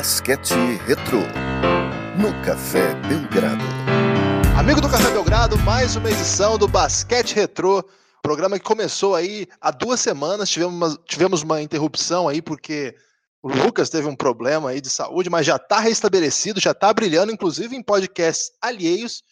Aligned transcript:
Basquete 0.00 0.54
Retrô 0.86 1.20
no 2.18 2.32
Café 2.42 2.94
Belgrado. 3.06 3.62
Amigo 4.58 4.80
do 4.80 4.88
Café 4.88 5.10
Belgrado, 5.10 5.58
mais 5.58 5.94
uma 5.94 6.10
edição 6.10 6.56
do 6.56 6.66
Basquete 6.66 7.34
Retrô, 7.34 7.84
programa 8.22 8.58
que 8.58 8.64
começou 8.64 9.14
aí 9.14 9.46
há 9.60 9.70
duas 9.70 10.00
semanas. 10.00 10.48
Tivemos 10.48 10.74
uma, 10.74 11.02
tivemos 11.04 11.42
uma 11.42 11.60
interrupção 11.60 12.28
aí 12.28 12.40
porque 12.40 12.96
o 13.42 13.48
Lucas 13.50 13.90
teve 13.90 14.08
um 14.08 14.16
problema 14.16 14.70
aí 14.70 14.80
de 14.80 14.88
saúde, 14.88 15.28
mas 15.28 15.44
já 15.44 15.56
está 15.56 15.80
restabelecido, 15.80 16.58
já 16.58 16.70
está 16.70 16.90
brilhando, 16.94 17.30
inclusive 17.30 17.76
em 17.76 17.82
podcasts 17.82 18.52
alheios, 18.58 19.22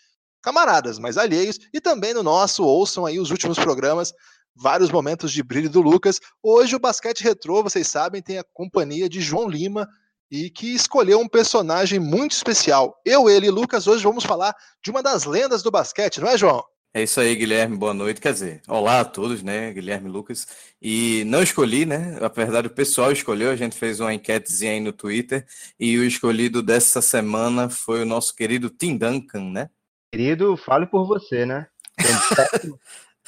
camaradas, 0.43 0.99
mas 0.99 1.17
alheios, 1.17 1.59
e 1.73 1.81
também 1.81 2.13
no 2.13 2.23
nosso, 2.23 2.63
ouçam 2.63 3.07
aí 3.07 3.19
os 3.19 3.31
últimos 3.31 3.59
programas 3.59 4.13
vários 4.55 4.91
momentos 4.91 5.33
de 5.33 5.43
brilho 5.43 5.71
do 5.71 5.81
Lucas. 5.81 6.21
Hoje 6.43 6.77
o 6.77 6.79
Basquete 6.79 7.23
Retrô, 7.23 7.63
vocês 7.63 7.89
sabem, 7.89 8.21
tem 8.21 8.37
a 8.37 8.45
companhia 8.53 9.09
de 9.09 9.23
João 9.23 9.49
Lima 9.49 9.89
e 10.31 10.51
que 10.51 10.75
escolheu 10.75 11.19
um 11.21 11.29
personagem 11.29 11.99
muito 11.99 12.33
especial. 12.33 13.01
Eu, 13.05 13.29
ele 13.29 13.47
e 13.47 13.51
Lucas 13.51 13.87
hoje 13.87 14.05
vamos 14.05 14.25
falar 14.25 14.55
de 14.85 14.91
uma 14.91 15.03
das 15.03 15.25
lendas 15.25 15.63
do 15.63 15.71
basquete, 15.71 16.21
não 16.21 16.29
é, 16.29 16.37
João? 16.37 16.65
É 16.95 17.03
isso 17.03 17.21
aí, 17.21 17.37
Guilherme. 17.37 17.77
Boa 17.77 17.93
noite. 17.93 18.21
Quer 18.21 18.33
dizer, 18.33 18.63
olá 18.67 19.01
a 19.01 19.05
todos, 19.05 19.43
né? 19.43 19.73
Guilherme 19.73 20.09
Lucas. 20.09 20.47
E 20.81 21.23
não 21.27 21.43
escolhi, 21.43 21.85
né? 21.85 22.19
Na 22.19 22.29
verdade, 22.29 22.67
o 22.67 22.71
pessoal 22.71 23.13
escolheu. 23.13 23.51
A 23.51 23.57
gente 23.57 23.77
fez 23.77 24.01
uma 24.01 24.13
enquetezinha 24.13 24.73
aí 24.73 24.81
no 24.81 24.93
Twitter. 24.93 25.47
E 25.79 25.99
o 25.99 26.05
escolhido 26.05 26.63
dessa 26.63 27.03
semana 27.03 27.69
foi 27.69 28.03
o 28.03 28.07
nosso 28.07 28.35
querido 28.35 28.71
Tim 28.71 28.97
Duncan, 28.97 29.51
né? 29.51 29.71
Querido, 30.13 30.57
fale 30.57 30.87
por 30.87 31.07
você, 31.07 31.45
né? 31.45 31.67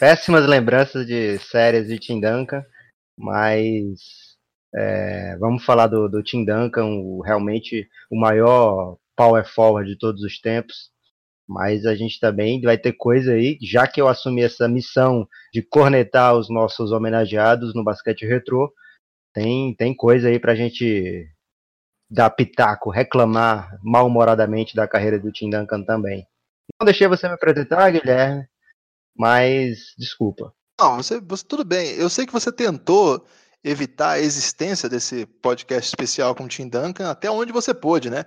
péssimas 0.01 0.47
lembranças 0.47 1.07
de 1.07 1.39
séries 1.39 1.87
de 1.87 1.99
Tim 1.99 2.19
Duncan, 2.19 2.65
mas 3.19 4.30
é, 4.75 5.37
vamos 5.39 5.65
falar 5.65 5.87
do, 5.87 6.09
do 6.09 6.23
Tim 6.23 6.45
Duncan, 6.45 6.87
o, 6.87 7.21
realmente 7.21 7.89
o 8.11 8.19
maior 8.19 8.97
power 9.17 9.47
forward 9.47 9.91
de 9.91 9.99
todos 9.99 10.23
os 10.23 10.41
tempos. 10.41 10.91
Mas 11.49 11.85
a 11.85 11.97
gente 11.97 12.21
também 12.21 12.61
vai 12.61 12.79
ter 12.79 12.93
coisa 12.93 13.33
aí, 13.33 13.59
já 13.61 13.87
que 13.87 14.01
eu 14.01 14.07
assumi 14.07 14.43
essa 14.43 14.69
missão 14.69 15.27
de 15.53 15.63
cornetar 15.63 16.37
os 16.37 16.49
nossos 16.49 16.93
homenageados 16.93 17.75
no 17.75 17.83
basquete 17.83 18.25
retrô, 18.25 18.73
tem, 19.35 19.75
tem 19.75 19.95
coisa 19.95 20.29
aí 20.29 20.39
pra 20.39 20.55
gente 20.55 21.29
dar 22.09 22.31
pitaco, 22.31 22.91
reclamar 22.91 23.79
mal-humoradamente 23.83 24.77
da 24.77 24.87
carreira 24.87 25.19
do 25.19 25.33
Tim 25.33 25.51
Duncan 25.51 25.83
também. 25.83 26.25
Não 26.81 26.85
deixei 26.85 27.09
você 27.09 27.27
me 27.27 27.35
apresentar, 27.35 27.91
Guilherme 27.91 28.47
mas 29.21 29.95
desculpa. 29.99 30.55
Não, 30.81 30.97
você, 30.97 31.21
você 31.21 31.45
tudo 31.47 31.63
bem. 31.63 31.91
Eu 31.97 32.09
sei 32.09 32.25
que 32.25 32.33
você 32.33 32.51
tentou 32.51 33.23
evitar 33.63 34.13
a 34.13 34.21
existência 34.21 34.89
desse 34.89 35.27
podcast 35.27 35.89
especial 35.89 36.35
com 36.35 36.45
o 36.45 36.49
Tim 36.49 36.69
Duncan 36.69 37.11
até 37.11 37.31
onde 37.31 37.53
você 37.53 37.75
pôde, 37.75 38.11
né? 38.11 38.25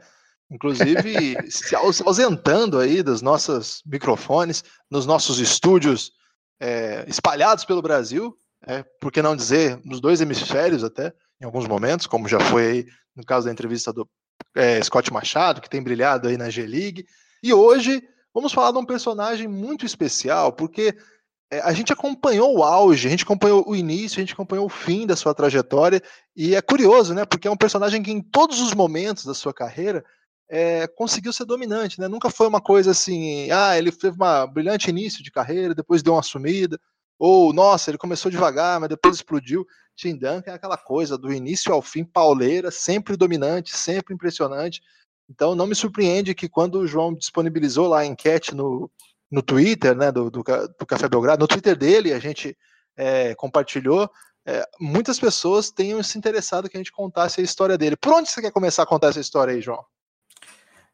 Inclusive 0.52 1.38
se 1.50 1.76
ausentando 1.76 2.80
aí 2.80 3.02
dos 3.02 3.22
nossos 3.22 3.82
microfones, 3.86 4.64
nos 4.90 5.06
nossos 5.06 5.40
estúdios 5.40 6.12
é, 6.60 7.06
espalhados 7.08 7.66
pelo 7.66 7.82
Brasil, 7.82 8.38
é, 8.66 8.84
por 9.02 9.12
que 9.12 9.22
não 9.22 9.36
dizer 9.36 9.80
nos 9.84 10.00
dois 10.00 10.22
hemisférios 10.22 10.84
até, 10.84 11.14
em 11.42 11.46
alguns 11.46 11.68
momentos, 11.68 12.08
como 12.08 12.28
já 12.28 12.40
foi 12.40 12.66
aí 12.66 12.86
no 13.16 13.26
caso 13.26 13.48
da 13.48 13.52
entrevista 13.52 13.92
do 13.92 14.08
é, 14.56 14.82
Scott 14.82 15.12
Machado, 15.12 15.62
que 15.62 15.70
tem 15.70 15.84
brilhado 15.84 16.28
aí 16.28 16.38
na 16.38 16.50
G-League. 16.50 17.06
E 17.42 17.54
hoje 17.54 18.02
Vamos 18.34 18.52
falar 18.52 18.72
de 18.72 18.80
um 18.80 18.86
personagem 18.86 19.48
muito 19.48 19.86
especial, 19.86 20.52
porque 20.52 20.98
a 21.62 21.74
gente 21.74 21.92
acompanhou 21.92 22.58
o 22.58 22.64
auge, 22.64 23.08
a 23.08 23.12
gente 23.12 23.24
acompanhou 23.24 23.64
o 23.68 23.76
início, 23.76 24.18
a 24.18 24.22
gente 24.22 24.34
acompanhou 24.34 24.66
o 24.66 24.70
fim 24.70 25.06
da 25.06 25.16
sua 25.16 25.34
trajetória, 25.34 26.02
e 26.36 26.56
é 26.56 26.62
curioso, 26.62 27.14
né? 27.14 27.26
Porque 27.26 27.48
é 27.48 27.52
um 27.52 27.58
personagem 27.58 28.02
que 28.02 28.12
em 28.12 28.22
todos 28.22 28.62
os 28.62 28.74
momentos 28.74 29.26
da 29.26 29.34
sua 29.34 29.54
carreira 29.54 30.04
é, 30.50 30.88
conseguiu 30.88 31.34
ser 31.34 31.46
dominante, 31.46 32.00
né? 32.00 32.08
Nunca 32.08 32.30
foi 32.30 32.48
uma 32.48 32.62
coisa 32.62 32.92
assim, 32.92 33.50
ah, 33.52 33.78
ele 33.78 33.92
teve 33.92 34.18
um 34.22 34.48
brilhante 34.48 34.90
início 34.90 35.24
de 35.24 35.32
carreira, 35.32 35.76
depois 35.76 36.04
deu 36.04 36.14
uma 36.14 36.24
sumida, 36.24 36.80
ou 37.18 37.54
nossa, 37.54 37.90
ele 37.90 37.98
começou 37.98 38.32
devagar, 38.32 38.80
mas 38.80 38.90
depois 38.90 39.16
explodiu. 39.16 39.66
Tim 39.96 40.18
Duncan 40.18 40.52
é 40.52 40.56
aquela 40.56 40.78
coisa 40.78 41.18
do 41.18 41.32
início 41.32 41.74
ao 41.74 41.82
fim, 41.82 42.04
pauleira, 42.04 42.72
sempre 42.72 43.16
dominante, 43.16 43.76
sempre 43.76 44.14
impressionante. 44.14 44.82
Então 45.30 45.56
não 45.56 45.68
me 45.68 45.76
surpreende 45.76 46.36
que 46.36 46.50
quando 46.50 46.80
o 46.80 46.88
João 46.88 47.14
disponibilizou 47.14 47.88
lá 47.88 48.00
a 48.00 48.06
enquete 48.06 48.54
no, 48.54 48.92
no 49.34 49.42
Twitter, 49.42 49.96
né, 49.98 50.12
do, 50.12 50.30
do, 50.30 50.44
do 50.44 50.86
Café 50.86 51.10
Belgrado, 51.10 51.42
no 51.42 51.48
Twitter 51.48 51.76
dele, 51.76 52.14
a 52.14 52.20
gente 52.20 52.56
é, 52.96 53.34
compartilhou, 53.34 54.08
é, 54.46 54.64
muitas 54.80 55.20
pessoas 55.20 55.72
tenham 55.72 56.04
se 56.04 56.20
interessado 56.20 56.70
que 56.70 56.78
a 56.78 56.80
gente 56.80 56.92
contasse 56.92 57.42
a 57.42 57.44
história 57.44 57.76
dele. 57.76 57.98
Por 57.98 58.14
onde 58.14 58.30
você 58.30 58.42
quer 58.42 58.52
começar 58.52 58.84
a 58.84 58.86
contar 58.86 59.08
essa 59.08 59.20
história 59.20 59.56
aí, 59.56 59.60
João? 59.60 59.84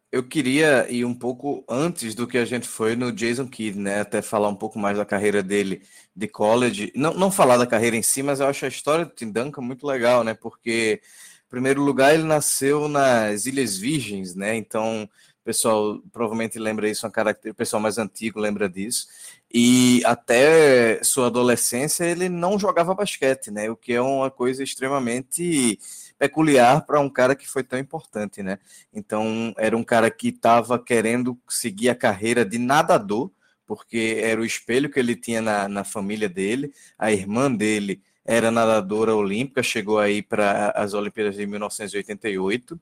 Eu 0.09 0.23
queria 0.23 0.89
ir 0.89 1.03
um 1.03 1.13
pouco 1.13 1.66
antes 1.69 2.16
do 2.16 2.25
que 2.25 2.38
a 2.38 2.45
gente 2.45 2.67
foi 2.67 2.95
no 2.95 3.11
Jason 3.11 3.47
Kidd, 3.47 3.77
né? 3.77 4.00
Até 4.00 4.22
falar 4.22 4.47
um 4.47 4.56
pouco 4.56 4.79
mais 4.79 4.97
da 4.97 5.06
carreira 5.06 5.44
dele 5.44 5.83
de 6.16 6.27
college. 6.27 6.94
Não, 6.95 7.13
não 7.13 7.29
falar 7.29 7.57
da 7.57 7.67
carreira 7.67 7.95
em 7.95 8.01
si, 8.01 8.23
mas 8.23 8.39
eu 8.39 8.47
acho 8.47 8.66
a 8.66 8.69
história 8.69 9.06
do 9.06 9.11
Tim 9.11 9.31
Duncan 9.31 9.61
muito 9.61 9.85
legal, 9.85 10.23
né? 10.23 10.33
Porque 10.33 11.01
primeiro 11.50 11.81
lugar, 11.81 12.13
ele 12.13 12.23
nasceu 12.23 12.88
nas 12.88 13.45
Ilhas 13.45 13.77
Virgens, 13.77 14.35
né? 14.35 14.56
Então, 14.56 15.09
pessoal 15.49 15.99
provavelmente 16.13 16.59
lembra 16.59 16.87
isso, 16.87 17.07
uma 17.07 17.11
característica, 17.11 17.51
o 17.51 17.55
pessoal 17.55 17.81
mais 17.81 17.97
antigo 17.97 18.39
lembra 18.39 18.69
disso. 18.69 19.07
E 19.51 19.99
até 20.05 21.03
sua 21.03 21.25
adolescência 21.25 22.03
ele 22.03 22.29
não 22.29 22.59
jogava 22.59 22.93
basquete, 22.93 23.49
né? 23.49 23.67
O 23.67 23.75
que 23.75 23.93
é 23.93 24.01
uma 24.01 24.29
coisa 24.29 24.61
extremamente 24.63 25.79
peculiar 26.19 26.85
para 26.85 26.99
um 26.99 27.09
cara 27.09 27.35
que 27.35 27.49
foi 27.49 27.63
tão 27.63 27.79
importante, 27.79 28.43
né? 28.43 28.59
Então, 28.93 29.51
era 29.57 29.75
um 29.75 29.83
cara 29.83 30.11
que 30.11 30.27
estava 30.27 30.77
querendo 30.77 31.35
seguir 31.49 31.89
a 31.89 31.95
carreira 31.95 32.45
de 32.45 32.59
nadador, 32.59 33.31
porque 33.65 34.19
era 34.21 34.39
o 34.39 34.45
espelho 34.45 34.88
que 34.88 34.99
ele 34.99 35.15
tinha 35.15 35.41
na, 35.41 35.67
na 35.67 35.83
família 35.83 36.29
dele, 36.29 36.71
a 36.97 37.11
irmã 37.11 37.51
dele 37.51 38.03
era 38.23 38.51
nadadora 38.51 39.15
olímpica, 39.15 39.63
chegou 39.63 39.97
aí 39.97 40.21
para 40.21 40.69
as 40.75 40.93
Olimpíadas 40.93 41.35
de 41.35 41.47
1988 41.47 42.79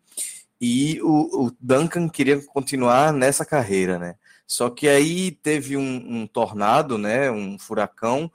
e 0.60 1.00
o, 1.02 1.48
o, 1.48 1.52
Duncan 1.60 2.10
queria 2.10 2.42
continuar 2.42 3.14
nessa 3.14 3.46
carreira, 3.46 4.00
né? 4.00 4.16
Só 4.46 4.70
que 4.70 4.88
aí 4.88 5.32
teve 5.32 5.78
um, 5.78 6.22
um, 6.22 6.28
tornado, 6.28 6.98
né? 6.98 7.30
Um 7.30 7.60
furacão, 7.60 8.32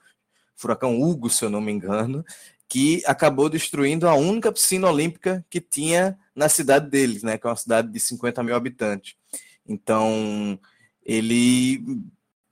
furacão 0.55 1.01
Hugo, 1.01 1.29
se 1.29 1.43
eu 1.43 1.49
não 1.49 1.59
me 1.59 1.71
engano, 1.71 2.23
que 2.69 3.03
acabou 3.05 3.49
destruindo 3.49 4.07
a 4.07 4.15
única 4.15 4.51
piscina 4.51 4.89
olímpica 4.89 5.45
que 5.49 5.59
tinha 5.59 6.17
na 6.35 6.47
cidade 6.47 6.89
deles, 6.89 7.23
né? 7.23 7.37
Que 7.37 7.45
é 7.45 7.49
uma 7.49 7.55
cidade 7.55 7.91
de 7.91 7.99
50 7.99 8.41
mil 8.43 8.55
habitantes. 8.55 9.15
Então 9.67 10.57
ele 11.05 11.83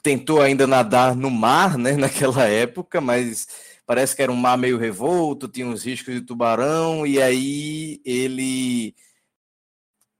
tentou 0.03 0.41
ainda 0.41 0.67
nadar 0.67 1.15
no 1.15 1.29
mar, 1.29 1.77
né? 1.77 1.93
Naquela 1.97 2.45
época, 2.45 2.99
mas 2.99 3.47
parece 3.85 4.15
que 4.15 4.21
era 4.21 4.31
um 4.31 4.35
mar 4.35 4.57
meio 4.57 4.77
revolto, 4.77 5.47
tinha 5.47 5.67
uns 5.67 5.83
riscos 5.83 6.13
de 6.13 6.21
tubarão, 6.21 7.05
e 7.05 7.21
aí 7.21 8.01
ele 8.05 8.95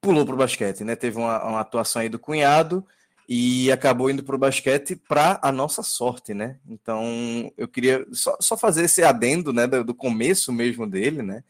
pulou 0.01 0.25
para 0.25 0.33
o 0.33 0.37
basquete, 0.37 0.83
né? 0.83 0.95
Teve 0.95 1.17
uma, 1.17 1.43
uma, 1.45 1.59
atuação 1.61 2.01
aí 2.01 2.09
do 2.09 2.19
cunhado 2.19 2.83
e 3.29 3.71
acabou 3.71 4.09
indo 4.09 4.23
para 4.23 4.35
o 4.35 4.39
basquete 4.39 4.95
para 4.95 5.39
a 5.41 5.51
nossa 5.51 5.83
sorte, 5.83 6.33
né? 6.33 6.57
Então 6.67 7.53
eu 7.55 7.67
queria 7.67 8.05
só, 8.11 8.35
só 8.41 8.57
fazer 8.57 8.85
esse 8.85 9.03
adendo, 9.03 9.53
né? 9.53 9.67
Do, 9.67 9.83
do, 9.83 9.93
começo 9.93 10.51
mesmo 10.51 10.87
dele, 10.87 11.21
né? 11.21 11.43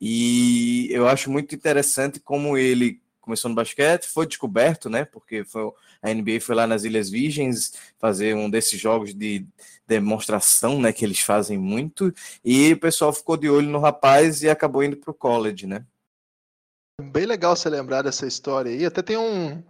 E 0.00 0.88
eu 0.90 1.08
acho 1.08 1.30
muito 1.30 1.54
interessante 1.54 2.18
como 2.18 2.58
ele 2.58 3.00
começou 3.20 3.48
no 3.48 3.54
basquete, 3.54 4.08
foi 4.08 4.26
descoberto, 4.26 4.90
né? 4.90 5.04
Porque 5.04 5.44
foi, 5.44 5.70
a 6.02 6.12
NBA 6.12 6.40
foi 6.40 6.56
lá 6.56 6.66
nas 6.66 6.82
Ilhas 6.82 7.08
Virgens 7.08 7.72
fazer 8.00 8.34
um 8.34 8.50
desses 8.50 8.80
jogos 8.80 9.14
de 9.14 9.46
demonstração, 9.86 10.80
né? 10.80 10.92
Que 10.92 11.04
eles 11.04 11.20
fazem 11.20 11.56
muito, 11.56 12.12
e 12.44 12.72
o 12.72 12.80
pessoal 12.80 13.12
ficou 13.12 13.36
de 13.36 13.48
olho 13.48 13.68
no 13.68 13.78
rapaz 13.78 14.42
e 14.42 14.50
acabou 14.50 14.82
indo 14.82 14.96
para 14.96 15.12
o 15.12 15.14
college, 15.14 15.68
né? 15.68 15.84
Bem 17.02 17.26
legal 17.26 17.56
você 17.56 17.68
lembrar 17.68 18.02
dessa 18.02 18.26
história 18.26 18.70
aí. 18.70 18.86
Até 18.86 19.02
tem 19.02 19.16
um, 19.16 19.62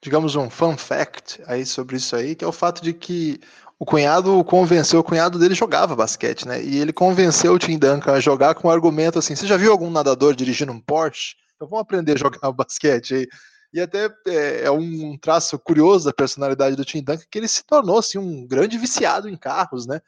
digamos, 0.00 0.34
um 0.36 0.50
fun 0.50 0.76
fact 0.76 1.42
aí 1.46 1.64
sobre 1.64 1.96
isso 1.96 2.16
aí, 2.16 2.34
que 2.34 2.44
é 2.44 2.48
o 2.48 2.52
fato 2.52 2.82
de 2.82 2.92
que 2.92 3.40
o 3.78 3.86
cunhado 3.86 4.44
convenceu, 4.44 5.00
o 5.00 5.04
cunhado 5.04 5.38
dele 5.38 5.54
jogava 5.54 5.96
basquete, 5.96 6.46
né? 6.46 6.62
E 6.62 6.78
ele 6.78 6.92
convenceu 6.92 7.54
o 7.54 7.58
Tim 7.58 7.78
Duncan 7.78 8.12
a 8.12 8.20
jogar 8.20 8.54
com 8.54 8.68
um 8.68 8.70
argumento 8.70 9.18
assim: 9.18 9.34
você 9.34 9.46
já 9.46 9.56
viu 9.56 9.72
algum 9.72 9.90
nadador 9.90 10.34
dirigindo 10.34 10.72
um 10.72 10.80
Porsche? 10.80 11.36
Então 11.56 11.66
vamos 11.68 11.82
aprender 11.82 12.12
a 12.12 12.18
jogar 12.18 12.52
basquete 12.52 13.14
aí. 13.14 13.28
E 13.72 13.80
até 13.80 14.12
é, 14.26 14.64
é, 14.64 14.70
um 14.70 15.16
traço 15.16 15.58
curioso 15.58 16.04
da 16.04 16.12
personalidade 16.12 16.76
do 16.76 16.84
Tim 16.84 17.02
Duncan 17.02 17.24
que 17.30 17.38
ele 17.38 17.48
se 17.48 17.64
tornou 17.64 17.98
assim, 17.98 18.18
um 18.18 18.46
grande 18.46 18.76
viciado 18.76 19.28
em 19.28 19.36
carros, 19.36 19.86
né? 19.86 20.00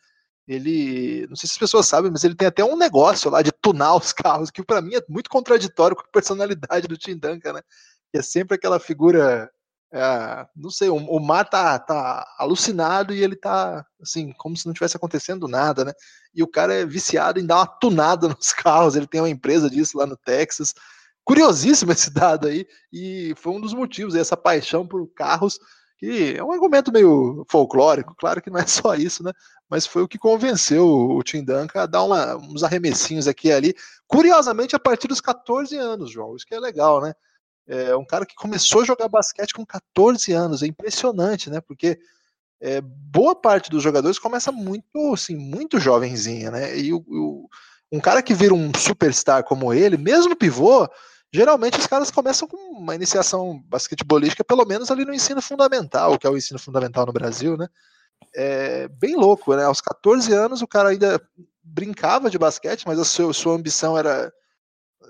Ele, 0.46 1.26
não 1.28 1.36
sei 1.36 1.46
se 1.48 1.52
as 1.52 1.58
pessoas 1.58 1.86
sabem, 1.86 2.10
mas 2.10 2.24
ele 2.24 2.34
tem 2.34 2.48
até 2.48 2.64
um 2.64 2.76
negócio 2.76 3.30
lá 3.30 3.42
de 3.42 3.52
tunar 3.52 3.94
os 3.94 4.12
carros, 4.12 4.50
que 4.50 4.64
para 4.64 4.82
mim 4.82 4.94
é 4.96 5.02
muito 5.08 5.30
contraditório 5.30 5.96
com 5.96 6.02
a 6.02 6.12
personalidade 6.12 6.88
do 6.88 6.98
Tim 6.98 7.16
Duncan, 7.16 7.52
né? 7.54 7.62
Que 8.10 8.18
é 8.18 8.22
sempre 8.22 8.56
aquela 8.56 8.80
figura, 8.80 9.48
é, 9.92 10.46
não 10.56 10.68
sei, 10.70 10.88
o, 10.88 10.96
o 10.96 11.20
Mar 11.20 11.48
tá, 11.48 11.78
tá 11.78 12.26
alucinado 12.38 13.14
e 13.14 13.22
ele 13.22 13.36
tá 13.36 13.86
assim, 14.00 14.32
como 14.32 14.56
se 14.56 14.66
não 14.66 14.72
tivesse 14.74 14.96
acontecendo 14.96 15.46
nada, 15.46 15.84
né? 15.84 15.92
E 16.34 16.42
o 16.42 16.48
cara 16.48 16.74
é 16.74 16.84
viciado 16.84 17.38
em 17.38 17.46
dar 17.46 17.56
uma 17.58 17.66
tunada 17.66 18.26
nos 18.28 18.52
carros, 18.52 18.96
ele 18.96 19.06
tem 19.06 19.20
uma 19.20 19.30
empresa 19.30 19.70
disso 19.70 19.96
lá 19.98 20.06
no 20.06 20.16
Texas. 20.16 20.74
curiosíssimo 21.24 21.92
esse 21.92 22.10
dado 22.10 22.48
aí, 22.48 22.66
e 22.92 23.32
foi 23.36 23.52
um 23.52 23.60
dos 23.60 23.74
motivos, 23.74 24.16
essa 24.16 24.36
paixão 24.36 24.86
por 24.86 25.06
carros, 25.14 25.60
que 26.02 26.34
é 26.36 26.42
um 26.42 26.50
argumento 26.50 26.90
meio 26.90 27.46
folclórico, 27.48 28.16
claro 28.16 28.42
que 28.42 28.50
não 28.50 28.58
é 28.58 28.66
só 28.66 28.96
isso, 28.96 29.22
né? 29.22 29.30
Mas 29.70 29.86
foi 29.86 30.02
o 30.02 30.08
que 30.08 30.18
convenceu 30.18 30.84
o 30.84 31.22
Tim 31.22 31.44
Duncan 31.44 31.80
a 31.80 31.86
dar 31.86 32.02
uma, 32.02 32.36
uns 32.36 32.64
arremessinhos 32.64 33.28
aqui 33.28 33.48
e 33.48 33.52
ali, 33.52 33.74
curiosamente 34.08 34.74
a 34.74 34.80
partir 34.80 35.06
dos 35.06 35.20
14 35.20 35.76
anos, 35.76 36.10
João, 36.10 36.34
isso 36.34 36.44
que 36.44 36.56
é 36.56 36.58
legal, 36.58 37.00
né? 37.00 37.14
É 37.68 37.94
um 37.94 38.04
cara 38.04 38.26
que 38.26 38.34
começou 38.34 38.82
a 38.82 38.84
jogar 38.84 39.08
basquete 39.08 39.54
com 39.54 39.64
14 39.64 40.32
anos, 40.32 40.64
é 40.64 40.66
impressionante, 40.66 41.48
né? 41.48 41.60
Porque 41.60 42.00
é, 42.60 42.80
boa 42.80 43.36
parte 43.36 43.70
dos 43.70 43.80
jogadores 43.80 44.18
começa 44.18 44.50
muito, 44.50 45.14
assim, 45.14 45.36
muito 45.36 45.78
jovenzinha, 45.78 46.50
né? 46.50 46.76
E 46.76 46.92
o, 46.92 46.98
o, 47.06 47.48
um 47.92 48.00
cara 48.00 48.20
que 48.20 48.34
vira 48.34 48.52
um 48.52 48.72
superstar 48.76 49.44
como 49.44 49.72
ele, 49.72 49.96
mesmo 49.96 50.34
pivô, 50.34 50.88
geralmente 51.32 51.78
os 51.78 51.86
caras 51.86 52.10
começam 52.10 52.46
com 52.46 52.56
uma 52.56 52.94
iniciação 52.94 53.62
basquetebolística, 53.66 54.44
pelo 54.44 54.66
menos 54.66 54.90
ali 54.90 55.04
no 55.04 55.14
ensino 55.14 55.40
fundamental, 55.40 56.18
que 56.18 56.26
é 56.26 56.30
o 56.30 56.36
ensino 56.36 56.58
fundamental 56.58 57.06
no 57.06 57.12
Brasil, 57.12 57.56
né? 57.56 57.68
É 58.34 58.88
bem 58.88 59.16
louco, 59.16 59.54
né? 59.54 59.64
Aos 59.64 59.80
14 59.80 60.32
anos 60.32 60.62
o 60.62 60.66
cara 60.66 60.90
ainda 60.90 61.20
brincava 61.62 62.30
de 62.30 62.38
basquete, 62.38 62.86
mas 62.86 62.98
a 62.98 63.04
sua, 63.04 63.32
sua 63.32 63.54
ambição 63.54 63.96
era 63.96 64.32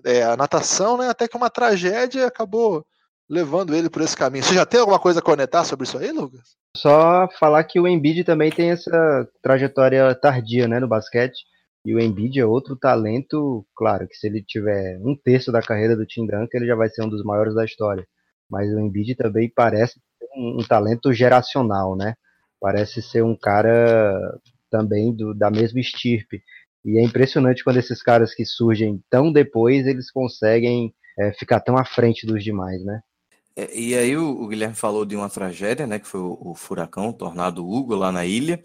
é, 0.04 0.22
a 0.22 0.36
natação, 0.36 0.96
né? 0.96 1.08
Até 1.08 1.26
que 1.26 1.36
uma 1.36 1.50
tragédia 1.50 2.26
acabou 2.26 2.86
levando 3.28 3.74
ele 3.74 3.88
por 3.88 4.02
esse 4.02 4.16
caminho. 4.16 4.44
Você 4.44 4.54
já 4.54 4.66
tem 4.66 4.80
alguma 4.80 4.98
coisa 4.98 5.20
a 5.20 5.22
conectar 5.22 5.64
sobre 5.64 5.86
isso 5.86 5.98
aí, 5.98 6.12
Lucas? 6.12 6.56
Só 6.76 7.28
falar 7.38 7.64
que 7.64 7.80
o 7.80 7.88
Embiid 7.88 8.24
também 8.24 8.50
tem 8.50 8.70
essa 8.70 9.28
trajetória 9.42 10.14
tardia, 10.14 10.68
né, 10.68 10.78
no 10.78 10.88
basquete. 10.88 11.44
E 11.84 11.94
o 11.94 12.00
Embiid 12.00 12.38
é 12.38 12.46
outro 12.46 12.76
talento, 12.76 13.66
claro, 13.74 14.06
que 14.06 14.14
se 14.16 14.28
ele 14.28 14.42
tiver 14.42 14.98
um 15.00 15.16
terço 15.16 15.50
da 15.50 15.60
carreira 15.60 15.96
do 15.96 16.06
Tim 16.06 16.26
Duncan, 16.26 16.48
ele 16.54 16.66
já 16.66 16.76
vai 16.76 16.88
ser 16.88 17.02
um 17.02 17.08
dos 17.08 17.24
maiores 17.24 17.54
da 17.54 17.64
história. 17.64 18.06
Mas 18.48 18.72
o 18.72 18.78
Embiid 18.78 19.16
também 19.16 19.50
parece 19.54 20.00
um, 20.36 20.60
um 20.60 20.64
talento 20.64 21.12
geracional, 21.12 21.96
né? 21.96 22.14
Parece 22.60 23.02
ser 23.02 23.24
um 23.24 23.36
cara 23.36 24.38
também 24.70 25.14
do, 25.14 25.34
da 25.34 25.50
mesma 25.50 25.80
estirpe. 25.80 26.40
E 26.84 26.98
é 26.98 27.02
impressionante 27.02 27.64
quando 27.64 27.78
esses 27.78 28.02
caras 28.02 28.34
que 28.34 28.44
surgem 28.44 29.02
tão 29.10 29.32
depois, 29.32 29.86
eles 29.86 30.10
conseguem 30.10 30.94
é, 31.18 31.32
ficar 31.32 31.60
tão 31.60 31.76
à 31.76 31.84
frente 31.84 32.26
dos 32.26 32.42
demais, 32.42 32.84
né? 32.84 33.00
É, 33.54 33.78
e 33.78 33.94
aí 33.94 34.16
o, 34.16 34.42
o, 34.42 34.48
Guilherme 34.48 34.74
falou 34.74 35.04
de 35.04 35.14
uma 35.14 35.28
tragédia, 35.28 35.86
né? 35.86 35.98
Que 35.98 36.06
foi 36.06 36.20
o, 36.20 36.38
o 36.40 36.54
furacão, 36.54 37.10
o 37.10 37.12
tornado 37.12 37.66
Hugo 37.68 37.94
lá 37.94 38.10
na 38.10 38.24
ilha. 38.24 38.62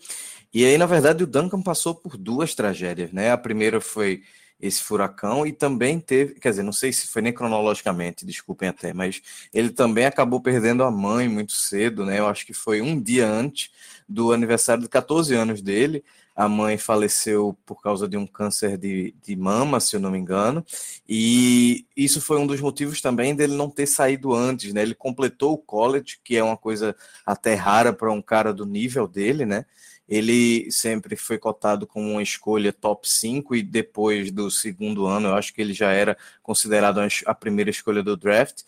E 0.54 0.66
aí, 0.66 0.78
na 0.78 0.86
verdade, 0.86 1.24
o 1.24 1.28
Duncan 1.28 1.62
passou 1.62 1.94
por 1.94 2.18
duas 2.18 2.56
tragédias, 2.56 3.12
né? 3.12 3.32
A 3.32 3.38
primeira 3.38 3.82
foi 3.82 4.24
esse 4.60 4.82
furacão 4.82 5.46
e 5.46 5.52
também 5.52 6.00
teve, 6.00 6.36
quer 6.36 6.50
dizer, 6.50 6.64
não 6.64 6.72
sei 6.72 6.92
se 6.92 7.08
foi 7.08 7.22
nem 7.22 7.32
cronologicamente, 7.32 8.26
desculpem 8.26 8.70
até, 8.70 8.92
mas 8.92 9.22
ele 9.54 9.70
também 9.70 10.06
acabou 10.06 10.42
perdendo 10.42 10.84
a 10.84 10.90
mãe 10.90 11.30
muito 11.30 11.52
cedo, 11.54 12.04
né? 12.06 12.20
Eu 12.20 12.28
acho 12.28 12.46
que 12.46 12.54
foi 12.54 12.82
um 12.82 13.00
dia 13.00 13.28
antes 13.30 13.70
do 14.10 14.32
aniversário 14.32 14.82
de 14.82 14.90
14 14.90 15.36
anos 15.36 15.62
dele. 15.62 16.04
A 16.36 16.48
mãe 16.48 16.78
faleceu 16.78 17.58
por 17.66 17.82
causa 17.82 18.08
de 18.08 18.16
um 18.16 18.26
câncer 18.28 18.78
de, 18.78 19.14
de 19.24 19.36
mama, 19.36 19.80
se 19.80 19.96
eu 19.96 20.00
não 20.00 20.12
me 20.12 20.20
engano, 20.20 20.64
e 21.10 21.86
isso 21.96 22.22
foi 22.22 22.38
um 22.38 22.46
dos 22.46 22.62
motivos 22.62 23.02
também 23.02 23.36
dele 23.36 23.56
não 23.56 23.70
ter 23.70 23.88
saído 23.88 24.34
antes, 24.34 24.72
né? 24.74 24.84
Ele 24.84 24.94
completou 24.94 25.54
o 25.54 25.58
college, 25.58 26.20
que 26.24 26.38
é 26.38 26.44
uma 26.44 26.58
coisa 26.58 26.96
até 27.26 27.56
rara 27.56 27.92
para 27.92 28.12
um 28.12 28.22
cara 28.22 28.54
do 28.54 28.66
nível 28.66 29.08
dele, 29.08 29.46
né? 29.46 29.66
Ele 30.08 30.72
sempre 30.72 31.16
foi 31.16 31.38
cotado 31.38 31.86
como 31.86 32.12
uma 32.12 32.24
escolha 32.24 32.72
top 32.72 33.08
5 33.10 33.56
e 33.56 33.62
depois 33.62 34.32
do 34.32 34.50
segundo 34.50 35.06
ano, 35.06 35.30
eu 35.30 35.36
acho 35.36 35.54
que 35.54 35.62
ele 35.62 35.74
já 35.74 35.92
era 35.92 36.18
considerado 36.42 37.00
a 37.26 37.36
primeira 37.36 37.70
escolha 37.70 38.02
do 38.02 38.16
draft. 38.16 38.64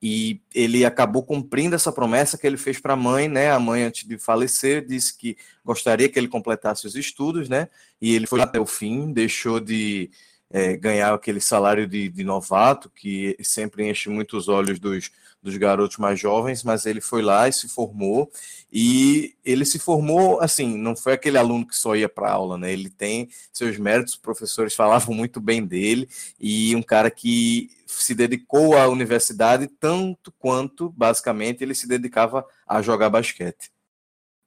E 0.00 0.42
ele 0.54 0.84
acabou 0.84 1.22
cumprindo 1.22 1.74
essa 1.74 1.90
promessa 1.90 2.36
que 2.36 2.46
ele 2.46 2.58
fez 2.58 2.78
para 2.78 2.92
a 2.92 2.96
mãe, 2.96 3.26
né? 3.26 3.50
A 3.50 3.58
mãe, 3.58 3.84
antes 3.84 4.06
de 4.06 4.18
falecer, 4.18 4.86
disse 4.86 5.16
que 5.16 5.36
gostaria 5.64 6.08
que 6.10 6.18
ele 6.18 6.28
completasse 6.28 6.86
os 6.86 6.94
estudos, 6.94 7.48
né? 7.48 7.68
E 8.00 8.14
ele 8.14 8.26
foi 8.26 8.42
até 8.42 8.60
o 8.60 8.66
fim, 8.66 9.12
deixou 9.12 9.58
de 9.58 10.10
é, 10.50 10.76
ganhar 10.76 11.14
aquele 11.14 11.40
salário 11.40 11.86
de, 11.86 12.08
de 12.10 12.22
novato, 12.22 12.90
que 12.90 13.34
sempre 13.42 13.88
enche 13.88 14.10
muito 14.10 14.36
os 14.36 14.46
olhos 14.46 14.78
dos, 14.78 15.10
dos 15.44 15.58
garotos 15.58 15.98
mais 15.98 16.18
jovens, 16.18 16.64
mas 16.64 16.86
ele 16.86 17.02
foi 17.02 17.20
lá 17.20 17.46
e 17.46 17.52
se 17.52 17.68
formou. 17.68 18.32
E 18.72 19.34
ele 19.44 19.66
se 19.66 19.78
formou, 19.78 20.40
assim, 20.40 20.78
não 20.78 20.96
foi 20.96 21.12
aquele 21.12 21.36
aluno 21.36 21.66
que 21.66 21.76
só 21.76 21.94
ia 21.94 22.08
para 22.08 22.32
aula, 22.32 22.56
né? 22.56 22.72
Ele 22.72 22.88
tem 22.88 23.28
seus 23.52 23.78
méritos, 23.78 24.14
os 24.14 24.18
professores 24.18 24.74
falavam 24.74 25.14
muito 25.14 25.42
bem 25.42 25.64
dele, 25.64 26.08
e 26.40 26.74
um 26.74 26.82
cara 26.82 27.10
que 27.10 27.70
se 27.86 28.14
dedicou 28.14 28.74
à 28.74 28.88
universidade 28.88 29.66
tanto 29.68 30.32
quanto, 30.38 30.88
basicamente, 30.88 31.62
ele 31.62 31.74
se 31.74 31.86
dedicava 31.86 32.44
a 32.66 32.80
jogar 32.80 33.10
basquete. 33.10 33.70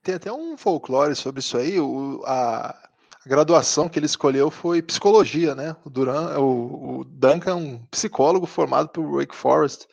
Tem 0.02 0.16
até 0.16 0.34
um 0.34 0.58
folclore 0.58 1.16
sobre 1.16 1.42
isso 1.42 1.58
aí. 1.58 1.80
O, 1.80 2.24
a, 2.26 2.76
graduação 3.28 3.88
que 3.88 4.00
ele 4.00 4.08
escolheu 4.08 4.50
foi 4.50 4.82
psicologia, 4.82 5.54
né? 5.54 5.76
O, 5.86 5.90
Duran, 5.92 6.40
o, 6.40 7.00
o 7.00 7.04
Duncan 7.04 7.52
é 7.52 7.56
um 7.56 7.78
psicólogo 7.92 8.48
formado 8.48 8.90
por 8.90 9.20
Wake 9.20 9.36
Forest 9.36 9.88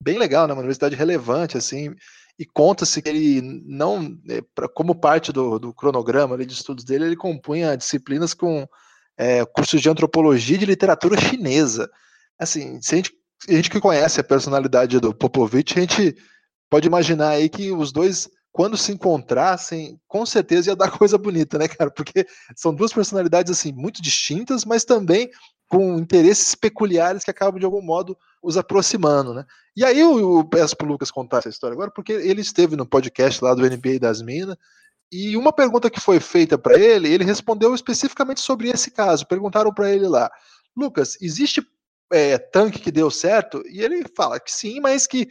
bem 0.00 0.18
legal, 0.18 0.46
né? 0.46 0.52
Uma 0.52 0.60
universidade 0.60 0.94
relevante, 0.94 1.56
assim, 1.56 1.94
e 2.38 2.46
conta-se 2.46 3.02
que 3.02 3.08
ele 3.08 3.42
não, 3.66 4.16
é, 4.28 4.40
como 4.74 4.94
parte 4.94 5.32
do, 5.32 5.58
do 5.58 5.74
cronograma 5.74 6.34
ali, 6.34 6.46
de 6.46 6.52
estudos 6.52 6.84
dele, 6.84 7.06
ele 7.06 7.16
compunha 7.16 7.76
disciplinas 7.76 8.32
com 8.32 8.66
é, 9.16 9.44
cursos 9.44 9.80
de 9.80 9.90
antropologia 9.90 10.54
e 10.54 10.58
de 10.58 10.66
literatura 10.66 11.20
chinesa. 11.20 11.90
Assim, 12.38 12.80
se 12.80 12.94
a 12.94 12.96
gente, 12.98 13.12
a 13.48 13.52
gente 13.52 13.70
que 13.70 13.80
conhece 13.80 14.20
a 14.20 14.24
personalidade 14.24 15.00
do 15.00 15.12
Popovich, 15.12 15.76
a 15.76 15.80
gente 15.80 16.16
pode 16.70 16.86
imaginar 16.86 17.30
aí 17.30 17.48
que 17.48 17.72
os 17.72 17.90
dois, 17.90 18.30
quando 18.52 18.76
se 18.76 18.92
encontrassem, 18.92 20.00
com 20.06 20.24
certeza 20.24 20.70
ia 20.70 20.76
dar 20.76 20.92
coisa 20.96 21.18
bonita, 21.18 21.58
né, 21.58 21.66
cara? 21.66 21.90
Porque 21.90 22.24
são 22.54 22.72
duas 22.72 22.92
personalidades, 22.92 23.50
assim, 23.50 23.72
muito 23.72 24.00
distintas, 24.00 24.64
mas 24.64 24.84
também 24.84 25.28
com 25.68 25.98
interesses 25.98 26.54
peculiares 26.54 27.24
que 27.24 27.30
acabam 27.32 27.58
de 27.58 27.66
algum 27.66 27.82
modo 27.82 28.16
os 28.42 28.56
aproximando, 28.56 29.34
né? 29.34 29.44
E 29.76 29.84
aí 29.84 29.98
eu, 29.98 30.18
eu 30.18 30.44
peço 30.44 30.76
pro 30.76 30.86
Lucas 30.86 31.10
contar 31.10 31.38
essa 31.38 31.48
história 31.48 31.74
agora, 31.74 31.90
porque 31.90 32.12
ele 32.12 32.40
esteve 32.40 32.76
no 32.76 32.86
podcast 32.86 33.42
lá 33.42 33.54
do 33.54 33.62
NBA 33.62 33.98
das 34.00 34.22
Minas, 34.22 34.56
e 35.10 35.36
uma 35.36 35.52
pergunta 35.52 35.90
que 35.90 36.00
foi 36.00 36.20
feita 36.20 36.58
para 36.58 36.78
ele, 36.78 37.08
ele 37.08 37.24
respondeu 37.24 37.74
especificamente 37.74 38.40
sobre 38.40 38.68
esse 38.68 38.90
caso. 38.90 39.26
Perguntaram 39.26 39.72
para 39.72 39.90
ele 39.90 40.06
lá, 40.06 40.30
Lucas, 40.76 41.16
existe 41.20 41.66
é, 42.12 42.38
tanque 42.38 42.78
que 42.78 42.92
deu 42.92 43.10
certo? 43.10 43.62
E 43.66 43.80
ele 43.80 44.04
fala 44.16 44.38
que 44.38 44.52
sim, 44.52 44.80
mas 44.80 45.06
que 45.06 45.28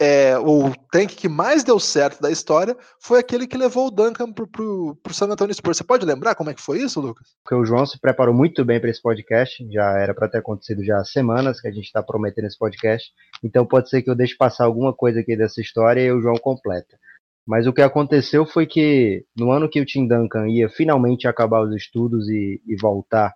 é, 0.00 0.38
o 0.38 0.72
tanque 0.92 1.16
que 1.16 1.28
mais 1.28 1.64
deu 1.64 1.80
certo 1.80 2.20
da 2.22 2.30
história 2.30 2.76
foi 3.00 3.18
aquele 3.18 3.46
que 3.46 3.58
levou 3.58 3.88
o 3.88 3.90
Duncan 3.90 4.32
pro, 4.32 4.46
pro, 4.46 4.96
pro 5.02 5.14
San 5.14 5.26
Antonio 5.26 5.52
Spurs. 5.52 5.76
Você 5.76 5.84
pode 5.84 6.06
lembrar 6.06 6.36
como 6.36 6.50
é 6.50 6.54
que 6.54 6.62
foi 6.62 6.78
isso, 6.78 7.00
Lucas? 7.00 7.34
Porque 7.42 7.54
o 7.56 7.64
João 7.64 7.84
se 7.84 7.98
preparou 8.00 8.32
muito 8.32 8.64
bem 8.64 8.80
para 8.80 8.90
esse 8.90 9.02
podcast, 9.02 9.66
já 9.72 9.98
era 9.98 10.14
para 10.14 10.28
ter 10.28 10.38
acontecido 10.38 10.84
já 10.84 10.98
há 10.98 11.04
semanas 11.04 11.60
que 11.60 11.66
a 11.66 11.72
gente 11.72 11.86
está 11.86 12.02
prometendo 12.02 12.46
esse 12.46 12.58
podcast, 12.58 13.10
então 13.42 13.66
pode 13.66 13.90
ser 13.90 14.02
que 14.02 14.10
eu 14.10 14.14
deixe 14.14 14.36
passar 14.36 14.64
alguma 14.64 14.94
coisa 14.94 15.20
aqui 15.20 15.36
dessa 15.36 15.60
história 15.60 16.00
e 16.00 16.12
o 16.12 16.20
João 16.20 16.36
completa. 16.36 16.96
Mas 17.44 17.66
o 17.66 17.72
que 17.72 17.82
aconteceu 17.82 18.46
foi 18.46 18.66
que 18.66 19.24
no 19.36 19.50
ano 19.50 19.68
que 19.68 19.80
o 19.80 19.86
Tim 19.86 20.06
Duncan 20.06 20.46
ia 20.48 20.68
finalmente 20.68 21.26
acabar 21.26 21.62
os 21.62 21.74
estudos 21.74 22.28
e, 22.28 22.60
e 22.66 22.76
voltar, 22.76 23.32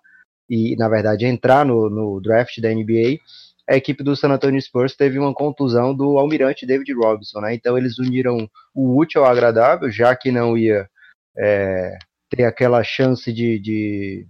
e 0.49 0.75
na 0.77 0.87
verdade 0.87 1.25
entrar 1.25 1.65
no, 1.65 1.89
no 1.89 2.21
draft 2.21 2.61
da 2.61 2.69
NBA, 2.69 3.19
a 3.69 3.75
equipe 3.75 4.03
do 4.03 4.15
San 4.15 4.29
Antonio 4.29 4.61
Spurs 4.61 4.95
teve 4.95 5.17
uma 5.17 5.33
contusão 5.33 5.95
do 5.95 6.17
almirante 6.17 6.65
David 6.65 6.91
Robinson, 6.93 7.39
né? 7.39 7.53
Então 7.53 7.77
eles 7.77 7.97
uniram 7.97 8.49
o 8.73 8.97
útil 8.97 9.23
ao 9.23 9.31
agradável, 9.31 9.89
já 9.89 10.15
que 10.15 10.31
não 10.31 10.57
ia 10.57 10.89
é, 11.37 11.97
ter 12.29 12.43
aquela 12.43 12.83
chance 12.83 13.31
de, 13.31 13.59
de, 13.59 14.27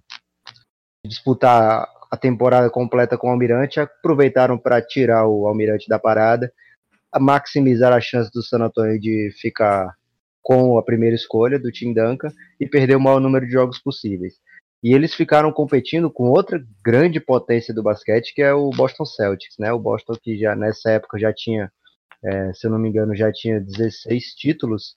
disputar 1.06 1.88
a 2.12 2.18
temporada 2.18 2.70
completa 2.70 3.18
com 3.18 3.28
o 3.28 3.32
almirante, 3.32 3.80
aproveitaram 3.80 4.58
para 4.58 4.82
tirar 4.82 5.28
o 5.28 5.48
almirante 5.48 5.90
da 5.90 5.98
parada, 5.98 6.52
maximizar 7.20 7.92
a 7.92 8.00
chance 8.00 8.32
do 8.32 8.44
San 8.44 8.60
Antonio 8.60 9.00
de 9.00 9.32
ficar 9.40 9.96
com 10.42 10.78
a 10.78 10.84
primeira 10.84 11.16
escolha 11.16 11.58
do 11.58 11.72
Tim 11.72 11.94
Duncan 11.94 12.32
e 12.60 12.68
perder 12.68 12.98
o 12.98 13.00
maior 13.00 13.20
número 13.20 13.46
de 13.46 13.52
jogos 13.52 13.80
possíveis. 13.80 14.36
E 14.84 14.94
eles 14.94 15.14
ficaram 15.14 15.52
competindo 15.52 16.12
com 16.12 16.30
outra 16.30 16.62
grande 16.84 17.20
potência 17.20 17.74
do 17.74 17.82
basquete, 17.82 18.34
que 18.36 18.42
é 18.42 18.54
o 18.54 18.70
Boston 18.70 19.06
Celtics, 19.06 19.56
né? 19.58 19.72
O 19.72 19.80
Boston 19.80 20.14
que 20.22 20.38
já 20.38 20.56
nessa 20.56 20.92
época 20.92 21.18
já 21.18 21.32
tinha, 21.34 21.72
é, 22.24 22.54
se 22.54 22.68
eu 22.68 22.72
não 22.72 22.78
me 22.78 22.90
engano, 22.90 23.16
já 23.16 23.32
tinha 23.32 23.62
16 23.62 24.36
títulos. 24.36 24.96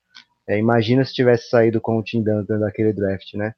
É, 0.48 0.58
imagina 0.58 1.04
se 1.04 1.14
tivesse 1.14 1.48
saído 1.48 1.80
com 1.80 1.98
o 1.98 2.02
Tim 2.02 2.22
Duncan 2.22 2.58
daquele 2.58 2.92
draft, 2.92 3.34
né? 3.34 3.54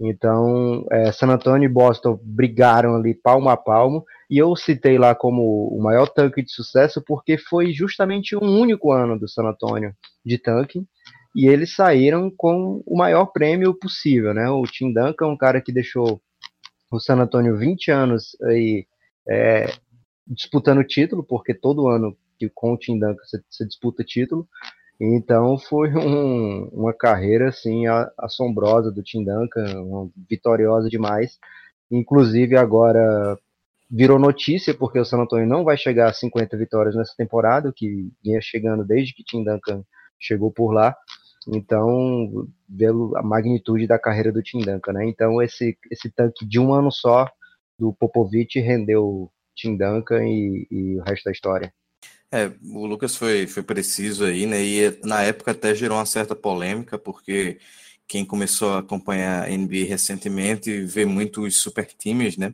Então, 0.00 0.86
é, 0.92 1.10
San 1.10 1.28
Antonio 1.28 1.66
e 1.66 1.72
Boston 1.72 2.18
brigaram 2.22 2.94
ali 2.94 3.14
palmo 3.14 3.48
a 3.48 3.56
palmo, 3.56 4.04
e 4.30 4.38
eu 4.38 4.54
citei 4.54 4.96
lá 4.96 5.14
como 5.14 5.68
o 5.68 5.82
maior 5.82 6.06
tanque 6.06 6.42
de 6.42 6.52
sucesso 6.52 7.02
porque 7.04 7.36
foi 7.36 7.72
justamente 7.72 8.36
um 8.36 8.60
único 8.60 8.92
ano 8.92 9.18
do 9.18 9.28
San 9.28 9.44
Antonio 9.44 9.92
de 10.24 10.38
tanque, 10.38 10.84
e 11.38 11.46
eles 11.46 11.72
saíram 11.72 12.32
com 12.36 12.82
o 12.84 12.98
maior 12.98 13.26
prêmio 13.26 13.72
possível, 13.72 14.34
né? 14.34 14.50
O 14.50 14.64
Tim 14.64 14.92
Duncan, 14.92 15.28
um 15.28 15.36
cara 15.36 15.60
que 15.60 15.70
deixou 15.70 16.20
o 16.90 16.98
San 16.98 17.14
Antonio 17.14 17.56
20 17.56 17.92
anos 17.92 18.36
aí, 18.42 18.88
é, 19.28 19.72
disputando 20.26 20.82
título, 20.82 21.22
porque 21.22 21.54
todo 21.54 21.86
ano 21.86 22.16
que 22.40 22.50
com 22.52 22.72
o 22.72 22.76
Tim 22.76 22.98
Duncan 22.98 23.22
você, 23.24 23.40
você 23.48 23.64
disputa 23.64 24.02
título. 24.02 24.48
Então 25.00 25.56
foi 25.56 25.94
um, 25.94 26.64
uma 26.72 26.92
carreira 26.92 27.50
assim 27.50 27.84
assombrosa 28.18 28.90
do 28.90 29.04
Tim 29.04 29.24
Duncan, 29.24 30.10
vitoriosa 30.28 30.88
demais. 30.88 31.38
Inclusive 31.88 32.56
agora 32.56 33.38
virou 33.88 34.18
notícia 34.18 34.74
porque 34.74 34.98
o 34.98 35.04
San 35.04 35.18
Antonio 35.18 35.46
não 35.46 35.62
vai 35.62 35.76
chegar 35.76 36.08
a 36.08 36.12
50 36.12 36.56
vitórias 36.56 36.96
nessa 36.96 37.14
temporada, 37.16 37.72
que 37.72 38.10
vinha 38.24 38.40
chegando 38.40 38.84
desde 38.84 39.14
que 39.14 39.22
Tim 39.22 39.44
Duncan 39.44 39.84
chegou 40.18 40.50
por 40.50 40.72
lá. 40.72 40.96
Então, 41.50 42.46
pelo 42.76 43.16
a 43.16 43.22
magnitude 43.22 43.86
da 43.86 43.98
carreira 43.98 44.30
do 44.30 44.42
Tim 44.42 44.58
Duncan, 44.58 44.92
né? 44.92 45.08
Então 45.08 45.42
esse 45.42 45.76
esse 45.90 46.10
tanque 46.10 46.46
de 46.46 46.58
um 46.58 46.74
ano 46.74 46.92
só 46.92 47.26
do 47.78 47.92
Popovich 47.94 48.58
rendeu 48.60 49.30
Tim 49.54 49.76
Duncan 49.76 50.24
e, 50.24 50.66
e 50.70 50.96
o 50.96 51.02
resto 51.02 51.24
da 51.24 51.32
história. 51.32 51.72
É, 52.30 52.52
o 52.62 52.84
Lucas 52.84 53.16
foi, 53.16 53.46
foi 53.46 53.62
preciso 53.62 54.24
aí, 54.24 54.44
né? 54.44 54.62
E 54.62 54.98
na 55.02 55.22
época 55.22 55.52
até 55.52 55.74
gerou 55.74 55.96
uma 55.96 56.04
certa 56.04 56.36
polêmica, 56.36 56.98
porque 56.98 57.58
quem 58.06 58.24
começou 58.24 58.74
a 58.74 58.78
acompanhar 58.80 59.44
a 59.44 59.50
NBA 59.50 59.86
recentemente 59.88 60.82
vê 60.84 61.06
muito 61.06 61.42
os 61.42 61.56
super 61.56 61.86
times, 61.86 62.36
né? 62.36 62.52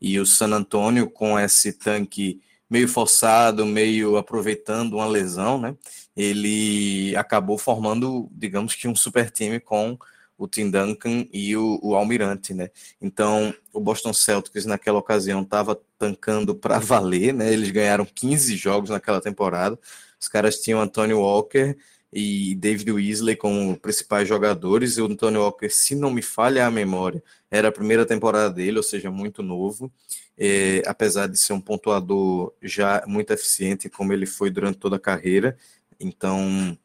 E 0.00 0.20
o 0.20 0.26
San 0.26 0.52
Antonio 0.52 1.10
com 1.10 1.38
esse 1.38 1.72
tanque 1.72 2.40
meio 2.68 2.88
forçado, 2.88 3.64
meio 3.64 4.16
aproveitando 4.16 4.94
uma 4.94 5.06
lesão, 5.06 5.60
né? 5.60 5.76
Ele 6.16 7.14
acabou 7.16 7.58
formando, 7.58 8.28
digamos 8.32 8.74
que 8.74 8.88
um 8.88 8.96
super 8.96 9.30
time 9.30 9.60
com 9.60 9.98
o 10.38 10.46
Tim 10.46 10.70
Duncan 10.70 11.26
e 11.32 11.56
o, 11.56 11.78
o 11.82 11.94
Almirante, 11.94 12.52
né? 12.52 12.70
Então, 13.00 13.54
o 13.72 13.80
Boston 13.80 14.12
Celtics 14.12 14.66
naquela 14.66 14.98
ocasião 14.98 15.42
estava 15.42 15.80
tancando 15.98 16.54
para 16.54 16.78
valer, 16.80 17.32
né? 17.32 17.52
Eles 17.52 17.70
ganharam 17.70 18.04
15 18.04 18.56
jogos 18.56 18.90
naquela 18.90 19.20
temporada. 19.20 19.78
Os 20.20 20.28
caras 20.28 20.60
tinham 20.60 20.80
Antonio 20.80 21.20
Walker 21.20 21.76
e 22.12 22.54
David 22.54 22.92
Weasley 22.92 23.36
como 23.36 23.78
principais 23.78 24.28
jogadores. 24.28 24.96
E 24.96 25.02
o 25.02 25.06
Antonio 25.06 25.40
Walker, 25.40 25.70
se 25.70 25.94
não 25.94 26.10
me 26.10 26.22
falha 26.22 26.66
a 26.66 26.70
memória, 26.70 27.22
era 27.50 27.68
a 27.68 27.72
primeira 27.72 28.04
temporada 28.04 28.50
dele, 28.50 28.76
ou 28.76 28.82
seja, 28.82 29.10
muito 29.10 29.42
novo. 29.42 29.90
É, 30.38 30.82
apesar 30.86 31.28
de 31.28 31.38
ser 31.38 31.54
um 31.54 31.60
pontuador 31.60 32.52
já 32.62 33.02
muito 33.06 33.32
eficiente, 33.32 33.88
como 33.88 34.12
ele 34.12 34.26
foi 34.26 34.50
durante 34.50 34.78
toda 34.78 34.96
a 34.96 35.00
carreira. 35.00 35.56
Então, 35.98 36.76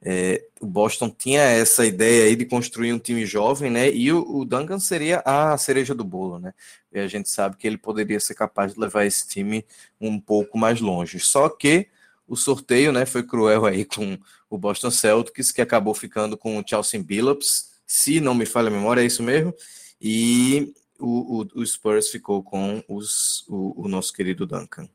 é, 0.00 0.44
o 0.60 0.66
Boston 0.66 1.10
tinha 1.10 1.42
essa 1.42 1.84
ideia 1.84 2.24
aí 2.24 2.36
de 2.36 2.44
construir 2.44 2.92
um 2.92 2.98
time 2.98 3.26
jovem, 3.26 3.70
né? 3.70 3.90
E 3.90 4.12
o, 4.12 4.24
o, 4.40 4.44
Duncan 4.44 4.78
seria 4.78 5.22
a 5.24 5.56
cereja 5.58 5.94
do 5.94 6.04
bolo, 6.04 6.38
né? 6.38 6.54
E 6.92 7.00
a 7.00 7.08
gente 7.08 7.28
sabe 7.28 7.56
que 7.56 7.66
ele 7.66 7.76
poderia 7.76 8.20
ser 8.20 8.34
capaz 8.34 8.74
de 8.74 8.80
levar 8.80 9.04
esse 9.04 9.26
time 9.26 9.64
um 10.00 10.20
pouco 10.20 10.56
mais 10.56 10.80
longe. 10.80 11.18
Só 11.18 11.48
que 11.48 11.88
o 12.28 12.36
sorteio, 12.36 12.92
né, 12.92 13.06
foi 13.06 13.22
cruel 13.22 13.64
aí 13.64 13.84
com 13.84 14.18
o 14.50 14.58
Boston 14.58 14.90
Celtics, 14.90 15.50
que 15.50 15.62
acabou 15.62 15.94
ficando 15.94 16.36
com 16.36 16.58
o 16.58 16.64
Chelsea 16.66 17.02
Billups, 17.02 17.70
se 17.86 18.20
não 18.20 18.34
me 18.34 18.46
falha 18.46 18.68
a 18.68 18.70
memória, 18.70 19.00
é 19.00 19.06
isso 19.06 19.22
mesmo. 19.22 19.54
E 20.00 20.72
o, 20.98 21.42
o, 21.42 21.60
o 21.60 21.66
Spurs 21.66 22.08
ficou 22.08 22.42
com 22.42 22.82
os, 22.88 23.44
o, 23.48 23.84
o 23.84 23.88
nosso 23.88 24.12
querido 24.12 24.46
Duncan. 24.46 24.88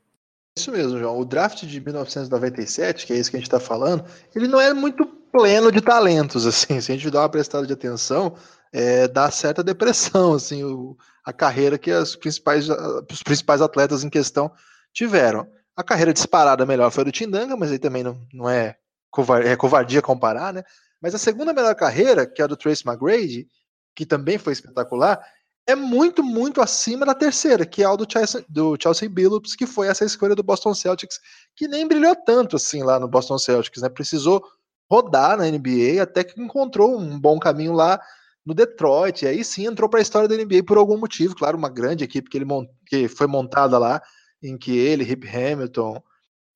Isso 0.56 0.70
mesmo, 0.70 0.98
João. 0.98 1.18
O 1.18 1.24
draft 1.24 1.64
de 1.64 1.80
1997, 1.80 3.06
que 3.06 3.12
é 3.12 3.16
isso 3.16 3.30
que 3.30 3.36
a 3.36 3.40
gente 3.40 3.48
está 3.48 3.58
falando, 3.58 4.04
ele 4.34 4.46
não 4.46 4.60
é 4.60 4.72
muito 4.72 5.04
pleno 5.32 5.72
de 5.72 5.80
talentos, 5.80 6.46
assim. 6.46 6.80
Se 6.80 6.92
a 6.92 6.94
gente 6.94 7.10
dá 7.10 7.22
uma 7.22 7.28
prestada 7.28 7.66
de 7.66 7.72
atenção, 7.72 8.36
é, 8.72 9.08
dá 9.08 9.30
certa 9.30 9.64
depressão, 9.64 10.34
assim, 10.34 10.62
o, 10.62 10.96
a 11.24 11.32
carreira 11.32 11.76
que 11.76 11.90
as 11.90 12.14
principais, 12.14 12.68
os 12.68 13.22
principais 13.22 13.60
atletas 13.60 14.04
em 14.04 14.10
questão 14.10 14.52
tiveram. 14.92 15.46
A 15.76 15.82
carreira 15.82 16.12
disparada 16.12 16.64
melhor 16.64 16.90
foi 16.92 17.02
a 17.02 17.04
do 17.04 17.12
Tindanga, 17.12 17.56
mas 17.56 17.72
aí 17.72 17.78
também 17.78 18.04
não, 18.04 18.20
não 18.32 18.48
é, 18.48 18.76
covardia, 19.10 19.50
é 19.50 19.56
covardia 19.56 20.00
comparar, 20.00 20.52
né? 20.52 20.62
Mas 21.02 21.14
a 21.14 21.18
segunda 21.18 21.52
melhor 21.52 21.74
carreira, 21.74 22.26
que 22.26 22.40
é 22.40 22.44
a 22.44 22.48
do 22.48 22.56
Trace 22.56 22.86
McGrady, 22.86 23.48
que 23.94 24.06
também 24.06 24.38
foi 24.38 24.52
espetacular, 24.52 25.24
é 25.66 25.74
muito, 25.74 26.22
muito 26.22 26.60
acima 26.60 27.06
da 27.06 27.14
terceira, 27.14 27.64
que 27.64 27.82
é 27.82 27.88
o 27.88 27.96
do 27.96 28.10
Chelsea, 28.10 28.44
do 28.48 28.76
Chelsea 28.80 29.08
Billups, 29.08 29.56
que 29.56 29.66
foi 29.66 29.88
essa 29.88 30.04
escolha 30.04 30.34
do 30.34 30.42
Boston 30.42 30.74
Celtics, 30.74 31.18
que 31.56 31.66
nem 31.66 31.88
brilhou 31.88 32.14
tanto 32.14 32.56
assim 32.56 32.82
lá 32.82 33.00
no 33.00 33.08
Boston 33.08 33.38
Celtics, 33.38 33.82
né? 33.82 33.88
Precisou 33.88 34.44
rodar 34.90 35.38
na 35.38 35.46
NBA 35.46 36.02
até 36.02 36.22
que 36.22 36.40
encontrou 36.40 36.98
um 36.98 37.18
bom 37.18 37.38
caminho 37.38 37.72
lá 37.72 37.98
no 38.44 38.54
Detroit. 38.54 39.24
E 39.24 39.28
aí 39.28 39.44
sim 39.44 39.66
entrou 39.66 39.88
para 39.88 40.00
a 40.00 40.02
história 40.02 40.28
da 40.28 40.36
NBA 40.36 40.64
por 40.66 40.76
algum 40.76 40.98
motivo, 40.98 41.34
claro, 41.34 41.56
uma 41.56 41.70
grande 41.70 42.04
equipe 42.04 42.28
que 42.28 42.36
ele 42.36 42.46
que 42.86 43.08
foi 43.08 43.26
montada 43.26 43.78
lá, 43.78 44.02
em 44.42 44.58
que 44.58 44.76
ele, 44.76 45.02
Rip 45.02 45.26
Hamilton, 45.26 46.02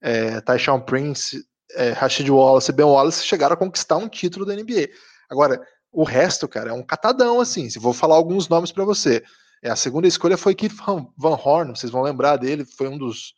é, 0.01 0.39
Tyshawn 0.41 0.81
Prince, 0.81 1.43
é, 1.71 1.91
Rashid 1.91 2.29
Wallace 2.29 2.71
e 2.71 2.75
Ben 2.75 2.85
Wallace 2.85 3.25
chegaram 3.25 3.55
a 3.55 3.57
conquistar 3.57 3.97
um 3.97 4.07
título 4.07 4.45
da 4.45 4.55
NBA. 4.55 4.89
Agora, 5.29 5.61
o 5.91 6.03
resto, 6.03 6.47
cara, 6.47 6.69
é 6.69 6.73
um 6.73 6.83
catadão, 6.83 7.39
assim. 7.39 7.69
Se 7.69 7.79
vou 7.79 7.93
falar 7.93 8.15
alguns 8.15 8.47
nomes 8.47 8.71
para 8.71 8.85
você. 8.85 9.23
É, 9.61 9.69
a 9.69 9.75
segunda 9.75 10.07
escolha 10.07 10.37
foi 10.37 10.55
Keith 10.55 10.75
Van 11.17 11.35
Horn, 11.35 11.75
vocês 11.75 11.91
vão 11.91 12.01
lembrar 12.01 12.37
dele, 12.37 12.65
foi 12.65 12.87
um 12.87 12.97
dos, 12.97 13.33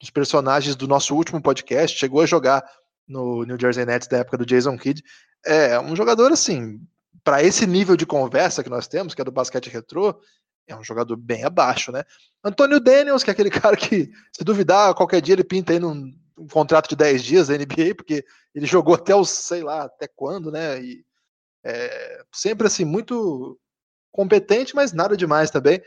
dos, 0.00 0.08
personagens 0.10 0.74
do 0.74 0.88
nosso 0.88 1.14
último 1.14 1.40
podcast, 1.42 1.98
chegou 1.98 2.22
a 2.22 2.26
jogar 2.26 2.64
no 3.06 3.44
New 3.44 3.58
Jersey 3.60 3.84
Nets 3.84 4.08
da 4.08 4.18
época 4.18 4.38
do 4.38 4.46
Jason 4.46 4.78
Kidd. 4.78 5.02
É 5.44 5.78
um 5.78 5.94
jogador, 5.94 6.32
assim, 6.32 6.80
para 7.22 7.42
esse 7.42 7.66
nível 7.66 7.96
de 7.96 8.06
conversa 8.06 8.64
que 8.64 8.70
nós 8.70 8.88
temos, 8.88 9.14
que 9.14 9.20
é 9.20 9.24
do 9.24 9.30
basquete 9.30 9.68
retrô, 9.68 10.18
é 10.66 10.74
um 10.74 10.82
jogador 10.82 11.16
bem 11.16 11.44
abaixo, 11.44 11.92
né? 11.92 12.02
Antônio 12.42 12.80
Daniels, 12.80 13.22
que 13.22 13.30
é 13.30 13.32
aquele 13.32 13.50
cara 13.50 13.76
que, 13.76 14.10
se 14.32 14.42
duvidar, 14.42 14.94
qualquer 14.94 15.20
dia 15.20 15.34
ele 15.34 15.44
pinta 15.44 15.72
aí 15.72 15.78
num 15.78 16.12
um 16.38 16.46
contrato 16.46 16.88
de 16.90 16.96
10 16.96 17.24
dias 17.24 17.48
da 17.48 17.56
NBA, 17.56 17.94
porque 17.96 18.24
ele 18.54 18.66
jogou 18.66 18.94
até 18.94 19.14
os, 19.14 19.30
sei 19.30 19.62
lá, 19.62 19.84
até 19.84 20.06
quando, 20.06 20.50
né? 20.50 20.80
E 20.80 21.04
é, 21.68 22.22
sempre 22.32 22.68
assim, 22.68 22.84
muito 22.84 23.58
competente, 24.12 24.74
mas 24.74 24.92
nada 24.92 25.16
demais 25.16 25.50
também. 25.50 25.82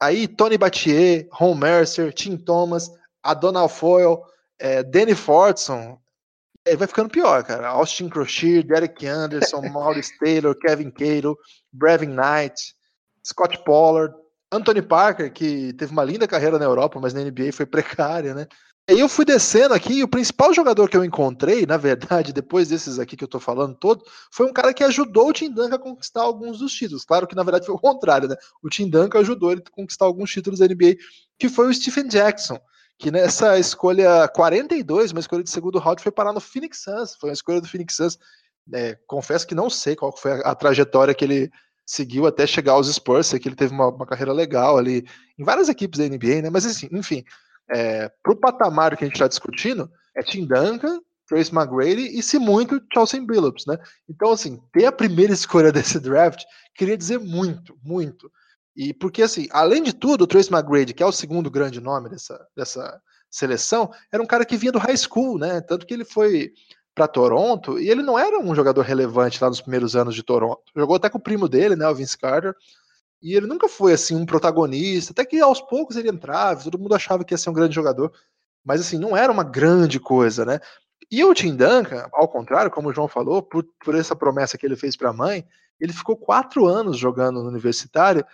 Aí 0.00 0.28
Tony 0.28 0.56
Battier, 0.56 1.26
Ron 1.32 1.56
Mercer, 1.56 2.12
Tim 2.12 2.36
Thomas, 2.36 2.88
Adonal 3.20 3.68
Foyle, 3.68 4.18
é, 4.60 4.82
Danny 4.84 5.14
Fortson. 5.14 5.98
Ele 6.64 6.76
vai 6.76 6.86
ficando 6.86 7.10
pior, 7.10 7.42
cara. 7.42 7.68
Austin 7.68 8.08
Crochet, 8.08 8.62
Derek 8.62 9.04
Anderson, 9.06 9.62
Maurice 9.70 10.16
Taylor, 10.18 10.54
Kevin 10.54 10.90
Cato, 10.90 11.36
Brevin 11.72 12.14
Knight, 12.14 12.74
Scott 13.26 13.62
Pollard, 13.64 14.14
Anthony 14.52 14.82
Parker, 14.82 15.32
que 15.32 15.72
teve 15.72 15.90
uma 15.90 16.04
linda 16.04 16.28
carreira 16.28 16.58
na 16.60 16.64
Europa, 16.64 17.00
mas 17.00 17.12
na 17.12 17.22
NBA 17.22 17.52
foi 17.52 17.66
precária, 17.66 18.34
né? 18.34 18.46
Aí 18.88 19.00
eu 19.00 19.08
fui 19.08 19.24
descendo 19.24 19.72
aqui 19.72 19.94
e 19.94 20.02
o 20.02 20.08
principal 20.08 20.52
jogador 20.52 20.90
que 20.90 20.96
eu 20.96 21.02
encontrei, 21.02 21.64
na 21.64 21.78
verdade, 21.78 22.32
depois 22.34 22.68
desses 22.68 22.98
aqui 22.98 23.16
que 23.16 23.24
eu 23.24 23.28
tô 23.28 23.40
falando 23.40 23.74
todo, 23.74 24.04
foi 24.30 24.46
um 24.46 24.52
cara 24.52 24.74
que 24.74 24.84
ajudou 24.84 25.28
o 25.28 25.32
Tim 25.32 25.50
Duncan 25.50 25.76
a 25.76 25.78
conquistar 25.78 26.20
alguns 26.20 26.58
dos 26.58 26.72
títulos. 26.72 27.04
Claro 27.04 27.26
que 27.26 27.34
na 27.34 27.42
verdade 27.42 27.64
foi 27.64 27.74
o 27.74 27.78
contrário, 27.78 28.28
né? 28.28 28.36
O 28.62 28.68
Tim 28.68 28.88
Duncan 28.90 29.20
ajudou 29.20 29.52
ele 29.52 29.62
a 29.66 29.70
conquistar 29.70 30.04
alguns 30.04 30.30
títulos 30.30 30.58
da 30.58 30.66
NBA, 30.66 30.96
que 31.38 31.48
foi 31.48 31.66
o 31.68 31.72
Stephen 31.72 32.08
Jackson, 32.08 32.60
que 32.98 33.10
nessa 33.10 33.58
escolha 33.58 34.28
42, 34.28 35.12
uma 35.12 35.20
escolha 35.20 35.42
de 35.42 35.50
segundo 35.50 35.78
round, 35.78 36.02
foi 36.02 36.12
parar 36.12 36.34
no 36.34 36.40
Phoenix 36.40 36.82
Suns. 36.82 37.14
Foi 37.14 37.30
uma 37.30 37.34
escolha 37.34 37.62
do 37.62 37.68
Phoenix 37.68 37.96
Suns. 37.96 38.18
É, 38.72 38.98
confesso 39.06 39.46
que 39.46 39.54
não 39.54 39.70
sei 39.70 39.96
qual 39.96 40.14
foi 40.14 40.32
a, 40.32 40.50
a, 40.50 40.54
trajetória 40.54 41.14
que 41.14 41.24
ele 41.24 41.50
seguiu 41.86 42.26
até 42.26 42.46
chegar 42.46 42.72
aos 42.72 42.92
Spurs, 42.92 43.26
sei 43.28 43.38
que 43.38 43.48
ele 43.48 43.56
teve 43.56 43.74
uma, 43.74 43.88
uma 43.88 44.06
carreira 44.06 44.32
legal 44.32 44.78
ali 44.78 45.06
em 45.38 45.44
várias 45.44 45.68
equipes 45.68 45.98
da 45.98 46.08
NBA, 46.08 46.42
né? 46.42 46.50
Mas 46.50 46.64
assim, 46.64 46.88
enfim, 46.92 47.24
é, 47.70 48.10
pro 48.22 48.36
patamar 48.36 48.96
que 48.96 49.04
a 49.04 49.06
gente 49.06 49.14
está 49.14 49.28
discutindo, 49.28 49.90
é 50.16 50.22
Tim 50.22 50.46
Duncan, 50.46 51.00
Trace 51.26 51.54
McGrady 51.54 52.18
e, 52.18 52.22
se 52.22 52.38
muito, 52.38 52.80
Chelsea 52.92 53.20
Billups, 53.20 53.64
né? 53.66 53.78
Então, 54.08 54.32
assim, 54.32 54.60
ter 54.72 54.86
a 54.86 54.92
primeira 54.92 55.32
escolha 55.32 55.72
desse 55.72 55.98
draft 55.98 56.42
queria 56.74 56.96
dizer 56.96 57.18
muito, 57.18 57.76
muito. 57.82 58.30
E 58.76 58.92
porque, 58.92 59.22
assim, 59.22 59.46
além 59.50 59.82
de 59.82 59.92
tudo, 59.92 60.24
o 60.24 60.26
Trace 60.26 60.52
McGrady, 60.52 60.92
que 60.92 61.02
é 61.02 61.06
o 61.06 61.12
segundo 61.12 61.50
grande 61.50 61.80
nome 61.80 62.10
dessa, 62.10 62.44
dessa 62.56 63.00
seleção, 63.30 63.90
era 64.12 64.22
um 64.22 64.26
cara 64.26 64.44
que 64.44 64.56
vinha 64.56 64.72
do 64.72 64.78
high 64.78 64.96
school, 64.96 65.38
né? 65.38 65.60
Tanto 65.60 65.86
que 65.86 65.94
ele 65.94 66.04
foi 66.04 66.52
para 66.94 67.08
Toronto 67.08 67.78
e 67.78 67.90
ele 67.90 68.02
não 68.02 68.18
era 68.18 68.38
um 68.38 68.54
jogador 68.54 68.82
relevante 68.82 69.42
lá 69.42 69.48
nos 69.48 69.60
primeiros 69.60 69.96
anos 69.96 70.14
de 70.14 70.22
Toronto. 70.22 70.62
Jogou 70.76 70.96
até 70.96 71.10
com 71.10 71.18
o 71.18 71.22
primo 71.22 71.48
dele, 71.48 71.74
né, 71.74 71.88
o 71.88 71.94
Vince 71.94 72.16
Carter, 72.16 72.54
e 73.24 73.34
ele 73.34 73.46
nunca 73.46 73.70
foi 73.70 73.94
assim 73.94 74.14
um 74.14 74.26
protagonista, 74.26 75.12
até 75.12 75.24
que 75.24 75.40
aos 75.40 75.58
poucos 75.58 75.96
ele 75.96 76.10
entrava, 76.10 76.62
todo 76.62 76.78
mundo 76.78 76.94
achava 76.94 77.24
que 77.24 77.32
ia 77.32 77.38
ser 77.38 77.48
um 77.48 77.54
grande 77.54 77.74
jogador, 77.74 78.12
mas 78.62 78.82
assim, 78.82 78.98
não 78.98 79.16
era 79.16 79.32
uma 79.32 79.42
grande 79.42 79.98
coisa, 79.98 80.44
né? 80.44 80.60
E 81.10 81.24
o 81.24 81.32
Tim 81.32 81.56
Duncan, 81.56 82.06
ao 82.12 82.28
contrário, 82.28 82.70
como 82.70 82.90
o 82.90 82.92
João 82.92 83.08
falou, 83.08 83.42
por, 83.42 83.64
por 83.82 83.94
essa 83.94 84.14
promessa 84.14 84.58
que 84.58 84.66
ele 84.66 84.76
fez 84.76 84.94
para 84.94 85.08
a 85.08 85.12
mãe, 85.14 85.42
ele 85.80 85.94
ficou 85.94 86.18
quatro 86.18 86.66
anos 86.66 86.98
jogando 86.98 87.42
no 87.42 87.48
universitário, 87.48 88.26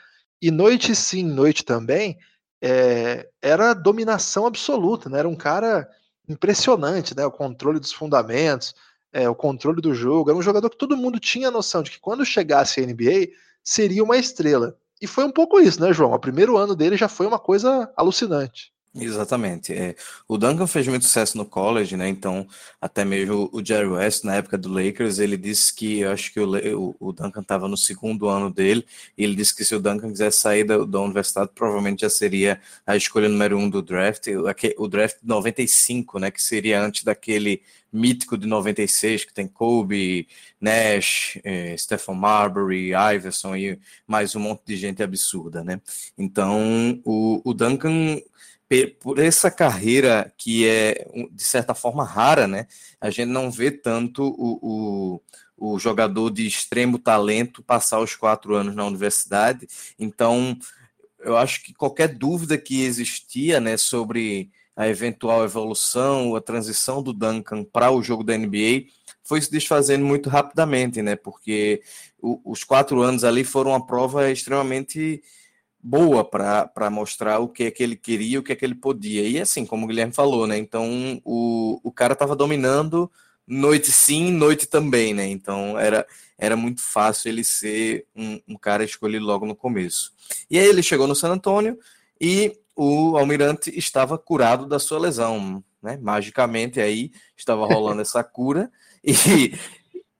e 0.42 0.50
noite 0.50 0.96
sim, 0.96 1.22
noite 1.22 1.64
também, 1.64 2.18
é, 2.60 3.28
era 3.40 3.74
dominação 3.74 4.44
absoluta, 4.44 5.08
né? 5.08 5.20
Era 5.20 5.28
um 5.28 5.36
cara 5.36 5.88
impressionante, 6.28 7.16
né? 7.16 7.24
O 7.24 7.30
controle 7.30 7.78
dos 7.78 7.92
fundamentos, 7.92 8.74
é, 9.12 9.28
o 9.28 9.36
controle 9.36 9.80
do 9.80 9.94
jogo, 9.94 10.30
era 10.30 10.38
um 10.38 10.42
jogador 10.42 10.68
que 10.68 10.78
todo 10.78 10.96
mundo 10.96 11.20
tinha 11.20 11.48
noção 11.48 11.80
de 11.80 11.92
que 11.92 12.00
quando 12.00 12.24
chegasse 12.24 12.80
a 12.80 12.84
NBA 12.84 13.28
seria 13.62 14.02
uma 14.02 14.16
estrela. 14.16 14.76
E 15.00 15.06
foi 15.06 15.24
um 15.24 15.32
pouco 15.32 15.60
isso, 15.60 15.80
né, 15.80 15.92
João? 15.92 16.12
O 16.12 16.18
primeiro 16.18 16.56
ano 16.56 16.76
dele 16.76 16.96
já 16.96 17.08
foi 17.08 17.26
uma 17.26 17.38
coisa 17.38 17.92
alucinante. 17.96 18.72
Exatamente. 18.92 19.72
É. 19.72 19.94
O 20.26 20.36
Duncan 20.36 20.66
fez 20.66 20.88
muito 20.88 21.04
sucesso 21.04 21.38
no 21.38 21.46
college, 21.46 21.96
né? 21.96 22.08
Então, 22.08 22.44
até 22.80 23.04
mesmo 23.04 23.48
o 23.52 23.64
Jerry 23.64 23.86
West, 23.86 24.24
na 24.24 24.34
época 24.34 24.58
do 24.58 24.68
Lakers, 24.68 25.20
ele 25.20 25.36
disse 25.36 25.72
que 25.72 26.00
eu 26.00 26.10
acho 26.10 26.32
que 26.32 26.40
o, 26.40 26.96
o 26.98 27.12
Duncan 27.12 27.40
estava 27.40 27.68
no 27.68 27.76
segundo 27.76 28.28
ano 28.28 28.50
dele, 28.50 28.84
e 29.16 29.22
ele 29.22 29.36
disse 29.36 29.54
que 29.54 29.64
se 29.64 29.76
o 29.76 29.80
Duncan 29.80 30.10
quisesse 30.10 30.40
sair 30.40 30.64
da, 30.64 30.78
da 30.78 31.00
universidade, 31.00 31.52
provavelmente 31.54 32.00
já 32.00 32.10
seria 32.10 32.60
a 32.84 32.96
escolha 32.96 33.28
número 33.28 33.56
um 33.56 33.70
do 33.70 33.80
draft, 33.80 34.26
o, 34.76 34.88
draft 34.88 35.18
de 35.22 35.28
95, 35.28 36.18
né? 36.18 36.30
Que 36.32 36.42
seria 36.42 36.82
antes 36.82 37.04
daquele 37.04 37.62
mítico 37.92 38.36
de 38.36 38.46
96, 38.46 39.24
que 39.24 39.34
tem 39.34 39.46
Kobe, 39.46 40.26
Nash, 40.60 41.38
eh, 41.44 41.76
Stephen 41.76 42.14
Marbury, 42.16 42.90
Iverson 43.14 43.56
e 43.56 43.80
mais 44.06 44.34
um 44.36 44.40
monte 44.40 44.62
de 44.66 44.76
gente 44.76 45.02
absurda, 45.02 45.62
né? 45.62 45.80
Então, 46.18 47.00
o, 47.04 47.40
o 47.44 47.54
Duncan 47.54 48.20
por 49.00 49.18
essa 49.18 49.50
carreira 49.50 50.32
que 50.38 50.66
é, 50.66 51.08
de 51.32 51.42
certa 51.42 51.74
forma, 51.74 52.04
rara, 52.04 52.46
né? 52.46 52.68
A 53.00 53.10
gente 53.10 53.28
não 53.28 53.50
vê 53.50 53.70
tanto 53.70 54.22
o, 54.22 55.20
o, 55.58 55.72
o, 55.74 55.78
jogador 55.78 56.30
de 56.30 56.46
extremo 56.46 56.96
talento 56.96 57.64
passar 57.64 57.98
os 57.98 58.14
quatro 58.14 58.54
anos 58.54 58.76
na 58.76 58.86
universidade. 58.86 59.66
Então, 59.98 60.56
eu 61.18 61.36
acho 61.36 61.64
que 61.64 61.74
qualquer 61.74 62.08
dúvida 62.08 62.56
que 62.56 62.82
existia 62.84 63.58
né, 63.58 63.76
sobre 63.76 64.50
a 64.76 64.86
eventual 64.86 65.44
evolução, 65.44 66.36
a 66.36 66.40
transição 66.40 67.02
do 67.02 67.12
Duncan 67.12 67.64
para 67.64 67.90
o 67.90 68.02
jogo 68.02 68.22
da 68.22 68.38
NBA 68.38 68.84
foi 69.24 69.40
se 69.40 69.50
desfazendo 69.50 70.04
muito 70.04 70.30
rapidamente, 70.30 71.02
né? 71.02 71.16
Porque 71.16 71.82
o, 72.20 72.40
os 72.44 72.62
quatro 72.62 73.02
anos 73.02 73.24
ali 73.24 73.42
foram 73.42 73.72
uma 73.72 73.84
prova 73.84 74.30
extremamente 74.30 75.22
boa 75.82 76.24
para 76.24 76.90
mostrar 76.90 77.38
o 77.38 77.48
que 77.48 77.64
é 77.64 77.70
que 77.70 77.82
ele 77.82 77.96
queria, 77.96 78.38
o 78.38 78.42
que 78.42 78.52
é 78.52 78.56
que 78.56 78.64
ele 78.64 78.74
podia. 78.74 79.22
E 79.22 79.40
assim, 79.40 79.64
como 79.64 79.84
o 79.84 79.88
Guilherme 79.88 80.12
falou, 80.12 80.46
né? 80.46 80.58
Então 80.58 81.20
o, 81.24 81.80
o 81.82 81.90
cara 81.90 82.12
estava 82.12 82.36
dominando 82.36 83.10
noite 83.46 83.90
sim, 83.90 84.30
noite 84.30 84.66
também, 84.66 85.14
né? 85.14 85.26
Então 85.26 85.78
era, 85.78 86.06
era 86.38 86.56
muito 86.56 86.82
fácil 86.82 87.28
ele 87.28 87.42
ser 87.42 88.06
um, 88.14 88.40
um 88.48 88.56
cara 88.56 88.84
escolhido 88.84 89.24
logo 89.24 89.46
no 89.46 89.56
começo. 89.56 90.12
E 90.50 90.58
aí 90.58 90.66
ele 90.66 90.82
chegou 90.82 91.06
no 91.06 91.16
San 91.16 91.30
Antônio 91.30 91.78
e 92.20 92.56
o 92.76 93.16
Almirante 93.16 93.76
estava 93.76 94.16
curado 94.18 94.66
da 94.66 94.78
sua 94.78 94.98
lesão, 94.98 95.64
né? 95.82 95.98
Magicamente 96.00 96.80
aí 96.80 97.10
estava 97.36 97.66
rolando 97.66 98.02
essa 98.02 98.22
cura 98.22 98.70
e, 99.02 99.54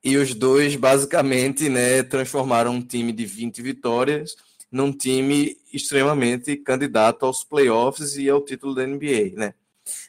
e 0.03 0.17
os 0.17 0.35
dois 0.35 0.75
basicamente, 0.75 1.69
né, 1.69 2.03
transformaram 2.03 2.73
um 2.73 2.83
time 2.83 3.13
de 3.13 3.27
20 3.27 3.61
vitórias 3.61 4.35
num 4.71 4.93
time 4.93 5.57
extremamente 5.73 6.57
candidato 6.57 7.27
aos 7.27 7.45
playoffs 7.45 8.17
e 8.17 8.29
ao 8.29 8.45
título 8.45 8.75
da 8.75 8.87
NBA, 8.87 9.33
né? 9.37 9.55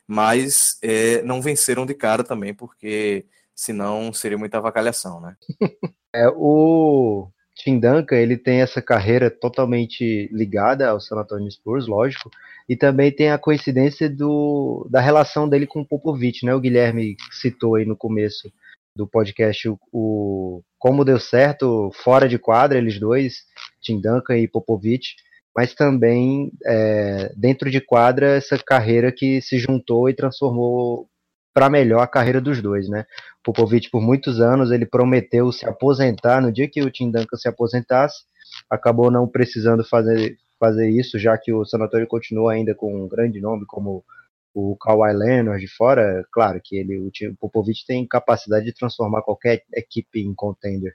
Mas 0.08 0.78
é, 0.82 1.22
não 1.24 1.42
venceram 1.42 1.86
de 1.86 1.94
cara 1.94 2.24
também, 2.24 2.54
porque 2.54 3.26
senão 3.56 4.14
seria 4.14 4.38
muita 4.38 4.58
avacalhação, 4.58 5.20
né? 5.22 5.36
É, 6.14 6.28
o 6.28 7.30
Tim 7.56 7.80
Duncan, 7.80 8.18
ele 8.18 8.36
tem 8.36 8.60
essa 8.60 8.82
carreira 8.82 9.32
totalmente 9.32 10.28
ligada 10.30 10.90
ao 10.90 11.00
San 11.00 11.16
Antonio 11.16 11.50
Spurs, 11.50 11.88
lógico, 11.88 12.30
e 12.68 12.76
também 12.76 13.12
tem 13.14 13.32
a 13.32 13.38
coincidência 13.38 14.10
do, 14.10 14.86
da 14.90 15.00
relação 15.00 15.48
dele 15.48 15.66
com 15.66 15.80
o 15.80 15.86
Popovich, 15.86 16.46
né? 16.46 16.54
O 16.54 16.60
Guilherme 16.60 17.16
citou 17.32 17.76
aí 17.76 17.86
no 17.86 17.96
começo 17.96 18.52
do 18.96 19.08
podcast 19.08 19.70
o, 19.70 19.80
o, 19.92 20.64
como 20.78 21.06
deu 21.06 21.20
certo 21.20 21.92
fora 22.04 22.28
de 22.28 22.38
quadra, 22.38 22.78
eles 22.78 23.00
dois, 23.00 23.46
Tim 23.82 24.00
Duncan 24.02 24.38
e 24.38 24.48
Popovich, 24.48 25.16
mas 25.56 25.74
também 25.74 26.52
é, 26.66 27.32
dentro 27.36 27.70
de 27.70 27.82
quadra 27.82 28.36
essa 28.36 28.58
carreira 28.58 29.12
que 29.12 29.42
se 29.42 29.58
juntou 29.58 30.10
e 30.10 30.14
transformou 30.14 31.08
para 31.54 31.70
melhor 31.70 32.02
a 32.02 32.08
carreira 32.08 32.40
dos 32.40 32.62
dois, 32.62 32.88
né? 32.88 33.06
Popovich 33.44 33.90
por 33.90 34.02
muitos 34.02 34.40
anos 34.40 34.72
ele 34.72 34.86
prometeu 34.86 35.52
se 35.52 35.68
aposentar 35.68 36.42
no 36.42 36.52
dia 36.52 36.70
que 36.70 36.82
o 36.82 36.90
Tim 36.90 37.12
Duncan 37.12 37.36
se 37.36 37.50
aposentasse, 37.50 38.24
acabou 38.70 39.12
não 39.12 39.28
precisando 39.28 39.84
fazer 39.84 40.38
fazer 40.62 40.88
isso, 40.90 41.18
já 41.18 41.36
que 41.40 41.52
o 41.52 41.66
sanatório 41.66 42.06
continua 42.06 42.54
ainda 42.54 42.76
com 42.76 43.04
um 43.04 43.08
grande 43.08 43.42
nome 43.42 43.66
como 43.66 44.04
o 44.54 44.76
Kawhi 44.78 45.14
Leonard 45.14 45.60
de 45.60 45.68
fora, 45.68 46.26
claro 46.32 46.60
que 46.64 46.76
ele, 46.76 46.98
o, 46.98 47.08
o 47.08 47.38
Popovich 47.40 47.86
tem 47.86 48.08
capacidade 48.08 48.66
de 48.66 48.74
transformar 48.74 49.22
qualquer 49.22 49.64
equipe 49.74 50.20
em 50.22 50.34
contender. 50.34 50.94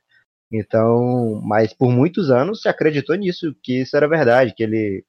Então, 0.53 1.41
mas 1.45 1.73
por 1.73 1.91
muitos 1.91 2.31
anos 2.31 2.61
se 2.63 2.69
acreditou 2.69 3.17
nisso, 3.17 3.55
que 3.63 3.81
isso 3.81 3.97
era 3.97 4.09
verdade, 4.09 4.55
que 4.55 4.63
ele, 4.63 5.05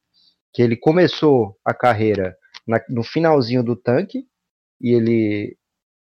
que 0.54 0.62
ele 0.62 0.76
começou 0.76 1.56
a 1.64 1.74
carreira 1.74 2.36
na, 2.68 2.82
no 2.90 3.04
finalzinho 3.04 3.64
do 3.64 3.76
tanque 3.76 4.26
e 4.82 4.94
ele 4.94 5.58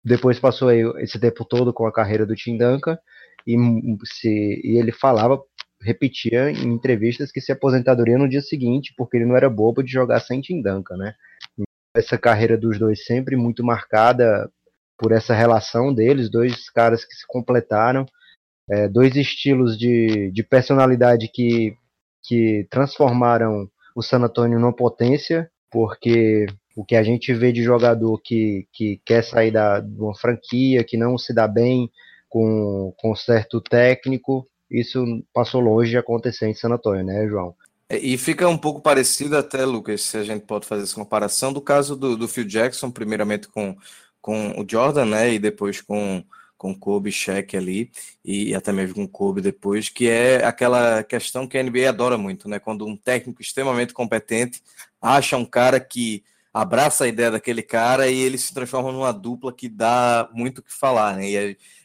depois 0.05 0.39
passou 0.39 0.71
esse 0.99 1.19
tempo 1.19 1.45
todo 1.45 1.73
com 1.73 1.87
a 1.87 1.93
carreira 1.93 2.27
do 2.27 2.35
Tim 2.35 2.59
Duncan 2.59 2.99
e, 3.47 3.57
se, 4.05 4.61
e 4.65 4.77
ele 4.79 4.93
falava, 4.93 5.41
repetia 5.81 6.51
em 6.51 6.69
entrevistas 6.69 7.31
que 7.31 7.41
se 7.41 7.53
aposentadoria 7.53 8.19
no 8.19 8.29
dia 8.29 8.41
seguinte, 8.41 8.93
porque 8.97 9.17
ele 9.17 9.27
não 9.27 9.37
era 9.37 9.49
bobo 9.49 9.83
de 9.83 9.91
jogar 9.91 10.21
sem 10.21 10.41
Tim 10.41 10.61
Duncan, 10.61 10.97
né? 10.97 11.15
Essa 11.95 12.17
carreira 12.17 12.57
dos 12.57 12.79
dois 12.79 13.05
sempre 13.05 13.37
muito 13.37 13.65
marcada 13.65 14.51
por 14.99 15.13
essa 15.13 15.35
relação 15.35 15.93
deles, 15.93 16.31
dois 16.31 16.71
caras 16.71 17.05
que 17.05 17.15
se 17.15 17.27
completaram, 17.27 18.07
é, 18.71 18.89
dois 18.89 19.17
estilos 19.17 19.77
de, 19.77 20.31
de 20.31 20.43
personalidade 20.43 21.29
que, 21.29 21.77
que 22.23 22.67
transformaram 22.71 23.69
o 23.95 24.03
San 24.03 24.21
Antonio 24.21 24.59
numa 24.59 24.75
potência, 24.75 25.51
porque 25.71 26.47
o 26.77 26.85
que 26.85 26.97
a 26.97 27.03
gente 27.03 27.35
vê 27.35 27.53
de 27.53 27.63
jogador 27.63 28.19
que, 28.23 28.67
que 28.73 29.01
quer 29.05 29.23
sair 29.23 29.51
da, 29.51 29.81
de 29.81 30.01
uma 30.01 30.15
franquia, 30.15 30.85
que 30.85 30.97
não 30.97 31.19
se 31.19 31.35
dá 31.35 31.47
bem 31.47 31.91
com, 32.29 32.95
com 32.97 33.15
certo 33.15 33.61
técnico, 33.61 34.49
isso 34.71 35.05
passou 35.35 35.61
longe 35.61 35.91
de 35.91 35.99
acontecer 35.99 36.47
em 36.47 36.55
San 36.55 36.71
Antonio, 36.71 37.05
né, 37.05 37.27
João? 37.29 37.55
É, 37.93 37.99
e 37.99 38.17
fica 38.17 38.49
um 38.49 38.57
pouco 38.57 38.81
parecido 38.81 39.37
até, 39.37 39.67
Lucas, 39.67 40.01
se 40.01 40.17
a 40.17 40.25
gente 40.25 40.47
pode 40.47 40.67
fazer 40.67 40.85
essa 40.85 40.95
comparação, 40.95 41.53
do 41.53 41.61
caso 41.61 41.95
do, 41.95 42.17
do 42.17 42.27
Phil 42.27 42.45
Jackson, 42.45 42.91
primeiramente 42.91 43.49
com, 43.49 43.77
com 44.19 44.59
o 44.59 44.67
Jordan, 44.67 45.05
né, 45.05 45.35
e 45.35 45.39
depois 45.39 45.83
com, 45.83 46.25
com 46.57 46.75
Kobe 46.75 47.13
Shaq 47.13 47.55
ali, 47.55 47.91
e 48.25 48.55
até 48.55 48.73
mesmo 48.73 48.95
com 48.95 49.07
Kobe 49.07 49.43
depois, 49.43 49.91
que 49.91 50.09
é 50.09 50.43
aquela 50.43 51.05
questão 51.05 51.47
que 51.47 51.59
a 51.59 51.63
NBA 51.63 51.87
adora 51.87 52.17
muito, 52.17 52.49
né, 52.49 52.59
quando 52.59 52.87
um 52.87 52.97
técnico 52.97 53.43
extremamente 53.43 53.93
competente 53.93 54.63
acha 54.99 55.37
um 55.37 55.45
cara 55.45 55.79
que 55.79 56.25
abraça 56.53 57.05
a 57.05 57.09
ideia 57.09 57.31
daquele 57.31 57.63
cara 57.63 58.09
e 58.09 58.19
ele 58.19 58.37
se 58.37 58.53
transforma 58.53 58.93
numa 58.93 59.13
dupla 59.13 59.53
que 59.53 59.69
dá 59.69 60.29
muito 60.35 60.59
o 60.59 60.63
que 60.63 60.73
falar, 60.73 61.17
né? 61.17 61.31
E 61.31 61.39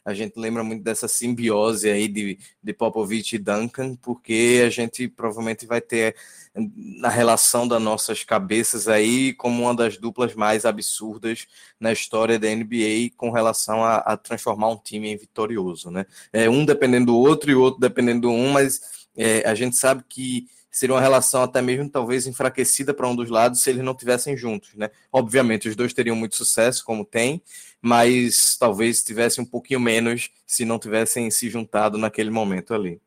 a, 0.05 0.11
a, 0.11 0.13
gente 0.13 0.37
lembra 0.37 0.61
muito 0.63 0.83
dessa 0.83 1.07
simbiose 1.07 1.89
aí 1.89 2.07
de, 2.07 2.37
de 2.61 2.73
Popovich 2.73 3.35
e 3.35 3.39
Duncan, 3.39 3.95
porque 3.95 4.63
a 4.65 4.69
gente 4.69 5.07
provavelmente 5.07 5.65
vai 5.65 5.79
ter 5.79 6.15
na 6.53 7.07
relação 7.07 7.67
das 7.67 7.81
nossas 7.81 8.23
cabeças 8.23 8.87
aí 8.87 9.33
como 9.33 9.63
uma 9.63 9.75
das 9.75 9.97
duplas 9.97 10.33
mais 10.33 10.65
absurdas 10.65 11.47
na 11.79 11.93
história 11.93 12.37
da 12.37 12.53
NBA 12.53 13.11
com 13.15 13.29
relação 13.31 13.83
a, 13.83 13.97
a 13.97 14.17
transformar 14.17 14.69
um 14.69 14.77
time 14.77 15.09
em 15.09 15.17
vitorioso, 15.17 15.89
né? 15.91 16.05
É 16.33 16.49
um 16.49 16.65
dependendo 16.65 17.07
do 17.07 17.17
outro 17.17 17.49
e 17.49 17.55
o 17.55 17.61
outro 17.61 17.79
dependendo 17.79 18.21
do 18.21 18.31
um, 18.31 18.51
mas 18.51 18.81
é, 19.15 19.47
a 19.49 19.55
gente 19.55 19.77
sabe 19.77 20.03
que 20.09 20.47
seria 20.77 20.93
uma 20.93 21.01
relação 21.01 21.41
até 21.41 21.61
mesmo 21.61 21.89
talvez 21.89 22.27
enfraquecida 22.27 22.93
para 22.93 23.07
um 23.07 23.15
dos 23.15 23.29
lados 23.29 23.61
se 23.61 23.69
eles 23.69 23.83
não 23.83 23.95
tivessem 23.95 24.37
juntos, 24.37 24.75
né? 24.75 24.91
Obviamente 25.11 25.67
os 25.67 25.75
dois 25.75 25.93
teriam 25.93 26.15
muito 26.15 26.35
sucesso 26.35 26.85
como 26.85 27.03
tem, 27.03 27.41
mas 27.81 28.55
talvez 28.59 29.03
tivessem 29.03 29.43
um 29.43 29.47
pouquinho 29.47 29.79
menos 29.79 30.29
se 30.45 30.65
não 30.65 30.77
tivessem 30.77 31.31
se 31.31 31.49
juntado 31.49 31.97
naquele 31.97 32.29
momento 32.29 32.73
ali. 32.73 33.01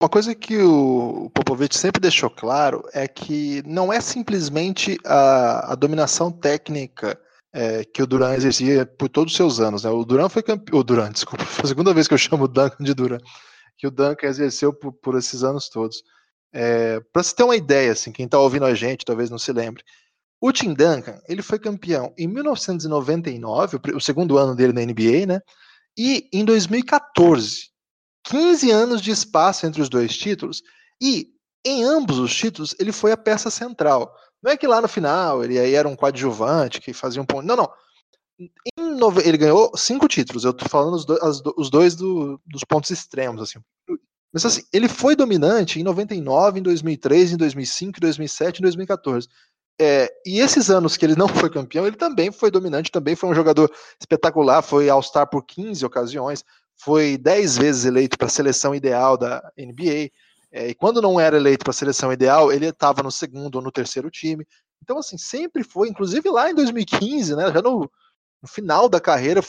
Uma 0.00 0.08
coisa 0.08 0.32
que 0.32 0.56
o 0.58 1.28
Popovich 1.34 1.76
sempre 1.76 2.00
deixou 2.00 2.30
claro 2.30 2.88
é 2.92 3.08
que 3.08 3.64
não 3.66 3.92
é 3.92 4.00
simplesmente 4.00 4.96
a, 5.04 5.72
a 5.72 5.74
dominação 5.74 6.30
técnica 6.30 7.20
é, 7.52 7.84
que 7.84 8.00
o 8.00 8.06
Duran 8.06 8.34
exercia 8.34 8.86
por 8.86 9.08
todos 9.08 9.32
os 9.32 9.36
seus 9.36 9.58
anos. 9.58 9.82
Né? 9.82 9.90
O 9.90 10.04
Duran 10.04 10.28
foi 10.28 10.44
campeão. 10.44 10.78
O 10.78 10.84
Duran, 10.84 11.10
desculpa, 11.12 11.44
foi 11.44 11.64
a 11.64 11.68
segunda 11.68 11.92
vez 11.92 12.06
que 12.06 12.14
eu 12.14 12.18
chamo 12.18 12.44
o 12.44 12.48
Duncan 12.48 12.84
de 12.84 12.94
Duran. 12.94 13.18
Que 13.76 13.88
o 13.88 13.90
Duncan 13.90 14.28
exerceu 14.28 14.72
por, 14.72 14.92
por 14.92 15.18
esses 15.18 15.42
anos 15.42 15.68
todos. 15.68 16.04
É, 16.52 17.00
para 17.12 17.22
você 17.22 17.34
ter 17.34 17.42
uma 17.42 17.56
ideia, 17.56 17.92
assim, 17.92 18.10
quem 18.12 18.24
está 18.24 18.38
ouvindo 18.38 18.64
a 18.64 18.74
gente 18.74 19.04
talvez 19.04 19.30
não 19.30 19.38
se 19.38 19.52
lembre. 19.52 19.84
O 20.40 20.52
Tim 20.52 20.72
Duncan, 20.72 21.20
ele 21.28 21.42
foi 21.42 21.58
campeão 21.58 22.14
em 22.16 22.28
1999, 22.28 23.78
o 23.94 24.00
segundo 24.00 24.38
ano 24.38 24.54
dele 24.54 24.72
na 24.72 24.82
NBA, 24.82 25.26
né? 25.26 25.40
E 25.98 26.28
em 26.32 26.44
2014. 26.44 27.70
15 28.24 28.70
anos 28.70 29.00
de 29.00 29.10
espaço 29.10 29.66
entre 29.66 29.82
os 29.82 29.88
dois 29.88 30.16
títulos. 30.16 30.62
E 31.00 31.28
em 31.64 31.82
ambos 31.82 32.18
os 32.18 32.34
títulos 32.34 32.74
ele 32.78 32.92
foi 32.92 33.10
a 33.10 33.16
peça 33.16 33.50
central. 33.50 34.14
Não 34.42 34.52
é 34.52 34.56
que 34.56 34.66
lá 34.66 34.80
no 34.80 34.88
final 34.88 35.42
ele 35.42 35.58
aí 35.58 35.74
era 35.74 35.88
um 35.88 35.96
coadjuvante 35.96 36.80
que 36.80 36.92
fazia 36.92 37.20
um 37.20 37.26
ponto. 37.26 37.46
Não, 37.46 37.56
não. 37.56 37.70
Nove... 38.78 39.26
Ele 39.26 39.36
ganhou 39.36 39.72
cinco 39.76 40.06
títulos. 40.06 40.44
Eu 40.44 40.52
tô 40.52 40.68
falando 40.68 40.94
os 40.94 41.04
dois, 41.04 41.20
os 41.56 41.70
dois 41.70 41.96
do, 41.96 42.40
dos 42.46 42.62
pontos 42.62 42.90
extremos, 42.90 43.42
assim. 43.42 43.58
Mas 44.38 44.46
assim, 44.46 44.62
ele 44.72 44.88
foi 44.88 45.16
dominante 45.16 45.80
em 45.80 45.82
99, 45.82 46.60
em 46.60 46.62
2003, 46.62 47.32
em 47.32 47.36
2005, 47.36 47.98
em 47.98 48.00
2007, 48.00 48.58
em 48.60 48.62
2014. 48.62 49.28
É, 49.80 50.08
e 50.24 50.38
esses 50.38 50.70
anos 50.70 50.96
que 50.96 51.04
ele 51.04 51.16
não 51.16 51.26
foi 51.26 51.50
campeão, 51.50 51.84
ele 51.84 51.96
também 51.96 52.30
foi 52.30 52.48
dominante, 52.48 52.92
também 52.92 53.16
foi 53.16 53.28
um 53.28 53.34
jogador 53.34 53.68
espetacular, 54.00 54.62
foi 54.62 54.88
All-Star 54.88 55.28
por 55.28 55.44
15 55.44 55.84
ocasiões, 55.84 56.44
foi 56.76 57.18
10 57.18 57.58
vezes 57.58 57.84
eleito 57.84 58.16
para 58.16 58.28
a 58.28 58.30
seleção 58.30 58.76
ideal 58.76 59.16
da 59.16 59.42
NBA. 59.58 60.10
É, 60.52 60.68
e 60.68 60.74
quando 60.74 61.02
não 61.02 61.18
era 61.18 61.36
eleito 61.36 61.64
para 61.64 61.72
a 61.72 61.74
seleção 61.74 62.12
ideal, 62.12 62.52
ele 62.52 62.66
estava 62.66 63.02
no 63.02 63.10
segundo 63.10 63.56
ou 63.56 63.62
no 63.62 63.72
terceiro 63.72 64.08
time. 64.08 64.46
Então, 64.80 64.98
assim, 64.98 65.18
sempre 65.18 65.64
foi, 65.64 65.88
inclusive 65.88 66.30
lá 66.30 66.48
em 66.48 66.54
2015, 66.54 67.34
né, 67.34 67.52
já 67.52 67.60
no, 67.60 67.90
no 68.40 68.48
final 68.48 68.88
da 68.88 69.00
carreira, 69.00 69.40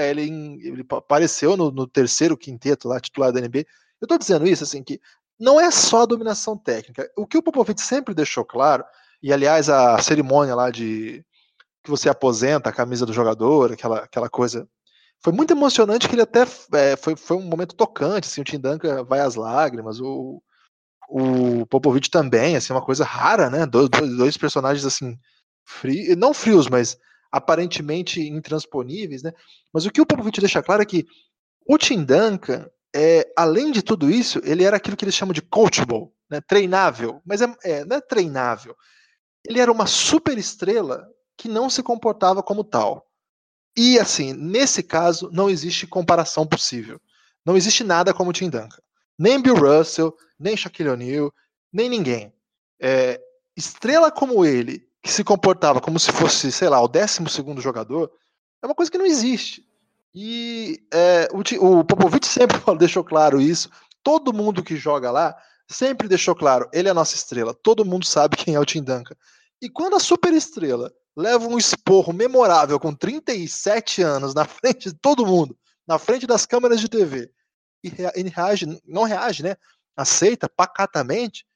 ele, 0.00 0.22
ele 0.62 0.86
apareceu 0.88 1.58
no, 1.58 1.70
no, 1.70 1.86
terceiro 1.86 2.38
quinteto 2.38 2.88
lá, 2.88 2.98
titular 2.98 3.32
da 3.32 3.40
NBA. 3.42 3.66
Eu 4.00 4.06
estou 4.06 4.18
dizendo 4.18 4.46
isso, 4.46 4.64
assim, 4.64 4.82
que 4.82 5.00
não 5.38 5.60
é 5.60 5.70
só 5.70 6.02
a 6.02 6.06
dominação 6.06 6.56
técnica. 6.56 7.10
O 7.16 7.26
que 7.26 7.38
o 7.38 7.42
Popovich 7.42 7.80
sempre 7.80 8.14
deixou 8.14 8.44
claro 8.44 8.84
e 9.22 9.32
aliás, 9.32 9.68
a 9.68 9.98
cerimônia 9.98 10.54
lá 10.54 10.70
de 10.70 11.24
que 11.82 11.90
você 11.90 12.08
aposenta 12.08 12.70
a 12.70 12.72
camisa 12.72 13.04
do 13.04 13.12
jogador, 13.12 13.72
aquela, 13.72 14.00
aquela 14.00 14.28
coisa. 14.28 14.68
Foi 15.22 15.32
muito 15.32 15.52
emocionante 15.52 16.08
que 16.08 16.14
ele 16.14 16.22
até 16.22 16.42
é, 16.74 16.96
foi, 16.96 17.14
foi 17.16 17.36
um 17.36 17.42
momento 17.42 17.74
tocante, 17.74 18.26
assim, 18.26 18.40
o 18.40 18.44
Tim 18.44 18.58
Duncan 18.58 19.04
vai 19.04 19.20
às 19.20 19.34
lágrimas, 19.34 20.00
o, 20.00 20.42
o 21.08 21.66
Popovich 21.66 22.10
também, 22.10 22.56
assim, 22.56 22.72
uma 22.72 22.84
coisa 22.84 23.04
rara, 23.04 23.50
né? 23.50 23.66
Dois, 23.66 23.88
dois 23.90 24.36
personagens 24.38 24.86
assim, 24.86 25.18
frios, 25.64 26.16
não 26.16 26.32
frios, 26.32 26.68
mas 26.68 26.98
aparentemente 27.30 28.20
intransponíveis, 28.22 29.22
né? 29.22 29.32
Mas 29.72 29.84
o 29.84 29.90
que 29.90 30.00
o 30.00 30.06
Popovich 30.06 30.40
deixa 30.40 30.62
claro 30.62 30.82
é 30.82 30.86
que 30.86 31.06
o 31.66 31.76
Tim 31.76 32.02
Duncan, 32.02 32.66
é, 32.94 33.32
além 33.36 33.70
de 33.70 33.82
tudo 33.82 34.10
isso, 34.10 34.40
ele 34.44 34.64
era 34.64 34.76
aquilo 34.76 34.96
que 34.96 35.04
eles 35.04 35.14
chamam 35.14 35.32
de 35.32 35.42
coachable, 35.42 36.10
né? 36.28 36.40
treinável, 36.40 37.20
mas 37.24 37.40
é, 37.40 37.54
é, 37.64 37.84
não 37.84 37.96
é 37.96 38.00
treinável, 38.00 38.76
ele 39.46 39.60
era 39.60 39.70
uma 39.70 39.86
super 39.86 40.36
estrela 40.36 41.08
que 41.36 41.48
não 41.48 41.70
se 41.70 41.82
comportava 41.82 42.42
como 42.42 42.64
tal. 42.64 43.06
E 43.76 43.98
assim, 43.98 44.32
nesse 44.32 44.82
caso, 44.82 45.30
não 45.32 45.48
existe 45.48 45.86
comparação 45.86 46.46
possível. 46.46 47.00
Não 47.46 47.56
existe 47.56 47.82
nada 47.82 48.12
como 48.12 48.30
o 48.30 48.32
Tim 48.32 48.50
Duncan. 48.50 48.82
Nem 49.18 49.40
Bill 49.40 49.54
Russell, 49.54 50.14
nem 50.38 50.56
Shaquille 50.56 50.90
O'Neal, 50.90 51.32
nem 51.72 51.88
ninguém. 51.88 52.34
É, 52.80 53.20
estrela 53.56 54.10
como 54.10 54.44
ele, 54.44 54.86
que 55.02 55.12
se 55.12 55.24
comportava 55.24 55.80
como 55.80 55.98
se 55.98 56.12
fosse, 56.12 56.52
sei 56.52 56.68
lá, 56.68 56.80
o 56.80 56.88
12 56.88 57.20
jogador, 57.58 58.10
é 58.62 58.66
uma 58.66 58.74
coisa 58.74 58.90
que 58.90 58.98
não 58.98 59.06
existe. 59.06 59.66
E 60.14 60.82
é, 60.92 61.28
o, 61.32 61.80
o 61.80 61.84
Popovich 61.84 62.26
sempre 62.28 62.58
deixou 62.76 63.04
claro 63.04 63.40
isso. 63.40 63.70
Todo 64.02 64.32
mundo 64.32 64.62
que 64.62 64.76
joga 64.76 65.10
lá 65.10 65.36
sempre 65.68 66.08
deixou 66.08 66.34
claro, 66.34 66.68
ele 66.72 66.88
é 66.88 66.90
a 66.90 66.94
nossa 66.94 67.14
estrela, 67.14 67.54
todo 67.54 67.84
mundo 67.84 68.04
sabe 68.04 68.36
quem 68.36 68.54
é 68.54 68.60
o 68.60 68.64
Tim 68.64 68.82
Duncan. 68.82 69.14
E 69.62 69.68
quando 69.70 69.94
a 69.94 70.00
super 70.00 70.32
estrela 70.32 70.92
leva 71.16 71.46
um 71.46 71.56
esporro 71.56 72.12
memorável 72.12 72.78
com 72.80 72.94
37 72.94 74.02
anos 74.02 74.34
na 74.34 74.44
frente 74.46 74.90
de 74.90 74.96
todo 74.96 75.26
mundo, 75.26 75.56
na 75.86 75.98
frente 75.98 76.26
das 76.26 76.44
câmeras 76.44 76.80
de 76.80 76.88
TV, 76.88 77.30
e 77.82 77.88
reage, 78.28 78.66
não 78.84 79.04
reage, 79.04 79.42
né? 79.42 79.56
Aceita 79.96 80.48
pacatamente, 80.48 81.46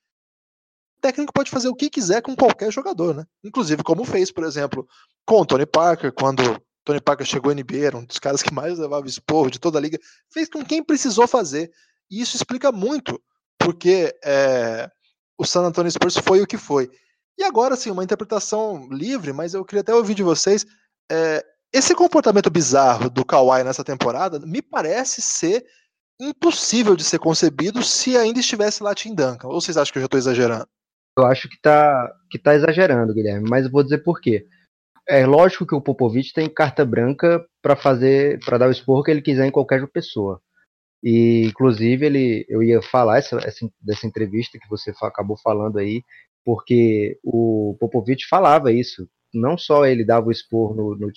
o 0.97 1.01
técnico 1.01 1.33
pode 1.33 1.51
fazer 1.51 1.69
o 1.69 1.75
que 1.75 1.90
quiser 1.90 2.23
com 2.23 2.35
qualquer 2.35 2.73
jogador, 2.73 3.14
né? 3.14 3.27
Inclusive 3.43 3.83
como 3.83 4.05
fez, 4.05 4.31
por 4.31 4.45
exemplo, 4.45 4.88
com 5.27 5.40
o 5.40 5.47
Tony 5.47 5.67
Parker, 5.67 6.12
quando 6.12 6.43
Tony 6.85 7.01
Parker 7.01 7.27
chegou 7.27 7.51
à 7.51 7.55
NBA, 7.55 7.87
era 7.87 7.97
um 7.97 8.05
dos 8.05 8.18
caras 8.18 8.42
que 8.42 8.53
mais 8.53 8.79
levava 8.79 9.07
esporro 9.07 9.51
de 9.51 9.59
toda 9.59 9.79
a 9.79 9.81
liga, 9.81 9.99
fez 10.33 10.49
com 10.49 10.64
quem 10.64 10.83
precisou 10.83 11.27
fazer. 11.27 11.70
E 12.11 12.20
isso 12.20 12.37
explica 12.37 12.70
muito 12.70 13.20
porque 13.59 14.14
é, 14.23 14.90
o 15.38 15.44
San 15.44 15.62
Antonio 15.62 15.90
Spurs 15.90 16.16
foi 16.18 16.42
o 16.42 16.47
que 16.47 16.59
foi. 16.59 16.90
E 17.38 17.42
agora, 17.42 17.75
sim, 17.75 17.90
uma 17.90 18.05
interpretação 18.05 18.88
livre, 18.90 19.33
mas 19.33 19.55
eu 19.55 19.64
queria 19.64 19.81
até 19.81 19.94
ouvir 19.94 20.14
de 20.14 20.23
vocês. 20.23 20.66
É, 21.11 21.44
esse 21.73 21.94
comportamento 21.94 22.51
bizarro 22.51 23.11
do 23.11 23.25
Kawhi 23.25 23.64
nessa 23.64 23.83
temporada 23.83 24.38
me 24.38 24.62
parece 24.62 25.20
ser 25.20 25.64
impossível 26.20 26.94
de 26.94 27.03
ser 27.03 27.18
concebido 27.18 27.83
se 27.83 28.16
ainda 28.16 28.38
estivesse 28.38 28.83
lá 28.83 28.94
Tim 28.94 29.14
Duncan. 29.14 29.49
Ou 29.49 29.61
vocês 29.61 29.77
acham 29.77 29.92
que 29.92 29.99
eu 29.99 30.03
já 30.03 30.07
estou 30.07 30.18
exagerando? 30.18 30.68
Eu 31.18 31.27
acho 31.27 31.49
que 31.49 31.57
está 31.57 32.12
que 32.31 32.38
tá 32.38 32.55
exagerando, 32.55 33.14
Guilherme, 33.14 33.49
mas 33.49 33.70
vou 33.70 33.83
dizer 33.83 33.99
por 33.99 34.20
quê. 34.20 34.47
É 35.07 35.27
lógico 35.27 35.67
que 35.67 35.75
o 35.75 35.81
Popovich 35.81 36.33
tem 36.33 36.49
carta 36.49 36.85
branca 36.85 37.45
para 37.62 37.77
fazer, 37.77 38.38
para 38.45 38.59
dar 38.59 38.69
o 38.69 38.73
esporro 38.73 39.03
que 39.03 39.11
ele 39.11 39.21
quiser 39.23 39.47
em 39.47 39.51
qualquer 39.51 39.87
pessoa. 39.88 40.40
E, 41.03 41.45
inclusive, 41.47 42.07
ele, 42.07 42.47
eu 42.49 42.62
ia 42.62 42.81
falar 42.81 43.19
essa, 43.19 43.37
essa, 43.37 43.69
dessa 43.79 44.07
entrevista 44.07 44.59
que 44.59 44.69
você 44.69 44.90
acabou 45.03 45.37
falando 45.37 45.79
aí, 45.79 46.03
porque 46.45 47.19
o 47.23 47.77
Popovich 47.79 48.27
falava 48.27 48.73
isso. 48.73 49.07
Não 49.35 49.59
só 49.59 49.85
ele 49.85 50.05
dava 50.05 50.29
o 50.29 50.33
expor 50.33 50.75
no, 50.75 50.97
no 50.97 51.11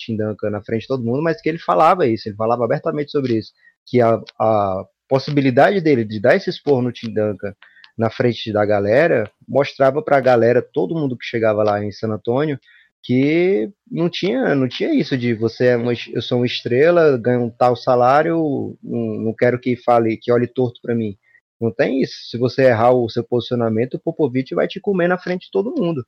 na 0.50 0.62
frente 0.62 0.82
de 0.82 0.88
todo 0.88 1.04
mundo, 1.04 1.22
mas 1.22 1.40
que 1.40 1.48
ele 1.48 1.58
falava 1.58 2.06
isso, 2.06 2.28
ele 2.28 2.36
falava 2.36 2.64
abertamente 2.64 3.10
sobre 3.10 3.38
isso. 3.38 3.52
Que 3.86 4.02
a, 4.02 4.20
a 4.38 4.84
possibilidade 5.08 5.80
dele 5.80 6.04
de 6.04 6.20
dar 6.20 6.36
esse 6.36 6.50
expor 6.50 6.82
no 6.82 6.92
Tim 6.92 7.12
Duncan 7.14 7.54
na 7.96 8.10
frente 8.10 8.52
da 8.52 8.64
galera 8.64 9.30
mostrava 9.48 10.02
para 10.02 10.18
a 10.18 10.20
galera, 10.20 10.62
todo 10.62 10.94
mundo 10.94 11.16
que 11.16 11.24
chegava 11.24 11.64
lá 11.64 11.82
em 11.82 11.90
San 11.90 12.08
Antônio, 12.08 12.58
que 13.02 13.70
não 13.90 14.08
tinha, 14.08 14.54
não 14.54 14.68
tinha 14.68 14.92
isso 14.92 15.16
de 15.16 15.34
você 15.34 15.68
é 15.68 15.76
uma, 15.76 15.92
eu 16.12 16.20
sou 16.20 16.38
uma 16.38 16.46
estrela, 16.46 17.16
ganho 17.18 17.44
um 17.44 17.50
tal 17.50 17.76
salário, 17.76 18.76
não, 18.82 19.00
não 19.20 19.34
quero 19.34 19.58
que 19.58 19.76
fale, 19.76 20.16
que 20.16 20.32
olhe 20.32 20.46
torto 20.46 20.80
para 20.82 20.94
mim. 20.94 21.16
Não 21.60 21.72
tem 21.72 22.02
isso. 22.02 22.14
Se 22.30 22.38
você 22.38 22.64
errar 22.66 22.92
o 22.92 23.08
seu 23.08 23.24
posicionamento, 23.24 23.94
o 23.94 24.00
Popovich 24.00 24.54
vai 24.54 24.68
te 24.68 24.80
comer 24.80 25.08
na 25.08 25.18
frente 25.18 25.46
de 25.46 25.50
todo 25.50 25.74
mundo. 25.76 26.04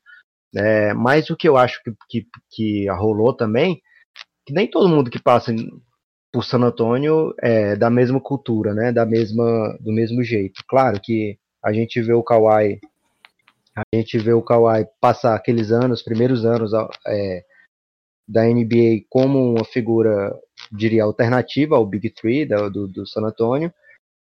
É, 0.55 0.93
mas 0.95 1.31
o 1.31 1.37
que 1.37 1.49
eu 1.49 1.57
acho 1.57 1.81
que, 1.83 1.93
que, 2.09 2.27
que 2.51 2.91
rolou 2.91 3.33
também, 3.33 3.81
que 4.47 4.53
nem 4.53 4.69
todo 4.69 4.89
mundo 4.89 5.11
que 5.11 5.23
passa 5.23 5.55
por 6.33 6.45
San 6.45 6.61
Antônio 6.61 7.35
é 7.41 7.77
da 7.77 7.91
mesma 7.91 8.21
cultura, 8.21 8.75
né? 8.75 8.93
Da 8.93 9.05
mesma, 9.07 9.77
do 9.81 9.93
mesmo 9.93 10.23
jeito. 10.23 10.63
Claro 10.69 11.01
que 11.01 11.39
a 11.65 11.73
gente 11.73 12.01
vê 12.01 12.13
o 12.13 12.23
Kawhi 12.23 12.81
a 13.81 13.97
gente 13.97 14.19
vê 14.19 14.33
o 14.33 14.43
Kawhi 14.43 14.87
passar 15.01 15.35
aqueles 15.35 15.71
anos, 15.71 16.03
primeiros 16.03 16.45
anos 16.45 16.73
é, 17.07 17.45
da 18.29 18.45
NBA 18.45 19.05
como 19.09 19.53
uma 19.53 19.65
figura, 19.65 20.33
diria, 20.71 21.05
alternativa 21.05 21.77
ao 21.77 21.87
Big 21.87 22.11
Three 22.11 22.47
do, 22.47 22.87
do 22.87 23.07
San 23.07 23.23
Antonio 23.23 23.73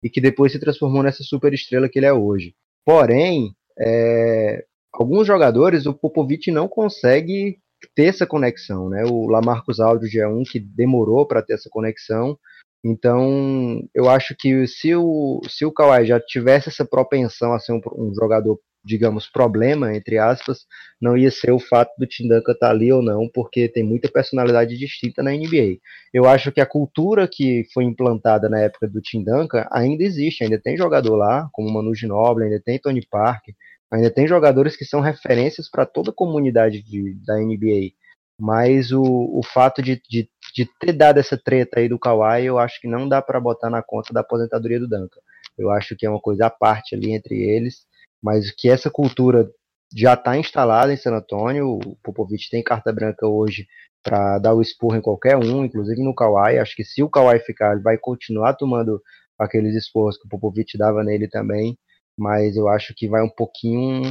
e 0.02 0.10
que 0.10 0.20
depois 0.20 0.52
se 0.52 0.60
transformou 0.60 1.02
nessa 1.02 1.22
super 1.22 1.52
estrela 1.52 1.88
que 1.88 1.98
ele 1.98 2.06
é 2.06 2.12
hoje. 2.12 2.54
Porém, 2.84 3.54
é, 3.78 4.64
alguns 4.92 5.26
jogadores 5.26 5.86
o 5.86 5.94
Popovich 5.94 6.50
não 6.50 6.66
consegue 6.66 7.58
ter 7.94 8.06
essa 8.06 8.26
conexão, 8.26 8.88
né? 8.88 9.04
O 9.04 9.26
Lamarcus 9.26 9.80
Aldridge 9.80 10.18
é 10.18 10.28
um 10.28 10.42
que 10.42 10.58
demorou 10.58 11.26
para 11.26 11.42
ter 11.42 11.54
essa 11.54 11.68
conexão. 11.70 12.38
Então, 12.84 13.82
eu 13.94 14.08
acho 14.08 14.34
que 14.38 14.66
se 14.66 14.94
o, 14.94 15.40
se 15.48 15.64
o 15.64 15.72
Kawhi 15.72 16.06
já 16.06 16.18
tivesse 16.18 16.68
essa 16.68 16.84
propensão 16.84 17.52
a 17.52 17.58
ser 17.58 17.72
um, 17.72 17.80
um 17.94 18.14
jogador 18.14 18.58
digamos, 18.84 19.28
problema, 19.28 19.94
entre 19.94 20.18
aspas, 20.18 20.66
não 21.00 21.16
ia 21.16 21.30
ser 21.30 21.52
o 21.52 21.58
fato 21.58 21.92
do 21.98 22.06
Tim 22.06 22.28
Duncan 22.28 22.52
estar 22.52 22.68
tá 22.68 22.70
ali 22.70 22.92
ou 22.92 23.02
não, 23.02 23.28
porque 23.28 23.68
tem 23.68 23.82
muita 23.82 24.10
personalidade 24.10 24.76
distinta 24.76 25.22
na 25.22 25.32
NBA. 25.32 25.78
Eu 26.12 26.26
acho 26.26 26.50
que 26.50 26.60
a 26.60 26.66
cultura 26.66 27.28
que 27.30 27.64
foi 27.72 27.84
implantada 27.84 28.48
na 28.48 28.60
época 28.60 28.88
do 28.88 29.00
Tim 29.00 29.22
Duncan 29.22 29.66
ainda 29.70 30.02
existe, 30.02 30.44
ainda 30.44 30.58
tem 30.58 30.76
jogador 30.76 31.16
lá, 31.16 31.48
como 31.52 31.72
Manu 31.72 31.94
Ginobili, 31.94 32.46
ainda 32.46 32.60
tem 32.60 32.78
Tony 32.78 33.06
Parker, 33.06 33.54
ainda 33.90 34.10
tem 34.10 34.26
jogadores 34.26 34.76
que 34.76 34.84
são 34.84 35.00
referências 35.00 35.68
para 35.68 35.84
toda 35.84 36.10
a 36.10 36.14
comunidade 36.14 36.82
de, 36.82 37.14
da 37.24 37.36
NBA. 37.38 37.92
Mas 38.38 38.90
o, 38.90 39.02
o 39.02 39.42
fato 39.44 39.82
de, 39.82 40.00
de, 40.08 40.28
de 40.54 40.66
ter 40.80 40.94
dado 40.94 41.18
essa 41.18 41.36
treta 41.36 41.80
aí 41.80 41.88
do 41.88 41.98
Kawhi, 41.98 42.46
eu 42.46 42.58
acho 42.58 42.80
que 42.80 42.88
não 42.88 43.06
dá 43.06 43.20
para 43.20 43.38
botar 43.38 43.68
na 43.68 43.82
conta 43.82 44.14
da 44.14 44.20
aposentadoria 44.20 44.80
do 44.80 44.88
Duncan. 44.88 45.20
Eu 45.58 45.70
acho 45.70 45.94
que 45.94 46.06
é 46.06 46.10
uma 46.10 46.20
coisa 46.20 46.46
à 46.46 46.50
parte 46.50 46.94
ali 46.94 47.12
entre 47.12 47.34
eles 47.34 47.84
mas 48.22 48.50
que 48.50 48.68
essa 48.68 48.90
cultura 48.90 49.50
já 49.94 50.14
está 50.14 50.36
instalada 50.36 50.92
em 50.92 50.96
San 50.96 51.12
Antônio. 51.12 51.78
O 51.84 51.96
Popovich 52.02 52.48
tem 52.50 52.62
carta 52.62 52.92
branca 52.92 53.26
hoje 53.26 53.66
para 54.02 54.38
dar 54.38 54.54
o 54.54 54.62
esporro 54.62 54.96
em 54.96 55.00
qualquer 55.00 55.36
um, 55.36 55.64
inclusive 55.64 56.02
no 56.02 56.14
Kawhi. 56.14 56.58
Acho 56.58 56.74
que 56.74 56.84
se 56.84 57.02
o 57.02 57.08
Kawhi 57.08 57.40
ficar, 57.40 57.72
ele 57.72 57.82
vai 57.82 57.98
continuar 57.98 58.54
tomando 58.54 59.02
aqueles 59.38 59.74
esporros 59.74 60.16
que 60.18 60.26
o 60.26 60.28
Popovich 60.28 60.76
dava 60.76 61.02
nele 61.02 61.28
também, 61.28 61.76
mas 62.16 62.56
eu 62.56 62.68
acho 62.68 62.94
que 62.94 63.08
vai 63.08 63.22
um 63.22 63.30
pouquinho 63.30 64.02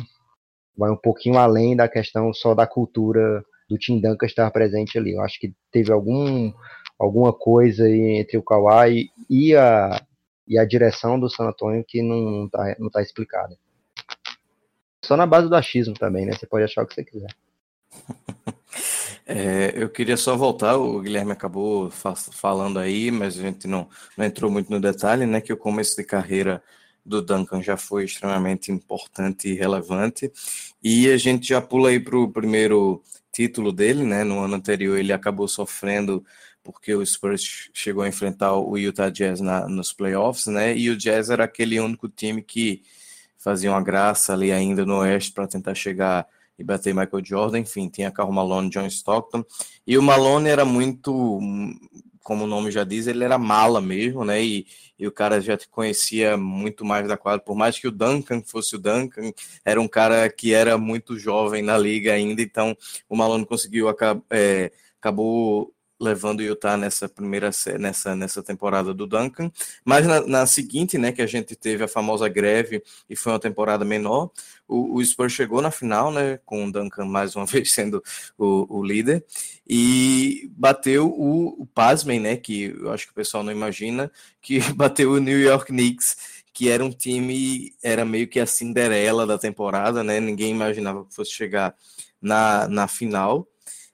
vai 0.78 0.90
um 0.90 0.98
pouquinho 0.98 1.38
além 1.38 1.76
da 1.76 1.90
questão 1.90 2.34
só 2.34 2.56
da 2.56 2.66
cultura 2.66 3.44
do 3.70 3.78
Tim 3.78 4.00
Duncan 4.00 4.26
estar 4.26 4.50
presente 4.50 4.98
ali. 4.98 5.14
Eu 5.14 5.22
acho 5.22 5.38
que 5.40 5.54
teve 5.72 5.92
algum 5.92 6.52
alguma 6.98 7.32
coisa 7.34 7.88
entre 7.90 8.38
o 8.38 8.44
Kawhi 8.44 9.10
e 9.30 9.56
a, 9.56 10.02
e 10.48 10.58
a 10.58 10.66
direção 10.66 11.20
do 11.20 11.30
San 11.30 11.46
Antonio 11.46 11.84
que 11.88 12.02
não 12.02 12.46
está 12.46 12.76
não 12.80 12.90
tá 12.90 13.02
explicada. 13.02 13.56
Só 15.10 15.18
na 15.18 15.26
base 15.26 15.50
do 15.50 15.56
achismo 15.56 15.96
também, 15.96 16.24
né? 16.24 16.34
Você 16.34 16.46
pode 16.46 16.66
achar 16.66 16.84
o 16.84 16.86
que 16.86 16.94
você 16.94 17.04
quiser. 17.04 17.34
É, 19.32 19.74
eu 19.76 19.88
queria 19.88 20.18
só 20.18 20.36
voltar, 20.36 20.76
o 20.76 21.02
Guilherme 21.02 21.32
acabou 21.32 21.92
fa 21.92 22.16
falando 22.16 22.80
aí, 22.80 23.12
mas 23.12 23.38
a 23.38 23.44
gente 23.44 23.68
não, 23.68 23.88
não 24.18 24.26
entrou 24.26 24.50
muito 24.50 24.72
no 24.72 24.80
detalhe, 24.80 25.28
né? 25.28 25.40
Que 25.40 25.54
o 25.54 25.58
começo 25.58 25.96
de 25.96 26.04
carreira 26.04 26.64
do 27.06 27.22
Duncan 27.22 27.62
já 27.62 27.78
foi 27.78 28.06
extremamente 28.06 28.72
importante 28.72 29.48
e 29.48 29.54
relevante. 29.54 30.32
E 30.82 31.08
a 31.12 31.18
gente 31.18 31.48
já 31.48 31.62
pula 31.62 31.90
aí 31.90 32.00
para 32.00 32.18
o 32.18 32.32
primeiro 32.32 33.04
título 33.32 33.72
dele, 33.72 34.04
né? 34.04 34.24
No 34.24 34.40
ano 34.40 34.56
anterior 34.56 34.98
ele 34.98 35.14
acabou 35.14 35.48
sofrendo 35.48 36.26
porque 36.64 36.96
o 36.96 37.06
Spurs 37.06 37.70
chegou 37.72 38.02
a 38.02 38.08
enfrentar 38.08 38.54
o 38.56 38.76
Utah 38.78 39.12
Jazz 39.12 39.42
na, 39.42 39.70
nos 39.70 39.94
playoffs, 39.94 40.48
né? 40.48 40.76
E 40.76 40.90
o 40.90 40.98
Jazz 40.98 41.30
era 41.30 41.44
aquele 41.44 41.80
único 41.80 42.10
time 42.10 42.42
que 42.42 42.82
fazia 43.40 43.72
uma 43.72 43.82
graça 43.82 44.34
ali 44.34 44.52
ainda 44.52 44.86
no 44.86 45.00
Oeste 45.00 45.32
para 45.32 45.48
tentar 45.48 45.74
chegar 45.74 46.28
e 46.60 46.64
bater 46.64 46.94
Michael 46.94 47.24
Jordan. 47.24 47.60
Enfim, 47.60 47.88
tinha 47.90 48.12
Carl 48.12 48.32
Malone, 48.32 48.70
John 48.70 48.86
Stockton. 48.86 49.44
E 49.88 49.98
o 49.98 50.04
Malone 50.04 50.50
era 50.50 50.66
muito, 50.66 51.40
como 52.22 52.44
o 52.44 52.48
nome 52.48 52.70
já 52.70 52.84
diz, 52.84 53.08
ele 53.08 53.24
era 53.24 53.38
mala 53.38 53.80
mesmo, 53.80 54.26
né? 54.26 54.44
E, 54.44 54.68
e 55.00 55.08
o 55.08 55.12
cara 55.12 55.40
já 55.40 55.58
conhecia 55.72 56.36
muito 56.36 56.84
mais 56.84 57.08
da 57.08 57.16
quadra. 57.16 57.40
Por 57.40 57.56
mais 57.56 57.80
que 57.80 57.88
o 57.88 57.92
Duncan 57.92 58.44
fosse 58.44 58.76
o 58.76 58.80
Duncan, 58.80 59.32
era 59.64 59.80
um 59.80 59.88
cara 59.88 60.30
que 60.30 60.54
era 60.54 60.78
muito 60.78 61.18
jovem 61.18 61.64
na 61.64 61.78
liga 61.78 62.14
ainda. 62.14 62.42
Então, 62.42 62.78
o 63.08 63.16
Malone 63.16 63.46
conseguiu, 63.46 63.88
é, 64.30 64.72
acabou 65.00 65.74
levando 66.00 66.40
o 66.40 66.44
Utah 66.44 66.78
nessa 66.78 67.10
primeira 67.10 67.50
nessa, 67.78 68.16
nessa 68.16 68.42
temporada 68.42 68.94
do 68.94 69.06
Duncan, 69.06 69.52
mas 69.84 70.08
na, 70.08 70.22
na, 70.22 70.46
seguinte, 70.46 70.98
né, 70.98 71.12
que 71.12 71.22
a 71.22 71.28
gente 71.28 71.56
teve 71.56 71.84
a 71.84 71.88
famosa 71.88 72.30
greve 72.30 72.82
e 73.10 73.16
foi 73.16 73.34
uma 73.34 73.40
temporada 73.40 73.84
menor, 73.84 74.32
o, 74.68 74.96
o 74.96 75.06
Spurs 75.06 75.34
chegou 75.34 75.62
na 75.62 75.72
final, 75.72 76.12
né, 76.12 76.40
com 76.46 76.66
o 76.66 76.72
Duncan 76.72 77.06
mais 77.06 77.36
uma 77.36 77.46
vez 77.48 77.72
sendo 77.72 78.02
o, 78.38 78.78
o 78.80 78.84
líder 78.84 79.26
e 79.68 80.50
bateu 80.56 81.08
o, 81.08 81.64
o 81.64 81.68
né, 82.22 82.38
que 82.38 82.76
eu 82.80 82.92
acho 82.92 83.06
que 83.06 83.12
o 83.12 83.16
pessoal 83.16 83.44
não 83.44 83.52
imagina, 83.52 84.12
que 84.42 84.60
bateu 84.74 85.12
o 85.12 85.20
New 85.20 85.40
York 85.40 85.68
Knicks 85.68 86.40
que 86.52 86.68
era 86.68 86.84
um 86.84 86.92
time, 86.92 87.74
era 87.82 88.04
meio 88.04 88.28
que 88.28 88.38
a 88.38 88.46
Cinderela 88.46 89.26
da 89.26 89.38
temporada, 89.38 90.04
né? 90.04 90.20
Ninguém 90.20 90.52
imaginava 90.52 91.06
que 91.06 91.16
fosse 91.16 91.32
chegar 91.32 91.74
na, 92.22 92.68
na 92.68 92.86
final. 92.86 93.48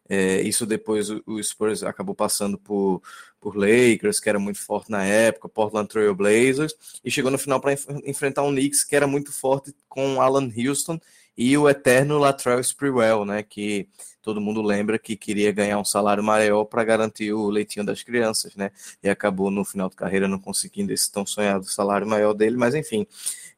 É, 0.08 0.42
isso 0.42 0.66
depois 0.66 1.10
o, 1.10 1.22
o, 1.26 1.42
Spurs 1.44 1.82
acabou 1.84 2.14
passando 2.14 2.58
por, 2.58 3.02
por 3.40 3.56
Lakers, 3.56 4.20
que 4.20 4.30
era 4.30 4.38
muito 4.38 4.60
forte 4.60 4.92
na 4.92 5.04
época, 5.04 5.50
Portland 5.50 5.88
Trail 5.88 6.14
Blazers, 6.14 6.76
e 7.04 7.10
chegou 7.10 7.32
no 7.32 7.40
final 7.40 7.60
para 7.60 7.74
enf 7.74 7.88
enfrentar 8.06 8.44
um 8.44 8.52
Knicks 8.52 8.84
que 8.84 8.96
era 8.96 9.08
muito 9.08 9.32
forte 9.34 9.74
com 9.90 10.22
Alan 10.22 10.52
Houston 10.56 11.00
e 11.38 11.58
o 11.58 11.68
eterno 11.68 12.18
Latrell 12.18 12.60
Sprewell, 12.60 13.26
né, 13.26 13.44
que 13.44 13.90
todo 14.22 14.40
mundo 14.40 14.62
lembra 14.62 14.98
que 14.98 15.16
queria 15.16 15.52
ganhar 15.52 15.80
um 15.80 15.86
salário 15.86 16.24
maior 16.24 16.66
para 16.66 16.84
garantir 16.84 17.34
o 17.34 17.50
leitinho 17.50 17.86
das 17.86 18.04
crianças, 18.04 18.56
né, 18.56 18.72
e 19.04 19.10
acabou 19.10 19.52
no 19.52 19.66
final 19.66 19.90
de 19.90 19.96
carreira 19.96 20.28
não 20.28 20.40
conseguindo 20.40 20.94
esse 20.94 21.12
tão 21.12 21.26
sonhado 21.26 21.66
salário 21.66 22.08
maior 22.08 22.34
dele, 22.34 22.58
mas 22.58 22.76
enfim, 22.76 23.06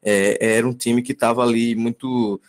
é, 0.02 0.56
era 0.56 0.66
um 0.66 0.74
time 0.74 1.02
que 1.02 1.12
estava 1.12 1.42
ali 1.42 1.74
muito 1.74 2.40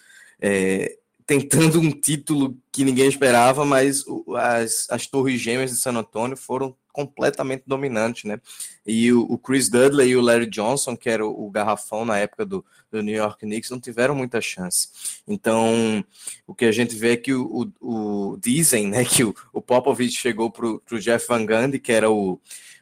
é, 0.42 0.99
tentando 1.30 1.80
um 1.80 1.92
título 1.92 2.58
que 2.72 2.84
ninguém 2.84 3.08
esperava, 3.08 3.64
mas 3.64 4.04
as, 4.36 4.88
as 4.90 5.06
Torres 5.06 5.40
Gêmeas 5.40 5.70
de 5.70 5.78
San 5.78 5.92
Antônio 5.92 6.36
foram 6.36 6.76
completamente 6.92 7.62
dominantes, 7.68 8.24
né? 8.24 8.42
E 8.84 9.14
o, 9.14 9.22
o, 9.32 9.38
Chris 9.38 9.70
Dudley 9.70 10.10
e 10.10 10.16
o 10.16 10.22
Larry 10.22 10.48
Johnson, 10.50 10.98
que 10.98 11.08
era 11.08 11.24
o, 11.24 11.46
o 11.46 11.52
garrafão 11.52 12.04
na 12.04 12.18
época 12.18 12.48
do, 12.48 12.66
do, 12.92 13.04
New 13.04 13.16
York 13.16 13.46
Knicks, 13.46 13.70
não 13.70 13.80
tiveram 13.80 14.16
muita 14.16 14.42
chance. 14.42 14.88
Então, 15.28 16.04
o 16.48 16.56
que 16.56 16.66
a 16.66 16.72
gente 16.72 16.96
vê 16.96 17.12
é 17.12 17.18
que 17.18 17.32
o, 17.32 17.72
o, 17.80 18.32
o 18.32 18.38
dizem, 18.38 18.88
né, 18.88 19.06
que 19.06 19.24
o, 19.24 19.36
o 19.54 19.62
Popovich 19.62 20.20
chegou 20.20 20.50
para 20.50 20.66
o 20.66 21.00
Jeff 21.00 21.28
Van 21.28 21.46
Gundy, 21.46 21.78
que 21.78 21.92
era 21.92 22.10
o 22.10 22.42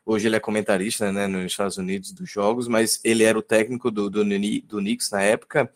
Hoje 0.10 0.30
ele 0.30 0.38
é 0.38 0.40
comentarista 0.40 1.12
né, 1.12 1.28
nos 1.28 1.52
Estados 1.52 1.78
Unidos 1.78 2.14
dos 2.14 2.32
jogos, 2.32 2.70
mas 2.70 3.02
ele 3.04 3.26
era 3.26 3.38
o 3.38 3.42
técnico 3.42 3.92
do, 3.92 4.10
do, 4.10 4.24
do 4.24 4.78
Knicks 4.78 5.12
na 5.12 5.22
época. 5.22 5.70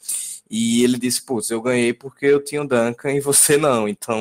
E 0.52 0.84
ele 0.84 0.98
disse: 0.98 1.22
Putz, 1.22 1.50
eu 1.50 1.62
ganhei 1.62 1.94
porque 1.94 2.26
eu 2.26 2.44
tinha 2.44 2.62
o 2.62 2.68
Duncan 2.68 3.14
e 3.14 3.22
você 3.22 3.56
não. 3.56 3.88
Então, 3.88 4.20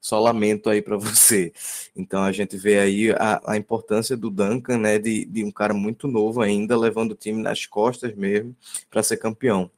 só 0.00 0.18
lamento 0.18 0.68
aí 0.68 0.82
para 0.82 0.96
você. 0.96 1.52
Então, 1.94 2.24
a 2.24 2.32
gente 2.32 2.56
vê 2.56 2.80
aí 2.80 3.12
a, 3.12 3.40
a 3.46 3.56
importância 3.56 4.16
do 4.16 4.28
Duncan, 4.28 4.78
né, 4.78 4.98
de, 4.98 5.24
de 5.24 5.44
um 5.44 5.52
cara 5.52 5.72
muito 5.72 6.08
novo 6.08 6.42
ainda, 6.42 6.76
levando 6.76 7.12
o 7.12 7.16
time 7.16 7.40
nas 7.40 7.64
costas 7.64 8.12
mesmo 8.16 8.56
para 8.90 9.04
ser 9.04 9.18
campeão. 9.18 9.70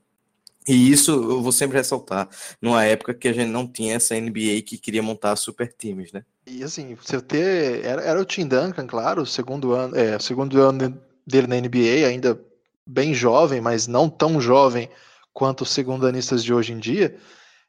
E 0.67 0.91
isso 0.91 1.13
eu 1.13 1.43
vou 1.43 1.53
sempre 1.53 1.79
ressaltar, 1.79 2.29
numa 2.61 2.85
época 2.85 3.15
que 3.15 3.27
a 3.27 3.33
gente 3.33 3.49
não 3.49 3.67
tinha 3.67 3.97
essa 3.97 4.15
NBA 4.15 4.63
que 4.67 4.77
queria 4.77 5.03
montar 5.03 5.35
super 5.37 5.73
times, 5.73 6.13
né? 6.13 6.23
E 6.47 6.63
assim, 6.63 6.95
você 6.95 7.21
ter. 7.23 7.85
Era, 7.85 8.03
era 8.03 8.21
o 8.21 8.25
Tim 8.25 8.47
Duncan, 8.47 8.87
claro, 8.87 9.25
segundo 9.25 9.73
ano, 9.73 9.97
é, 9.97 10.19
segundo 10.19 10.61
ano 10.61 10.99
dele 11.27 11.47
na 11.47 11.57
NBA, 11.57 12.07
ainda 12.07 12.39
bem 12.87 13.15
jovem, 13.15 13.63
mas 13.63 13.87
não 13.87 14.11
tão 14.11 14.41
jovem 14.41 14.91
quanto 15.39 15.61
os 15.61 15.71
segundanistas 15.71 16.43
de 16.43 16.53
hoje 16.53 16.73
em 16.73 16.81
dia, 16.81 17.17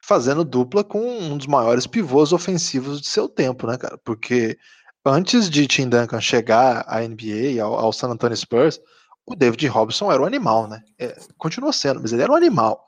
fazendo 0.02 0.44
dupla 0.44 0.84
com 0.84 1.00
um 1.08 1.38
dos 1.38 1.46
maiores 1.46 1.86
pivôs 1.86 2.34
ofensivos 2.34 3.00
de 3.00 3.08
seu 3.08 3.30
tempo, 3.30 3.68
né, 3.68 3.78
cara? 3.78 3.96
Porque 4.04 4.58
antes 5.06 5.48
de 5.48 5.68
Tim 5.68 5.88
Duncan 5.88 6.20
chegar 6.20 6.84
à 6.88 7.00
NBA, 7.08 7.62
ao, 7.64 7.76
ao 7.76 7.94
San 7.94 8.08
Antonio 8.08 8.36
Spurs, 8.36 8.82
o 9.24 9.36
David 9.36 9.68
Robson 9.68 10.12
era 10.12 10.20
um 10.20 10.26
animal, 10.26 10.68
né? 10.68 10.82
É, 10.98 11.16
continua 11.38 11.72
sendo, 11.72 12.02
mas 12.02 12.12
ele 12.12 12.24
era 12.24 12.32
um 12.32 12.36
animal. 12.36 12.84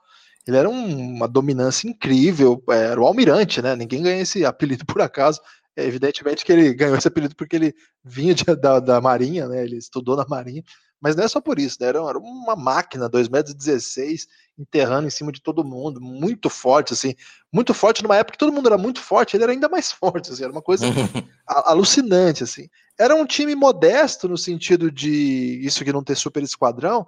Ele 0.47 0.57
era 0.57 0.67
um, 0.67 1.15
uma 1.15 1.27
dominância 1.27 1.87
incrível, 1.87 2.63
era 2.67 2.99
o 2.99 3.05
almirante, 3.05 3.61
né? 3.61 3.75
Ninguém 3.75 4.01
ganha 4.01 4.23
esse 4.23 4.43
apelido 4.43 4.83
por 4.87 4.99
acaso. 4.99 5.39
É, 5.77 5.85
evidentemente 5.85 6.43
que 6.43 6.51
ele 6.51 6.73
ganhou 6.73 6.97
esse 6.97 7.07
apelido 7.07 7.35
porque 7.35 7.55
ele 7.55 7.75
vinha 8.03 8.33
de, 8.33 8.43
da, 8.55 8.79
da 8.79 8.99
Marinha, 8.99 9.47
né? 9.47 9.63
Ele 9.63 9.77
estudou 9.77 10.17
na 10.17 10.25
Marinha, 10.27 10.63
mas 11.01 11.15
não 11.15 11.23
é 11.23 11.27
só 11.27 11.41
por 11.41 11.57
isso, 11.57 11.77
né? 11.81 11.87
Era, 11.87 11.99
uma 12.19 12.55
máquina, 12.55 13.09
2,16 13.09 13.29
metros, 13.31 14.27
enterrando 14.57 15.07
em 15.07 15.09
cima 15.09 15.31
de 15.31 15.41
todo 15.41 15.63
mundo, 15.63 15.99
muito 15.99 16.47
forte, 16.49 16.93
assim, 16.93 17.15
muito 17.51 17.73
forte 17.73 18.03
numa 18.03 18.15
época 18.15 18.33
que 18.33 18.37
todo 18.37 18.53
mundo 18.53 18.67
era 18.67 18.77
muito 18.77 19.01
forte, 19.01 19.35
ele 19.35 19.43
era 19.43 19.51
ainda 19.51 19.67
mais 19.67 19.91
forte, 19.91 20.31
assim, 20.31 20.43
era 20.43 20.51
uma 20.51 20.61
coisa 20.61 20.85
alucinante, 21.47 22.43
assim. 22.43 22.69
Era 22.99 23.15
um 23.15 23.25
time 23.25 23.55
modesto 23.55 24.29
no 24.29 24.37
sentido 24.37 24.91
de 24.91 25.59
isso 25.63 25.83
que 25.83 25.91
não 25.91 26.03
ter 26.03 26.15
super 26.15 26.43
esquadrão, 26.43 27.07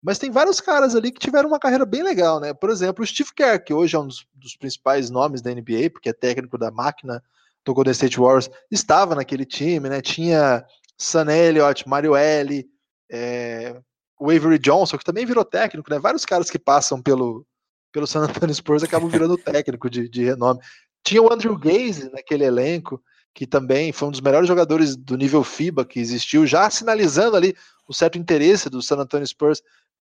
mas 0.00 0.18
tem 0.18 0.30
vários 0.30 0.60
caras 0.60 0.94
ali 0.94 1.10
que 1.10 1.20
tiveram 1.20 1.48
uma 1.48 1.58
carreira 1.58 1.84
bem 1.84 2.02
legal, 2.02 2.38
né? 2.38 2.54
Por 2.54 2.70
exemplo, 2.70 3.02
o 3.02 3.06
Steve 3.06 3.30
Kerr, 3.34 3.64
que 3.64 3.74
hoje 3.74 3.96
é 3.96 3.98
um 3.98 4.06
dos, 4.06 4.24
dos 4.34 4.56
principais 4.56 5.10
nomes 5.10 5.42
da 5.42 5.52
NBA, 5.52 5.90
porque 5.92 6.08
é 6.08 6.12
técnico 6.12 6.56
da 6.56 6.70
máquina 6.70 7.22
do 7.64 7.74
Golden 7.74 7.92
State 7.92 8.18
Warriors, 8.18 8.50
estava 8.70 9.14
naquele 9.14 9.44
time, 9.44 9.88
né? 9.88 10.00
Tinha 10.00 10.64
Sam 10.98 11.32
Elliott, 11.32 11.88
Mario 11.88 12.16
L, 12.16 12.68
é, 13.12 13.78
o 14.18 14.30
Avery 14.30 14.58
Johnson, 14.58 14.96
que 14.96 15.04
também 15.04 15.26
virou 15.26 15.44
técnico, 15.44 15.90
né? 15.90 15.98
Vários 15.98 16.24
caras 16.24 16.50
que 16.50 16.58
passam 16.58 17.02
pelo, 17.02 17.46
pelo 17.92 18.06
San 18.06 18.20
Antonio 18.20 18.54
Spurs 18.54 18.82
acabam 18.82 19.10
virando 19.10 19.36
técnico 19.38 19.90
de, 19.90 20.08
de 20.08 20.24
renome. 20.24 20.60
Tinha 21.04 21.20
o 21.20 21.32
Andrew 21.32 21.56
Gaze 21.58 22.10
naquele 22.10 22.44
elenco, 22.44 23.02
que 23.34 23.46
também 23.46 23.92
foi 23.92 24.08
um 24.08 24.10
dos 24.10 24.20
melhores 24.20 24.48
jogadores 24.48 24.96
do 24.96 25.16
nível 25.16 25.44
FIBA 25.44 25.84
que 25.84 26.00
existiu, 26.00 26.46
já 26.46 26.70
sinalizando 26.70 27.36
ali 27.36 27.54
o 27.86 27.92
certo 27.92 28.16
interesse 28.16 28.70
do 28.70 28.82
San 28.82 28.96
Antonio 28.96 29.26
Spurs 29.26 29.62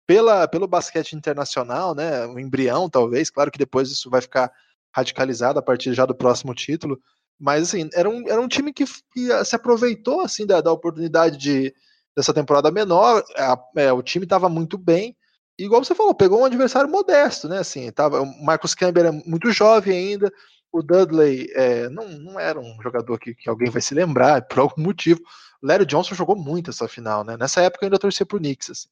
pela, 0.07 0.49
pelo 0.49 0.67
basquete 0.67 1.13
internacional, 1.13 1.95
né? 1.95 2.27
Um 2.27 2.39
embrião, 2.39 2.89
talvez. 2.89 3.31
Claro 3.31 3.51
que 3.51 3.59
depois 3.59 3.91
isso 3.91 4.11
vai 4.11 4.21
ficar 4.21 4.51
radicalizado 4.93 5.59
a 5.59 5.63
partir 5.63 5.93
já 5.93 6.07
do 6.07 6.15
próximo 6.15 6.55
título. 6.55 6.99
Mas 7.39 7.65
assim, 7.65 7.89
era 7.93 8.09
um, 8.09 8.27
era 8.29 8.41
um 8.41 8.49
time 8.49 8.73
que, 8.73 8.85
que 9.13 9.45
se 9.45 9.55
aproveitou 9.55 10.23
assim 10.23 10.47
da, 10.47 10.61
da 10.61 10.73
oportunidade 10.73 11.37
de, 11.37 11.75
dessa 12.17 12.33
temporada 12.33 12.71
menor. 12.71 13.23
A, 13.37 13.59
é, 13.77 13.93
o 13.93 14.03
time 14.03 14.25
estava 14.25 14.49
muito 14.49 14.79
bem. 14.79 15.17
E, 15.59 15.65
igual 15.65 15.85
você 15.85 15.95
falou, 15.95 16.15
pegou 16.15 16.41
um 16.41 16.45
adversário 16.45 16.91
modesto, 16.91 17.49
né? 17.49 17.59
Assim, 17.59 17.91
tava, 17.93 18.23
o 18.23 18.45
Marcus 18.45 18.75
Campbell 18.75 19.07
era 19.07 19.13
muito 19.13 19.51
jovem 19.53 19.97
ainda. 19.97 20.33
O 20.73 20.83
Dudley 20.83 21.49
é, 21.55 21.89
não, 21.89 22.09
não 22.09 22.41
era 22.41 22.59
um 22.59 22.81
jogador 22.83 23.19
que, 23.19 23.35
que 23.35 23.49
alguém 23.49 23.71
vai 23.71 23.83
se 23.83 23.95
lembrar, 23.95 24.43
por 24.49 24.61
algum 24.61 24.83
motivo. 24.83 25.21
O 25.63 25.67
Larry 25.67 25.87
Johnson 25.87 26.15
jogou 26.15 26.37
muito 26.37 26.71
essa 26.71 26.89
final, 26.89 27.25
né? 27.25 27.37
Nessa 27.37 27.63
época 27.63 27.85
eu 27.85 27.87
ainda 27.87 27.99
torcia 27.99 28.27
pro 28.27 28.39
Knicks. 28.39 28.71
Assim. 28.71 28.89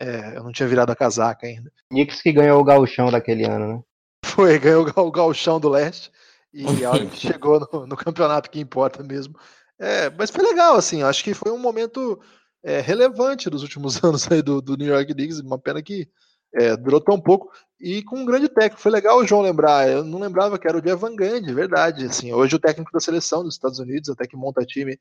É, 0.00 0.36
eu 0.36 0.42
não 0.42 0.52
tinha 0.52 0.68
virado 0.68 0.90
a 0.90 0.96
casaca 0.96 1.46
ainda. 1.46 1.70
Knicks 1.90 2.22
que 2.22 2.32
ganhou 2.32 2.60
o 2.60 2.64
gauchão 2.64 3.10
daquele 3.10 3.44
ano, 3.44 3.76
né? 3.76 3.82
Foi, 4.24 4.58
ganhou 4.58 4.86
o 4.96 5.10
gauchão 5.10 5.60
do 5.60 5.68
leste. 5.68 6.10
E 6.52 6.64
a 6.84 6.90
hora 6.90 7.06
que 7.06 7.16
chegou 7.16 7.60
no, 7.72 7.86
no, 7.86 7.96
campeonato 7.96 8.50
que 8.50 8.60
importa 8.60 9.02
mesmo. 9.02 9.34
É, 9.78 10.10
mas 10.10 10.30
foi 10.30 10.44
legal, 10.44 10.76
assim, 10.76 11.02
acho 11.02 11.24
que 11.24 11.34
foi 11.34 11.50
um 11.50 11.58
momento 11.58 12.20
é, 12.62 12.80
relevante 12.80 13.50
dos 13.50 13.62
últimos 13.62 14.02
anos 14.04 14.30
aí 14.30 14.42
do, 14.42 14.60
do 14.60 14.76
New 14.76 14.92
York 14.92 15.12
Knicks, 15.12 15.40
uma 15.40 15.58
pena 15.58 15.82
que 15.82 16.08
é, 16.54 16.76
durou 16.76 17.00
tão 17.00 17.18
pouco, 17.20 17.50
e 17.80 18.02
com 18.02 18.18
um 18.18 18.24
grande 18.24 18.48
técnico. 18.48 18.80
Foi 18.80 18.92
legal 18.92 19.18
o 19.18 19.26
João 19.26 19.42
lembrar, 19.42 19.88
eu 19.88 20.04
não 20.04 20.18
lembrava 20.18 20.58
que 20.58 20.68
era 20.68 20.76
o 20.76 20.82
Jeff 20.82 20.96
Van 20.96 21.16
Gundy, 21.16 21.52
verdade. 21.52 22.04
Assim, 22.04 22.32
hoje 22.32 22.54
o 22.54 22.60
técnico 22.60 22.92
da 22.92 23.00
seleção 23.00 23.42
dos 23.42 23.54
Estados 23.54 23.78
Unidos, 23.78 24.10
até 24.10 24.26
que 24.26 24.36
monta 24.36 24.64
time 24.64 24.98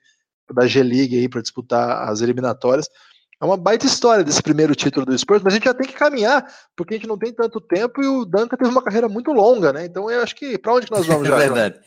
da 0.54 0.66
G-League 0.66 1.18
aí 1.18 1.30
para 1.30 1.42
disputar 1.42 2.10
as 2.10 2.22
eliminatórias. 2.22 2.90
É 3.42 3.46
uma 3.46 3.58
baita 3.58 3.88
história 3.88 4.24
desse 4.24 4.42
primeiro 4.42 4.76
título 4.76 5.06
do 5.06 5.18
Spurs, 5.18 5.42
mas 5.42 5.54
a 5.54 5.56
gente 5.56 5.66
já 5.66 5.74
tem 5.74 5.88
que 5.88 5.96
caminhar, 5.96 6.46
porque 6.76 6.94
a 6.94 6.98
gente 6.98 7.08
não 7.08 7.18
tem 7.18 7.34
tanto 7.34 7.60
tempo 7.60 8.02
e 8.02 8.08
o 8.08 8.24
Duncan 8.24 8.56
teve 8.56 8.70
uma 8.70 8.84
carreira 8.84 9.10
muito 9.10 9.32
longa, 9.32 9.74
né? 9.74 9.84
Então 9.84 10.10
eu 10.12 10.22
acho 10.22 10.36
que 10.36 10.60
para 10.60 10.74
onde 10.74 10.86
que 10.86 10.92
nós 10.92 11.08
vamos 11.08 11.28
já? 11.28 11.36
É 11.38 11.40
verdade. 11.40 11.80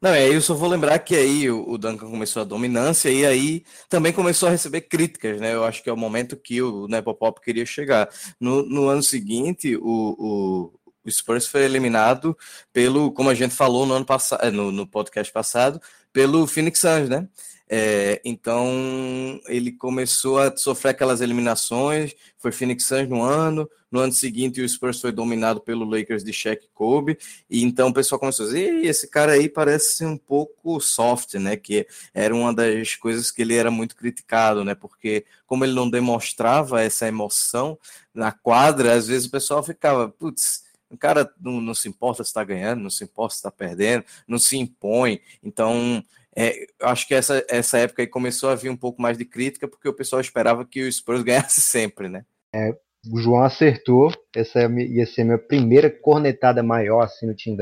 Não, 0.00 0.10
é, 0.10 0.28
eu 0.28 0.40
só 0.40 0.54
vou 0.54 0.68
lembrar 0.68 0.98
que 0.98 1.14
aí 1.14 1.50
o, 1.50 1.76
Duncan 1.78 2.10
começou 2.10 2.42
a 2.42 2.44
dominância 2.44 3.10
e 3.10 3.24
aí 3.24 3.64
também 3.88 4.12
começou 4.12 4.48
a 4.48 4.52
receber 4.52 4.82
críticas, 4.82 5.40
né? 5.40 5.54
Eu 5.54 5.64
acho 5.64 5.82
que 5.82 5.90
é 5.90 5.92
o 5.92 5.96
momento 5.96 6.36
que 6.36 6.60
o 6.62 6.86
Nepopop 6.88 7.40
queria 7.40 7.66
chegar. 7.66 8.08
No, 8.40 8.62
no 8.64 8.88
ano 8.88 9.02
seguinte, 9.02 9.76
o, 9.76 9.82
o, 9.82 10.72
o 11.04 11.10
Spurs 11.10 11.46
foi 11.46 11.64
eliminado 11.64 12.36
pelo, 12.72 13.12
como 13.12 13.30
a 13.30 13.34
gente 13.34 13.54
falou 13.54 13.86
no 13.86 13.94
ano 13.94 14.04
passado, 14.04 14.50
no, 14.50 14.72
no 14.72 14.86
podcast 14.86 15.32
passado, 15.32 15.80
pelo 16.12 16.46
Phoenix 16.46 16.80
Suns, 16.80 17.08
né? 17.08 17.28
É, 17.68 18.20
então 18.24 19.40
ele 19.48 19.72
começou 19.72 20.38
a 20.38 20.56
sofrer 20.56 20.90
aquelas 20.90 21.20
eliminações, 21.20 22.14
foi 22.38 22.52
Phoenix 22.52 22.84
Suns 22.84 23.08
no 23.08 23.22
ano, 23.22 23.68
no 23.90 23.98
ano 23.98 24.12
seguinte 24.12 24.60
o 24.60 24.68
Spurs 24.68 25.00
foi 25.00 25.10
dominado 25.10 25.60
pelo 25.60 25.84
Lakers 25.84 26.22
de 26.22 26.32
Shaq 26.32 26.68
Kobe, 26.72 27.18
e 27.50 27.64
então 27.64 27.88
o 27.88 27.92
pessoal 27.92 28.20
começou 28.20 28.46
a 28.46 28.48
dizer, 28.50 28.84
esse 28.84 29.08
cara 29.08 29.32
aí 29.32 29.48
parece 29.48 30.04
um 30.04 30.16
pouco 30.16 30.80
soft, 30.80 31.34
né, 31.34 31.56
que 31.56 31.88
era 32.14 32.32
uma 32.32 32.54
das 32.54 32.94
coisas 32.94 33.32
que 33.32 33.42
ele 33.42 33.56
era 33.56 33.70
muito 33.70 33.96
criticado, 33.96 34.64
né, 34.64 34.76
porque 34.76 35.24
como 35.44 35.64
ele 35.64 35.74
não 35.74 35.90
demonstrava 35.90 36.82
essa 36.82 37.08
emoção 37.08 37.76
na 38.14 38.30
quadra, 38.30 38.94
às 38.94 39.08
vezes 39.08 39.26
o 39.26 39.30
pessoal 39.30 39.60
ficava, 39.60 40.08
putz, 40.08 40.64
o 40.88 40.96
cara 40.96 41.28
não, 41.40 41.60
não 41.60 41.74
se 41.74 41.88
importa 41.88 42.22
se 42.22 42.30
está 42.30 42.44
ganhando, 42.44 42.80
não 42.80 42.90
se 42.90 43.02
importa 43.02 43.34
se 43.34 43.38
está 43.38 43.50
perdendo, 43.50 44.04
não 44.26 44.38
se 44.38 44.56
impõe. 44.56 45.20
Então, 45.42 46.02
é, 46.36 46.66
acho 46.82 47.08
que 47.08 47.14
essa, 47.14 47.44
essa 47.48 47.78
época 47.78 48.02
aí 48.02 48.06
começou 48.06 48.50
a 48.50 48.54
vir 48.54 48.68
um 48.68 48.76
pouco 48.76 49.00
mais 49.00 49.16
de 49.16 49.24
crítica, 49.24 49.66
porque 49.66 49.88
o 49.88 49.94
pessoal 49.94 50.20
esperava 50.20 50.66
que 50.66 50.82
o 50.82 50.92
Spurs 50.92 51.22
ganhasse 51.24 51.60
sempre, 51.60 52.08
né? 52.08 52.24
É, 52.54 52.76
o 53.10 53.18
João 53.18 53.42
acertou, 53.42 54.12
essa 54.34 54.60
ia 54.60 55.06
ser 55.06 55.22
a 55.22 55.24
minha 55.24 55.38
primeira 55.38 55.90
cornetada 55.90 56.62
maior 56.62 57.02
assim 57.02 57.26
no 57.26 57.34
Tim. 57.34 57.56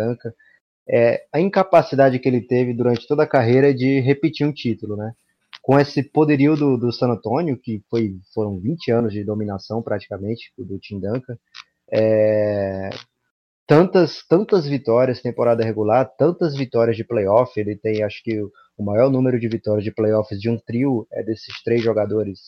É, 0.89 1.25
a 1.33 1.41
incapacidade 1.41 2.19
que 2.19 2.29
ele 2.29 2.41
teve 2.41 2.75
durante 2.75 3.07
toda 3.07 3.23
a 3.23 3.29
carreira 3.29 3.73
de 3.73 4.01
repetir 4.01 4.47
um 4.47 4.53
título, 4.53 4.97
né? 4.97 5.13
Com 5.63 5.79
esse 5.79 6.03
poderio 6.03 6.57
do, 6.57 6.77
do 6.77 6.93
San 6.93 7.09
Antonio, 7.09 7.57
que 7.57 7.83
foi, 7.89 8.17
foram 8.35 8.59
20 8.59 8.91
anos 8.91 9.13
de 9.13 9.25
dominação 9.25 9.83
praticamente 9.83 10.53
do 10.59 10.79
Tim 10.79 11.01
é, 11.91 12.91
tantas, 13.67 14.25
tantas 14.29 14.67
vitórias 14.67 15.21
temporada 15.21 15.65
regular, 15.65 16.11
tantas 16.19 16.57
vitórias 16.57 16.97
de 16.97 17.05
playoff, 17.05 17.59
ele 17.59 17.77
tem 17.77 18.03
acho 18.03 18.23
que 18.23 18.41
o 18.77 18.85
maior 18.85 19.11
número 19.11 19.39
de 19.39 19.49
vitórias 19.49 19.85
de 19.85 19.93
playoffs 19.93 20.41
de 20.41 20.51
um 20.51 20.59
trio 20.59 21.07
é 21.13 21.23
desses 21.23 21.63
três 21.63 21.83
jogadores, 21.83 22.41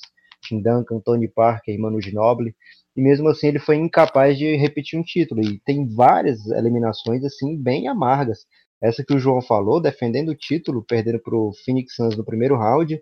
Tim 0.43 0.61
Duncan, 0.61 1.01
Tony 1.01 1.29
Parker 1.29 1.75
e 1.75 1.79
Manu 1.79 2.01
Ginobili, 2.01 2.55
e 2.97 3.03
mesmo 3.03 3.29
assim 3.29 3.49
ele 3.49 3.59
foi 3.59 3.77
incapaz 3.77 4.37
de 4.39 4.57
repetir 4.57 4.99
um 4.99 5.03
título, 5.03 5.43
e 5.43 5.61
tem 5.65 5.87
várias 5.89 6.47
eliminações 6.47 7.25
assim 7.25 7.61
bem 7.61 7.89
amargas. 7.89 8.47
Essa 8.83 9.03
que 9.03 9.15
o 9.15 9.19
João 9.19 9.41
falou, 9.41 9.81
defendendo 9.81 10.31
o 10.31 10.37
título, 10.37 10.85
perdendo 10.87 11.19
para 11.21 11.35
o 11.35 11.53
Phoenix 11.65 11.95
Suns 11.95 12.17
no 12.17 12.25
primeiro 12.25 12.57
round, 12.57 13.01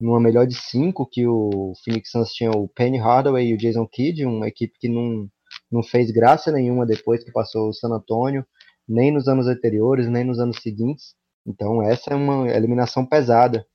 numa 0.00 0.20
melhor 0.20 0.46
de 0.46 0.56
cinco, 0.56 1.08
que 1.08 1.26
o 1.26 1.72
Phoenix 1.84 2.10
Suns 2.10 2.32
tinha 2.32 2.50
o 2.50 2.68
Penny 2.68 2.98
Hardaway 2.98 3.46
e 3.46 3.54
o 3.54 3.56
Jason 3.56 3.86
Kidd, 3.86 4.26
uma 4.26 4.48
equipe 4.48 4.74
que 4.80 4.88
não, 4.88 5.28
não 5.72 5.82
fez 5.82 6.10
graça 6.10 6.52
nenhuma 6.52 6.86
depois 6.86 7.24
que 7.24 7.32
passou 7.32 7.68
o 7.68 7.72
San 7.72 7.88
Antonio, 7.88 8.44
nem 8.86 9.10
nos 9.10 9.26
anos 9.26 9.46
anteriores, 9.46 10.08
nem 10.08 10.24
nos 10.24 10.38
anos 10.38 10.58
seguintes. 10.62 11.14
Então 11.46 11.82
essa 11.82 12.12
é 12.12 12.14
uma 12.14 12.48
eliminação 12.50 13.06
pesada. 13.06 13.66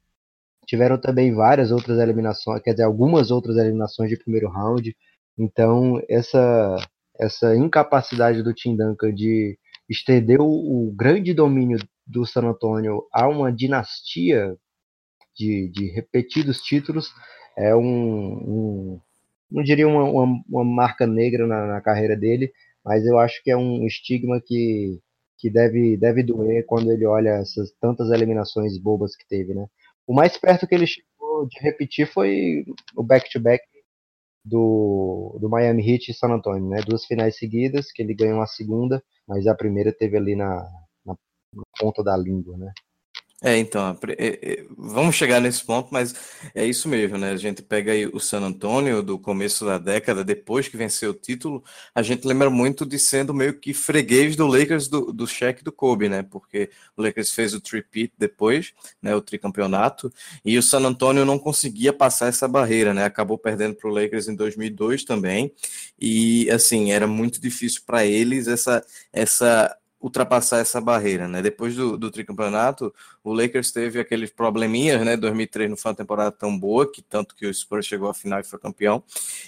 Tiveram 0.67 0.99
também 0.99 1.33
várias 1.33 1.71
outras 1.71 1.97
eliminações, 1.99 2.61
quer 2.61 2.71
dizer, 2.71 2.83
algumas 2.83 3.31
outras 3.31 3.57
eliminações 3.57 4.09
de 4.09 4.17
primeiro 4.17 4.49
round. 4.49 4.95
Então 5.37 6.01
essa 6.09 6.75
essa 7.19 7.55
incapacidade 7.55 8.43
do 8.43 8.53
Tim 8.53 8.75
Duncan 8.77 9.11
de 9.11 9.57
estender 9.89 10.39
o, 10.39 10.45
o 10.45 10.93
grande 10.95 11.33
domínio 11.33 11.79
do 12.05 12.25
San 12.25 12.43
Antonio 12.43 13.03
a 13.11 13.27
uma 13.27 13.51
dinastia 13.51 14.55
de, 15.35 15.69
de 15.69 15.87
repetidos 15.91 16.61
títulos 16.61 17.11
é 17.57 17.75
um, 17.75 17.81
um 17.81 19.01
não 19.49 19.63
diria 19.63 19.87
uma, 19.87 20.03
uma, 20.03 20.43
uma 20.49 20.63
marca 20.65 21.07
negra 21.07 21.47
na, 21.47 21.67
na, 21.67 21.81
carreira 21.81 22.15
dele, 22.15 22.51
mas 22.83 23.05
eu 23.05 23.17
acho 23.19 23.41
que 23.43 23.51
é 23.51 23.57
um 23.57 23.85
estigma 23.85 24.41
que 24.45 24.99
que 25.39 25.49
deve, 25.51 25.95
deve 25.97 26.23
doer 26.23 26.65
quando 26.65 26.91
ele 26.91 27.05
olha 27.05 27.29
essas 27.29 27.71
tantas 27.79 28.09
eliminações 28.09 28.77
bobas 28.79 29.15
que 29.15 29.27
teve, 29.27 29.53
né? 29.53 29.67
O 30.07 30.13
mais 30.13 30.35
perto 30.37 30.65
que 30.67 30.73
ele 30.73 30.87
chegou 30.87 31.47
de 31.47 31.59
repetir 31.61 32.07
foi 32.07 32.65
o 32.95 33.03
back-to-back 33.03 33.63
-back 33.63 33.77
do, 34.43 35.37
do 35.39 35.49
Miami 35.49 35.87
Heat 35.87 36.09
e 36.11 36.13
San 36.13 36.29
Antonio, 36.29 36.67
né? 36.69 36.81
Duas 36.81 37.05
finais 37.05 37.37
seguidas, 37.37 37.91
que 37.91 38.01
ele 38.01 38.15
ganhou 38.15 38.41
a 38.41 38.47
segunda, 38.47 39.03
mas 39.27 39.45
a 39.47 39.55
primeira 39.55 39.93
teve 39.93 40.17
ali 40.17 40.35
na, 40.35 40.67
na, 41.05 41.15
na 41.53 41.63
ponta 41.79 42.03
da 42.03 42.17
língua, 42.17 42.57
né? 42.57 42.71
É, 43.39 43.55
então, 43.55 43.95
é, 44.17 44.39
é, 44.41 44.65
vamos 44.75 45.15
chegar 45.15 45.39
nesse 45.39 45.63
ponto, 45.63 45.89
mas 45.91 46.15
é 46.55 46.65
isso 46.65 46.89
mesmo, 46.89 47.19
né? 47.19 47.29
A 47.29 47.35
gente 47.35 47.61
pega 47.61 47.91
aí 47.91 48.07
o 48.07 48.19
San 48.19 48.39
Antonio 48.39 49.03
do 49.03 49.19
começo 49.19 49.63
da 49.63 49.77
década, 49.77 50.23
depois 50.23 50.67
que 50.67 50.75
venceu 50.75 51.11
o 51.11 51.13
título, 51.13 51.63
a 51.93 52.01
gente 52.01 52.25
lembra 52.25 52.49
muito 52.49 52.83
de 52.83 52.97
sendo 52.97 53.35
meio 53.35 53.53
que 53.59 53.75
freguês 53.75 54.35
do 54.35 54.47
Lakers 54.47 54.87
do, 54.87 55.13
do 55.13 55.27
cheque 55.27 55.63
do 55.63 55.71
Kobe, 55.71 56.09
né? 56.09 56.23
Porque 56.23 56.71
o 56.95 57.03
Lakers 57.03 57.31
fez 57.31 57.53
o 57.53 57.61
tripit 57.61 58.11
depois, 58.17 58.73
né? 58.99 59.15
O 59.15 59.21
tricampeonato, 59.21 60.11
e 60.43 60.57
o 60.57 60.63
San 60.63 60.79
Antonio 60.79 61.23
não 61.23 61.37
conseguia 61.37 61.93
passar 61.93 62.29
essa 62.29 62.47
barreira, 62.47 62.91
né? 62.91 63.05
Acabou 63.05 63.37
perdendo 63.37 63.75
para 63.75 63.87
o 63.87 63.93
Lakers 63.93 64.27
em 64.27 64.35
2002 64.35 65.03
também, 65.03 65.53
e 65.99 66.49
assim, 66.49 66.91
era 66.91 67.05
muito 67.05 67.39
difícil 67.39 67.83
para 67.85 68.03
eles 68.03 68.47
essa, 68.47 68.83
essa 69.13 69.76
ultrapassar 69.99 70.59
essa 70.59 70.79
barreira, 70.79 71.27
né? 71.27 71.41
Depois 71.41 71.75
do, 71.75 71.97
do 71.97 72.11
tricampeonato, 72.11 72.93
o 73.23 73.33
Lakers 73.33 73.71
teve 73.71 73.99
aqueles 73.99 74.29
probleminhas, 74.29 75.03
né? 75.03 75.17
2003 75.17 75.69
não 75.69 75.77
foi 75.77 75.91
uma 75.91 75.97
temporada 75.97 76.31
tão 76.31 76.57
boa, 76.57 76.89
que 76.91 77.01
tanto 77.01 77.35
que 77.35 77.47
o 77.47 77.53
Spurs 77.53 77.85
chegou 77.85 78.09
à 78.09 78.13
final 78.13 78.39
e 78.39 78.43
foi 78.43 78.59
campeão. 78.59 79.03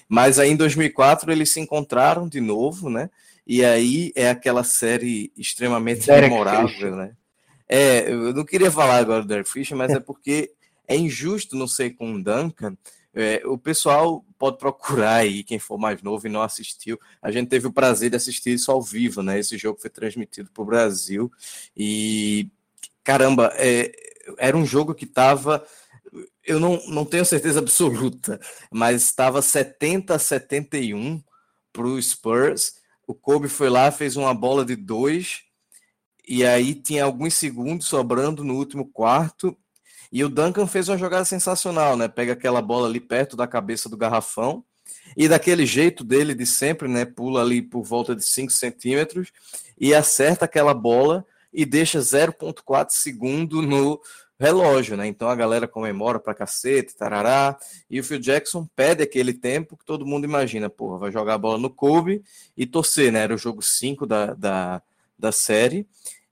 Mas 0.08 0.40
aí 0.40 0.50
em 0.50 0.56
2004 0.56 1.32
eles 1.32 1.52
se 1.52 1.60
encontraram 1.60 2.28
de 2.28 2.42
novo, 2.42 2.90
né? 2.90 3.10
E 3.46 3.64
aí 3.64 4.12
é 4.16 4.30
aquela 4.30 4.64
série 4.64 5.32
extremamente 5.38 6.06
Derek 6.06 6.30
memorável, 6.30 6.96
né? 6.96 7.12
É, 7.68 8.12
eu 8.12 8.34
não 8.34 8.44
queria 8.44 8.72
falar 8.72 8.98
agora 8.98 9.22
do 9.22 9.28
Derek 9.28 9.50
Fisher, 9.50 9.78
mas 9.78 9.92
é 9.92 10.00
porque 10.02 10.52
é 10.88 10.96
injusto, 10.96 11.56
não 11.56 11.68
sei, 11.68 11.92
com 11.92 12.14
o 12.16 12.24
Duncan, 12.24 12.76
é, 13.14 13.42
o 13.46 13.58
pessoal 13.58 14.24
pode 14.38 14.58
procurar 14.58 15.16
aí, 15.16 15.44
quem 15.44 15.60
for 15.60 15.78
mais 15.78 16.02
novo 16.02 16.28
e 16.28 16.30
não 16.30 16.42
assistiu. 16.42 17.00
A 17.22 17.32
gente 17.32 17.50
teve 17.50 17.68
o 17.68 17.74
prazer 17.74 18.10
de 18.10 18.16
assistir 18.16 18.52
isso 18.52 18.72
ao 18.72 18.82
vivo, 18.82 19.22
né? 19.24 19.40
Esse 19.40 19.58
jogo 19.58 19.80
foi 19.80 19.90
transmitido 19.90 20.50
para 20.52 20.62
o 20.62 20.66
Brasil 20.66 21.32
e 21.76 22.50
caramba, 23.04 23.52
é, 23.56 23.92
era 24.38 24.56
um 24.56 24.66
jogo 24.66 24.94
que 24.94 25.06
estava. 25.06 25.66
Eu 26.46 26.60
não, 26.60 26.80
não 26.88 27.06
tenho 27.06 27.26
certeza 27.26 27.60
absoluta, 27.60 28.40
mas 28.72 29.04
estava 29.04 29.42
70 29.42 30.16
a 30.16 30.20
71 30.20 31.22
para 31.74 31.88
o 31.88 32.02
Spurs. 32.02 32.76
O 33.08 33.16
Kobe 33.16 33.48
foi 33.48 33.70
lá, 33.70 33.92
fez 33.92 34.16
uma 34.16 34.34
bola 34.34 34.64
de 34.64 34.76
dois, 34.76 35.42
e 36.28 36.46
aí 36.46 36.76
tinha 36.76 37.04
alguns 37.04 37.34
segundos 37.34 37.88
sobrando 37.88 38.44
no 38.44 38.56
último 38.56 38.86
quarto 38.86 39.58
e 40.12 40.24
o 40.24 40.30
Duncan 40.30 40.66
fez 40.66 40.90
uma 40.90 40.98
jogada 40.98 41.26
sensacional, 41.26 41.96
né? 41.96 42.08
Pega 42.08 42.34
aquela 42.34 42.62
bola 42.62 42.88
ali 42.88 43.00
perto 43.00 43.36
da 43.36 43.48
cabeça 43.48 43.88
do 43.88 43.98
garrafão 43.98 44.64
e 45.16 45.28
daquele 45.28 45.66
jeito 45.66 46.04
dele 46.04 46.34
de 46.34 46.46
sempre, 46.46 46.88
né? 46.88 47.06
Pula 47.06 47.42
ali 47.42 47.62
por 47.62 47.84
volta 47.84 48.16
de 48.16 48.26
5 48.26 48.52
centímetros 48.52 49.32
e 49.80 49.94
acerta 49.94 50.46
aquela 50.46 50.74
bola 50.74 51.26
e 51.54 51.66
deixa 51.66 52.00
0,4 52.00 52.88
segundo 52.90 53.62
no 53.62 54.00
relógio, 54.40 54.96
né? 54.96 55.06
Então 55.06 55.30
a 55.30 55.36
galera 55.36 55.68
comemora 55.68 56.20
pra 56.20 56.34
cacete, 56.34 56.96
tarará. 56.96 57.58
E 57.90 58.00
o 58.00 58.04
Phil 58.04 58.20
Jackson 58.20 58.68
pede 58.76 59.04
aquele 59.04 59.34
tempo 59.34 59.76
que 59.76 59.86
todo 59.86 60.06
mundo 60.06 60.24
imagina, 60.24 60.70
porra, 60.70 60.98
vai 60.98 61.12
jogar 61.12 61.36
a 61.36 61.40
bola 61.40 61.58
no 61.58 61.70
Kobe 61.70 62.24
e 62.56 62.66
torcer, 62.66 63.12
né? 63.12 63.20
Era 63.20 63.36
o 63.36 63.38
jogo 63.38 63.62
5 63.62 64.08
da, 64.08 64.34
da, 64.34 64.82
da 65.18 65.32
série. 65.32 65.86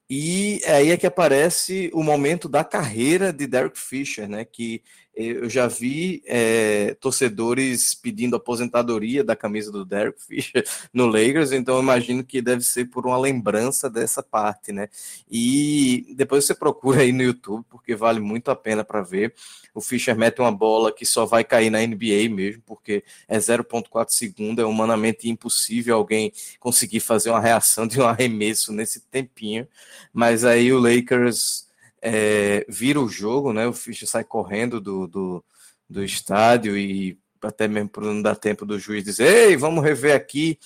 E 0.09 0.61
aí 0.65 0.91
é 0.91 0.97
que 0.97 1.05
aparece 1.05 1.89
o 1.93 2.01
momento 2.01 2.47
da 2.47 2.63
carreira 2.63 3.33
de 3.33 3.45
Derek 3.45 3.77
Fisher, 3.77 4.27
né? 4.27 4.45
Que 4.45 4.81
eu 5.17 5.49
já 5.49 5.65
vi 5.67 6.21
é, 6.27 6.95
torcedores 6.99 7.95
pedindo 7.95 8.35
aposentadoria 8.35 9.23
da 9.23 9.35
camisa 9.35 9.71
do 9.71 9.83
Derek 9.83 10.21
Fisher 10.21 10.63
no 10.93 11.07
Lakers, 11.07 11.51
então 11.51 11.79
imagino 11.79 12.23
que 12.23 12.39
deve 12.39 12.63
ser 12.63 12.85
por 12.85 13.07
uma 13.07 13.17
lembrança 13.17 13.89
dessa 13.89 14.21
parte, 14.21 14.71
né? 14.71 14.87
E 15.29 16.13
depois 16.15 16.45
você 16.45 16.53
procura 16.53 17.01
aí 17.01 17.11
no 17.11 17.23
YouTube, 17.23 17.65
porque 17.67 17.95
vale 17.95 18.19
muito 18.19 18.51
a 18.51 18.55
pena 18.55 18.83
para 18.83 19.01
ver. 19.01 19.33
O 19.73 19.81
Fischer 19.81 20.15
mete 20.15 20.39
uma 20.39 20.51
bola 20.51 20.93
que 20.93 21.05
só 21.05 21.25
vai 21.25 21.43
cair 21.43 21.71
na 21.71 21.79
NBA 21.79 22.29
mesmo, 22.29 22.61
porque 22.63 23.03
é 23.27 23.39
0,4 23.39 24.09
segundo, 24.09 24.61
é 24.61 24.65
humanamente 24.65 25.27
impossível 25.27 25.95
alguém 25.95 26.31
conseguir 26.59 26.99
fazer 26.99 27.31
uma 27.31 27.41
reação 27.41 27.87
de 27.87 27.99
um 27.99 28.05
arremesso 28.07 28.71
nesse 28.71 28.99
tempinho. 29.01 29.67
Mas 30.13 30.45
aí 30.45 30.71
o 30.71 30.79
Lakers 30.79 31.66
é, 32.09 32.65
vira 32.69 33.01
o 33.01 33.09
jogo, 33.09 33.51
né? 33.51 33.67
O 33.67 33.73
Fischer 33.73 34.07
sai 34.07 34.23
correndo 34.23 34.79
do, 34.79 35.07
do, 35.07 35.45
do 35.89 36.03
estádio 36.03 36.77
e 36.77 37.19
até 37.41 37.67
mesmo 37.67 37.89
por 37.89 38.03
não 38.03 38.21
dar 38.21 38.35
tempo 38.35 38.65
do 38.65 38.79
juiz 38.79 39.03
dizer, 39.03 39.49
ei, 39.49 39.57
vamos 39.57 39.83
rever 39.83 40.15
aqui. 40.15 40.57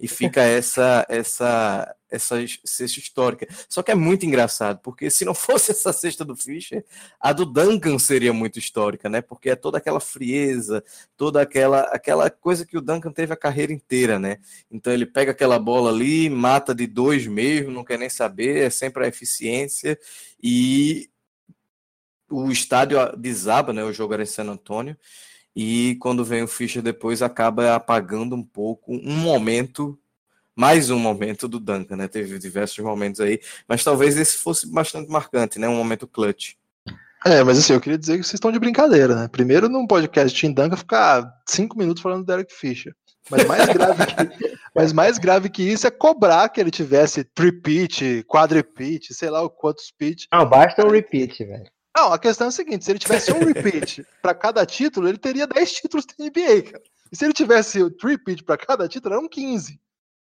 E 0.00 0.06
fica 0.06 0.42
essa 0.42 1.04
essa 1.08 1.94
essa 2.10 2.36
cesta 2.64 2.98
histórica. 2.98 3.46
Só 3.68 3.82
que 3.82 3.90
é 3.90 3.94
muito 3.94 4.24
engraçado, 4.24 4.80
porque 4.82 5.10
se 5.10 5.24
não 5.24 5.34
fosse 5.34 5.72
essa 5.72 5.92
cesta 5.92 6.24
do 6.24 6.34
Fischer, 6.34 6.84
a 7.20 7.32
do 7.32 7.44
Duncan 7.44 7.98
seria 7.98 8.32
muito 8.32 8.58
histórica, 8.58 9.08
né? 9.08 9.20
Porque 9.20 9.50
é 9.50 9.56
toda 9.56 9.78
aquela 9.78 10.00
frieza, 10.00 10.82
toda 11.16 11.42
aquela 11.42 11.80
aquela 11.82 12.30
coisa 12.30 12.64
que 12.64 12.78
o 12.78 12.80
Duncan 12.80 13.12
teve 13.12 13.32
a 13.32 13.36
carreira 13.36 13.72
inteira, 13.72 14.18
né? 14.18 14.38
Então 14.70 14.92
ele 14.92 15.06
pega 15.06 15.32
aquela 15.32 15.58
bola 15.58 15.90
ali, 15.90 16.30
mata 16.30 16.74
de 16.74 16.86
dois 16.86 17.26
mesmo, 17.26 17.70
não 17.70 17.84
quer 17.84 17.98
nem 17.98 18.08
saber, 18.08 18.62
é 18.66 18.70
sempre 18.70 19.04
a 19.04 19.08
eficiência 19.08 19.98
e 20.42 21.10
o 22.30 22.50
estádio 22.50 22.98
desaba, 23.16 23.72
né? 23.72 23.82
O 23.84 23.92
jogo 23.92 24.14
era 24.14 24.22
em 24.22 24.26
San 24.26 24.44
Antônio 24.44 24.96
e 25.54 25.96
quando 26.00 26.24
vem 26.24 26.42
o 26.42 26.48
Fischer 26.48 26.82
depois 26.82 27.22
acaba 27.22 27.74
apagando 27.74 28.34
um 28.34 28.42
pouco 28.42 28.92
um 28.92 29.16
momento 29.16 29.98
mais 30.58 30.90
um 30.90 30.98
momento 30.98 31.46
do 31.46 31.60
Duncan, 31.60 31.94
né? 31.94 32.08
Teve 32.08 32.36
diversos 32.36 32.78
momentos 32.78 33.20
aí, 33.20 33.40
mas 33.68 33.84
talvez 33.84 34.16
esse 34.16 34.38
fosse 34.38 34.68
bastante 34.68 35.08
marcante, 35.08 35.56
né? 35.56 35.68
Um 35.68 35.76
momento 35.76 36.04
clutch. 36.04 36.54
É, 37.24 37.44
mas 37.44 37.58
assim, 37.58 37.72
eu 37.72 37.80
queria 37.80 37.96
dizer 37.96 38.16
que 38.16 38.24
vocês 38.24 38.34
estão 38.34 38.50
de 38.50 38.58
brincadeira, 38.58 39.14
né? 39.14 39.28
Primeiro, 39.28 39.68
num 39.68 39.86
podcast 39.86 40.34
de 40.34 40.40
Tim 40.40 40.52
Duncan, 40.52 40.76
ficar 40.76 41.32
cinco 41.46 41.78
minutos 41.78 42.02
falando 42.02 42.24
do 42.24 42.26
Derek 42.26 42.52
Fisher. 42.52 42.92
Mas 43.30 43.46
mais 43.46 43.66
grave 43.72 44.06
que, 44.06 44.58
mas 44.74 44.92
mais 44.92 45.18
grave 45.18 45.48
que 45.48 45.62
isso 45.62 45.86
é 45.86 45.90
cobrar 45.90 46.48
que 46.48 46.60
ele 46.60 46.70
tivesse 46.72 47.24
repeat, 47.38 48.24
quadrepeat, 48.24 49.14
sei 49.14 49.30
lá 49.30 49.42
o 49.42 49.50
quantos 49.50 49.92
pitch. 49.92 50.24
Não, 50.32 50.48
basta 50.48 50.84
um 50.84 50.90
repeat, 50.90 51.44
velho. 51.44 51.70
Não, 51.98 52.12
a 52.12 52.18
questão 52.18 52.46
é 52.46 52.48
a 52.48 52.52
seguinte: 52.52 52.84
se 52.84 52.92
ele 52.92 52.98
tivesse 53.00 53.32
um 53.32 53.40
repeat 53.44 54.06
para 54.22 54.32
cada 54.32 54.64
título, 54.64 55.08
ele 55.08 55.18
teria 55.18 55.48
10 55.48 55.72
títulos 55.72 56.06
da 56.06 56.14
NBA, 56.24 56.70
cara. 56.70 56.84
E 57.10 57.16
se 57.16 57.24
ele 57.24 57.32
tivesse 57.32 57.82
o 57.82 57.92
repeat 58.00 58.44
para 58.44 58.56
cada 58.56 58.86
título, 58.86 59.16
eram 59.16 59.28
15. 59.28 59.80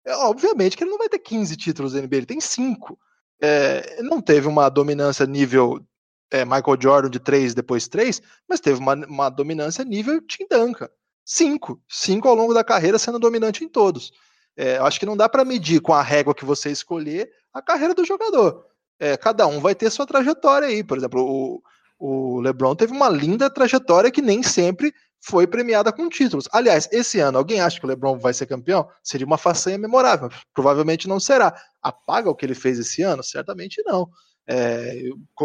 É, 0.05 0.15
obviamente 0.15 0.77
que 0.77 0.83
ele 0.85 0.91
não 0.91 0.97
vai 0.97 1.09
ter 1.09 1.19
15 1.19 1.57
títulos 1.57 1.91
da 1.91 2.01
NBA, 2.01 2.15
ele 2.15 2.25
tem 2.25 2.39
5. 2.39 2.97
É, 3.41 4.01
não 4.01 4.21
teve 4.21 4.47
uma 4.47 4.69
dominância 4.69 5.25
nível 5.25 5.85
é, 6.31 6.45
Michael 6.45 6.77
Jordan 6.79 7.09
de 7.09 7.19
3, 7.19 7.53
depois 7.53 7.87
3, 7.89 8.21
mas 8.47 8.61
teve 8.61 8.79
uma, 8.79 8.93
uma 8.93 9.29
dominância 9.29 9.83
nível 9.83 10.21
Tim 10.21 10.47
Duncan. 10.49 10.87
5. 11.25 11.81
5 11.89 12.27
ao 12.29 12.35
longo 12.35 12.53
da 12.53 12.63
carreira 12.63 12.97
sendo 12.97 13.19
dominante 13.19 13.65
em 13.65 13.67
todos. 13.67 14.13
É, 14.55 14.77
acho 14.77 14.99
que 14.99 15.05
não 15.05 15.17
dá 15.17 15.27
para 15.27 15.43
medir 15.43 15.81
com 15.81 15.93
a 15.93 16.01
régua 16.01 16.33
que 16.33 16.45
você 16.45 16.71
escolher 16.71 17.29
a 17.53 17.61
carreira 17.61 17.93
do 17.93 18.05
jogador. 18.05 18.65
É, 18.99 19.15
cada 19.17 19.45
um 19.47 19.59
vai 19.59 19.75
ter 19.75 19.89
sua 19.89 20.05
trajetória 20.05 20.67
aí. 20.67 20.83
Por 20.83 20.97
exemplo, 20.97 21.21
o, 21.21 21.61
o 21.99 22.41
LeBron 22.41 22.75
teve 22.75 22.93
uma 22.93 23.09
linda 23.09 23.49
trajetória 23.49 24.11
que 24.11 24.21
nem 24.21 24.43
sempre 24.43 24.93
foi 25.19 25.47
premiada 25.47 25.91
com 25.91 26.09
títulos. 26.09 26.47
Aliás, 26.51 26.87
esse 26.91 27.19
ano, 27.19 27.37
alguém 27.37 27.59
acha 27.59 27.79
que 27.79 27.85
o 27.85 27.89
LeBron 27.89 28.17
vai 28.17 28.33
ser 28.33 28.45
campeão? 28.45 28.87
Seria 29.03 29.25
uma 29.25 29.37
façanha 29.37 29.77
memorável. 29.77 30.29
Provavelmente 30.53 31.07
não 31.07 31.19
será. 31.19 31.53
Apaga 31.81 32.29
o 32.29 32.35
que 32.35 32.45
ele 32.45 32.55
fez 32.55 32.79
esse 32.79 33.01
ano? 33.01 33.23
Certamente 33.23 33.81
não. 33.85 34.09
É, 34.49 34.93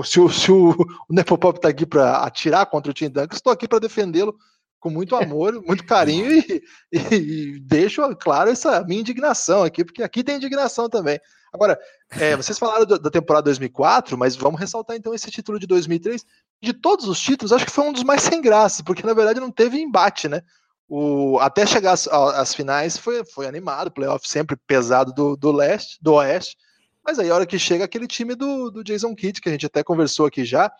se, 0.05 0.21
o, 0.21 0.29
se 0.29 0.53
o, 0.53 0.71
o 1.09 1.15
Nepopop 1.15 1.59
está 1.59 1.69
aqui 1.69 1.85
para 1.85 2.19
atirar 2.19 2.67
contra 2.67 2.91
o 2.91 2.95
Tim 2.95 3.09
Duncan, 3.09 3.35
estou 3.35 3.53
aqui 3.53 3.67
para 3.67 3.81
defendê-lo 3.81 4.37
com 4.83 4.91
muito 4.91 5.15
amor, 5.15 5.63
muito 5.65 5.87
carinho 5.87 6.33
e, 6.33 6.61
e, 6.93 6.99
e, 7.15 7.61
deixo 7.61 8.03
claro 8.17 8.51
essa 8.51 8.83
minha 8.83 9.01
indignação 9.01 9.63
aqui, 9.63 9.85
porque 9.85 10.03
aqui 10.03 10.25
tem 10.25 10.37
indignação 10.37 10.89
também. 10.89 11.21
Agora, 11.55 11.79
é, 12.11 12.35
vocês 12.35 12.59
falaram 12.59 12.85
da 12.85 13.11
temporada 13.11 13.45
2004, 13.45 14.19
mas 14.19 14.35
vamos 14.35 14.59
ressaltar 14.59 14.97
então 14.97 15.15
esse 15.15 15.31
título 15.31 15.61
de 15.61 15.69
2003. 15.69 16.27
De 16.61 16.73
todos 16.73 17.07
os 17.07 17.21
títulos, 17.21 17.53
acho 17.53 17.65
que 17.65 17.71
foi 17.71 17.85
um 17.85 17.93
dos 17.93 18.03
mais 18.03 18.23
sem 18.23 18.41
graça, 18.41 18.83
porque 18.83 19.07
na 19.07 19.15
verdade 19.15 19.39
não 19.39 19.53
teve 19.53 19.79
embate, 19.79 20.29
né? 20.29 20.43
O, 20.89 21.39
até 21.39 21.65
chegar 21.65 21.93
às, 21.93 22.09
às 22.09 22.53
finais 22.53 22.99
foi, 22.99 23.25
foi 23.25 23.47
animado, 23.47 23.93
playoff 23.93 24.29
sempre 24.29 24.57
pesado 24.67 25.13
do, 25.13 25.37
do 25.37 25.53
leste, 25.53 25.97
do 26.03 26.15
oeste. 26.15 26.57
Mas 27.05 27.21
aí 27.21 27.31
a 27.31 27.35
hora 27.37 27.47
que 27.47 27.59
chega 27.59 27.85
aquele 27.85 28.09
time 28.09 28.35
do, 28.35 28.69
do 28.69 28.83
Jason 28.83 29.15
Kidd, 29.15 29.41
que 29.41 29.49
a 29.49 29.53
gente 29.53 29.67
até 29.67 29.85
conversou 29.85 30.27
aqui 30.27 30.45
já, 30.45 30.73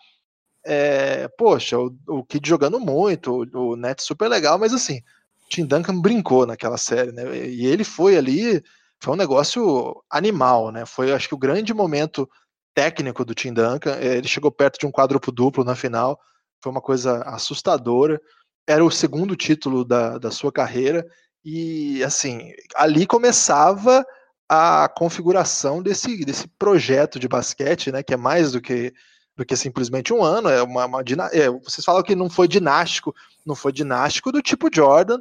é, 0.65 1.27
poxa, 1.37 1.77
o, 1.77 1.95
o 2.07 2.23
Kidd 2.23 2.47
jogando 2.47 2.79
muito, 2.79 3.43
o, 3.53 3.71
o 3.71 3.75
Net 3.75 4.01
super 4.03 4.27
legal, 4.27 4.57
mas 4.57 4.73
assim, 4.73 5.01
Tim 5.49 5.65
Duncan 5.65 5.99
brincou 5.99 6.45
naquela 6.45 6.77
série, 6.77 7.11
né? 7.11 7.23
E 7.47 7.65
ele 7.65 7.83
foi 7.83 8.17
ali 8.17 8.63
foi 9.03 9.13
um 9.13 9.17
negócio 9.17 10.01
animal, 10.09 10.71
né? 10.71 10.85
Foi, 10.85 11.11
acho 11.11 11.27
que, 11.27 11.35
o 11.35 11.37
grande 11.37 11.73
momento 11.73 12.29
técnico 12.73 13.25
do 13.25 13.35
Tim 13.35 13.53
Duncan. 13.53 13.97
Eh, 13.99 14.17
ele 14.17 14.27
chegou 14.29 14.49
perto 14.49 14.79
de 14.79 14.85
um 14.85 14.91
quádruplo 14.91 15.31
duplo 15.31 15.65
na 15.65 15.75
final. 15.75 16.17
Foi 16.61 16.71
uma 16.71 16.81
coisa 16.81 17.21
assustadora. 17.23 18.19
Era 18.65 18.83
o 18.83 18.89
segundo 18.89 19.35
título 19.35 19.83
da, 19.83 20.17
da 20.17 20.31
sua 20.31 20.53
carreira. 20.53 21.05
E, 21.43 22.01
assim, 22.01 22.53
ali 22.75 23.05
começava 23.05 24.05
a 24.47 24.87
configuração 24.87 25.83
desse, 25.83 26.23
desse 26.23 26.47
projeto 26.47 27.19
de 27.19 27.27
basquete, 27.27 27.91
né? 27.91 28.03
Que 28.03 28.13
é 28.13 28.17
mais 28.17 28.53
do 28.53 28.61
que 28.61 28.93
do 29.35 29.45
que 29.45 29.55
simplesmente 29.55 30.13
um 30.13 30.23
ano. 30.23 30.49
É 30.49 30.61
uma, 30.61 30.85
uma 30.85 31.01
é, 31.31 31.49
vocês 31.49 31.83
falam 31.83 32.03
que 32.03 32.15
não 32.15 32.29
foi 32.29 32.47
dinástico, 32.47 33.15
não 33.45 33.55
foi 33.55 33.71
dinástico 33.71 34.31
do 34.31 34.41
tipo 34.41 34.69
Jordan, 34.73 35.19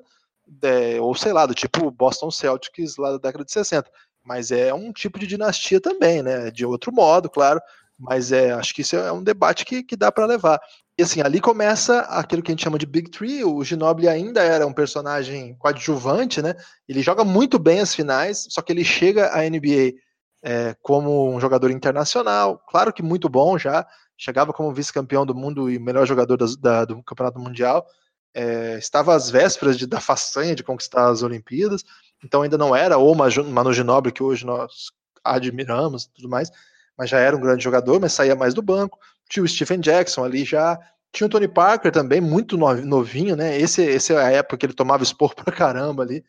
é, 0.63 1.01
ou 1.01 1.15
sei 1.15 1.33
lá, 1.33 1.47
do 1.47 1.55
tipo 1.55 1.91
Boston 1.91 2.31
Celtics 2.31 2.97
lá 2.97 3.13
da 3.13 3.19
década 3.19 3.45
de 3.45 3.53
60. 3.53 3.91
Mas 4.25 4.51
é 4.51 4.73
um 4.73 4.93
tipo 4.93 5.19
de 5.19 5.27
dinastia 5.27 5.81
também, 5.81 6.23
né? 6.23 6.51
De 6.51 6.65
outro 6.65 6.93
modo, 6.93 7.29
claro. 7.29 7.61
Mas 7.99 8.33
é, 8.33 8.53
acho 8.53 8.75
que 8.75 8.83
isso 8.83 8.97
é 8.97 9.13
um 9.13 9.23
debate 9.23 9.65
que, 9.65 9.83
que 9.83 9.97
dá 9.97 10.11
para 10.11 10.27
levar. 10.27 10.61
E 10.99 11.03
assim, 11.03 11.23
ali 11.23 11.41
começa 11.41 12.01
aquilo 12.01 12.43
que 12.43 12.51
a 12.51 12.53
gente 12.53 12.63
chama 12.63 12.79
de 12.79 12.87
Big 12.87 13.11
Three. 13.11 13.45
O 13.45 13.65
Ginobili 13.65 14.09
ainda 14.09 14.43
era 14.43 14.67
um 14.67 14.73
personagem 14.73 15.55
coadjuvante, 15.55 16.43
né? 16.43 16.55
Ele 16.89 17.03
joga 17.03 17.25
muito 17.25 17.59
bem 17.59 17.81
as 17.81 17.95
finais, 17.95 18.47
só 18.51 18.61
que 18.61 18.73
ele 18.73 18.85
chega 18.85 19.33
à 19.33 19.49
NBA 19.49 19.95
é, 20.43 20.75
como 20.83 21.31
um 21.31 21.41
jogador 21.41 21.71
internacional, 21.71 22.59
claro 22.69 22.93
que 22.93 23.03
muito 23.03 23.29
bom 23.29 23.57
já. 23.57 23.87
Chegava 24.17 24.53
como 24.53 24.73
vice-campeão 24.73 25.27
do 25.27 25.35
mundo 25.35 25.71
e 25.71 25.79
melhor 25.79 26.07
jogador 26.07 26.37
da, 26.37 26.85
do 26.85 27.03
Campeonato 27.03 27.41
Mundial 27.41 27.87
é, 28.35 28.79
estava 28.79 29.15
às 29.15 29.31
vésperas 29.31 29.79
de, 29.79 29.87
da 29.87 30.01
façanha 30.01 30.55
de 30.55 30.63
conquistar 30.63 31.09
as 31.09 31.23
Olimpíadas, 31.23 31.85
então 32.25 32.43
ainda 32.43 32.57
não 32.57 32.75
era 32.75 32.99
o 32.99 33.15
Manu 33.15 33.73
Ginóbili 33.73 34.13
que 34.13 34.23
hoje 34.23 34.47
nós 34.47 34.91
admiramos 35.23 36.07
tudo 36.07 36.29
mais, 36.29 36.51
mas 36.97 37.11
já 37.11 37.19
era 37.19 37.37
um 37.37 37.41
grande 37.41 37.63
jogador, 37.63 38.01
mas 38.01 38.13
saía 38.13 38.35
mais 38.35 38.55
do 38.55 38.63
banco. 38.63 38.99
Tinha 39.29 39.43
o 39.43 39.49
Stephen 39.49 39.81
Jackson 39.81 40.25
ali 40.25 40.45
já, 40.45 40.79
tinha 41.13 41.27
o 41.27 41.31
Tony 41.31 41.49
Parker 41.49 41.93
também, 41.93 42.21
muito 42.21 42.57
novinho, 42.57 43.37
né? 43.37 43.59
Esse, 43.59 43.83
esse 43.83 44.13
é 44.13 44.17
a 44.17 44.31
época 44.31 44.57
que 44.57 44.67
ele 44.67 44.73
tomava 44.73 45.03
expor 45.03 45.35
pra 45.35 45.53
caramba 45.53 46.03
ali. 46.03 46.25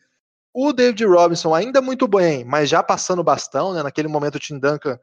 O 0.54 0.72
David 0.72 1.04
Robinson 1.04 1.52
ainda 1.52 1.82
muito 1.82 2.06
bem, 2.06 2.44
mas 2.44 2.70
já 2.70 2.80
passando 2.80 3.18
o 3.18 3.24
bastão, 3.24 3.74
né? 3.74 3.82
Naquele 3.82 4.06
momento 4.06 4.36
o 4.36 4.38
Tim 4.38 4.58
Duncan 4.58 4.98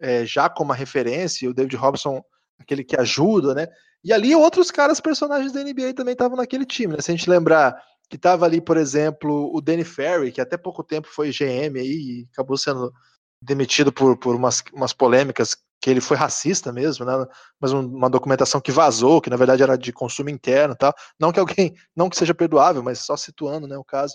é, 0.00 0.24
já 0.24 0.48
como 0.48 0.72
referência, 0.72 1.50
o 1.50 1.54
David 1.54 1.74
Robinson 1.76 2.22
aquele 2.58 2.84
que 2.84 2.96
ajuda, 2.96 3.52
né? 3.54 3.66
E 4.04 4.12
ali 4.12 4.34
outros 4.34 4.70
caras, 4.70 5.00
personagens 5.00 5.52
da 5.52 5.62
NBA 5.62 5.94
também 5.94 6.12
estavam 6.12 6.36
naquele 6.36 6.64
time, 6.64 6.94
né? 6.94 7.02
Se 7.02 7.10
a 7.10 7.16
gente 7.16 7.28
lembrar 7.28 7.76
que 8.08 8.16
estava 8.16 8.44
ali, 8.44 8.60
por 8.60 8.76
exemplo, 8.76 9.50
o 9.54 9.60
Danny 9.60 9.84
Ferry, 9.84 10.30
que 10.30 10.40
até 10.40 10.56
pouco 10.56 10.84
tempo 10.84 11.08
foi 11.08 11.30
GM 11.30 11.78
aí 11.78 11.86
e 11.86 12.28
acabou 12.32 12.56
sendo 12.56 12.92
demitido 13.40 13.92
por, 13.92 14.16
por 14.16 14.36
umas, 14.36 14.62
umas 14.72 14.92
polêmicas 14.92 15.56
que 15.80 15.90
ele 15.90 16.00
foi 16.00 16.16
racista 16.16 16.72
mesmo, 16.72 17.04
né? 17.04 17.12
Mas 17.60 17.72
uma 17.72 18.08
documentação 18.08 18.60
que 18.60 18.70
vazou, 18.70 19.20
que 19.20 19.30
na 19.30 19.36
verdade 19.36 19.64
era 19.64 19.76
de 19.76 19.92
consumo 19.92 20.30
interno, 20.30 20.76
tal. 20.76 20.94
Não 21.18 21.32
que 21.32 21.40
alguém, 21.40 21.74
não 21.96 22.08
que 22.08 22.16
seja 22.16 22.32
perdoável, 22.32 22.82
mas 22.82 23.00
só 23.00 23.16
situando, 23.16 23.66
né, 23.66 23.76
o 23.76 23.84
caso. 23.84 24.14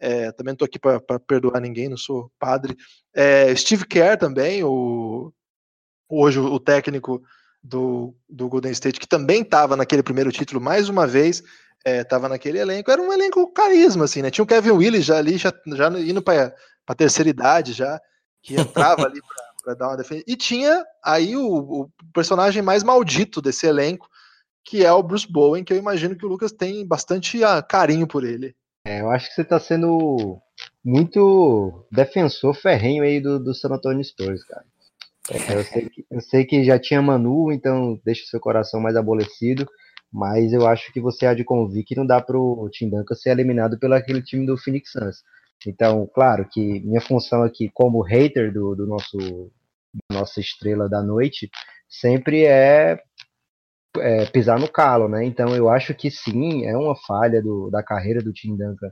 É, 0.00 0.32
também 0.32 0.56
não 0.58 0.64
aqui 0.64 0.78
para 0.78 1.20
perdoar 1.20 1.60
ninguém, 1.60 1.88
não 1.88 1.96
sou 1.96 2.32
padre. 2.38 2.76
É, 3.14 3.54
Steve 3.54 3.86
Kerr 3.86 4.16
também, 4.18 4.64
o 4.64 5.32
hoje 6.08 6.40
o 6.40 6.58
técnico 6.58 7.22
do, 7.62 8.14
do 8.28 8.48
Golden 8.48 8.72
State, 8.72 8.98
que 8.98 9.06
também 9.06 9.42
estava 9.42 9.76
naquele 9.76 10.02
primeiro 10.02 10.32
título, 10.32 10.60
mais 10.60 10.88
uma 10.88 11.06
vez, 11.06 11.42
estava 11.84 12.26
é, 12.26 12.30
naquele 12.30 12.58
elenco. 12.58 12.90
Era 12.90 13.00
um 13.00 13.12
elenco 13.12 13.52
carisma, 13.52 14.04
assim, 14.04 14.22
né? 14.22 14.30
Tinha 14.30 14.42
o 14.42 14.46
Kevin 14.46 14.72
Willis 14.72 15.04
já 15.04 15.18
ali, 15.18 15.38
já, 15.38 15.52
já 15.66 15.88
indo 16.00 16.20
para 16.20 16.54
a 16.86 16.94
terceira 16.94 17.30
idade, 17.30 17.72
já, 17.72 18.00
que 18.42 18.60
entrava 18.60 19.06
ali 19.06 19.20
para 19.62 19.74
dar 19.74 19.88
uma 19.88 19.96
defesa. 19.96 20.24
E 20.26 20.36
tinha 20.36 20.84
aí 21.04 21.36
o, 21.36 21.46
o, 21.46 21.90
personagem 22.12 22.62
mais 22.62 22.82
maldito 22.82 23.40
desse 23.40 23.66
elenco, 23.66 24.08
que 24.64 24.84
é 24.84 24.92
o 24.92 25.02
Bruce 25.02 25.30
Bowen, 25.30 25.64
que 25.64 25.72
eu 25.72 25.76
imagino 25.76 26.16
que 26.16 26.24
o 26.24 26.28
Lucas 26.28 26.52
tem 26.52 26.86
bastante 26.86 27.42
ah, 27.44 27.62
carinho 27.62 28.06
por 28.06 28.24
ele. 28.24 28.54
É, 28.84 29.00
eu 29.00 29.10
acho 29.10 29.28
que 29.28 29.34
você 29.34 29.42
está 29.42 29.58
sendo 29.58 30.40
muito 30.84 31.86
defensor 31.90 32.54
ferrenho 32.54 33.02
aí 33.02 33.20
do, 33.20 33.38
do 33.38 33.54
San 33.54 33.68
Antonio 33.68 34.02
Spurs, 34.02 34.44
cara. 34.44 34.64
É, 35.30 35.54
eu, 35.54 35.64
sei 35.64 35.88
que, 35.88 36.06
eu 36.10 36.20
sei 36.20 36.44
que 36.44 36.64
já 36.64 36.78
tinha 36.78 37.02
Manu, 37.02 37.52
então 37.52 38.00
deixa 38.04 38.24
o 38.24 38.26
seu 38.26 38.40
coração 38.40 38.80
mais 38.80 38.96
abolecido, 38.96 39.68
mas 40.12 40.52
eu 40.52 40.66
acho 40.66 40.92
que 40.92 41.00
você 41.00 41.26
há 41.26 41.34
de 41.34 41.44
convir 41.44 41.84
que 41.84 41.94
não 41.94 42.06
dá 42.06 42.20
para 42.20 42.38
o 42.38 42.68
Tim 42.70 42.88
Duncan 42.88 43.14
ser 43.14 43.30
eliminado 43.30 43.78
pelo 43.78 43.94
aquele 43.94 44.22
time 44.22 44.46
do 44.46 44.56
Phoenix 44.56 44.90
Suns. 44.92 45.22
Então, 45.66 46.08
claro 46.12 46.48
que 46.50 46.80
minha 46.80 47.00
função 47.00 47.42
aqui 47.42 47.70
como 47.72 48.00
hater 48.00 48.52
do, 48.52 48.74
do 48.74 48.86
nosso 48.86 49.52
nossa 50.10 50.40
estrela 50.40 50.88
da 50.88 51.02
noite 51.02 51.50
sempre 51.88 52.44
é, 52.44 53.02
é, 53.98 54.26
pisar 54.26 54.58
no 54.58 54.70
calo, 54.70 55.08
né? 55.08 55.24
Então 55.24 55.54
eu 55.54 55.68
acho 55.68 55.94
que 55.94 56.10
sim, 56.10 56.64
é 56.66 56.76
uma 56.76 56.94
falha 56.94 57.42
do, 57.42 57.70
da 57.70 57.82
carreira 57.82 58.22
do 58.22 58.32
Tim 58.32 58.56
Duncan 58.56 58.90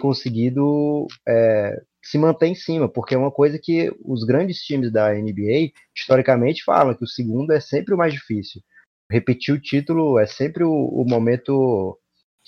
conseguido 0.00 1.06
é, 1.28 1.82
se 2.02 2.16
manter 2.16 2.46
em 2.46 2.54
cima, 2.54 2.88
porque 2.88 3.14
é 3.14 3.18
uma 3.18 3.32
coisa 3.32 3.58
que 3.60 3.92
os 4.04 4.24
grandes 4.24 4.58
times 4.58 4.92
da 4.92 5.12
NBA 5.12 5.72
historicamente 5.96 6.64
falam 6.64 6.94
que 6.94 7.04
o 7.04 7.08
segundo 7.08 7.52
é 7.52 7.60
sempre 7.60 7.94
o 7.94 7.98
mais 7.98 8.12
difícil. 8.12 8.62
Repetir 9.10 9.54
o 9.54 9.60
título 9.60 10.18
é 10.18 10.26
sempre 10.26 10.64
o, 10.64 10.70
o 10.70 11.04
momento 11.04 11.98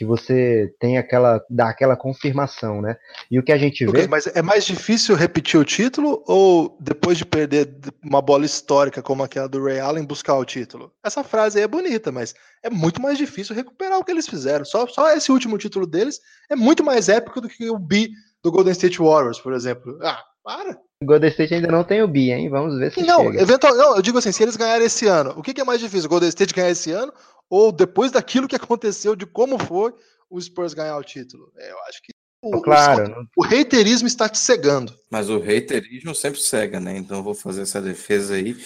que 0.00 0.04
você 0.06 0.74
tem 0.80 0.96
aquela 0.96 1.44
dá 1.50 1.68
aquela 1.68 1.94
confirmação, 1.94 2.80
né? 2.80 2.96
E 3.30 3.38
o 3.38 3.42
que 3.42 3.52
a 3.52 3.58
gente 3.58 3.84
vê. 3.84 4.08
mas 4.08 4.26
é 4.28 4.40
mais 4.40 4.64
difícil 4.64 5.14
repetir 5.14 5.60
o 5.60 5.64
título 5.64 6.24
ou 6.26 6.74
depois 6.80 7.18
de 7.18 7.26
perder 7.26 7.70
uma 8.02 8.22
bola 8.22 8.46
histórica 8.46 9.02
como 9.02 9.22
aquela 9.22 9.46
do 9.46 9.62
Ray 9.62 9.78
Allen 9.78 10.06
buscar 10.06 10.36
o 10.36 10.44
título? 10.46 10.90
Essa 11.04 11.22
frase 11.22 11.58
aí 11.58 11.64
é 11.64 11.68
bonita, 11.68 12.10
mas 12.10 12.34
é 12.62 12.70
muito 12.70 12.98
mais 12.98 13.18
difícil 13.18 13.54
recuperar 13.54 13.98
o 13.98 14.04
que 14.04 14.10
eles 14.10 14.26
fizeram. 14.26 14.64
Só, 14.64 14.86
só 14.86 15.14
esse 15.14 15.30
último 15.30 15.58
título 15.58 15.86
deles 15.86 16.18
é 16.48 16.56
muito 16.56 16.82
mais 16.82 17.10
épico 17.10 17.38
do 17.38 17.48
que 17.50 17.68
o 17.68 17.78
B 17.78 18.08
do 18.42 18.50
Golden 18.50 18.72
State 18.72 18.98
Warriors, 18.98 19.38
por 19.38 19.52
exemplo. 19.52 19.98
Ah, 20.02 20.24
para. 20.42 20.78
O 21.02 21.06
Golden 21.06 21.28
State 21.28 21.52
ainda 21.52 21.68
não 21.68 21.84
tem 21.84 22.02
o 22.02 22.08
B, 22.08 22.30
hein? 22.30 22.48
Vamos 22.48 22.78
ver 22.78 22.90
se 22.90 23.02
não, 23.02 23.24
chega. 23.24 23.42
Eventual, 23.42 23.76
não, 23.76 23.96
eu 23.96 24.02
digo 24.02 24.16
assim, 24.16 24.32
se 24.32 24.42
eles 24.42 24.56
ganharem 24.56 24.86
esse 24.86 25.06
ano, 25.06 25.34
o 25.36 25.42
que, 25.42 25.52
que 25.52 25.60
é 25.60 25.64
mais 25.64 25.80
difícil? 25.80 26.06
O 26.06 26.10
Golden 26.10 26.30
State 26.30 26.54
ganhar 26.54 26.70
esse 26.70 26.90
ano 26.90 27.12
ou 27.50 27.72
depois 27.72 28.12
daquilo 28.12 28.46
que 28.46 28.54
aconteceu, 28.54 29.16
de 29.16 29.26
como 29.26 29.58
foi 29.58 29.92
o 30.30 30.40
Spurs 30.40 30.72
ganhar 30.72 30.96
o 30.96 31.02
título. 31.02 31.52
É, 31.56 31.72
eu 31.72 31.78
acho 31.88 32.00
que 32.00 32.12
o, 32.42 32.62
claro, 32.62 33.28
o, 33.36 33.42
o 33.42 33.44
haterismo 33.44 34.06
está 34.06 34.26
te 34.26 34.38
cegando. 34.38 34.96
Mas 35.10 35.28
o 35.28 35.36
haterismo 35.36 36.14
sempre 36.14 36.40
cega, 36.40 36.80
né? 36.80 36.96
Então 36.96 37.18
eu 37.18 37.22
vou 37.22 37.34
fazer 37.34 37.62
essa 37.62 37.82
defesa 37.82 38.34
aí, 38.34 38.56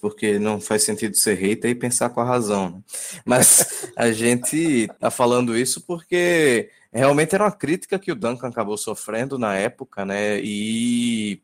porque 0.00 0.38
não 0.38 0.60
faz 0.60 0.84
sentido 0.84 1.16
ser 1.16 1.34
hater 1.34 1.70
e 1.70 1.74
pensar 1.74 2.10
com 2.10 2.20
a 2.20 2.24
razão. 2.24 2.70
Né? 2.70 2.82
Mas 3.24 3.90
a 3.96 4.12
gente 4.12 4.86
tá 5.00 5.10
falando 5.10 5.56
isso 5.56 5.80
porque 5.80 6.70
realmente 6.92 7.34
era 7.34 7.44
uma 7.44 7.50
crítica 7.50 7.98
que 7.98 8.12
o 8.12 8.14
Duncan 8.14 8.48
acabou 8.48 8.76
sofrendo 8.76 9.36
na 9.36 9.56
época, 9.56 10.04
né? 10.04 10.38
E 10.40 11.42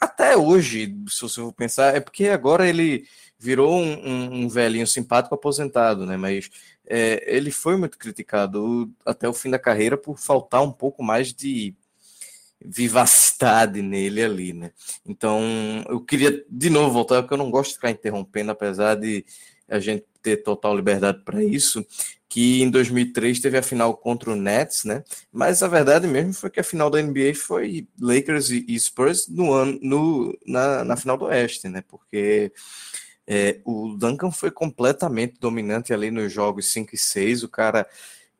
até 0.00 0.36
hoje, 0.36 0.96
se 1.08 1.20
você 1.20 1.40
for 1.40 1.52
pensar, 1.52 1.94
é 1.94 2.00
porque 2.00 2.28
agora 2.28 2.68
ele 2.68 3.06
virou 3.38 3.78
um, 3.78 4.08
um, 4.08 4.34
um 4.42 4.48
velhinho 4.48 4.86
simpático 4.86 5.34
aposentado, 5.34 6.04
né? 6.04 6.16
Mas 6.16 6.50
é, 6.86 7.22
ele 7.26 7.50
foi 7.50 7.76
muito 7.76 7.98
criticado 7.98 8.90
até 9.04 9.28
o 9.28 9.32
fim 9.32 9.50
da 9.50 9.58
carreira 9.58 9.96
por 9.96 10.18
faltar 10.18 10.62
um 10.62 10.72
pouco 10.72 11.02
mais 11.02 11.32
de 11.32 11.74
vivacidade 12.64 13.82
nele 13.82 14.22
ali, 14.22 14.52
né? 14.52 14.72
Então, 15.06 15.40
eu 15.88 16.00
queria 16.00 16.44
de 16.48 16.70
novo 16.70 16.92
voltar, 16.92 17.22
porque 17.22 17.34
eu 17.34 17.38
não 17.38 17.50
gosto 17.50 17.70
de 17.70 17.76
ficar 17.76 17.90
interrompendo, 17.90 18.50
apesar 18.50 18.96
de 18.96 19.24
a 19.68 19.78
gente 19.78 20.04
ter 20.22 20.38
total 20.38 20.74
liberdade 20.74 21.22
para 21.24 21.44
isso, 21.44 21.86
que 22.28 22.62
em 22.62 22.70
2003 22.70 23.40
teve 23.40 23.58
a 23.58 23.62
final 23.62 23.96
contra 23.96 24.30
o 24.30 24.36
Nets, 24.36 24.84
né? 24.84 25.04
Mas 25.32 25.62
a 25.62 25.68
verdade 25.68 26.06
mesmo 26.06 26.34
foi 26.34 26.50
que 26.50 26.60
a 26.60 26.64
final 26.64 26.90
da 26.90 27.00
NBA 27.00 27.34
foi 27.34 27.86
Lakers 28.00 28.50
e 28.50 28.78
Spurs 28.78 29.28
no 29.28 29.52
ano, 29.52 29.78
no, 29.80 30.38
na, 30.46 30.84
na 30.84 30.96
final 30.96 31.16
do 31.16 31.26
Oeste, 31.26 31.68
né? 31.68 31.82
Porque 31.86 32.52
é, 33.30 33.60
o 33.62 33.94
Duncan 33.94 34.30
foi 34.30 34.50
completamente 34.50 35.34
dominante 35.38 35.92
ali 35.92 36.10
nos 36.10 36.32
jogos 36.32 36.72
5 36.72 36.94
e 36.94 36.98
6. 36.98 37.42
O 37.42 37.48
cara 37.48 37.86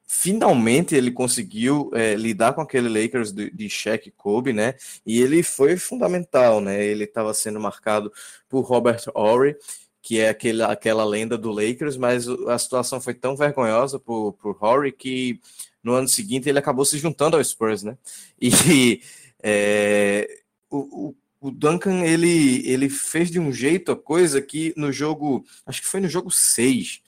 finalmente 0.06 0.94
ele 0.94 1.10
conseguiu 1.10 1.90
é, 1.92 2.14
lidar 2.14 2.54
com 2.54 2.62
aquele 2.62 2.88
Lakers 2.88 3.30
de, 3.30 3.50
de 3.50 3.68
Shaq 3.68 4.08
e 4.08 4.12
Kobe, 4.12 4.54
né? 4.54 4.74
E 5.04 5.20
ele 5.20 5.42
foi 5.42 5.76
fundamental, 5.76 6.62
né? 6.62 6.82
Ele 6.82 7.04
estava 7.04 7.34
sendo 7.34 7.60
marcado 7.60 8.10
por 8.48 8.62
Robert 8.62 9.02
Horry, 9.14 9.56
que 10.00 10.18
é 10.18 10.30
aquele, 10.30 10.62
aquela 10.62 11.04
lenda 11.04 11.36
do 11.36 11.50
Lakers, 11.52 11.98
mas 11.98 12.26
a 12.26 12.58
situação 12.58 12.98
foi 12.98 13.12
tão 13.12 13.36
vergonhosa 13.36 13.98
por, 13.98 14.32
por 14.34 14.56
Horry 14.64 14.90
que 14.90 15.38
no 15.82 15.92
ano 15.92 16.08
seguinte 16.08 16.48
ele 16.48 16.58
acabou 16.58 16.86
se 16.86 16.96
juntando 16.96 17.36
ao 17.36 17.44
Spurs, 17.44 17.82
né? 17.82 17.98
E 18.40 19.02
é, 19.42 20.26
o, 20.70 21.08
o 21.08 21.16
o 21.40 21.50
Duncan 21.50 22.04
ele, 22.04 22.66
ele 22.68 22.88
fez 22.88 23.30
de 23.30 23.38
um 23.38 23.52
jeito 23.52 23.92
a 23.92 23.96
coisa 23.96 24.42
que 24.42 24.72
no 24.76 24.92
jogo, 24.92 25.44
acho 25.66 25.80
que 25.80 25.86
foi 25.86 26.00
no 26.00 26.08
jogo 26.08 26.30
6, 26.30 27.00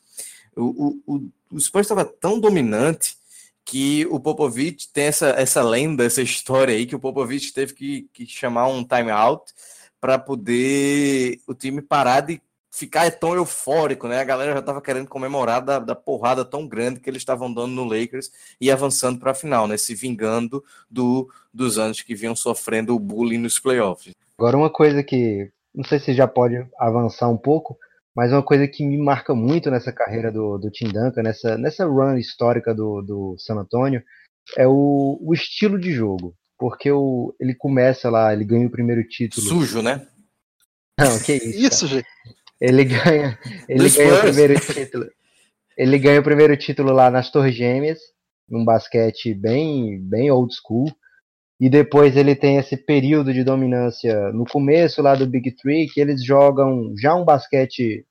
o, 0.56 1.00
o, 1.06 1.30
o 1.50 1.60
Spurs 1.60 1.86
estava 1.86 2.04
tão 2.04 2.38
dominante 2.38 3.16
que 3.64 4.06
o 4.06 4.18
Popovich 4.18 4.88
tem 4.92 5.04
essa, 5.04 5.28
essa 5.30 5.62
lenda, 5.62 6.04
essa 6.04 6.22
história 6.22 6.74
aí, 6.74 6.86
que 6.86 6.96
o 6.96 7.00
Popovich 7.00 7.52
teve 7.52 7.74
que, 7.74 8.08
que 8.12 8.26
chamar 8.26 8.66
um 8.68 8.84
timeout 8.84 9.52
para 10.00 10.18
poder 10.18 11.40
o 11.46 11.54
time 11.54 11.82
parar 11.82 12.20
de 12.20 12.40
ficar 12.70 13.10
tão 13.10 13.34
eufórico, 13.34 14.06
né? 14.06 14.20
A 14.20 14.24
galera 14.24 14.52
já 14.52 14.60
estava 14.60 14.80
querendo 14.80 15.08
comemorar 15.08 15.62
da, 15.62 15.78
da, 15.78 15.94
porrada 15.94 16.44
tão 16.44 16.66
grande 16.66 17.00
que 17.00 17.10
eles 17.10 17.20
estavam 17.20 17.52
dando 17.52 17.72
no 17.72 17.84
Lakers 17.84 18.30
e 18.60 18.70
avançando 18.70 19.18
para 19.18 19.32
a 19.32 19.34
final, 19.34 19.66
né? 19.66 19.76
Se 19.76 19.94
vingando 19.94 20.62
do, 20.88 21.28
dos 21.52 21.78
anos 21.78 22.00
que 22.02 22.14
vinham 22.14 22.36
sofrendo 22.36 22.94
o 22.94 23.00
bullying 23.00 23.38
nos 23.38 23.58
playoffs. 23.58 24.14
Agora, 24.38 24.56
uma 24.56 24.70
coisa 24.70 25.02
que 25.02 25.50
não 25.74 25.84
sei 25.84 25.98
se 25.98 26.14
já 26.14 26.26
pode 26.26 26.56
avançar 26.78 27.28
um 27.28 27.36
pouco, 27.36 27.76
mas 28.14 28.32
uma 28.32 28.42
coisa 28.42 28.66
que 28.66 28.84
me 28.84 28.98
marca 28.98 29.34
muito 29.34 29.70
nessa 29.70 29.92
carreira 29.92 30.30
do, 30.30 30.58
do 30.58 30.70
Tim 30.70 30.88
Duncan, 30.88 31.22
nessa, 31.22 31.56
nessa 31.56 31.86
run 31.86 32.16
histórica 32.16 32.74
do, 32.74 33.02
do 33.02 33.36
San 33.38 33.56
Antonio, 33.56 34.02
é 34.56 34.66
o, 34.66 35.18
o 35.20 35.32
estilo 35.32 35.78
de 35.78 35.92
jogo. 35.92 36.34
Porque 36.58 36.90
o, 36.90 37.34
ele 37.40 37.54
começa 37.54 38.10
lá, 38.10 38.32
ele 38.32 38.44
ganha 38.44 38.66
o 38.66 38.70
primeiro 38.70 39.02
título. 39.06 39.46
Sujo, 39.46 39.80
né? 39.80 40.06
Não, 40.98 41.18
que 41.20 41.32
isso. 41.32 41.58
isso, 41.58 41.86
gente. 41.86 42.06
Ele 42.60 42.84
ganha, 42.84 43.38
ele 43.68 43.88
ganha 43.88 44.14
o 44.14 44.20
primeiro 44.20 44.60
título. 44.60 45.06
Ele 45.76 45.98
ganha 45.98 46.20
o 46.20 46.24
primeiro 46.24 46.56
título 46.56 46.92
lá 46.92 47.10
nas 47.10 47.30
Torres 47.30 47.54
Gêmeas, 47.54 47.98
num 48.48 48.64
basquete 48.64 49.32
bem, 49.32 49.98
bem 50.00 50.30
old 50.30 50.54
school. 50.54 50.86
E 51.58 51.68
depois 51.68 52.16
ele 52.16 52.34
tem 52.34 52.56
esse 52.56 52.76
período 52.76 53.32
de 53.32 53.44
dominância 53.44 54.30
no 54.32 54.44
começo 54.44 55.02
lá 55.02 55.14
do 55.14 55.26
Big 55.26 55.52
Three, 55.56 55.88
que 55.88 56.00
eles 56.00 56.24
jogam 56.24 56.94
já 56.98 57.14
um 57.14 57.24
basquete 57.24 58.04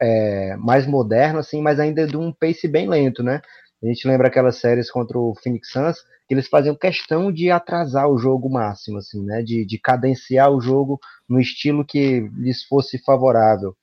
é, 0.00 0.56
mais 0.56 0.86
moderno, 0.86 1.38
assim, 1.38 1.62
mas 1.62 1.78
ainda 1.78 2.06
de 2.06 2.16
um 2.16 2.32
pace 2.32 2.66
bem 2.66 2.88
lento, 2.88 3.22
né? 3.22 3.40
A 3.82 3.86
gente 3.86 4.06
lembra 4.06 4.28
aquelas 4.28 4.56
séries 4.56 4.90
contra 4.90 5.18
o 5.18 5.34
Phoenix 5.42 5.70
Suns, 5.70 5.98
eles 6.32 6.48
faziam 6.48 6.74
questão 6.74 7.32
de 7.32 7.50
atrasar 7.50 8.08
o 8.08 8.18
jogo 8.18 8.50
máximo, 8.50 8.98
assim, 8.98 9.24
né? 9.24 9.42
De, 9.42 9.64
de 9.64 9.78
cadenciar 9.78 10.50
o 10.50 10.60
jogo 10.60 10.98
no 11.28 11.40
estilo 11.40 11.84
que 11.84 12.20
lhes 12.36 12.62
fosse 12.64 12.98
favorável. 12.98 13.76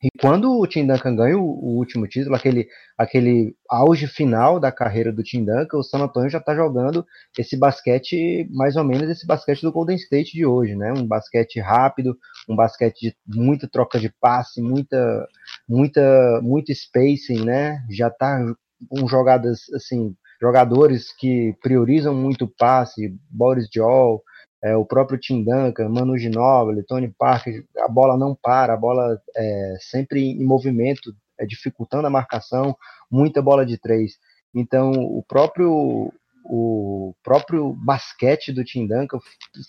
E 0.00 0.08
quando 0.20 0.56
o 0.56 0.66
Tim 0.66 0.86
Duncan 0.86 1.16
ganha 1.16 1.36
o, 1.36 1.42
o, 1.42 1.76
último 1.76 2.06
título, 2.06 2.36
aquele, 2.36 2.68
aquele 2.96 3.56
auge 3.68 4.06
final 4.06 4.60
da 4.60 4.70
carreira 4.70 5.12
do 5.12 5.24
Tim 5.24 5.44
Duncan, 5.44 5.78
o 5.78 5.82
San 5.82 5.98
Antonio 5.98 6.30
já 6.30 6.38
está 6.38 6.54
jogando 6.54 7.04
esse 7.36 7.56
basquete, 7.56 8.48
mais 8.52 8.76
ou 8.76 8.84
menos 8.84 9.10
esse 9.10 9.26
basquete 9.26 9.62
do 9.62 9.72
Golden 9.72 9.96
State 9.96 10.32
de 10.32 10.46
hoje, 10.46 10.76
né? 10.76 10.92
Um 10.92 11.04
basquete 11.04 11.58
rápido, 11.58 12.16
um 12.48 12.54
basquete 12.54 13.16
de 13.26 13.38
muita 13.40 13.66
troca 13.66 13.98
de 13.98 14.08
passe, 14.20 14.62
muita, 14.62 15.26
muita, 15.68 16.40
muito 16.42 16.72
spacing, 16.72 17.44
né? 17.44 17.84
Já 17.90 18.06
está 18.06 18.40
com 18.88 19.08
jogadas 19.08 19.62
assim, 19.74 20.14
jogadores 20.40 21.12
que 21.12 21.54
priorizam 21.62 22.14
muito 22.14 22.44
o 22.44 22.48
passe, 22.48 23.14
Boris 23.30 23.68
Joel, 23.72 24.22
é, 24.62 24.76
o 24.76 24.84
próprio 24.84 25.18
Tim 25.18 25.44
Duncan, 25.44 25.88
Manu 25.88 26.18
Ginóbili, 26.18 26.82
Tony 26.82 27.12
Parker, 27.16 27.64
a 27.78 27.88
bola 27.88 28.16
não 28.16 28.34
para, 28.34 28.74
a 28.74 28.76
bola 28.76 29.20
é 29.36 29.76
sempre 29.80 30.20
em 30.20 30.44
movimento, 30.44 31.14
é, 31.38 31.46
dificultando 31.46 32.06
a 32.06 32.10
marcação, 32.10 32.76
muita 33.10 33.40
bola 33.40 33.64
de 33.64 33.78
três. 33.78 34.18
Então, 34.54 34.90
o 34.92 35.22
próprio 35.22 36.12
o 36.50 37.14
próprio 37.22 37.74
basquete 37.74 38.52
do 38.52 38.64
Tim 38.64 38.86
Duncan 38.86 39.18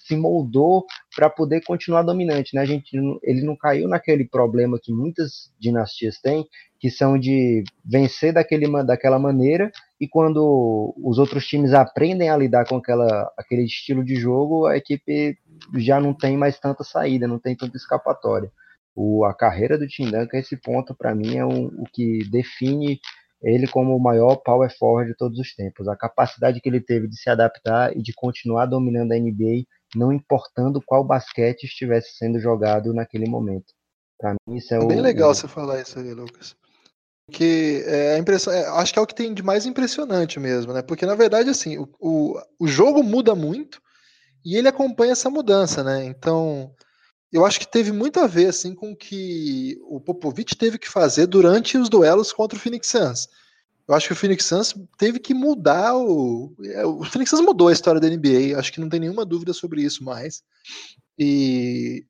se 0.05 0.15
moldou 0.15 0.85
para 1.13 1.29
poder 1.29 1.61
continuar 1.65 2.03
dominante, 2.03 2.55
né? 2.55 2.61
A 2.61 2.65
gente, 2.65 2.97
ele 3.21 3.41
não 3.43 3.55
caiu 3.55 3.87
naquele 3.87 4.23
problema 4.23 4.79
que 4.81 4.93
muitas 4.93 5.51
dinastias 5.59 6.19
têm, 6.19 6.45
que 6.79 6.89
são 6.89 7.19
de 7.19 7.63
vencer 7.85 8.33
daquele, 8.33 8.65
daquela 8.83 9.19
maneira 9.19 9.69
e 9.99 10.07
quando 10.07 10.93
os 11.03 11.17
outros 11.17 11.45
times 11.45 11.73
aprendem 11.73 12.29
a 12.29 12.37
lidar 12.37 12.65
com 12.65 12.77
aquela, 12.77 13.29
aquele 13.37 13.65
estilo 13.65 14.03
de 14.03 14.15
jogo, 14.15 14.65
a 14.65 14.77
equipe 14.77 15.37
já 15.75 15.99
não 15.99 16.13
tem 16.13 16.37
mais 16.37 16.57
tanta 16.57 16.85
saída, 16.85 17.27
não 17.27 17.37
tem 17.37 17.55
tanta 17.55 17.75
escapatória. 17.75 18.49
O, 18.95 19.25
a 19.25 19.33
carreira 19.33 19.77
do 19.77 19.87
Tim 19.87 20.05
Duncan, 20.05 20.37
esse 20.37 20.55
ponto, 20.55 20.95
para 20.95 21.13
mim, 21.13 21.35
é 21.35 21.45
um, 21.45 21.65
o 21.65 21.83
que 21.91 22.19
define 22.29 22.99
ele 23.41 23.67
como 23.67 23.95
o 23.95 23.99
maior 23.99 24.35
power 24.37 24.69
forward 24.77 25.11
de 25.11 25.17
todos 25.17 25.39
os 25.39 25.53
tempos. 25.53 25.87
A 25.87 25.95
capacidade 25.95 26.59
que 26.59 26.67
ele 26.67 26.81
teve 26.81 27.07
de 27.07 27.17
se 27.17 27.29
adaptar 27.29 27.95
e 27.95 28.01
de 28.01 28.13
continuar 28.13 28.65
dominando 28.65 29.11
a 29.13 29.17
NBA, 29.17 29.63
não 29.95 30.11
importando 30.11 30.81
qual 30.85 31.03
basquete 31.03 31.63
estivesse 31.63 32.15
sendo 32.17 32.39
jogado 32.39 32.93
naquele 32.93 33.29
momento. 33.29 33.73
Para 34.17 34.33
mim, 34.33 34.57
isso 34.57 34.73
é, 34.73 34.77
é 34.77 34.85
Bem 34.85 35.01
legal 35.01 35.31
o... 35.31 35.33
você 35.35 35.47
falar 35.47 35.81
isso 35.81 35.97
aí, 35.97 36.13
Lucas. 36.13 36.55
Porque 37.27 37.83
é, 37.85 38.15
a 38.15 38.17
impressão, 38.17 38.51
é, 38.51 38.65
acho 38.67 38.91
que 38.91 38.99
é 38.99 39.01
o 39.01 39.07
que 39.07 39.15
tem 39.15 39.33
de 39.33 39.43
mais 39.43 39.65
impressionante 39.65 40.39
mesmo, 40.39 40.73
né? 40.73 40.81
Porque 40.81 41.05
na 41.05 41.15
verdade, 41.15 41.49
assim, 41.49 41.77
o, 41.77 41.87
o, 41.99 42.39
o 42.59 42.67
jogo 42.67 43.03
muda 43.03 43.35
muito 43.35 43.79
e 44.43 44.57
ele 44.57 44.67
acompanha 44.67 45.11
essa 45.11 45.29
mudança, 45.29 45.83
né? 45.83 46.03
Então, 46.05 46.73
eu 47.31 47.45
acho 47.45 47.59
que 47.59 47.67
teve 47.67 47.91
muito 47.91 48.19
a 48.19 48.27
ver 48.27 48.47
assim 48.47 48.73
com 48.73 48.91
o 48.91 48.95
que 48.95 49.77
o 49.83 49.99
Popovich 49.99 50.55
teve 50.55 50.77
que 50.77 50.89
fazer 50.89 51.27
durante 51.27 51.77
os 51.77 51.89
duelos 51.89 52.33
contra 52.33 52.57
o 52.57 52.61
Phoenix 52.61 52.87
Suns. 52.87 53.27
Eu 53.87 53.95
acho 53.95 54.07
que 54.07 54.13
o 54.13 54.15
Phoenix 54.15 54.45
Suns 54.45 54.75
teve 54.97 55.19
que 55.19 55.33
mudar 55.33 55.95
o. 55.95 56.53
É, 56.63 56.85
o 56.85 57.03
Phoenix 57.03 57.31
Suns 57.31 57.41
mudou 57.41 57.69
a 57.69 57.73
história 57.73 57.99
da 57.99 58.07
NBA, 58.07 58.57
acho 58.57 58.71
que 58.71 58.79
não 58.79 58.89
tem 58.89 58.99
nenhuma 58.99 59.25
dúvida 59.25 59.51
sobre 59.51 59.81
isso 59.81 60.03
mais. 60.03 60.43
E 61.17 62.05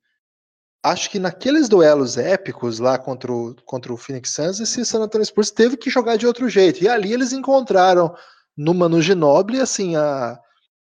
acho 0.84 1.09
que 1.09 1.20
naqueles 1.20 1.70
duelos 1.70 2.17
épicos 2.17 2.80
lá 2.80 2.97
contra 2.97 3.32
o, 3.32 3.55
contra 3.65 3.93
o 3.93 3.97
Phoenix 3.97 4.32
Suns, 4.32 4.59
esse 4.59 4.86
San 4.86 5.01
Antonio 5.01 5.26
Spurs 5.26 5.51
teve 5.51 5.78
que 5.78 5.89
jogar 5.89 6.17
de 6.17 6.28
outro 6.28 6.49
jeito. 6.49 6.84
E 6.84 6.89
ali 6.89 7.13
eles 7.13 7.32
encontraram 7.34 8.13
no 8.57 8.74
Manu 8.74 9.01
Ginobili, 9.01 9.61
assim, 9.61 9.95
a, 9.95 10.38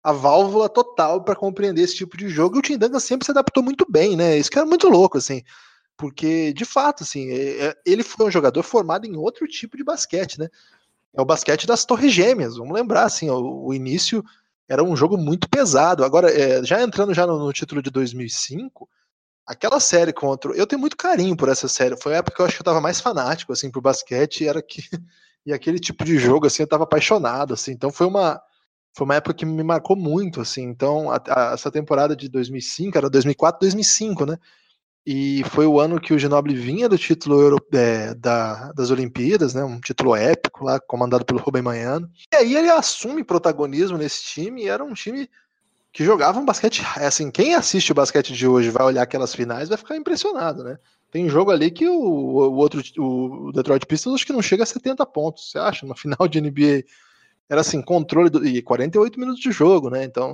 a 0.04 0.12
válvula 0.12 0.68
total 0.68 1.24
para 1.24 1.36
compreender 1.36 1.84
esse 1.84 1.96
tipo 1.96 2.18
de 2.18 2.28
jogo. 2.28 2.56
E 2.56 2.60
o 2.60 2.62
Tim 2.62 2.78
Duncan 2.78 3.00
sempre 3.00 3.26
se 3.26 3.32
adaptou 3.32 3.62
muito 3.62 3.86
bem, 3.90 4.16
né? 4.16 4.38
Isso 4.38 4.50
que 4.50 4.58
era 4.58 4.68
muito 4.68 4.90
louco, 4.90 5.18
assim. 5.18 5.44
Porque, 5.96 6.52
de 6.54 6.66
fato, 6.66 7.04
assim, 7.04 7.30
é, 7.30 7.68
é, 7.68 7.76
ele 7.86 8.04
foi 8.04 8.26
um 8.26 8.32
jogador 8.32 8.64
formado 8.64 9.06
em 9.06 9.16
outro 9.16 9.48
tipo 9.48 9.78
de 9.78 9.84
basquete, 9.84 10.40
né? 10.40 10.50
É 11.14 11.22
o 11.22 11.26
basquete 11.26 11.68
das 11.68 11.86
Torres 11.86 12.12
Gêmeas. 12.12 12.58
Vamos 12.58 12.74
lembrar, 12.74 13.04
assim, 13.04 13.30
o, 13.30 13.72
início 13.74 14.24
era 14.68 14.84
um 14.84 14.96
jogo 14.96 15.18
muito 15.18 15.48
pesado. 15.48 16.04
Agora, 16.04 16.32
é, 16.32 16.64
já 16.64 16.82
entrando 16.82 17.14
já 17.14 17.28
no, 17.28 17.54
título 17.54 17.84
de 17.84 17.92
2005, 17.92 18.90
aquela 19.46 19.80
série 19.80 20.12
contra. 20.12 20.54
Eu 20.54 20.66
tenho 20.66 20.80
muito 20.80 20.98
carinho 20.98 21.38
por 21.38 21.50
essa 21.50 21.68
série. 21.68 21.96
Foi 22.02 22.16
a 22.16 22.18
época 22.18 22.36
que 22.36 22.42
eu 22.42 22.46
acho 22.48 22.56
que 22.56 22.62
eu 22.62 22.66
tava 22.66 22.82
mais 22.82 23.00
fanático, 23.00 23.54
assim, 23.54 23.70
por 23.70 23.82
basquete. 23.82 24.48
Era 24.48 24.62
que. 24.62 24.82
E 25.44 25.52
aquele 25.52 25.80
tipo 25.80 26.06
de 26.06 26.20
jogo, 26.20 26.46
assim, 26.46 26.62
eu 26.62 26.68
tava 26.68 26.84
apaixonado, 26.84 27.56
assim. 27.56 27.72
Então 27.72 27.92
foi 27.92 28.06
uma. 28.06 28.40
Foi 28.94 29.06
uma 29.06 29.16
época 29.16 29.34
que 29.34 29.46
me 29.46 29.64
marcou 29.64 29.96
muito, 29.96 30.42
assim. 30.42 30.64
Então, 30.64 31.12
a, 31.12 31.22
a, 31.28 31.54
essa 31.54 31.72
temporada 31.72 32.16
de 32.16 32.28
2005 32.28 32.98
era 32.98 33.10
2004, 33.10 33.60
2005, 33.62 34.26
né? 34.26 34.38
e 35.06 35.44
foi 35.46 35.66
o 35.66 35.80
ano 35.80 36.00
que 36.00 36.14
o 36.14 36.20
Ginobili 36.20 36.56
vinha 36.56 36.88
do 36.88 36.98
título 36.98 37.42
Euro, 37.42 37.58
é, 37.74 38.14
da, 38.14 38.72
das 38.74 38.92
Olimpíadas, 38.92 39.54
né, 39.54 39.64
um 39.64 39.80
título 39.80 40.16
épico 40.16 40.64
lá, 40.64 40.80
comandado 40.80 41.26
pelo 41.26 41.40
Rubem 41.40 41.62
Manhano. 41.62 42.10
E 42.32 42.36
aí 42.36 42.56
ele 42.56 42.70
assume 42.70 43.24
protagonismo 43.24 43.98
nesse 43.98 44.24
time, 44.24 44.64
e 44.64 44.68
era 44.68 44.84
um 44.84 44.94
time 44.94 45.28
que 45.92 46.06
jogava 46.06 46.40
um 46.40 46.46
basquete, 46.46 46.84
é 46.98 47.08
assim, 47.08 47.32
quem 47.32 47.56
assiste 47.56 47.92
o 47.92 47.96
basquete 47.96 48.34
de 48.34 48.48
hoje 48.48 48.70
vai 48.70 48.86
olhar 48.86 49.02
aquelas 49.02 49.34
finais, 49.34 49.70
vai 49.70 49.78
ficar 49.78 49.98
impressionado, 49.98 50.64
né? 50.64 50.78
Tem 51.12 51.28
jogo 51.28 51.52
ali 51.52 51.70
que 51.70 51.90
o, 51.90 51.94
o 51.94 52.56
outro, 52.56 52.82
o 52.98 53.52
Detroit 53.52 53.86
Pistons 53.86 54.14
acho 54.14 54.26
que 54.26 54.32
não 54.32 54.42
chega 54.42 54.64
a 54.64 54.66
70 54.66 55.06
pontos, 55.08 55.52
você 55.52 55.60
acha? 55.60 55.86
No 55.86 55.94
final 55.94 56.26
de 56.30 56.40
NBA 56.40 56.86
era 57.52 57.60
assim, 57.60 57.82
controle 57.82 58.30
do, 58.30 58.48
e 58.48 58.62
48 58.62 59.20
minutos 59.20 59.42
de 59.42 59.52
jogo, 59.52 59.90
né? 59.90 60.06
Então, 60.06 60.34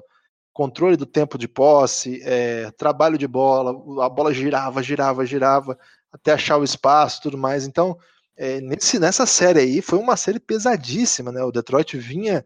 controle 0.54 0.96
do 0.96 1.06
tempo 1.08 1.36
de 1.36 1.48
posse, 1.48 2.22
é, 2.24 2.70
trabalho 2.78 3.18
de 3.18 3.28
bola, 3.28 3.72
a 4.06 4.08
bola 4.08 4.32
girava, 4.32 4.84
girava, 4.84 5.26
girava, 5.26 5.76
até 6.12 6.34
achar 6.34 6.58
o 6.58 6.64
espaço 6.64 7.24
tudo 7.24 7.36
mais. 7.36 7.66
Então, 7.66 7.98
é, 8.38 8.62
nesse, 8.62 9.00
nessa 9.00 9.26
série 9.26 9.60
aí, 9.62 9.82
foi 9.82 9.98
uma 9.98 10.16
série 10.16 10.40
pesadíssima, 10.40 11.32
né? 11.32 11.44
O 11.44 11.52
Detroit 11.52 11.98
vinha 11.98 12.46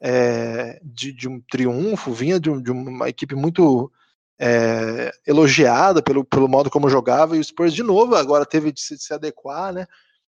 é, 0.00 0.80
de, 0.82 1.12
de, 1.12 1.28
um 1.28 1.40
triunfo, 1.40 2.12
vinha 2.12 2.40
de, 2.40 2.50
um, 2.50 2.60
de 2.60 2.72
uma 2.72 3.08
equipe 3.08 3.36
muito 3.36 3.88
é, 4.36 5.12
elogiada 5.24 6.02
pelo, 6.02 6.24
pelo 6.24 6.48
modo 6.48 6.68
como 6.70 6.90
jogava, 6.90 7.36
e 7.36 7.38
o 7.38 7.44
Spurs, 7.44 7.72
de 7.72 7.84
novo, 7.84 8.16
agora 8.16 8.44
teve 8.44 8.72
de 8.72 8.80
se, 8.80 8.96
de 8.96 9.02
se 9.04 9.14
adequar, 9.14 9.72
né? 9.72 9.86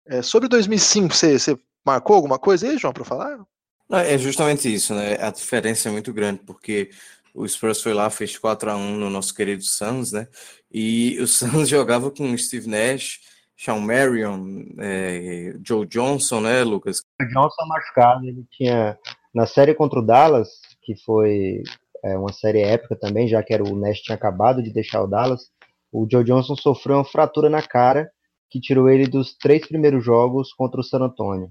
É, 0.08 0.24
sobre 0.24 0.50
2005, 0.50 1.14
você, 1.14 1.56
marcou 1.86 2.16
alguma 2.16 2.40
coisa 2.40 2.68
aí, 2.68 2.80
João, 2.80 2.92
para 2.92 3.06
falar? 3.06 3.46
É 3.90 4.18
justamente 4.18 4.74
isso, 4.74 4.94
né? 4.96 5.18
A 5.22 5.30
diferença 5.30 5.90
é 5.90 5.92
muito 5.92 6.12
grande, 6.12 6.40
porque 6.46 6.90
o 7.34 7.48
Spurs 7.48 7.82
foi 7.82 7.94
lá, 7.94 8.10
fez 8.10 8.38
4 8.38 8.72
a 8.72 8.76
1 8.76 8.96
no 8.98 9.10
nosso 9.10 9.34
querido 9.36 9.64
Suns, 9.64 10.12
né? 10.12 10.28
E 10.72 11.18
o 11.20 11.28
Suns 11.28 11.70
jogava 11.70 12.10
com 12.10 12.38
Steve 12.38 12.68
Nash, 12.68 13.20
Sean 13.58 13.80
Marion, 13.80 14.64
é, 14.80 15.54
Joe 15.64 15.86
Johnson, 15.86 16.42
né, 16.42 16.64
Lucas? 16.64 17.02
O 17.22 17.26
Johnson 17.26 17.66
machucado, 17.68 18.26
ele 18.26 18.46
tinha 18.52 18.98
na 19.34 19.46
série 19.46 19.74
contra 19.74 20.00
o 20.00 20.06
Dallas, 20.06 20.50
que 20.82 20.96
foi 21.04 21.62
é, 22.04 22.18
uma 22.18 22.32
série 22.32 22.62
épica 22.62 22.96
também, 22.96 23.28
já 23.28 23.44
que 23.44 23.54
era 23.54 23.64
o 23.64 23.76
Nash 23.76 24.00
tinha 24.00 24.16
acabado 24.16 24.64
de 24.64 24.72
deixar 24.72 25.04
o 25.04 25.08
Dallas, 25.08 25.50
o 25.92 26.08
Joe 26.10 26.24
Johnson 26.24 26.56
sofreu 26.56 26.98
uma 26.98 27.06
fratura 27.06 27.50
na 27.50 27.62
cara 27.62 28.10
que 28.50 28.60
tirou 28.60 28.90
ele 28.90 29.08
dos 29.08 29.36
três 29.36 29.68
primeiros 29.68 30.04
jogos 30.04 30.54
contra 30.54 30.80
o 30.80 30.84
San 30.84 31.00
Antonio, 31.00 31.50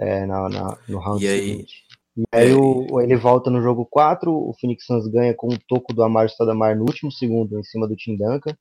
é, 0.00 0.24
na, 0.24 0.48
na, 0.48 0.78
no 0.88 0.98
round 0.98 1.24
e 1.24 1.28
seguinte. 1.28 1.84
Aí? 1.84 1.90
E 2.16 2.24
aí 2.32 2.54
o, 2.54 3.00
ele 3.00 3.16
volta 3.16 3.50
no 3.50 3.62
jogo 3.62 3.86
4, 3.86 4.32
o 4.32 4.52
Phoenix 4.58 4.84
Suns 4.84 5.06
ganha 5.06 5.34
com 5.34 5.48
um 5.48 5.58
toco 5.68 5.92
do 5.92 6.02
Amaro 6.02 6.28
Stoudemire 6.28 6.74
no 6.74 6.84
último 6.84 7.12
segundo 7.12 7.58
em 7.58 7.62
cima 7.62 7.86
do 7.86 7.94
Tim 7.94 8.16
Duncan. 8.16 8.56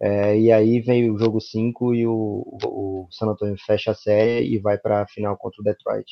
É, 0.00 0.38
e 0.38 0.50
aí 0.50 0.80
vem 0.80 1.10
o 1.10 1.18
jogo 1.18 1.40
5 1.40 1.94
e 1.94 2.06
o, 2.06 2.46
o, 2.64 3.06
San 3.10 3.26
Antonio 3.26 3.56
fecha 3.66 3.90
a 3.90 3.94
série 3.94 4.46
e 4.46 4.58
vai 4.58 4.78
para 4.78 5.02
a 5.02 5.06
final 5.06 5.36
contra 5.36 5.60
o 5.60 5.64
Detroit. 5.64 6.10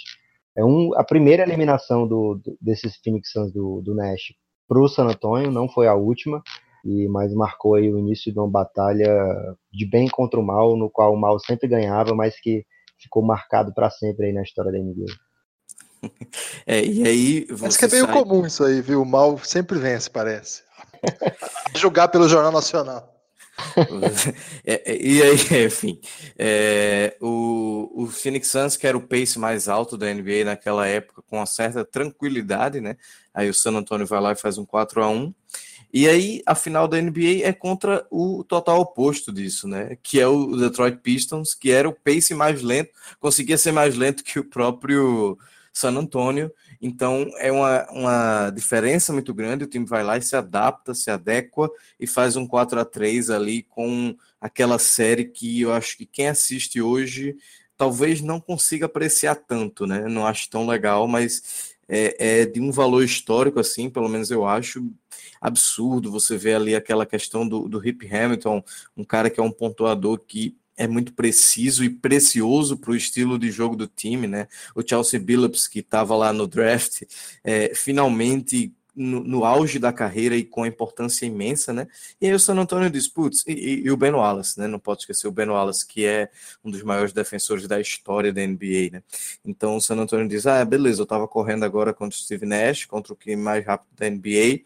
É 0.54 0.62
um, 0.62 0.90
a 0.94 1.02
primeira 1.02 1.42
eliminação 1.42 2.06
do, 2.06 2.34
do 2.34 2.58
desses 2.60 2.96
Phoenix 3.02 3.30
Suns 3.32 3.50
do, 3.52 3.80
do 3.80 3.94
Nash 3.94 4.34
para 4.68 4.78
o 4.78 4.88
San 4.88 5.04
Antonio, 5.04 5.50
não 5.50 5.68
foi 5.68 5.88
a 5.88 5.94
última, 5.94 6.42
e 6.84 7.08
mas 7.08 7.32
marcou 7.32 7.76
aí 7.76 7.90
o 7.90 7.98
início 7.98 8.30
de 8.30 8.38
uma 8.38 8.48
batalha 8.48 9.10
de 9.72 9.86
bem 9.86 10.06
contra 10.08 10.38
o 10.38 10.44
mal, 10.44 10.76
no 10.76 10.90
qual 10.90 11.14
o 11.14 11.18
mal 11.18 11.38
sempre 11.38 11.66
ganhava, 11.66 12.14
mas 12.14 12.38
que 12.38 12.66
ficou 12.98 13.22
marcado 13.22 13.72
para 13.74 13.90
sempre 13.90 14.26
aí 14.26 14.32
na 14.32 14.42
história 14.42 14.72
da 14.72 14.78
NBA. 14.78 15.06
É, 16.66 16.84
e 16.84 17.06
aí. 17.06 17.46
Acho 17.62 17.78
que 17.78 17.84
é 17.84 17.88
meio 17.88 18.06
sai... 18.06 18.14
comum 18.14 18.46
isso 18.46 18.64
aí, 18.64 18.80
viu? 18.80 19.02
O 19.02 19.06
mal 19.06 19.38
sempre 19.38 19.78
vence, 19.78 20.08
parece. 20.08 20.62
Julgar 21.74 22.08
pelo 22.08 22.28
Jornal 22.28 22.52
Nacional. 22.52 23.14
é, 24.64 24.92
é, 24.92 25.02
e 25.02 25.22
aí, 25.22 25.34
enfim, 25.66 26.00
é, 26.38 27.16
o, 27.20 28.04
o 28.04 28.06
Phoenix 28.06 28.48
Suns, 28.48 28.76
que 28.76 28.86
era 28.86 28.96
o 28.96 29.06
pace 29.06 29.38
mais 29.38 29.68
alto 29.68 29.96
da 29.96 30.12
NBA 30.12 30.44
naquela 30.44 30.86
época, 30.86 31.22
com 31.28 31.38
uma 31.38 31.46
certa 31.46 31.84
tranquilidade, 31.84 32.80
né? 32.80 32.96
Aí 33.34 33.48
o 33.48 33.54
San 33.54 33.72
Antonio 33.72 34.06
vai 34.06 34.20
lá 34.20 34.32
e 34.32 34.36
faz 34.36 34.58
um 34.58 34.64
4 34.64 35.02
a 35.02 35.08
1 35.08 35.34
e 35.92 36.06
aí 36.06 36.42
a 36.44 36.54
final 36.54 36.86
da 36.86 37.00
NBA 37.00 37.44
é 37.44 37.52
contra 37.52 38.06
o 38.10 38.44
total 38.44 38.80
oposto 38.80 39.32
disso, 39.32 39.66
né? 39.66 39.96
Que 40.02 40.20
é 40.20 40.26
o 40.26 40.56
Detroit 40.56 40.98
Pistons, 40.98 41.54
que 41.54 41.70
era 41.70 41.88
o 41.88 41.94
pace 41.94 42.34
mais 42.34 42.62
lento, 42.62 42.90
conseguia 43.18 43.56
ser 43.56 43.72
mais 43.72 43.96
lento 43.96 44.22
que 44.22 44.38
o 44.38 44.44
próprio 44.44 45.38
San 45.72 45.96
Antonio. 45.96 46.52
Então 46.80 47.26
é 47.38 47.50
uma, 47.50 47.86
uma 47.90 48.50
diferença 48.50 49.12
muito 49.12 49.32
grande. 49.32 49.64
O 49.64 49.68
time 49.68 49.86
vai 49.86 50.04
lá 50.04 50.18
e 50.18 50.22
se 50.22 50.36
adapta, 50.36 50.94
se 50.94 51.10
adequa 51.10 51.70
e 51.98 52.06
faz 52.06 52.36
um 52.36 52.46
4 52.46 52.80
a 52.80 52.84
3 52.84 53.30
ali 53.30 53.62
com 53.62 54.14
aquela 54.40 54.78
série 54.78 55.24
que 55.24 55.62
eu 55.62 55.72
acho 55.72 55.96
que 55.96 56.06
quem 56.06 56.28
assiste 56.28 56.80
hoje 56.80 57.36
talvez 57.76 58.20
não 58.20 58.40
consiga 58.40 58.86
apreciar 58.86 59.36
tanto, 59.36 59.86
né? 59.86 60.06
Não 60.08 60.26
acho 60.26 60.50
tão 60.50 60.66
legal, 60.66 61.06
mas 61.06 61.76
é, 61.88 62.40
é 62.40 62.46
de 62.46 62.60
um 62.60 62.72
valor 62.72 63.02
histórico, 63.04 63.60
assim, 63.60 63.88
pelo 63.88 64.08
menos 64.08 64.30
eu 64.30 64.44
acho 64.44 64.90
absurdo. 65.40 66.10
Você 66.10 66.36
vê 66.36 66.54
ali 66.54 66.74
aquela 66.74 67.06
questão 67.06 67.46
do, 67.46 67.68
do 67.68 67.86
Hip 67.86 68.06
Hamilton, 68.06 68.62
um 68.96 69.04
cara 69.04 69.30
que 69.30 69.40
é 69.40 69.42
um 69.42 69.50
pontuador 69.50 70.18
que 70.18 70.56
é 70.76 70.86
muito 70.86 71.12
preciso 71.12 71.82
e 71.82 71.90
precioso 71.90 72.76
para 72.76 72.92
o 72.92 72.96
estilo 72.96 73.36
de 73.36 73.50
jogo 73.50 73.74
do 73.74 73.88
time, 73.88 74.28
né? 74.28 74.46
O 74.76 74.82
Chelsea 74.86 75.18
Billups, 75.18 75.66
que 75.66 75.80
estava 75.80 76.14
lá 76.14 76.32
no 76.32 76.46
draft, 76.46 77.02
é, 77.42 77.74
finalmente 77.74 78.72
no, 78.98 79.22
no, 79.22 79.44
auge 79.44 79.78
da 79.78 79.92
carreira 79.92 80.36
e 80.36 80.44
com 80.44 80.66
importância 80.66 81.24
imensa, 81.24 81.72
né? 81.72 81.86
E 82.20 82.26
aí 82.26 82.34
o 82.34 82.38
San 82.38 82.56
Antonio 82.56 82.90
diz, 82.90 83.06
putz, 83.06 83.44
e, 83.46 83.52
e, 83.52 83.86
e, 83.86 83.90
o 83.90 83.96
Ben 83.96 84.12
Wallace, 84.12 84.58
né? 84.58 84.66
Não 84.66 84.80
pode 84.80 85.02
esquecer 85.02 85.28
o 85.28 85.32
Ben 85.32 85.48
Wallace, 85.48 85.86
que 85.86 86.04
é 86.04 86.28
um 86.64 86.70
dos 86.70 86.82
maiores 86.82 87.12
defensores 87.12 87.68
da 87.68 87.80
história 87.80 88.32
da 88.32 88.44
NBA, 88.44 88.90
né? 88.92 89.02
Então 89.44 89.76
o 89.76 89.80
San 89.80 89.96
Antonio 89.96 90.28
diz, 90.28 90.46
ah, 90.46 90.64
beleza, 90.64 91.00
eu 91.00 91.04
estava 91.04 91.28
correndo 91.28 91.64
agora 91.64 91.94
contra 91.94 92.16
o 92.16 92.20
Steve 92.20 92.44
Nash, 92.44 92.86
contra 92.86 93.12
o 93.12 93.16
que 93.16 93.36
mais 93.36 93.64
rápido 93.64 93.88
da 93.96 94.10
NBA, 94.10 94.62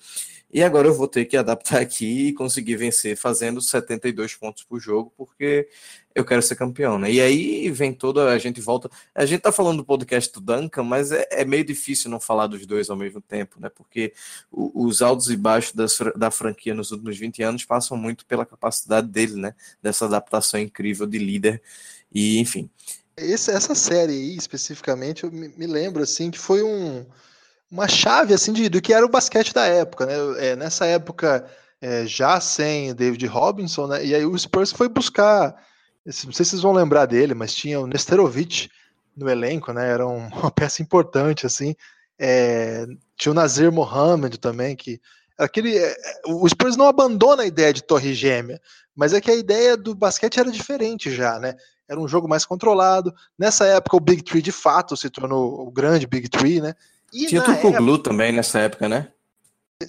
e 0.52 0.62
agora 0.62 0.86
eu 0.86 0.94
vou 0.94 1.08
ter 1.08 1.24
que 1.24 1.34
adaptar 1.34 1.80
aqui 1.80 2.28
e 2.28 2.32
conseguir 2.34 2.76
vencer 2.76 3.16
fazendo 3.16 3.60
72 3.62 4.34
pontos 4.34 4.62
por 4.64 4.78
jogo, 4.78 5.10
porque 5.16 5.66
eu 6.14 6.26
quero 6.26 6.42
ser 6.42 6.56
campeão, 6.56 6.98
né? 6.98 7.10
E 7.10 7.22
aí 7.22 7.70
vem 7.70 7.94
toda, 7.94 8.30
a 8.30 8.38
gente 8.38 8.60
volta. 8.60 8.90
A 9.14 9.24
gente 9.24 9.40
tá 9.40 9.50
falando 9.50 9.78
do 9.78 9.84
podcast 9.84 10.30
do 10.30 10.42
Duncan, 10.42 10.82
mas 10.82 11.10
é, 11.10 11.26
é 11.30 11.44
meio 11.46 11.64
difícil 11.64 12.10
não 12.10 12.20
falar 12.20 12.48
dos 12.48 12.66
dois 12.66 12.90
ao 12.90 12.96
mesmo 12.96 13.18
tempo, 13.20 13.58
né? 13.58 13.70
Porque 13.74 14.12
o, 14.50 14.84
os 14.84 15.00
altos 15.00 15.30
e 15.30 15.36
baixos 15.38 15.72
das, 15.72 15.98
da 16.14 16.30
franquia 16.30 16.74
nos 16.74 16.90
últimos 16.90 17.16
20 17.16 17.42
anos 17.42 17.64
passam 17.64 17.96
muito 17.96 18.26
pela 18.26 18.44
capacidade 18.44 19.08
dele, 19.08 19.36
né? 19.36 19.54
Dessa 19.82 20.04
adaptação 20.04 20.60
incrível 20.60 21.06
de 21.06 21.16
líder. 21.16 21.62
E, 22.12 22.38
enfim. 22.38 22.68
Esse, 23.16 23.50
essa 23.50 23.74
série 23.74 24.12
aí, 24.12 24.36
especificamente, 24.36 25.24
eu 25.24 25.32
me, 25.32 25.48
me 25.48 25.66
lembro 25.66 26.02
assim 26.02 26.30
que 26.30 26.38
foi 26.38 26.62
um 26.62 27.06
uma 27.72 27.88
chave 27.88 28.34
assim 28.34 28.52
de, 28.52 28.68
do 28.68 28.82
que 28.82 28.92
era 28.92 29.04
o 29.04 29.08
basquete 29.08 29.54
da 29.54 29.64
época, 29.64 30.04
né? 30.04 30.14
É, 30.36 30.54
nessa 30.54 30.84
época 30.84 31.46
é, 31.80 32.06
já 32.06 32.38
sem 32.38 32.94
David 32.94 33.26
Robinson, 33.26 33.86
né? 33.86 34.04
E 34.04 34.14
aí 34.14 34.26
o 34.26 34.38
Spurs 34.38 34.70
foi 34.70 34.90
buscar, 34.90 35.56
não 36.04 36.12
sei 36.12 36.44
se 36.44 36.50
vocês 36.50 36.62
vão 36.62 36.72
lembrar 36.72 37.06
dele, 37.06 37.32
mas 37.32 37.54
tinha 37.54 37.80
o 37.80 37.86
Nesterovic 37.86 38.68
no 39.16 39.28
elenco, 39.28 39.72
né? 39.72 39.88
Era 39.88 40.04
uma 40.06 40.50
peça 40.50 40.82
importante 40.82 41.46
assim. 41.46 41.74
É, 42.18 42.86
tinha 43.16 43.32
o 43.32 43.34
Nazir 43.34 43.72
Mohamed 43.72 44.38
também 44.38 44.76
que 44.76 45.00
aquele 45.38 45.76
é, 45.78 45.96
o 46.26 46.46
Spurs 46.46 46.76
não 46.76 46.86
abandona 46.86 47.42
a 47.42 47.46
ideia 47.46 47.72
de 47.72 47.82
torre 47.82 48.12
gêmea, 48.12 48.60
mas 48.94 49.14
é 49.14 49.20
que 49.20 49.30
a 49.30 49.34
ideia 49.34 49.78
do 49.78 49.94
basquete 49.94 50.38
era 50.38 50.52
diferente 50.52 51.10
já, 51.10 51.38
né? 51.38 51.56
era 51.88 52.00
um 52.00 52.08
jogo 52.08 52.26
mais 52.26 52.44
controlado. 52.44 53.14
Nessa 53.38 53.66
época, 53.66 53.96
o 53.96 54.00
Big 54.00 54.22
Three 54.22 54.40
de 54.40 54.52
fato 54.52 54.96
se 54.96 55.10
tornou 55.10 55.66
o 55.66 55.70
grande 55.70 56.06
Big 56.06 56.28
Three, 56.28 56.60
né? 56.60 56.74
E 57.12 57.26
Tinha 57.26 57.42
Truco 57.42 57.68
época... 57.68 57.78
Glue 57.78 57.98
também 57.98 58.32
nessa 58.32 58.60
época, 58.60 58.88
né? 58.88 59.08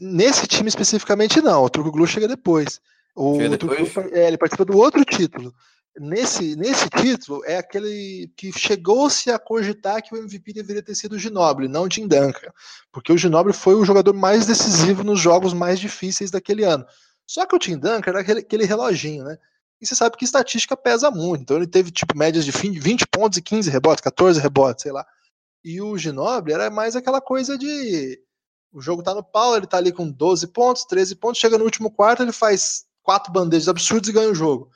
Nesse 0.01 0.47
time 0.47 0.67
especificamente, 0.67 1.41
não. 1.41 1.63
O 1.63 1.69
Truco 1.69 1.91
Glue 1.91 2.07
chega 2.07 2.27
depois. 2.27 2.81
O, 3.15 3.35
chega 3.37 3.57
depois? 3.57 3.93
Glue, 3.93 4.09
é, 4.11 4.27
ele 4.27 4.37
participa 4.37 4.65
do 4.65 4.77
outro 4.77 5.05
título. 5.05 5.53
Nesse, 5.99 6.55
nesse 6.55 6.89
título, 6.89 7.43
é 7.45 7.57
aquele 7.57 8.31
que 8.35 8.51
chegou-se 8.51 9.29
a 9.29 9.37
cogitar 9.37 10.01
que 10.01 10.13
o 10.13 10.17
MVP 10.17 10.51
deveria 10.51 10.81
ter 10.81 10.95
sido 10.95 11.13
o 11.13 11.19
Ginoble, 11.19 11.67
não 11.67 11.83
o 11.83 11.89
Tim 11.89 12.07
Duncan. 12.07 12.51
Porque 12.91 13.13
o 13.13 13.17
Ginoble 13.17 13.53
foi 13.53 13.75
o 13.75 13.85
jogador 13.85 14.13
mais 14.13 14.47
decisivo 14.47 15.03
nos 15.03 15.19
jogos 15.19 15.53
mais 15.53 15.79
difíceis 15.79 16.31
daquele 16.31 16.63
ano. 16.63 16.83
Só 17.27 17.45
que 17.45 17.55
o 17.55 17.59
Tim 17.59 17.77
Duncan 17.77 18.09
era 18.09 18.21
aquele, 18.21 18.39
aquele 18.39 18.65
reloginho, 18.65 19.23
né? 19.23 19.37
E 19.79 19.85
você 19.85 19.95
sabe 19.95 20.17
que 20.17 20.25
estatística 20.25 20.75
pesa 20.75 21.11
muito. 21.11 21.41
Então 21.41 21.57
ele 21.57 21.67
teve 21.67 21.91
tipo 21.91 22.17
médias 22.17 22.43
de 22.43 22.51
20 22.51 23.05
pontos 23.07 23.37
e 23.37 23.41
15 23.41 23.69
rebotes, 23.69 24.01
14 24.01 24.39
rebotes, 24.39 24.81
sei 24.81 24.91
lá. 24.91 25.05
E 25.63 25.81
o 25.81 25.97
Ginoble 25.97 26.53
era 26.53 26.69
mais 26.69 26.95
aquela 26.95 27.21
coisa 27.21 27.57
de 27.57 28.19
o 28.73 28.81
jogo 28.81 29.03
tá 29.03 29.13
no 29.13 29.23
pau, 29.23 29.55
ele 29.55 29.67
tá 29.67 29.77
ali 29.77 29.91
com 29.91 30.09
12 30.09 30.47
pontos, 30.47 30.83
13 30.85 31.15
pontos, 31.15 31.39
chega 31.39 31.57
no 31.57 31.63
último 31.63 31.91
quarto, 31.91 32.23
ele 32.23 32.31
faz 32.31 32.85
quatro 33.03 33.31
bandejas 33.31 33.69
absurdas 33.69 34.09
e 34.09 34.13
ganha 34.13 34.29
o 34.29 34.35
jogo. 34.35 34.69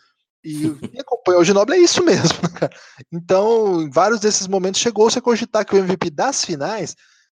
E 0.44 0.70
quem 0.70 1.02
acompanha 1.02 1.40
o 1.40 1.44
Ginoble 1.44 1.76
é 1.76 1.80
isso 1.80 2.04
mesmo, 2.04 2.40
cara. 2.54 2.72
Então, 3.12 3.82
em 3.82 3.90
vários 3.90 4.20
desses 4.20 4.48
momentos 4.48 4.80
chegou-se 4.80 5.18
a 5.18 5.22
cogitar 5.22 5.66
que 5.66 5.76
o 5.76 5.80
MVP 5.80 6.12
das 6.12 6.46
finais 6.46 6.96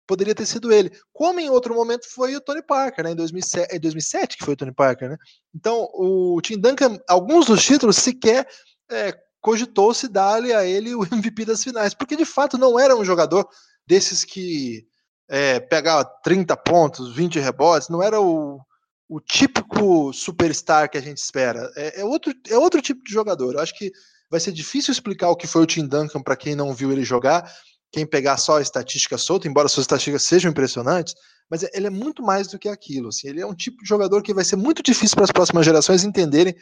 poderia 0.07 0.35
ter 0.35 0.47
sido 0.47 0.73
ele. 0.73 0.91
Como 1.13 1.39
em 1.39 1.49
outro 1.49 1.75
momento 1.75 2.07
foi 2.11 2.35
o 2.35 2.41
Tony 2.41 2.63
Parker, 2.63 3.05
né? 3.05 3.13
Em 3.13 3.17
2007, 3.17 3.77
em 3.77 3.79
2007 3.81 4.39
que 4.39 4.45
foi 4.45 4.55
o 4.55 4.57
Tony 4.57 4.73
Parker, 4.73 5.11
né? 5.11 5.17
Então, 5.55 5.89
o 5.95 6.41
Tim 6.43 6.59
Duncan, 6.59 6.99
alguns 7.09 7.47
dos 7.47 7.65
títulos 7.65 7.97
sequer 7.97 8.49
é, 8.91 9.15
cogitou-se 9.41 10.09
dar-lhe 10.09 10.53
a 10.53 10.65
ele 10.65 10.95
o 10.95 11.05
MVP 11.13 11.45
das 11.45 11.63
finais, 11.63 11.95
porque 11.95 12.17
de 12.17 12.25
fato 12.25 12.59
não 12.59 12.79
era 12.79 12.97
um 12.97 13.05
jogador 13.05 13.49
desses 13.87 14.25
que 14.25 14.87
é, 15.29 15.61
pegava 15.61 16.05
30 16.23 16.57
pontos, 16.57 17.15
20 17.15 17.39
rebotes, 17.39 17.89
não 17.89 18.03
era 18.03 18.21
o, 18.21 18.61
o 19.09 19.21
típico 19.21 20.13
superstar 20.13 20.91
que 20.91 20.99
a 20.99 21.03
gente 21.03 21.19
espera. 21.19 21.71
É, 21.77 22.01
é, 22.01 22.05
outro, 22.05 22.33
é 22.49 22.59
outro 22.59 22.81
tipo 22.81 23.03
de 23.05 23.13
jogador. 23.13 23.55
Eu 23.55 23.61
acho 23.61 23.77
que 23.77 23.93
vai 24.31 24.41
ser 24.41 24.53
difícil 24.53 24.93
explicar 24.93 25.31
o 25.31 25.37
que 25.37 25.47
foi 25.47 25.63
o 25.63 25.67
Tim 25.67 25.87
Duncan 25.87 26.23
para 26.23 26.37
quem 26.37 26.55
não 26.55 26.75
viu 26.75 26.93
ele 26.93 27.05
jogar, 27.05 27.51
quem 27.91 28.07
pegar 28.07 28.37
só 28.37 28.59
a 28.59 28.63
estatística 28.63 29.17
solta, 29.17 29.49
embora 29.49 29.69
suas 29.69 29.85
estatísticas 29.85 30.23
sejam 30.23 30.51
impressionantes, 30.51 31.15
mas 31.51 31.63
ele 31.73 31.87
é 31.87 31.91
muito 31.91 32.23
mais 32.23 32.49
do 32.49 32.59
que 32.59 32.69
aquilo. 32.69 33.09
Assim, 33.09 33.29
ele 33.29 33.41
é 33.41 33.47
um 33.47 33.55
tipo 33.55 33.83
de 33.83 33.89
jogador 33.89 34.23
que 34.23 34.35
vai 34.35 34.45
ser 34.45 34.57
muito 34.57 34.83
difícil 34.83 35.15
para 35.15 35.25
as 35.25 35.33
próximas 35.33 35.65
gerações 35.65 36.05
entenderem. 36.05 36.55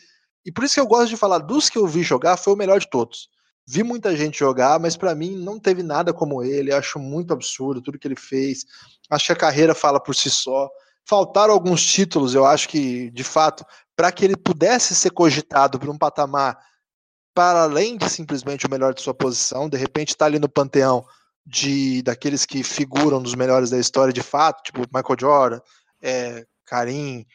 E 0.45 0.53
por 0.53 0.65
isso 0.65 0.75
que 0.75 0.81
eu 0.81 0.87
gosto 0.87 1.09
de 1.09 1.17
falar 1.17 1.39
dos 1.39 1.69
que 1.69 1.79
eu 1.79 1.87
vi 1.87 2.03
jogar, 2.03 2.37
foi 2.37 2.53
o 2.53 2.57
melhor 2.57 2.79
de 2.79 2.89
todos. 2.89 3.29
Vi 3.69 3.83
muita 3.83 4.17
gente 4.17 4.39
jogar, 4.39 4.79
mas 4.79 4.97
para 4.97 5.15
mim 5.15 5.37
não 5.37 5.59
teve 5.59 5.83
nada 5.83 6.13
como 6.13 6.43
ele. 6.43 6.73
Acho 6.73 6.99
muito 6.99 7.33
absurdo 7.33 7.83
tudo 7.83 7.99
que 7.99 8.07
ele 8.07 8.17
fez. 8.17 8.65
Acho 9.11 9.27
que 9.27 9.33
a 9.33 9.37
carreira 9.37 9.75
fala 9.75 10.01
por 10.01 10.15
si 10.15 10.31
só. 10.31 10.71
Faltaram 11.05 11.53
alguns 11.53 11.85
títulos, 11.85 12.35
eu 12.35 12.45
acho 12.45 12.69
que, 12.69 13.11
de 13.11 13.25
fato, 13.25 13.65
para 13.95 14.13
que 14.13 14.25
ele 14.25 14.37
pudesse 14.37 14.95
ser 14.95 15.11
cogitado 15.11 15.79
por 15.79 15.89
um 15.89 15.99
patamar 15.99 16.59
para 17.37 17.65
além 17.65 17.99
de 17.99 18.09
simplesmente 18.09 18.67
o 18.67 18.71
melhor 18.71 18.95
de 18.95 19.03
sua 19.03 19.13
posição, 19.13 19.69
de 19.69 19.77
repente 19.77 20.09
está 20.09 20.25
ali 20.25 20.39
no 20.39 20.49
panteão 20.49 21.05
de 21.45 22.01
daqueles 22.03 22.47
que 22.47 22.63
figuram 22.63 23.21
nos 23.21 23.35
melhores 23.35 23.69
da 23.69 23.79
história 23.79 24.11
de 24.11 24.23
fato, 24.23 24.63
tipo 24.63 24.81
Michael 24.93 25.17
Jordan, 25.21 25.61
é, 26.01 26.47
Karim, 26.65 27.27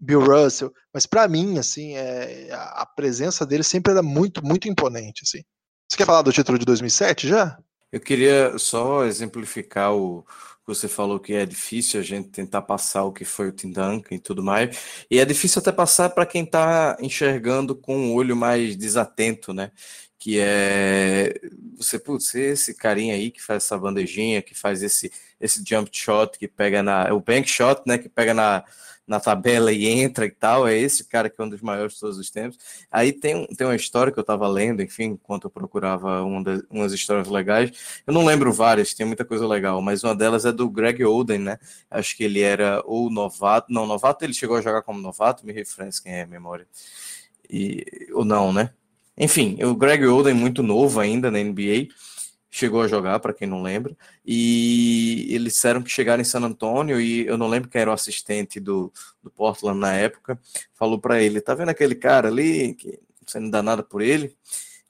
Bill 0.00 0.20
Russell, 0.20 0.72
mas 0.92 1.06
para 1.06 1.28
mim 1.28 1.58
assim, 1.58 1.94
é, 1.94 2.48
a 2.52 2.86
presença 2.86 3.44
dele 3.44 3.62
sempre 3.62 3.92
era 3.92 4.02
muito, 4.02 4.44
muito 4.44 4.68
imponente 4.68 5.22
assim. 5.24 5.42
Você 5.88 5.96
quer 5.96 6.06
falar 6.06 6.22
do 6.22 6.32
título 6.32 6.58
de 6.58 6.64
2007 6.64 7.28
já? 7.28 7.58
Eu 7.92 8.00
queria 8.00 8.56
só 8.56 9.04
exemplificar 9.04 9.92
o, 9.92 10.24
você 10.70 10.88
falou 10.88 11.18
que 11.18 11.32
é 11.32 11.44
difícil 11.44 12.00
a 12.00 12.02
gente 12.02 12.28
tentar 12.28 12.62
passar 12.62 13.04
o 13.04 13.12
que 13.12 13.24
foi 13.24 13.48
o 13.48 13.52
Tim 13.52 13.72
Duncan 13.72 14.14
e 14.14 14.18
tudo 14.20 14.42
mais. 14.42 15.04
E 15.10 15.18
é 15.18 15.24
difícil 15.24 15.60
até 15.60 15.72
passar 15.72 16.10
para 16.10 16.26
quem 16.26 16.44
está 16.44 16.96
enxergando 17.00 17.74
com 17.74 17.96
um 17.96 18.14
olho 18.14 18.36
mais 18.36 18.76
desatento, 18.76 19.52
né? 19.52 19.72
Que 20.18 20.38
é 20.38 21.34
você, 21.76 21.98
putz, 21.98 22.34
esse 22.34 22.74
carinha 22.74 23.14
aí 23.14 23.30
que 23.30 23.42
faz 23.42 23.64
essa 23.64 23.76
bandejinha, 23.78 24.42
que 24.42 24.54
faz 24.54 24.82
esse, 24.82 25.10
esse 25.40 25.62
jump 25.66 25.90
shot, 25.92 26.38
que 26.38 26.46
pega 26.46 26.82
na. 26.82 27.12
O 27.14 27.20
bank 27.20 27.48
shot, 27.48 27.82
né? 27.86 27.98
Que 27.98 28.08
pega 28.08 28.34
na, 28.34 28.64
na 29.10 29.18
tabela 29.18 29.72
e 29.72 29.88
entra 29.88 30.24
e 30.24 30.30
tal, 30.30 30.68
é 30.68 30.78
esse 30.78 31.02
cara 31.02 31.28
que 31.28 31.40
é 31.40 31.44
um 31.44 31.48
dos 31.48 31.60
maiores 31.60 31.94
de 31.94 32.00
todos 32.00 32.16
os 32.16 32.30
tempos. 32.30 32.56
Aí 32.92 33.12
tem, 33.12 33.44
tem 33.56 33.66
uma 33.66 33.74
história 33.74 34.12
que 34.12 34.18
eu 34.20 34.22
estava 34.22 34.46
lendo, 34.46 34.82
enfim, 34.82 35.18
enquanto 35.20 35.46
eu 35.46 35.50
procurava 35.50 36.22
uma 36.22 36.44
das, 36.44 36.62
umas 36.70 36.92
histórias 36.92 37.26
legais. 37.26 37.72
Eu 38.06 38.14
não 38.14 38.24
lembro 38.24 38.52
várias, 38.52 38.94
tem 38.94 39.04
muita 39.04 39.24
coisa 39.24 39.48
legal, 39.48 39.82
mas 39.82 40.04
uma 40.04 40.14
delas 40.14 40.44
é 40.44 40.52
do 40.52 40.70
Greg 40.70 41.04
Oden, 41.04 41.40
né? 41.40 41.58
Acho 41.90 42.16
que 42.16 42.22
ele 42.22 42.40
era 42.40 42.84
ou 42.86 43.10
novato, 43.10 43.72
não, 43.72 43.84
novato 43.84 44.24
ele 44.24 44.32
chegou 44.32 44.56
a 44.56 44.60
jogar 44.60 44.82
como 44.82 45.00
novato, 45.00 45.44
me 45.44 45.52
refresca 45.52 46.04
quem 46.04 46.12
é 46.12 46.22
a 46.22 46.26
memória. 46.28 46.68
E, 47.50 47.84
ou 48.12 48.24
não, 48.24 48.52
né? 48.52 48.70
Enfim, 49.18 49.58
o 49.64 49.74
Greg 49.74 50.06
Oden, 50.06 50.34
muito 50.34 50.62
novo 50.62 51.00
ainda 51.00 51.32
na 51.32 51.42
NBA, 51.42 51.88
chegou 52.50 52.82
a 52.82 52.88
jogar, 52.88 53.20
para 53.20 53.32
quem 53.32 53.46
não 53.46 53.62
lembra, 53.62 53.96
e 54.26 55.28
eles 55.30 55.54
disseram 55.54 55.82
que 55.82 55.90
chegaram 55.90 56.20
em 56.20 56.24
San 56.24 56.40
Antônio 56.40 57.00
e 57.00 57.26
eu 57.26 57.38
não 57.38 57.46
lembro 57.46 57.70
quem 57.70 57.80
era 57.80 57.90
o 57.90 57.94
assistente 57.94 58.58
do, 58.58 58.92
do 59.22 59.30
Portland 59.30 59.78
na 59.78 59.94
época, 59.94 60.38
falou 60.74 60.98
para 60.98 61.22
ele, 61.22 61.40
tá 61.40 61.54
vendo 61.54 61.68
aquele 61.68 61.94
cara 61.94 62.28
ali, 62.28 62.74
que 62.74 62.98
você 63.24 63.38
não 63.38 63.48
dá 63.48 63.62
nada 63.62 63.82
por 63.82 64.02
ele? 64.02 64.36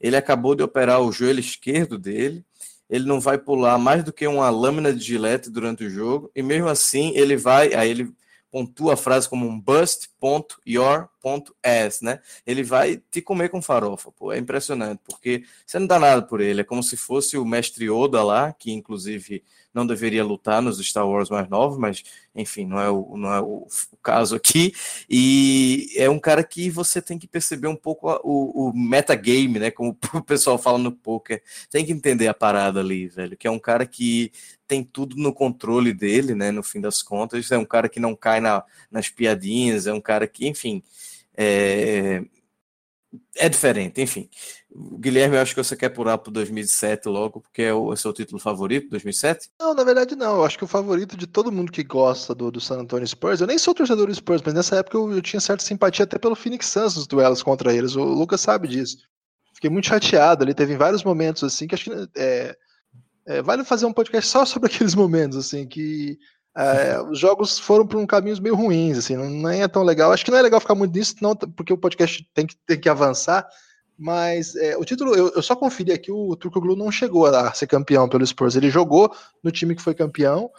Ele 0.00 0.16
acabou 0.16 0.54
de 0.54 0.62
operar 0.62 1.02
o 1.02 1.12
joelho 1.12 1.40
esquerdo 1.40 1.98
dele, 1.98 2.42
ele 2.88 3.04
não 3.04 3.20
vai 3.20 3.36
pular 3.36 3.78
mais 3.78 4.02
do 4.02 4.12
que 4.12 4.26
uma 4.26 4.48
lâmina 4.48 4.92
de 4.92 5.04
gilete 5.04 5.50
durante 5.50 5.84
o 5.84 5.90
jogo, 5.90 6.30
e 6.34 6.42
mesmo 6.42 6.68
assim 6.68 7.12
ele 7.14 7.36
vai, 7.36 7.74
aí 7.74 7.90
ele 7.90 8.10
pontua 8.50 8.94
a 8.94 8.96
frase 8.96 9.28
como 9.28 9.46
um 9.46 9.60
bust.your.as, 10.20 12.00
né? 12.00 12.20
Ele 12.46 12.62
vai 12.62 13.02
te 13.10 13.22
comer 13.22 13.48
com 13.48 13.62
farofa, 13.62 14.12
pô, 14.12 14.32
é 14.32 14.38
impressionante, 14.38 15.00
porque 15.04 15.44
você 15.66 15.78
não 15.78 15.86
dá 15.86 15.98
nada 15.98 16.22
por 16.22 16.40
ele, 16.40 16.60
é 16.60 16.64
como 16.64 16.82
se 16.82 16.96
fosse 16.96 17.38
o 17.38 17.44
mestre 17.44 17.88
Oda 17.88 18.22
lá, 18.22 18.52
que 18.52 18.72
inclusive 18.72 19.42
não 19.72 19.86
deveria 19.86 20.24
lutar 20.24 20.60
nos 20.60 20.78
Star 20.78 21.08
Wars 21.08 21.30
mais 21.30 21.48
novos, 21.48 21.78
mas 21.78 22.02
enfim, 22.34 22.66
não 22.66 22.80
é 22.80 22.90
o, 22.90 23.16
não 23.16 23.32
é 23.32 23.40
o, 23.40 23.66
o 23.92 23.96
caso 24.02 24.34
aqui. 24.34 24.72
E 25.08 25.92
é 25.96 26.10
um 26.10 26.18
cara 26.18 26.42
que 26.42 26.70
você 26.70 27.00
tem 27.00 27.18
que 27.18 27.28
perceber 27.28 27.68
um 27.68 27.76
pouco 27.76 28.10
o, 28.24 28.68
o 28.68 28.72
metagame, 28.76 29.58
né? 29.58 29.70
Como 29.70 29.96
o 30.14 30.22
pessoal 30.22 30.58
fala 30.58 30.78
no 30.78 30.92
poker. 30.92 31.42
Tem 31.70 31.84
que 31.84 31.92
entender 31.92 32.26
a 32.28 32.34
parada 32.34 32.80
ali, 32.80 33.06
velho. 33.08 33.36
Que 33.36 33.46
é 33.46 33.50
um 33.50 33.58
cara 33.58 33.86
que 33.86 34.32
tem 34.66 34.84
tudo 34.84 35.16
no 35.16 35.32
controle 35.32 35.92
dele, 35.92 36.34
né? 36.34 36.52
No 36.52 36.62
fim 36.62 36.80
das 36.80 37.02
contas, 37.02 37.50
é 37.50 37.58
um 37.58 37.64
cara 37.64 37.88
que 37.88 37.98
não 37.98 38.14
cai 38.14 38.40
na, 38.40 38.64
nas 38.90 39.08
piadinhas, 39.08 39.86
é 39.86 39.92
um 39.92 40.00
cara 40.00 40.09
que, 40.28 40.46
enfim. 40.46 40.82
É, 41.36 42.22
é 43.36 43.48
diferente, 43.48 44.00
enfim. 44.00 44.28
Guilherme, 44.98 45.36
eu 45.36 45.42
acho 45.42 45.54
que 45.54 45.62
você 45.62 45.76
quer 45.76 45.88
pular 45.88 46.16
para 46.18 46.32
2007 46.32 47.08
logo, 47.08 47.40
porque 47.40 47.62
é 47.62 47.74
o, 47.74 47.92
é 47.92 47.96
seu 47.96 48.12
título 48.12 48.40
favorito, 48.40 48.88
2007? 48.90 49.50
Não, 49.58 49.74
na 49.74 49.82
verdade 49.82 50.14
não. 50.14 50.36
Eu 50.36 50.44
acho 50.44 50.56
que 50.56 50.64
o 50.64 50.68
favorito 50.68 51.16
de 51.16 51.26
todo 51.26 51.50
mundo 51.50 51.72
que 51.72 51.82
gosta 51.82 52.34
do, 52.34 52.50
do 52.50 52.60
San 52.60 52.78
Antonio 52.80 53.06
Spurs, 53.06 53.40
eu 53.40 53.46
nem 53.46 53.58
sou 53.58 53.74
torcedor 53.74 54.06
do 54.06 54.14
Spurs, 54.14 54.42
mas 54.44 54.54
nessa 54.54 54.76
época 54.76 54.96
eu, 54.96 55.12
eu 55.12 55.22
tinha 55.22 55.40
certa 55.40 55.64
simpatia 55.64 56.04
até 56.04 56.18
pelo 56.18 56.36
Phoenix 56.36 56.66
Suns 56.66 56.96
nos 56.96 57.06
duelos 57.06 57.42
contra 57.42 57.74
eles. 57.74 57.96
O 57.96 58.04
Lucas 58.04 58.40
sabe 58.40 58.68
disso. 58.68 58.98
Fiquei 59.54 59.70
muito 59.70 59.88
chateado 59.88 60.44
ali. 60.44 60.54
Teve 60.54 60.76
vários 60.76 61.02
momentos 61.02 61.42
assim 61.42 61.66
que 61.66 61.74
acho 61.74 61.90
que 61.90 62.08
é, 62.16 62.56
é, 63.26 63.42
vale 63.42 63.64
fazer 63.64 63.86
um 63.86 63.92
podcast 63.92 64.30
só 64.30 64.44
sobre 64.44 64.70
aqueles 64.72 64.94
momentos 64.94 65.36
assim 65.36 65.66
que 65.66 66.18
é, 66.56 67.00
os 67.02 67.18
jogos 67.18 67.58
foram 67.58 67.86
por 67.86 67.98
um 67.98 68.06
caminhos 68.06 68.40
meio 68.40 68.56
ruins, 68.56 68.98
assim, 68.98 69.16
não, 69.16 69.30
não 69.30 69.50
é 69.50 69.66
tão 69.68 69.82
legal. 69.82 70.12
Acho 70.12 70.24
que 70.24 70.30
não 70.30 70.38
é 70.38 70.42
legal 70.42 70.60
ficar 70.60 70.74
muito 70.74 70.96
nisso, 70.96 71.14
não, 71.20 71.34
porque 71.34 71.72
o 71.72 71.78
podcast 71.78 72.28
tem 72.34 72.46
que, 72.46 72.56
tem 72.66 72.78
que 72.78 72.88
avançar. 72.88 73.46
Mas 73.96 74.56
é, 74.56 74.76
o 74.76 74.84
título, 74.84 75.14
eu, 75.14 75.30
eu, 75.34 75.42
só 75.42 75.54
conferi 75.54 75.92
aqui, 75.92 76.10
o 76.10 76.34
Turcoglu 76.34 76.74
não 76.74 76.90
chegou 76.90 77.26
a 77.26 77.52
ser 77.52 77.66
campeão 77.66 78.08
pelo 78.08 78.26
Spurs. 78.26 78.56
Ele 78.56 78.70
jogou 78.70 79.14
no 79.44 79.50
time 79.50 79.76
que 79.76 79.82
foi 79.82 79.94
campeão, 79.94 80.50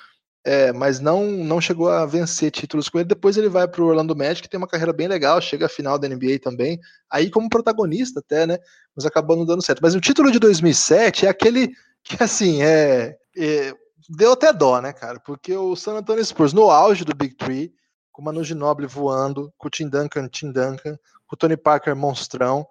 é, 0.45 0.71
mas 0.71 0.99
não, 0.99 1.25
não 1.25 1.59
chegou 1.59 1.89
a 1.89 2.05
vencer 2.05 2.51
títulos 2.51 2.87
com 2.87 2.99
ele. 2.99 3.07
Depois 3.07 3.37
ele 3.37 3.49
vai 3.49 3.67
para 3.67 3.81
o 3.81 3.87
Orlando 3.87 4.15
Magic, 4.15 4.47
tem 4.47 4.59
uma 4.59 4.67
carreira 4.67 4.93
bem 4.93 5.07
legal, 5.07 5.41
chega 5.41 5.65
à 5.65 5.69
final 5.69 5.97
da 5.97 6.07
NBA 6.07 6.39
também, 6.41 6.79
aí 7.09 7.29
como 7.31 7.49
protagonista 7.49 8.19
até, 8.19 8.45
né? 8.45 8.59
Mas 8.95 9.05
acabou 9.05 9.35
não 9.35 9.45
dando 9.45 9.63
certo. 9.63 9.81
Mas 9.81 9.95
o 9.95 10.01
título 10.01 10.31
de 10.31 10.39
2007 10.39 11.25
é 11.25 11.29
aquele 11.29 11.71
que, 12.03 12.23
assim, 12.23 12.61
é, 12.61 13.17
é 13.35 13.73
deu 14.15 14.33
até 14.33 14.51
dó, 14.51 14.81
né, 14.81 14.93
cara? 14.93 15.19
Porque 15.19 15.55
o 15.55 15.75
San 15.75 15.93
Antonio 15.93 16.23
Spurs, 16.23 16.53
no 16.53 16.69
auge 16.69 17.05
do 17.05 17.15
Big 17.15 17.35
Three, 17.35 17.73
com 18.11 18.21
o 18.21 18.25
Manu 18.25 18.43
Ginobili 18.43 18.87
voando, 18.87 19.53
com 19.57 19.67
o 19.67 19.71
Tim 19.71 19.87
Duncan, 19.87 20.27
Tim 20.27 20.51
Duncan, 20.51 20.97
com 21.25 21.35
o 21.35 21.37
Tony 21.37 21.55
Parker 21.55 21.95
monstrão, 21.95 22.67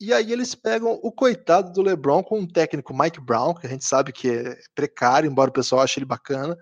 e 0.00 0.12
aí 0.12 0.32
eles 0.32 0.52
pegam 0.52 0.98
o 1.00 1.12
coitado 1.12 1.72
do 1.72 1.80
LeBron 1.80 2.24
com 2.24 2.40
um 2.40 2.46
técnico 2.46 2.92
Mike 2.92 3.20
Brown, 3.20 3.54
que 3.54 3.68
a 3.68 3.70
gente 3.70 3.84
sabe 3.84 4.12
que 4.12 4.28
é 4.28 4.58
precário, 4.74 5.30
embora 5.30 5.50
o 5.50 5.52
pessoal 5.52 5.80
ache 5.80 6.00
ele 6.00 6.06
bacana. 6.06 6.58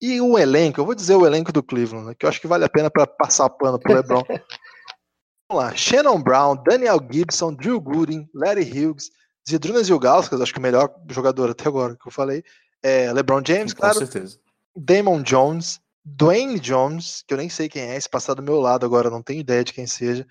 E 0.00 0.20
o 0.20 0.38
elenco, 0.38 0.80
eu 0.80 0.84
vou 0.84 0.94
dizer 0.94 1.16
o 1.16 1.26
elenco 1.26 1.52
do 1.52 1.60
Cleveland, 1.60 2.06
né, 2.06 2.14
que 2.16 2.24
eu 2.24 2.28
acho 2.28 2.40
que 2.40 2.46
vale 2.46 2.64
a 2.64 2.68
pena 2.68 2.88
para 2.88 3.04
passar 3.04 3.50
pano 3.50 3.80
pro 3.80 3.94
LeBron. 3.94 4.22
Vamos 5.50 5.64
lá, 5.64 5.74
Shannon 5.74 6.22
Brown, 6.22 6.62
Daniel 6.62 7.00
Gibson, 7.10 7.52
Drew 7.52 7.80
Gooden, 7.80 8.30
Larry 8.32 8.62
Hughes, 8.62 9.10
Zidrunas 9.48 9.88
e 9.88 9.92
o 9.92 9.98
Gauskas, 9.98 10.40
acho 10.40 10.52
que 10.52 10.60
o 10.60 10.62
melhor 10.62 10.94
jogador 11.10 11.50
até 11.50 11.66
agora 11.66 11.96
que 11.96 12.06
eu 12.06 12.12
falei, 12.12 12.44
é 12.82 13.12
LeBron 13.12 13.42
James, 13.46 13.72
Com 13.72 13.80
claro, 13.80 13.98
certeza. 13.98 14.38
Damon 14.76 15.22
Jones, 15.22 15.80
Dwayne 16.04 16.58
Jones, 16.58 17.22
que 17.26 17.34
eu 17.34 17.38
nem 17.38 17.48
sei 17.48 17.68
quem 17.68 17.82
é, 17.82 17.96
esse 17.96 18.08
passar 18.08 18.34
do 18.34 18.42
meu 18.42 18.60
lado 18.60 18.86
agora, 18.86 19.10
não 19.10 19.22
tenho 19.22 19.40
ideia 19.40 19.64
de 19.64 19.72
quem 19.72 19.86
seja. 19.86 20.26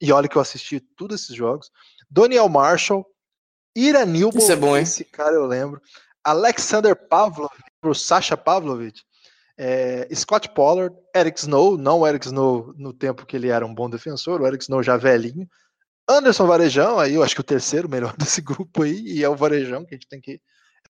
E 0.00 0.12
olha 0.12 0.28
que 0.28 0.36
eu 0.36 0.42
assisti 0.42 0.80
todos 0.80 1.22
esses 1.22 1.34
jogos. 1.34 1.70
Doniel 2.10 2.48
Marshall, 2.48 3.06
Ira 3.74 4.04
Newbo, 4.04 4.38
Isso 4.38 4.52
é 4.52 4.56
bom, 4.56 4.76
hein? 4.76 4.82
esse 4.82 5.04
cara 5.04 5.34
eu 5.34 5.46
lembro. 5.46 5.80
Alexander 6.24 6.94
Pavlovich, 6.94 7.62
pro 7.80 7.94
Sasha 7.94 8.36
Pavlovich, 8.36 9.02
é, 9.56 10.08
Scott 10.14 10.48
Pollard, 10.50 10.94
Eric 11.14 11.38
Snow, 11.38 11.76
não 11.76 12.00
o 12.00 12.06
Eric 12.06 12.26
Snow 12.26 12.72
no 12.76 12.92
tempo 12.92 13.26
que 13.26 13.36
ele 13.36 13.48
era 13.48 13.64
um 13.66 13.74
bom 13.74 13.88
defensor, 13.88 14.40
o 14.40 14.46
Eric 14.46 14.62
Snow 14.64 14.82
já 14.82 14.96
velhinho. 14.96 15.48
Anderson 16.08 16.46
Varejão, 16.46 16.98
aí 16.98 17.14
eu 17.14 17.22
acho 17.22 17.34
que 17.34 17.40
o 17.40 17.44
terceiro 17.44 17.88
melhor 17.88 18.14
desse 18.18 18.40
grupo 18.40 18.82
aí, 18.82 19.00
e 19.00 19.22
é 19.22 19.28
o 19.28 19.36
Varejão, 19.36 19.84
que 19.84 19.94
a 19.94 19.96
gente 19.96 20.08
tem 20.08 20.20
que. 20.20 20.40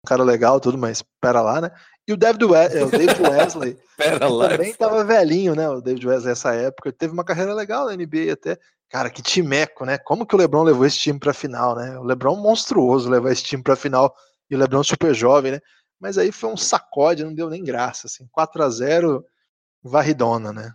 É 0.03 0.07
um 0.07 0.09
cara 0.09 0.23
legal, 0.23 0.59
tudo, 0.59 0.79
mas 0.79 1.03
pera 1.21 1.43
lá, 1.43 1.61
né? 1.61 1.71
E 2.09 2.13
o 2.13 2.17
David, 2.17 2.45
We 2.45 2.67
é, 2.67 2.85
o 2.85 2.91
David 2.91 3.21
Wesley, 3.23 3.79
Pera 3.97 4.29
lá. 4.29 4.49
também 4.49 4.75
tava 4.75 5.05
velhinho, 5.05 5.55
né? 5.55 5.69
O 5.69 5.81
David 5.81 6.07
Wesley 6.09 6.31
nessa 6.31 6.55
época. 6.55 6.93
Teve 6.93 7.13
uma 7.13 7.25
carreira 7.25 7.55
legal 7.55 7.87
na 7.87 7.95
NBA 7.95 8.33
até. 8.33 8.59
Cara, 8.89 9.11
que 9.11 9.23
timeco, 9.23 9.85
né? 9.85 9.99
Como 9.99 10.27
que 10.27 10.35
o 10.35 10.39
LeBron 10.39 10.65
levou 10.65 10.85
esse 10.85 10.99
time 10.99 11.19
pra 11.21 11.33
final, 11.33 11.77
né? 11.77 11.99
O 11.99 12.03
LeBron 12.03 12.35
monstruoso 12.37 13.09
levar 13.09 13.31
esse 13.31 13.45
time 13.45 13.63
pra 13.63 13.77
final 13.77 14.13
e 14.51 14.57
o 14.57 14.59
LeBron 14.59 14.83
super 14.83 15.15
jovem, 15.15 15.53
né? 15.53 15.61
Mas 16.01 16.19
aí 16.19 16.33
foi 16.33 16.51
um 16.51 16.57
sacode, 16.57 17.23
não 17.23 17.35
deu 17.35 17.51
nem 17.51 17.63
graça, 17.63 18.07
assim. 18.07 18.27
4 18.33 18.63
a 18.63 18.71
0 18.71 19.25
varridona, 19.83 20.53
né? 20.53 20.73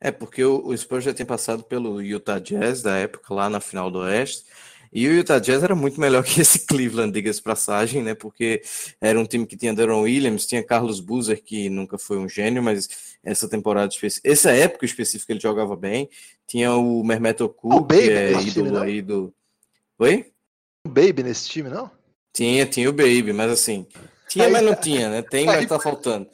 É, 0.00 0.12
porque 0.12 0.44
o, 0.44 0.66
o 0.66 0.76
Spurs 0.76 1.04
já 1.04 1.12
tinha 1.12 1.26
passado 1.26 1.64
pelo 1.64 2.00
Utah 2.00 2.38
Jazz 2.38 2.82
da 2.82 2.96
época, 2.96 3.34
lá 3.34 3.50
na 3.50 3.58
final 3.58 3.90
do 3.90 3.98
Oeste. 4.00 4.44
E 4.92 5.06
o 5.06 5.12
Utah 5.12 5.38
Jazz 5.38 5.62
era 5.62 5.74
muito 5.74 6.00
melhor 6.00 6.22
que 6.24 6.40
esse 6.40 6.66
Cleveland, 6.66 7.12
diga-se 7.12 7.40
passagem, 7.40 8.02
né? 8.02 8.14
Porque 8.14 8.62
era 9.00 9.18
um 9.18 9.24
time 9.24 9.46
que 9.46 9.56
tinha 9.56 9.74
Deron 9.74 10.02
Williams, 10.02 10.46
tinha 10.46 10.62
Carlos 10.62 11.00
Boozer, 11.00 11.42
que 11.42 11.68
nunca 11.70 11.96
foi 11.96 12.18
um 12.18 12.28
gênio, 12.28 12.62
mas 12.62 13.16
essa 13.22 13.48
temporada 13.48 13.92
específica, 13.92 14.30
essa 14.30 14.50
época 14.50 14.84
específica 14.84 15.32
ele 15.32 15.40
jogava 15.40 15.76
bem. 15.76 16.08
Tinha 16.46 16.74
o 16.74 17.04
Mermeto 17.04 17.44
O 17.44 17.46
Oku, 17.46 17.80
Baby 17.80 18.02
que 18.02 18.10
é 18.10 18.28
time, 18.32 18.48
ídolo 18.48 18.70
não? 18.72 18.82
aí 18.82 19.00
do. 19.02 19.32
Oi? 19.98 20.26
O 20.84 20.88
Baby 20.88 21.22
nesse 21.22 21.48
time, 21.48 21.68
não? 21.68 21.90
Tinha, 22.32 22.66
tinha 22.66 22.88
o 22.90 22.92
Baby, 22.92 23.32
mas 23.32 23.52
assim. 23.52 23.86
Tinha, 24.28 24.48
mas 24.48 24.62
não 24.62 24.74
tinha, 24.74 25.08
né? 25.08 25.22
Tem, 25.22 25.44
mas 25.46 25.58
aí 25.58 25.66
tá 25.66 25.78
faltando. 25.78 26.28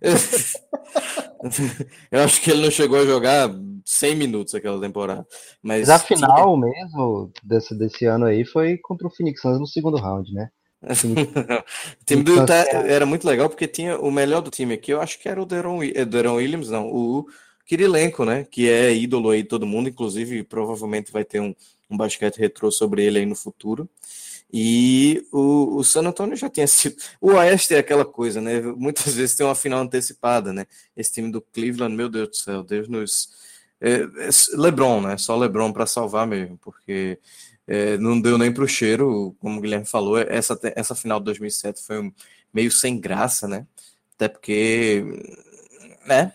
Eu 2.10 2.20
acho 2.20 2.40
que 2.40 2.50
ele 2.50 2.62
não 2.62 2.70
chegou 2.70 2.98
a 2.98 3.06
jogar 3.06 3.50
100 3.84 4.14
minutos 4.14 4.54
aquela 4.54 4.80
temporada. 4.80 5.26
Mas, 5.62 5.88
Mas 5.88 5.90
a 5.90 5.98
final 5.98 6.56
mesmo 6.56 7.32
desse, 7.42 7.74
desse 7.74 8.06
ano 8.06 8.26
aí 8.26 8.44
foi 8.44 8.78
contra 8.78 9.06
o 9.06 9.10
Phoenix 9.10 9.40
Suns 9.40 9.58
no 9.58 9.66
segundo 9.66 9.96
round, 9.96 10.32
né? 10.32 10.50
o 10.82 12.04
time 12.06 12.22
do 12.22 12.36
Utah 12.36 12.64
era 12.86 13.04
muito 13.04 13.26
legal 13.26 13.50
porque 13.50 13.68
tinha 13.68 13.98
o 13.98 14.10
melhor 14.10 14.40
do 14.40 14.50
time 14.50 14.74
aqui, 14.74 14.92
eu 14.92 15.00
acho 15.00 15.18
que 15.18 15.28
era 15.28 15.40
o 15.40 15.44
Deron, 15.44 15.82
eh, 15.82 16.04
Deron 16.06 16.36
Williams, 16.36 16.70
não, 16.70 16.90
o 16.90 17.26
Kirilenko, 17.66 18.24
né? 18.24 18.46
Que 18.50 18.68
é 18.68 18.94
ídolo 18.94 19.30
aí 19.30 19.42
de 19.42 19.48
todo 19.48 19.66
mundo, 19.66 19.88
inclusive 19.88 20.42
provavelmente 20.42 21.12
vai 21.12 21.24
ter 21.24 21.40
um, 21.40 21.54
um 21.90 21.96
basquete 21.96 22.38
retrô 22.38 22.70
sobre 22.70 23.04
ele 23.04 23.18
aí 23.18 23.26
no 23.26 23.36
futuro. 23.36 23.88
E 24.52 25.26
o, 25.32 25.76
o 25.78 25.84
San 25.84 26.02
Antonio 26.06 26.36
já 26.36 26.48
tinha 26.50 26.66
sido. 26.68 26.96
O 27.20 27.32
Oeste 27.32 27.74
é 27.74 27.78
aquela 27.78 28.04
coisa, 28.04 28.40
né? 28.40 28.60
Muitas 28.60 29.14
vezes 29.14 29.36
tem 29.36 29.46
uma 29.46 29.54
final 29.54 29.80
antecipada, 29.80 30.52
né? 30.52 30.66
Esse 30.96 31.12
time 31.12 31.30
do 31.30 31.40
Cleveland, 31.40 31.94
meu 31.94 32.08
Deus 32.08 32.28
do 32.30 32.36
céu, 32.36 32.62
Deus 32.62 32.88
nos. 32.88 33.28
É, 33.80 34.00
é 34.02 34.28
LeBron, 34.56 35.00
né? 35.02 35.16
Só 35.16 35.36
LeBron 35.36 35.72
para 35.72 35.86
salvar 35.86 36.26
mesmo, 36.26 36.58
porque 36.58 37.18
é, 37.66 37.96
não 37.98 38.20
deu 38.20 38.36
nem 38.36 38.52
para 38.52 38.64
o 38.64 38.68
cheiro, 38.68 39.34
como 39.40 39.58
o 39.58 39.60
Guilherme 39.62 39.86
falou. 39.86 40.18
Essa, 40.18 40.58
essa 40.76 40.94
final 40.94 41.18
de 41.20 41.26
2007 41.26 41.82
foi 41.82 42.00
um- 42.00 42.12
meio 42.52 42.70
sem 42.70 42.98
graça, 43.00 43.46
né? 43.48 43.66
Até 44.16 44.28
porque, 44.28 45.04
né? 46.06 46.32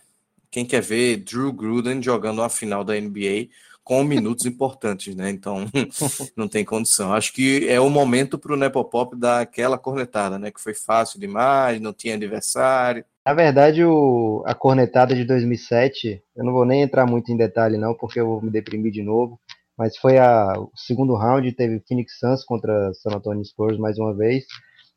Quem 0.55 0.65
quer 0.65 0.81
ver 0.81 1.17
Drew 1.17 1.51
Gruden 1.51 2.01
jogando 2.01 2.39
uma 2.39 2.47
final 2.47 2.81
da 2.81 2.93
NBA 2.93 3.49
com 3.83 4.05
minutos 4.05 4.45
importantes, 4.45 5.13
né? 5.13 5.29
Então 5.29 5.65
não 6.33 6.47
tem 6.47 6.63
condição. 6.63 7.13
Acho 7.13 7.33
que 7.33 7.67
é 7.67 7.77
o 7.77 7.89
momento 7.89 8.37
para 8.39 8.53
o 8.53 8.55
Nepopop 8.55 9.17
dar 9.17 9.41
aquela 9.41 9.77
cornetada, 9.77 10.39
né? 10.39 10.49
Que 10.51 10.61
foi 10.61 10.73
fácil 10.73 11.19
demais, 11.19 11.81
não 11.81 11.91
tinha 11.91 12.15
adversário. 12.15 13.03
Na 13.25 13.33
verdade, 13.33 13.83
o, 13.83 14.45
a 14.47 14.55
cornetada 14.55 15.13
de 15.13 15.25
2007, 15.25 16.23
eu 16.33 16.45
não 16.45 16.53
vou 16.53 16.63
nem 16.63 16.83
entrar 16.83 17.05
muito 17.05 17.29
em 17.33 17.35
detalhe 17.35 17.77
não, 17.77 17.93
porque 17.93 18.21
eu 18.21 18.25
vou 18.25 18.41
me 18.41 18.49
deprimir 18.49 18.93
de 18.93 19.03
novo, 19.03 19.37
mas 19.77 19.97
foi 19.97 20.17
a, 20.17 20.53
o 20.57 20.71
segundo 20.73 21.15
round, 21.15 21.51
teve 21.51 21.83
Phoenix 21.85 22.17
Suns 22.17 22.45
contra 22.45 22.93
San 22.93 23.13
Antonio 23.13 23.43
Spurs 23.43 23.77
mais 23.77 23.97
uma 23.97 24.15
vez, 24.15 24.45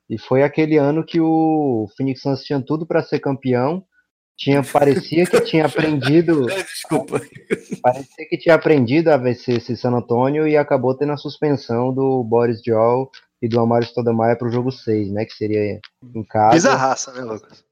e 0.08 0.20
foi 0.20 0.44
aquele 0.44 0.76
ano 0.76 1.04
que 1.04 1.20
o 1.20 1.88
Phoenix 1.96 2.22
Suns 2.22 2.44
tinha 2.44 2.62
tudo 2.62 2.86
para 2.86 3.02
ser 3.02 3.18
campeão, 3.18 3.84
tinha 4.38 4.62
parecia 4.62 5.26
que 5.26 5.40
tinha 5.40 5.66
aprendido, 5.66 6.46
Desculpa. 6.46 7.20
parecia 7.82 8.28
que 8.30 8.38
tinha 8.38 8.54
aprendido 8.54 9.08
a 9.08 9.16
vencer 9.16 9.56
esse 9.56 9.76
San 9.76 9.90
Antonio 9.90 10.46
e 10.46 10.56
acabou 10.56 10.96
tendo 10.96 11.12
a 11.12 11.16
suspensão 11.16 11.92
do 11.92 12.22
Boris 12.22 12.62
Joel 12.64 13.10
e 13.42 13.48
do 13.48 13.58
Amaro 13.58 13.84
Stoudemire 13.84 14.38
para 14.38 14.46
o 14.46 14.52
jogo 14.52 14.70
6, 14.70 15.10
né, 15.10 15.24
que 15.24 15.34
seria 15.34 15.80
em 16.14 16.24
casa. 16.24 16.54
Bizarraça, 16.54 17.12
né, 17.12 17.22
Lucas? 17.22 17.64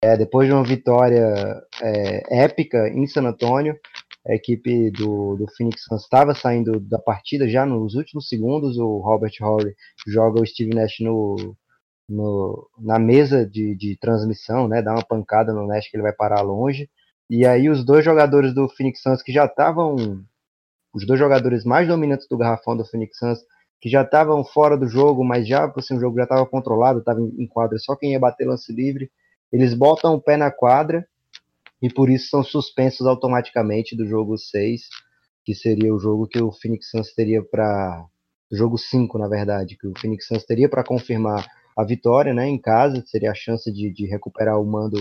É, 0.00 0.16
depois 0.16 0.46
de 0.46 0.54
uma 0.54 0.64
vitória 0.64 1.34
é, 1.80 2.44
épica 2.44 2.88
em 2.88 3.06
San 3.06 3.22
Antônio, 3.22 3.76
a 4.26 4.34
equipe 4.34 4.90
do, 4.92 5.36
do 5.36 5.46
Phoenix 5.56 5.84
Suns 5.84 6.02
estava 6.02 6.34
saindo 6.34 6.78
da 6.78 6.98
partida 6.98 7.48
já 7.48 7.66
nos 7.66 7.94
últimos 7.94 8.28
segundos. 8.28 8.78
O 8.78 8.98
Robert 8.98 9.32
Horry 9.40 9.74
joga 10.06 10.40
o 10.40 10.46
Steve 10.46 10.74
Nash 10.74 11.00
no, 11.00 11.56
no- 12.12 12.68
na 12.78 12.98
mesa 12.98 13.46
de, 13.46 13.74
de 13.76 13.96
transmissão, 13.98 14.68
né, 14.68 14.82
dá 14.82 14.92
uma 14.92 15.04
pancada 15.04 15.52
no 15.52 15.66
Nash 15.66 15.88
que 15.88 15.96
ele 15.96 16.02
vai 16.02 16.12
parar 16.12 16.42
longe. 16.42 16.88
E 17.30 17.46
aí 17.46 17.68
os 17.70 17.84
dois 17.84 18.04
jogadores 18.04 18.54
do 18.54 18.68
Phoenix 18.68 19.02
Suns 19.02 19.22
que 19.22 19.32
já 19.32 19.46
estavam, 19.46 19.96
os 20.94 21.06
dois 21.06 21.18
jogadores 21.18 21.64
mais 21.64 21.88
dominantes 21.88 22.28
do 22.28 22.36
garrafão 22.38 22.76
do 22.76 22.84
Phoenix 22.84 23.18
Suns, 23.18 23.40
que 23.80 23.88
já 23.88 24.02
estavam 24.02 24.44
fora 24.44 24.76
do 24.76 24.88
jogo, 24.88 25.24
mas 25.24 25.46
já 25.48 25.72
assim, 25.76 25.96
o 25.96 26.00
jogo 26.00 26.16
já 26.18 26.24
estava 26.24 26.46
controlado, 26.46 27.00
estava 27.00 27.20
em, 27.20 27.46
quadra, 27.48 27.78
só 27.78 27.96
quem 27.96 28.12
ia 28.12 28.20
bater 28.20 28.46
lance 28.46 28.72
livre 28.72 29.10
eles 29.52 29.74
botam 29.74 30.14
o 30.14 30.20
pé 30.20 30.36
na 30.36 30.50
quadra 30.50 31.06
e 31.82 31.92
por 31.92 32.08
isso 32.08 32.30
são 32.30 32.42
suspensos 32.42 33.06
automaticamente 33.06 33.96
do 33.96 34.06
jogo 34.06 34.38
6, 34.38 34.82
que 35.44 35.54
seria 35.54 35.94
o 35.94 35.98
jogo 35.98 36.26
que 36.28 36.40
o 36.42 36.52
Phoenix 36.52 36.90
Suns 36.90 37.12
teria 37.14 37.42
para 37.42 38.06
jogo 38.50 38.78
5, 38.78 39.18
na 39.18 39.28
verdade, 39.28 39.76
que 39.76 39.86
o 39.86 39.92
Phoenix 39.98 40.26
Suns 40.26 40.44
teria 40.44 40.68
para 40.68 40.84
confirmar 40.84 41.46
a 41.76 41.84
vitória, 41.84 42.34
né, 42.34 42.46
em 42.46 42.58
casa, 42.58 43.02
seria 43.06 43.30
a 43.30 43.34
chance 43.34 43.72
de, 43.72 43.92
de 43.92 44.06
recuperar 44.06 44.60
o 44.60 44.66
mando 44.66 44.98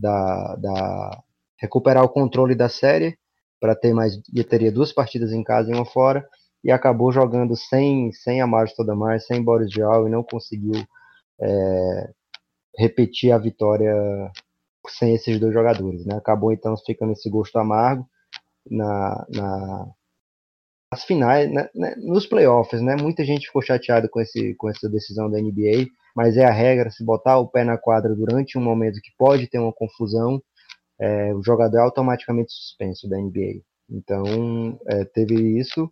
da, 0.00 0.56
da 0.56 1.22
recuperar 1.58 2.04
o 2.04 2.08
controle 2.08 2.54
da 2.54 2.68
série 2.68 3.18
para 3.60 3.76
ter 3.76 3.92
mais 3.92 4.18
teria 4.48 4.72
duas 4.72 4.92
partidas 4.92 5.32
em 5.32 5.44
casa 5.44 5.70
e 5.70 5.74
uma 5.74 5.84
fora 5.84 6.26
e 6.64 6.70
acabou 6.70 7.12
jogando 7.12 7.56
sem 7.56 8.10
sem 8.12 8.40
Amaro 8.40 8.68
Stoudemire, 8.68 9.20
sem 9.20 9.42
Boris 9.42 9.70
Diaw 9.70 10.06
e 10.06 10.10
não 10.10 10.22
conseguiu 10.22 10.74
é, 11.40 12.10
repetir 12.78 13.32
a 13.32 13.38
vitória 13.38 13.94
sem 14.88 15.14
esses 15.14 15.38
dois 15.38 15.52
jogadores, 15.52 16.06
né? 16.06 16.16
Acabou 16.16 16.52
então 16.52 16.74
ficando 16.78 17.12
esse 17.12 17.28
gosto 17.28 17.58
amargo 17.58 18.06
na, 18.70 19.26
na 19.28 19.88
nas 20.92 21.04
finais, 21.04 21.48
né, 21.52 21.68
né, 21.72 21.94
nos 21.98 22.26
playoffs, 22.26 22.82
né? 22.82 22.96
Muita 22.96 23.24
gente 23.24 23.46
ficou 23.46 23.62
chateada 23.62 24.08
com 24.08 24.20
esse 24.20 24.54
com 24.56 24.68
essa 24.68 24.88
decisão 24.88 25.30
da 25.30 25.38
NBA, 25.38 25.86
mas 26.14 26.36
é 26.36 26.44
a 26.44 26.50
regra 26.50 26.90
se 26.90 27.04
botar 27.04 27.38
o 27.38 27.48
pé 27.48 27.64
na 27.64 27.78
quadra 27.78 28.14
durante 28.14 28.58
um 28.58 28.62
momento 28.62 29.00
que 29.00 29.10
pode 29.16 29.46
ter 29.46 29.58
uma 29.58 29.72
confusão, 29.72 30.42
é, 31.00 31.34
o 31.34 31.42
jogador 31.42 31.78
é 31.78 31.80
automaticamente 31.80 32.52
suspenso 32.52 33.08
da 33.08 33.16
NBA. 33.16 33.62
Então 33.90 34.78
é, 34.86 35.04
teve 35.04 35.34
isso, 35.58 35.90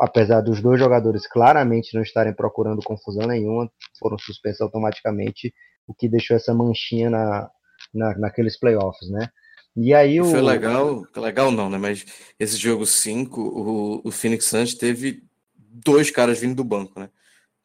apesar 0.00 0.40
dos 0.40 0.62
dois 0.62 0.78
jogadores 0.78 1.26
claramente 1.26 1.94
não 1.94 2.02
estarem 2.02 2.32
procurando 2.32 2.82
confusão 2.82 3.26
nenhuma, 3.26 3.70
foram 3.98 4.18
suspensos 4.18 4.60
automaticamente 4.60 5.52
o 5.86 5.94
que 5.94 6.08
deixou 6.08 6.36
essa 6.36 6.54
manchinha 6.54 7.10
na, 7.10 7.50
na, 7.94 8.18
naqueles 8.18 8.58
playoffs, 8.58 9.08
né? 9.10 9.28
E 9.76 9.92
aí 9.92 10.20
o. 10.20 10.24
Foi 10.24 10.40
legal, 10.40 11.04
legal 11.16 11.50
não, 11.50 11.68
né? 11.68 11.76
Mas 11.76 12.06
esse 12.40 12.56
jogo 12.56 12.86
5, 12.86 13.40
o, 13.40 14.08
o 14.08 14.10
Phoenix 14.10 14.46
Suns 14.46 14.74
teve 14.74 15.22
dois 15.54 16.10
caras 16.10 16.40
vindo 16.40 16.54
do 16.54 16.64
banco, 16.64 16.98
né? 16.98 17.10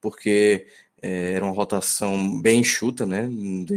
Porque 0.01 0.67
é, 1.01 1.33
era 1.33 1.43
uma 1.43 1.53
rotação 1.53 2.39
bem 2.39 2.59
enxuta, 2.59 3.05
né? 3.05 3.27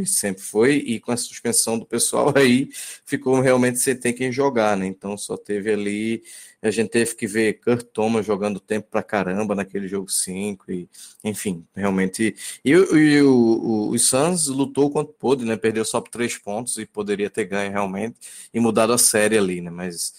Sempre 0.05 0.43
foi, 0.43 0.75
e 0.75 0.99
com 0.99 1.11
a 1.11 1.17
suspensão 1.17 1.79
do 1.79 1.85
pessoal 1.85 2.31
aí 2.37 2.69
ficou 3.03 3.39
realmente 3.41 3.79
sem 3.79 3.95
ter 3.95 4.13
quem 4.13 4.31
jogar, 4.31 4.77
né? 4.77 4.85
Então 4.85 5.17
só 5.17 5.35
teve 5.35 5.71
ali. 5.73 6.23
A 6.61 6.71
gente 6.71 6.89
teve 6.89 7.15
que 7.15 7.27
ver 7.27 7.59
Kurt 7.61 7.83
Thomas 7.93 8.25
jogando 8.25 8.59
tempo 8.59 8.87
pra 8.89 9.03
caramba 9.03 9.53
naquele 9.55 9.87
jogo 9.87 10.09
5, 10.09 10.71
e 10.71 10.89
enfim, 11.23 11.65
realmente. 11.75 12.35
E, 12.63 12.71
e 12.71 13.21
o, 13.21 13.29
o, 13.31 13.89
o 13.91 13.99
Suns 13.99 14.47
lutou 14.47 14.89
quanto 14.91 15.13
pôde, 15.13 15.45
né? 15.45 15.57
Perdeu 15.57 15.85
só 15.85 16.01
por 16.01 16.09
três 16.09 16.37
pontos 16.37 16.77
e 16.77 16.85
poderia 16.85 17.29
ter 17.29 17.45
ganho 17.45 17.71
realmente 17.71 18.15
e 18.53 18.59
mudado 18.59 18.93
a 18.93 18.97
série 18.97 19.37
ali, 19.37 19.61
né? 19.61 19.69
Mas 19.71 20.13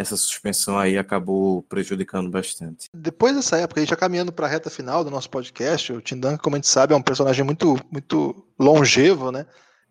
essa 0.00 0.16
suspensão 0.16 0.78
aí 0.78 0.96
acabou 0.96 1.62
prejudicando 1.64 2.30
bastante. 2.30 2.88
Depois 2.94 3.36
dessa 3.36 3.58
época, 3.58 3.80
aí 3.80 3.86
já 3.86 3.94
caminhando 3.94 4.32
para 4.32 4.46
a 4.46 4.48
reta 4.48 4.70
final 4.70 5.04
do 5.04 5.10
nosso 5.10 5.28
podcast, 5.28 5.92
o 5.92 6.00
Tim 6.00 6.18
Duncan, 6.18 6.38
como 6.38 6.56
a 6.56 6.58
gente 6.58 6.68
sabe, 6.68 6.94
é 6.94 6.96
um 6.96 7.02
personagem 7.02 7.44
muito, 7.44 7.76
muito 7.90 8.46
longevo, 8.58 9.30
né? 9.30 9.46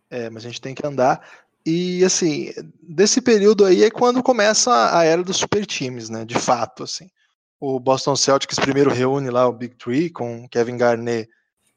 É, 0.10 0.28
mas 0.32 0.44
a 0.44 0.48
gente 0.48 0.60
tem 0.60 0.74
que 0.74 0.86
andar. 0.86 1.22
E 1.64 2.04
assim, 2.04 2.52
desse 2.82 3.22
período 3.22 3.64
aí 3.64 3.84
é 3.84 3.92
quando 3.92 4.24
começa 4.24 4.98
a 4.98 5.04
era 5.04 5.24
dos 5.24 5.38
super 5.38 5.64
times, 5.64 6.10
né? 6.10 6.26
De 6.26 6.40
fato, 6.40 6.84
assim. 6.84 7.08
O 7.60 7.80
Boston 7.80 8.16
Celtics 8.16 8.58
primeiro 8.58 8.90
reúne 8.90 9.30
lá 9.30 9.48
o 9.48 9.54
Big 9.54 9.76
Three 9.76 10.10
com 10.10 10.48
Kevin 10.50 10.78
Garnett 10.78 11.30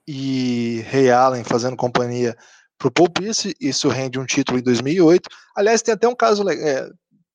e 0.06 0.82
Ray 0.90 1.10
Allen 1.10 1.44
fazendo 1.44 1.76
companhia 1.76 2.34
para 2.78 2.88
o 2.88 2.90
Paul 2.90 3.10
Pierce. 3.10 3.54
Isso 3.60 3.88
rende 3.88 4.18
um 4.18 4.24
título 4.24 4.58
em 4.58 4.62
2008. 4.62 5.28
Aliás, 5.54 5.82
tem 5.82 5.92
até 5.92 6.08
um 6.08 6.14
caso 6.14 6.48
é, 6.48 6.88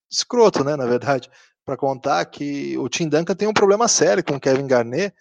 escroto, 0.10 0.64
né? 0.64 0.76
Na 0.76 0.86
verdade, 0.86 1.30
para 1.66 1.78
contar 1.78 2.24
que 2.26 2.78
o 2.78 2.88
Tim 2.88 3.10
Duncan 3.10 3.36
tem 3.36 3.48
um 3.48 3.54
problema 3.54 3.88
sério 3.88 4.24
com 4.24 4.36
o 4.36 4.40
Kevin 4.40 4.68
Garnett, 4.68 5.14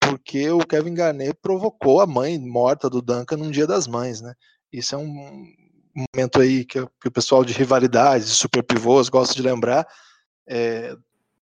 porque 0.00 0.50
o 0.50 0.66
Kevin 0.66 0.94
Garnett 0.94 1.38
provocou 1.40 2.00
a 2.00 2.06
mãe 2.06 2.38
morta 2.38 2.90
do 2.90 3.00
Duncan 3.00 3.36
num 3.36 3.50
dia 3.50 3.66
das 3.66 3.86
mães, 3.86 4.20
né? 4.20 4.34
Isso 4.72 4.94
é 4.94 4.98
um 4.98 5.46
momento 5.94 6.40
aí 6.40 6.64
que, 6.64 6.84
que 7.00 7.08
o 7.08 7.12
pessoal 7.12 7.44
de 7.44 7.52
rivalidades, 7.52 8.28
de 8.28 8.34
super 8.34 8.62
pivôs 8.62 9.08
gosta 9.08 9.34
de 9.34 9.42
lembrar. 9.42 9.86
É, 10.48 10.96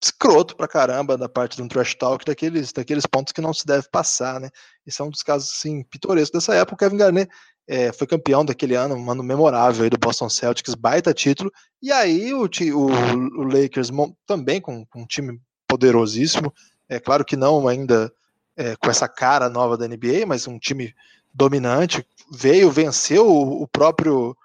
escroto 0.02 0.54
pra 0.54 0.68
caramba 0.68 1.16
da 1.16 1.28
parte 1.28 1.56
de 1.56 1.62
um 1.62 1.68
trash 1.68 1.94
talk, 1.94 2.24
daqueles, 2.24 2.72
daqueles 2.72 3.06
pontos 3.06 3.32
que 3.32 3.40
não 3.40 3.54
se 3.54 3.64
deve 3.64 3.88
passar, 3.88 4.38
né? 4.38 4.50
Esse 4.86 5.00
é 5.00 5.04
um 5.04 5.10
dos 5.10 5.22
casos, 5.22 5.50
assim, 5.50 5.82
pitorescos 5.84 6.40
dessa 6.40 6.54
época. 6.54 6.74
O 6.74 6.78
Kevin 6.78 6.98
Garnett 6.98 7.32
é, 7.66 7.92
foi 7.92 8.06
campeão 8.06 8.44
daquele 8.44 8.74
ano, 8.74 8.94
um 8.94 9.10
ano 9.10 9.22
memorável 9.22 9.84
aí 9.84 9.90
do 9.90 9.98
Boston 9.98 10.28
Celtics, 10.28 10.74
baita 10.74 11.14
título. 11.14 11.52
E 11.82 11.90
aí 11.90 12.32
o, 12.34 12.44
o, 12.44 12.86
o 12.86 13.42
Lakers 13.44 13.90
também 14.26 14.60
com, 14.60 14.84
com, 14.86 15.02
um 15.02 15.06
time 15.06 15.40
poderosíssimo, 15.66 16.52
é 16.88 17.00
claro 17.00 17.24
que 17.24 17.36
não 17.36 17.66
ainda 17.66 18.12
é, 18.56 18.76
com 18.76 18.90
essa 18.90 19.08
cara 19.08 19.48
nova 19.48 19.76
da 19.76 19.88
NBA, 19.88 20.26
mas 20.26 20.46
um 20.46 20.58
time 20.58 20.94
dominante, 21.32 22.06
veio, 22.30 22.70
venceu 22.70 23.26
o, 23.26 23.62
o 23.62 23.66
próprio 23.66 24.36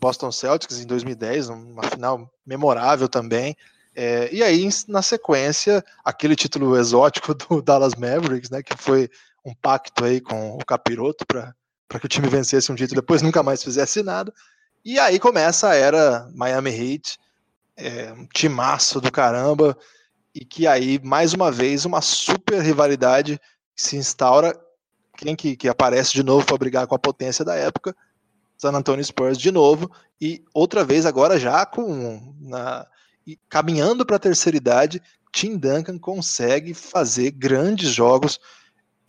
Boston 0.00 0.30
Celtics 0.30 0.80
em 0.80 0.86
2010, 0.86 1.48
uma 1.48 1.82
final 1.82 2.30
memorável 2.46 3.08
também. 3.08 3.56
É, 3.94 4.32
e 4.32 4.42
aí, 4.42 4.68
na 4.86 5.02
sequência, 5.02 5.84
aquele 6.04 6.36
título 6.36 6.76
exótico 6.78 7.34
do 7.34 7.60
Dallas 7.60 7.94
Mavericks, 7.94 8.50
né, 8.50 8.62
que 8.62 8.76
foi 8.76 9.10
um 9.44 9.54
pacto 9.54 10.04
aí 10.04 10.20
com 10.20 10.56
o 10.56 10.64
Capiroto 10.64 11.26
para 11.26 11.54
que 11.98 12.06
o 12.06 12.08
time 12.08 12.28
vencesse 12.28 12.70
um 12.70 12.74
título 12.74 13.00
depois 13.00 13.22
nunca 13.22 13.42
mais 13.42 13.62
fizesse 13.62 14.02
nada. 14.02 14.32
E 14.84 14.98
aí 14.98 15.18
começa 15.18 15.70
a 15.70 15.74
era 15.74 16.28
Miami 16.34 16.70
Heat, 16.70 17.18
é, 17.76 18.12
um 18.12 18.26
timaço 18.26 19.00
do 19.00 19.10
caramba, 19.10 19.76
e 20.34 20.44
que 20.44 20.66
aí, 20.66 21.00
mais 21.02 21.32
uma 21.32 21.50
vez, 21.50 21.84
uma 21.84 22.00
super 22.00 22.62
rivalidade 22.62 23.40
se 23.74 23.96
instaura. 23.96 24.58
Quem 25.16 25.34
que, 25.34 25.56
que 25.56 25.68
aparece 25.68 26.12
de 26.12 26.22
novo 26.22 26.46
para 26.46 26.56
brigar 26.56 26.86
com 26.86 26.94
a 26.94 26.98
potência 26.98 27.44
da 27.44 27.54
época? 27.54 27.94
San 28.56 28.72
Antonio 28.72 29.04
Spurs 29.04 29.38
de 29.38 29.50
novo, 29.50 29.90
e 30.20 30.44
outra 30.52 30.84
vez 30.84 31.06
agora 31.06 31.40
já 31.40 31.64
com 31.64 32.34
na, 32.38 32.86
caminhando 33.48 34.04
para 34.04 34.16
a 34.16 34.20
terceira 34.20 34.56
idade, 34.56 35.02
Tim 35.32 35.56
Duncan 35.56 35.98
consegue 35.98 36.74
fazer 36.74 37.30
grandes 37.30 37.90
jogos. 37.90 38.38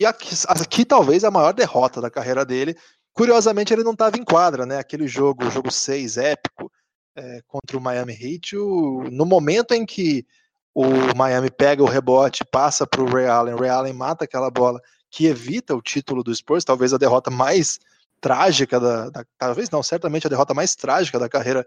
E 0.02 0.06
aqui, 0.06 0.34
aqui 0.48 0.84
talvez 0.84 1.22
a 1.22 1.30
maior 1.30 1.52
derrota 1.52 2.00
da 2.00 2.10
carreira 2.10 2.44
dele. 2.44 2.76
Curiosamente, 3.12 3.72
ele 3.72 3.84
não 3.84 3.92
estava 3.92 4.18
em 4.18 4.24
quadra, 4.24 4.66
né? 4.66 4.78
Aquele 4.78 5.06
jogo, 5.06 5.48
jogo 5.48 5.70
6 5.70 6.16
épico 6.16 6.72
é, 7.14 7.40
contra 7.46 7.78
o 7.78 7.80
Miami 7.80 8.12
Heat. 8.12 8.56
O, 8.56 9.04
no 9.12 9.24
momento 9.24 9.74
em 9.74 9.86
que 9.86 10.26
o 10.74 10.84
Miami 11.16 11.52
pega 11.52 11.84
o 11.84 11.86
rebote, 11.86 12.44
passa 12.44 12.84
para 12.84 13.00
o 13.00 13.06
Ray 13.06 13.28
Allen, 13.28 13.54
Ray 13.54 13.68
Allen 13.68 13.92
mata 13.92 14.24
aquela 14.24 14.50
bola 14.50 14.80
que 15.08 15.26
evita 15.26 15.72
o 15.72 15.80
título 15.80 16.24
do 16.24 16.34
Spurs, 16.34 16.64
talvez 16.64 16.92
a 16.92 16.98
derrota 16.98 17.30
mais 17.30 17.78
trágica 18.20 18.80
da, 18.80 19.08
da, 19.08 19.24
talvez 19.38 19.70
não, 19.70 19.84
certamente 19.84 20.26
a 20.26 20.30
derrota 20.30 20.52
mais 20.52 20.74
trágica 20.74 21.16
da 21.16 21.28
carreira 21.28 21.64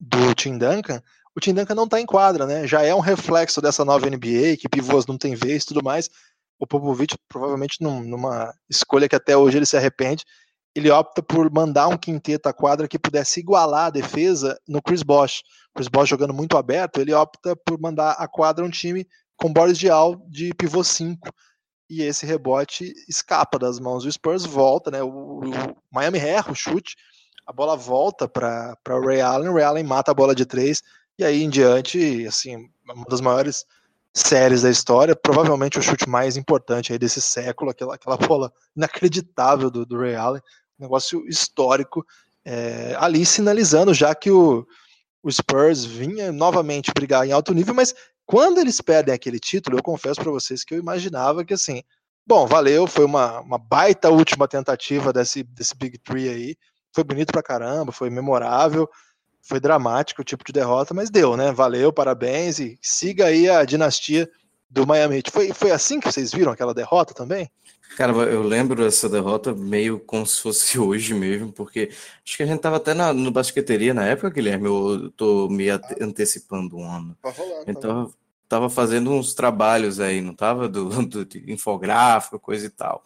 do 0.00 0.34
Tim 0.34 0.56
Duncan 0.56 1.02
o 1.36 1.40
Tim 1.40 1.52
Duncan 1.52 1.74
não 1.74 1.84
está 1.84 2.00
em 2.00 2.06
quadra, 2.06 2.46
né? 2.46 2.66
Já 2.66 2.82
é 2.82 2.94
um 2.94 3.00
reflexo 3.00 3.60
dessa 3.60 3.84
nova 3.84 4.08
NBA, 4.08 4.56
que 4.58 4.68
pivôs 4.68 5.04
não 5.06 5.18
tem 5.18 5.34
vez 5.34 5.64
e 5.64 5.66
tudo 5.66 5.82
mais. 5.82 6.08
O 6.58 6.66
Popovich, 6.66 7.16
provavelmente 7.28 7.82
num, 7.82 8.02
numa 8.02 8.54
escolha 8.68 9.08
que 9.08 9.16
até 9.16 9.36
hoje 9.36 9.58
ele 9.58 9.66
se 9.66 9.76
arrepende, 9.76 10.24
ele 10.74 10.90
opta 10.90 11.22
por 11.22 11.50
mandar 11.52 11.88
um 11.88 11.96
quinteto 11.96 12.48
à 12.48 12.52
quadra 12.52 12.88
que 12.88 12.98
pudesse 12.98 13.40
igualar 13.40 13.86
a 13.86 13.90
defesa 13.90 14.58
no 14.66 14.82
Chris 14.82 15.02
Bosh. 15.02 15.42
Chris 15.74 15.88
Bosh 15.88 16.08
jogando 16.08 16.34
muito 16.34 16.56
aberto, 16.56 17.00
ele 17.00 17.14
opta 17.14 17.54
por 17.54 17.80
mandar 17.80 18.12
à 18.12 18.26
quadra 18.26 18.64
um 18.64 18.70
time 18.70 19.06
com 19.36 19.52
Boris 19.52 19.78
Dial 19.78 20.16
de 20.28 20.52
pivô 20.54 20.82
5. 20.82 21.28
E 21.88 22.02
esse 22.02 22.26
rebote 22.26 22.92
escapa 23.08 23.58
das 23.58 23.78
mãos 23.78 24.04
do 24.04 24.10
Spurs, 24.10 24.44
volta, 24.44 24.90
né? 24.90 25.02
O, 25.02 25.40
o 25.40 25.76
Miami 25.92 26.18
erra 26.18 26.50
o 26.50 26.54
chute, 26.54 26.96
a 27.46 27.52
bola 27.52 27.76
volta 27.76 28.26
para 28.26 28.76
o 28.88 29.06
Ray 29.06 29.20
Allen, 29.20 29.50
o 29.50 29.54
Ray 29.54 29.64
Allen 29.64 29.84
mata 29.84 30.10
a 30.10 30.14
bola 30.14 30.34
de 30.34 30.46
três, 30.46 30.82
e 31.18 31.24
aí 31.24 31.42
em 31.42 31.50
diante, 31.50 32.26
assim, 32.26 32.68
uma 32.84 33.04
das 33.04 33.20
maiores 33.20 33.64
séries 34.14 34.62
da 34.62 34.70
história, 34.70 35.16
provavelmente 35.16 35.78
o 35.78 35.82
chute 35.82 36.08
mais 36.08 36.36
importante 36.36 36.92
aí 36.92 36.98
desse 36.98 37.20
século, 37.20 37.70
aquela, 37.70 37.96
aquela 37.96 38.16
bola 38.16 38.52
inacreditável 38.76 39.68
do, 39.68 39.84
do 39.84 39.98
Ray 39.98 40.14
Allen, 40.14 40.42
negócio 40.78 41.26
histórico, 41.26 42.06
é, 42.44 42.94
ali 42.98 43.26
sinalizando 43.26 43.92
já 43.92 44.14
que 44.14 44.30
o, 44.30 44.64
o 45.22 45.32
Spurs 45.32 45.84
vinha 45.84 46.30
novamente 46.30 46.92
brigar 46.94 47.26
em 47.26 47.32
alto 47.32 47.52
nível, 47.52 47.74
mas 47.74 47.92
quando 48.24 48.58
eles 48.58 48.80
perdem 48.80 49.14
aquele 49.14 49.40
título, 49.40 49.78
eu 49.78 49.82
confesso 49.82 50.20
para 50.20 50.30
vocês 50.30 50.62
que 50.62 50.74
eu 50.74 50.78
imaginava 50.78 51.44
que 51.44 51.54
assim, 51.54 51.82
bom, 52.24 52.46
valeu, 52.46 52.86
foi 52.86 53.04
uma, 53.04 53.40
uma 53.40 53.58
baita 53.58 54.10
última 54.10 54.46
tentativa 54.46 55.12
desse, 55.12 55.42
desse 55.42 55.74
Big 55.74 55.98
Three 55.98 56.28
aí, 56.28 56.56
foi 56.94 57.02
bonito 57.02 57.32
pra 57.32 57.42
caramba, 57.42 57.90
foi 57.90 58.10
memorável, 58.10 58.88
foi 59.44 59.60
dramático 59.60 60.22
o 60.22 60.24
tipo 60.24 60.42
de 60.42 60.52
derrota, 60.52 60.94
mas 60.94 61.10
deu, 61.10 61.36
né? 61.36 61.52
Valeu, 61.52 61.92
parabéns 61.92 62.58
e 62.58 62.78
siga 62.80 63.26
aí 63.26 63.48
a 63.48 63.64
dinastia 63.64 64.28
do 64.70 64.86
Miami 64.86 65.16
Heat. 65.16 65.30
Foi, 65.30 65.52
foi 65.52 65.70
assim 65.70 66.00
que 66.00 66.10
vocês 66.10 66.32
viram 66.32 66.50
aquela 66.50 66.74
derrota 66.74 67.12
também? 67.14 67.48
Cara, 67.96 68.12
eu 68.12 68.42
lembro 68.42 68.82
dessa 68.82 69.08
derrota 69.08 69.54
meio 69.54 70.00
como 70.00 70.26
se 70.26 70.40
fosse 70.40 70.78
hoje 70.80 71.12
mesmo, 71.14 71.52
porque 71.52 71.90
acho 72.26 72.36
que 72.36 72.42
a 72.42 72.46
gente 72.46 72.60
tava 72.60 72.76
até 72.76 72.94
na, 72.94 73.12
no 73.12 73.30
basqueteria 73.30 73.92
na 73.92 74.04
época, 74.06 74.30
Guilherme, 74.30 74.66
eu 74.66 75.10
tô 75.12 75.48
me 75.48 75.68
antecipando 76.00 76.76
um 76.76 76.90
ano. 76.90 77.16
Tá 77.22 77.30
rolando, 77.30 77.64
então, 77.70 78.06
tá 78.06 78.12
tava 78.48 78.70
fazendo 78.70 79.10
uns 79.10 79.34
trabalhos 79.34 80.00
aí, 80.00 80.20
não 80.20 80.34
tava? 80.34 80.68
Do, 80.68 80.88
do, 81.06 81.24
do 81.24 81.50
infográfico, 81.50 82.40
coisa 82.40 82.66
e 82.66 82.70
tal. 82.70 83.04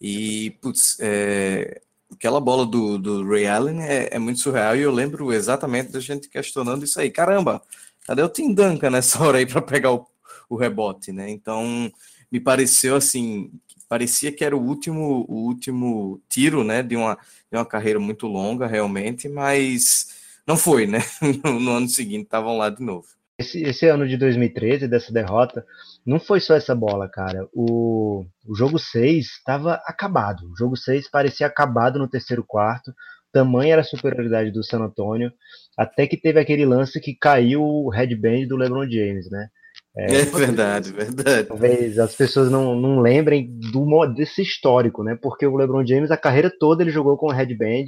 E, 0.00 0.50
putz, 0.60 0.98
é, 1.00 1.80
aquela 2.12 2.40
bola 2.40 2.66
do, 2.66 2.98
do 2.98 3.28
Ray 3.28 3.46
Allen 3.46 3.82
é, 3.82 4.08
é, 4.12 4.18
muito 4.18 4.40
surreal 4.40 4.76
e 4.76 4.82
eu 4.82 4.90
lembro 4.92 5.32
exatamente 5.32 5.92
da 5.92 6.00
gente 6.00 6.28
questionando 6.28 6.84
isso 6.84 7.00
aí. 7.00 7.10
Caramba, 7.10 7.62
cadê 8.06 8.22
o 8.22 8.28
Tim 8.28 8.52
Duncan 8.54 8.90
nessa 8.90 9.22
hora 9.22 9.38
aí 9.38 9.46
para 9.46 9.62
pegar 9.62 9.92
o, 9.92 10.06
o 10.48 10.56
rebote, 10.56 11.12
né? 11.12 11.30
Então 11.30 11.90
me 12.30 12.40
pareceu 12.40 12.96
assim, 12.96 13.50
parecia 13.88 14.32
que 14.32 14.44
era 14.44 14.56
o 14.56 14.62
último, 14.62 15.24
o 15.28 15.46
último 15.46 16.20
tiro, 16.28 16.64
né, 16.64 16.82
de 16.82 16.96
uma, 16.96 17.16
de 17.50 17.56
uma 17.58 17.64
carreira 17.64 17.98
muito 18.00 18.26
longa 18.26 18.66
realmente, 18.66 19.28
mas 19.28 20.08
não 20.46 20.56
foi, 20.56 20.86
né? 20.86 21.00
No, 21.44 21.60
no 21.60 21.70
ano 21.72 21.88
seguinte 21.88 22.24
estavam 22.24 22.56
lá 22.56 22.70
de 22.70 22.82
novo. 22.82 23.15
Esse, 23.38 23.62
esse 23.62 23.86
ano 23.86 24.08
de 24.08 24.16
2013, 24.16 24.88
dessa 24.88 25.12
derrota, 25.12 25.64
não 26.06 26.18
foi 26.18 26.40
só 26.40 26.54
essa 26.54 26.74
bola, 26.74 27.06
cara. 27.06 27.46
O, 27.52 28.24
o 28.46 28.54
jogo 28.54 28.78
6 28.78 29.26
estava 29.26 29.74
acabado. 29.84 30.50
O 30.50 30.56
jogo 30.56 30.74
6 30.74 31.10
parecia 31.10 31.46
acabado 31.46 31.98
no 31.98 32.08
terceiro 32.08 32.42
quarto. 32.42 32.94
Tamanha 33.30 33.74
era 33.74 33.82
a 33.82 33.84
superioridade 33.84 34.50
do 34.50 34.64
San 34.64 34.78
Antonio. 34.78 35.30
Até 35.76 36.06
que 36.06 36.16
teve 36.16 36.40
aquele 36.40 36.64
lance 36.64 36.98
que 36.98 37.14
caiu 37.14 37.62
o 37.62 37.90
headband 37.90 38.46
do 38.46 38.56
LeBron 38.56 38.88
James, 38.88 39.30
né? 39.30 39.48
É, 39.94 40.20
é 40.20 40.24
verdade, 40.24 40.92
verdade. 40.92 41.48
Talvez 41.48 41.98
as 41.98 42.14
pessoas 42.14 42.50
não, 42.50 42.74
não 42.74 43.00
lembrem 43.00 43.50
do, 43.70 44.06
desse 44.06 44.40
histórico, 44.40 45.02
né? 45.02 45.18
Porque 45.20 45.46
o 45.46 45.56
LeBron 45.56 45.86
James, 45.86 46.10
a 46.10 46.16
carreira 46.16 46.50
toda, 46.50 46.82
ele 46.82 46.90
jogou 46.90 47.18
com 47.18 47.26
o 47.26 47.32
headband. 47.32 47.86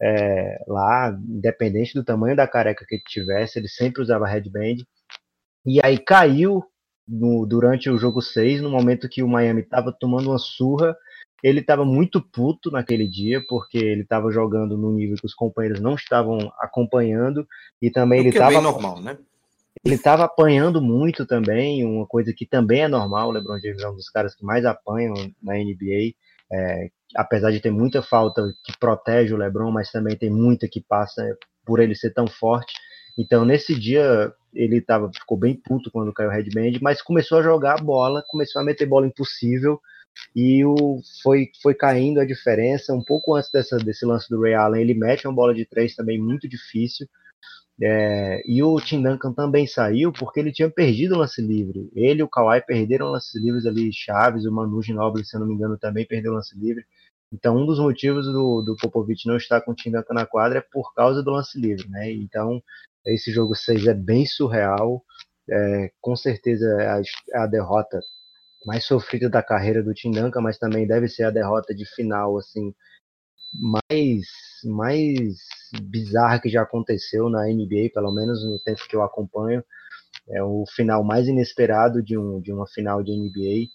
É, 0.00 0.62
lá, 0.66 1.16
independente 1.26 1.94
do 1.94 2.04
tamanho 2.04 2.36
da 2.36 2.46
careca 2.46 2.84
que 2.86 2.96
ele 2.96 3.02
tivesse, 3.06 3.58
ele 3.58 3.68
sempre 3.68 4.02
usava 4.02 4.26
headband. 4.26 4.76
E 5.64 5.80
aí 5.82 5.98
caiu 5.98 6.62
no, 7.08 7.46
durante 7.46 7.88
o 7.88 7.98
jogo 7.98 8.20
6, 8.20 8.60
no 8.60 8.70
momento 8.70 9.08
que 9.08 9.22
o 9.22 9.28
Miami 9.28 9.62
estava 9.62 9.92
tomando 9.92 10.30
uma 10.30 10.38
surra, 10.38 10.96
ele 11.42 11.60
estava 11.60 11.84
muito 11.84 12.20
puto 12.20 12.70
naquele 12.70 13.06
dia, 13.06 13.42
porque 13.48 13.78
ele 13.78 14.02
estava 14.02 14.30
jogando 14.30 14.76
no 14.76 14.92
nível 14.92 15.16
que 15.16 15.26
os 15.26 15.34
companheiros 15.34 15.80
não 15.80 15.94
estavam 15.94 16.38
acompanhando, 16.58 17.46
e 17.80 17.90
também 17.90 18.20
ele 18.20 18.30
estava. 18.30 18.54
É 18.54 18.60
normal, 18.60 19.00
né? 19.00 19.18
Ele 19.84 19.94
estava 19.94 20.24
apanhando 20.24 20.82
muito 20.82 21.24
também, 21.26 21.84
uma 21.84 22.06
coisa 22.06 22.32
que 22.32 22.44
também 22.44 22.82
é 22.82 22.88
normal. 22.88 23.28
O 23.28 23.32
LeBron 23.32 23.60
James 23.60 23.82
é 23.82 23.88
um 23.88 23.94
dos 23.94 24.08
caras 24.08 24.34
que 24.34 24.44
mais 24.44 24.64
apanham 24.64 25.14
na 25.40 25.54
NBA, 25.54 26.14
é, 26.52 26.88
apesar 27.16 27.50
de 27.50 27.60
ter 27.60 27.70
muita 27.70 28.02
falta 28.02 28.42
que 28.64 28.76
protege 28.78 29.34
o 29.34 29.36
LeBron, 29.36 29.70
mas 29.70 29.90
também 29.90 30.16
tem 30.16 30.30
muita 30.30 30.68
que 30.68 30.80
passa 30.80 31.36
por 31.64 31.80
ele 31.80 31.94
ser 31.94 32.12
tão 32.12 32.26
forte. 32.26 32.72
Então, 33.18 33.44
nesse 33.44 33.78
dia, 33.78 34.32
ele 34.54 34.80
tava, 34.80 35.10
ficou 35.12 35.36
bem 35.38 35.54
puto 35.54 35.90
quando 35.90 36.12
caiu 36.12 36.28
o 36.28 36.32
headband, 36.32 36.78
mas 36.80 37.02
começou 37.02 37.38
a 37.38 37.42
jogar 37.42 37.80
a 37.80 37.82
bola, 37.82 38.22
começou 38.28 38.60
a 38.60 38.64
meter 38.64 38.86
bola 38.86 39.06
impossível, 39.06 39.80
e 40.34 40.64
o, 40.64 41.00
foi, 41.22 41.50
foi 41.62 41.74
caindo 41.74 42.20
a 42.20 42.26
diferença. 42.26 42.94
Um 42.94 43.02
pouco 43.02 43.34
antes 43.34 43.50
dessa, 43.50 43.76
desse 43.78 44.04
lance 44.04 44.28
do 44.28 44.40
Ray 44.40 44.54
Allen, 44.54 44.82
ele 44.82 44.94
mete 44.94 45.26
uma 45.26 45.34
bola 45.34 45.54
de 45.54 45.64
três 45.64 45.94
também 45.94 46.18
muito 46.20 46.48
difícil. 46.48 47.06
É, 47.80 48.42
e 48.46 48.62
o 48.62 48.80
Tim 48.80 49.02
Duncan 49.02 49.32
também 49.34 49.66
saiu 49.66 50.10
porque 50.10 50.40
ele 50.40 50.50
tinha 50.50 50.70
perdido 50.70 51.14
o 51.14 51.18
lance 51.18 51.42
livre. 51.42 51.90
Ele 51.94 52.20
e 52.20 52.22
o 52.22 52.28
Kawhi 52.28 52.62
perderam 52.62 53.10
lances 53.10 53.34
livres 53.34 53.66
ali, 53.66 53.92
Chaves, 53.92 54.46
o 54.46 54.52
Manu 54.52 54.82
Ginobili, 54.82 55.24
se 55.26 55.36
eu 55.36 55.40
não 55.40 55.46
me 55.46 55.54
engano, 55.54 55.76
também 55.76 56.06
perdeu 56.06 56.32
o 56.32 56.34
lance 56.36 56.58
livre. 56.58 56.84
Então, 57.32 57.56
um 57.56 57.66
dos 57.66 57.78
motivos 57.78 58.26
do, 58.26 58.62
do 58.62 58.76
Popovich 58.76 59.26
não 59.26 59.36
estar 59.36 59.60
com 59.60 59.72
o 59.72 59.74
Tim 59.74 59.90
Duncan 59.90 60.14
na 60.14 60.26
quadra 60.26 60.58
é 60.58 60.62
por 60.72 60.94
causa 60.94 61.22
do 61.22 61.30
lance 61.30 61.58
livre, 61.60 61.88
né? 61.88 62.10
Então, 62.12 62.62
esse 63.04 63.30
jogo 63.30 63.54
6 63.54 63.86
é 63.86 63.94
bem 63.94 64.24
surreal. 64.24 65.04
É, 65.48 65.92
com 66.00 66.16
certeza 66.16 66.66
é 66.80 66.88
a, 66.88 67.00
é 67.34 67.38
a 67.38 67.46
derrota 67.46 68.00
mais 68.64 68.84
sofrida 68.84 69.28
da 69.28 69.42
carreira 69.42 69.82
do 69.82 69.94
Tim 69.94 70.10
Duncan, 70.10 70.40
mas 70.40 70.58
também 70.58 70.86
deve 70.86 71.08
ser 71.08 71.24
a 71.24 71.30
derrota 71.30 71.74
de 71.74 71.84
final, 71.94 72.36
assim, 72.38 72.74
mais, 73.54 74.26
mais 74.64 75.38
bizarra 75.82 76.40
que 76.40 76.48
já 76.48 76.62
aconteceu 76.62 77.28
na 77.28 77.46
NBA, 77.46 77.90
pelo 77.92 78.12
menos 78.12 78.44
no 78.44 78.58
tempo 78.60 78.86
que 78.88 78.96
eu 78.96 79.02
acompanho. 79.02 79.64
É 80.28 80.42
o 80.42 80.64
final 80.74 81.04
mais 81.04 81.28
inesperado 81.28 82.02
de, 82.02 82.18
um, 82.18 82.40
de 82.40 82.52
uma 82.52 82.66
final 82.66 83.02
de 83.02 83.12
NBA, 83.12 83.70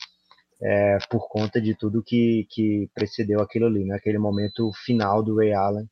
é, 0.62 0.98
por 1.10 1.28
conta 1.30 1.62
de 1.62 1.76
tudo 1.76 2.04
que, 2.04 2.46
que 2.50 2.89
precedeu 2.94 3.42
aquilo 3.42 3.66
ali, 3.66 3.86
naquele 3.86 4.18
né? 4.18 4.22
momento 4.22 4.72
final 4.86 5.24
do 5.24 5.38
Ray 5.38 5.54
Allen. 5.54 5.89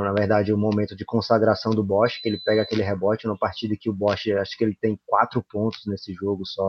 Na 0.00 0.12
verdade, 0.12 0.52
o 0.52 0.58
momento 0.58 0.96
de 0.96 1.04
consagração 1.04 1.72
do 1.72 1.84
Bosch, 1.84 2.20
que 2.20 2.28
ele 2.28 2.40
pega 2.40 2.62
aquele 2.62 2.82
rebote 2.82 3.26
numa 3.26 3.38
partida 3.38 3.76
que 3.78 3.88
o 3.88 3.92
Bosch, 3.92 4.26
acho 4.32 4.56
que 4.56 4.64
ele 4.64 4.76
tem 4.80 4.98
quatro 5.06 5.44
pontos 5.48 5.86
nesse 5.86 6.12
jogo 6.12 6.44
só. 6.44 6.68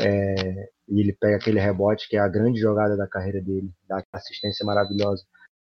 É, 0.00 0.70
e 0.88 1.00
ele 1.00 1.12
pega 1.12 1.36
aquele 1.36 1.58
rebote, 1.58 2.08
que 2.08 2.16
é 2.16 2.20
a 2.20 2.28
grande 2.28 2.60
jogada 2.60 2.96
da 2.96 3.08
carreira 3.08 3.40
dele, 3.40 3.72
dá 3.88 4.04
assistência 4.12 4.64
maravilhosa. 4.64 5.24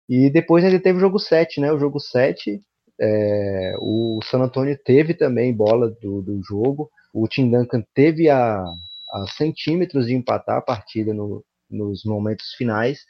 E 0.09 0.31
depois 0.31 0.65
ele 0.65 0.81
teve 0.81 0.99
o 0.99 1.01
jogo 1.01 1.19
7, 1.19 1.61
né? 1.61 1.73
O 1.73 1.79
jogo 1.79 2.01
7, 2.01 2.61
é, 3.01 3.75
o 3.79 4.21
San 4.23 4.39
Antonio 4.39 4.79
teve 4.83 5.15
também 5.15 5.55
bola 5.55 5.91
do, 6.03 6.23
do 6.23 6.43
jogo. 6.43 6.91
O 7.13 7.29
Tim 7.29 7.51
Duncan 7.51 7.83
teve 7.95 8.29
a, 8.31 8.63
a 8.63 9.27
centímetros 9.37 10.07
de 10.07 10.15
empatar 10.15 10.59
a 10.59 10.63
partida 10.63 11.13
no, 11.13 11.45
nos 11.71 12.05
momentos 12.05 12.55
finais, 12.55 13.01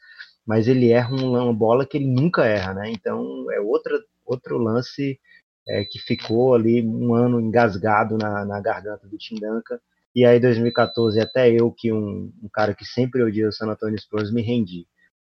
mas 0.46 0.66
ele 0.66 0.90
erra 0.90 1.14
uma 1.14 1.52
bola 1.52 1.86
que 1.86 1.96
ele 1.96 2.06
nunca 2.06 2.44
erra, 2.44 2.74
né? 2.74 2.90
Então 2.90 3.50
é 3.52 3.60
outra, 3.60 3.98
outro 4.26 4.58
lance 4.58 5.18
é, 5.68 5.84
que 5.84 5.98
ficou 5.98 6.54
ali 6.54 6.84
um 6.84 7.14
ano 7.14 7.40
engasgado 7.40 8.16
na, 8.18 8.44
na 8.44 8.60
garganta 8.60 9.06
do 9.06 9.16
Tim 9.18 9.36
Duncan 9.36 9.78
e 10.18 10.24
aí, 10.24 10.40
2014, 10.40 11.20
até 11.20 11.48
eu, 11.48 11.70
que 11.70 11.92
um, 11.92 12.32
um 12.42 12.48
cara 12.52 12.74
que 12.74 12.84
sempre 12.84 13.22
odiou 13.22 13.50
o 13.50 13.52
San 13.52 13.68
Antonio 13.68 13.96
Spurs, 14.00 14.32
me 14.32 14.42
rendi. 14.42 14.84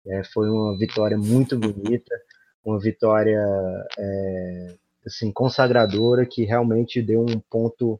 É, 0.09 0.23
foi 0.23 0.49
uma 0.49 0.77
vitória 0.77 1.17
muito 1.17 1.57
bonita, 1.57 2.15
uma 2.65 2.79
vitória 2.79 3.39
é, 3.97 4.75
assim 5.05 5.31
consagradora 5.31 6.25
que 6.25 6.43
realmente 6.45 7.01
deu 7.01 7.21
um 7.21 7.39
ponto 7.49 7.99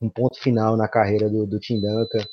um 0.00 0.10
ponto 0.10 0.38
final 0.38 0.76
na 0.76 0.88
carreira 0.88 1.28
do, 1.28 1.46
do 1.46 1.58
Tim 1.58 1.80
Duncan 1.80 2.24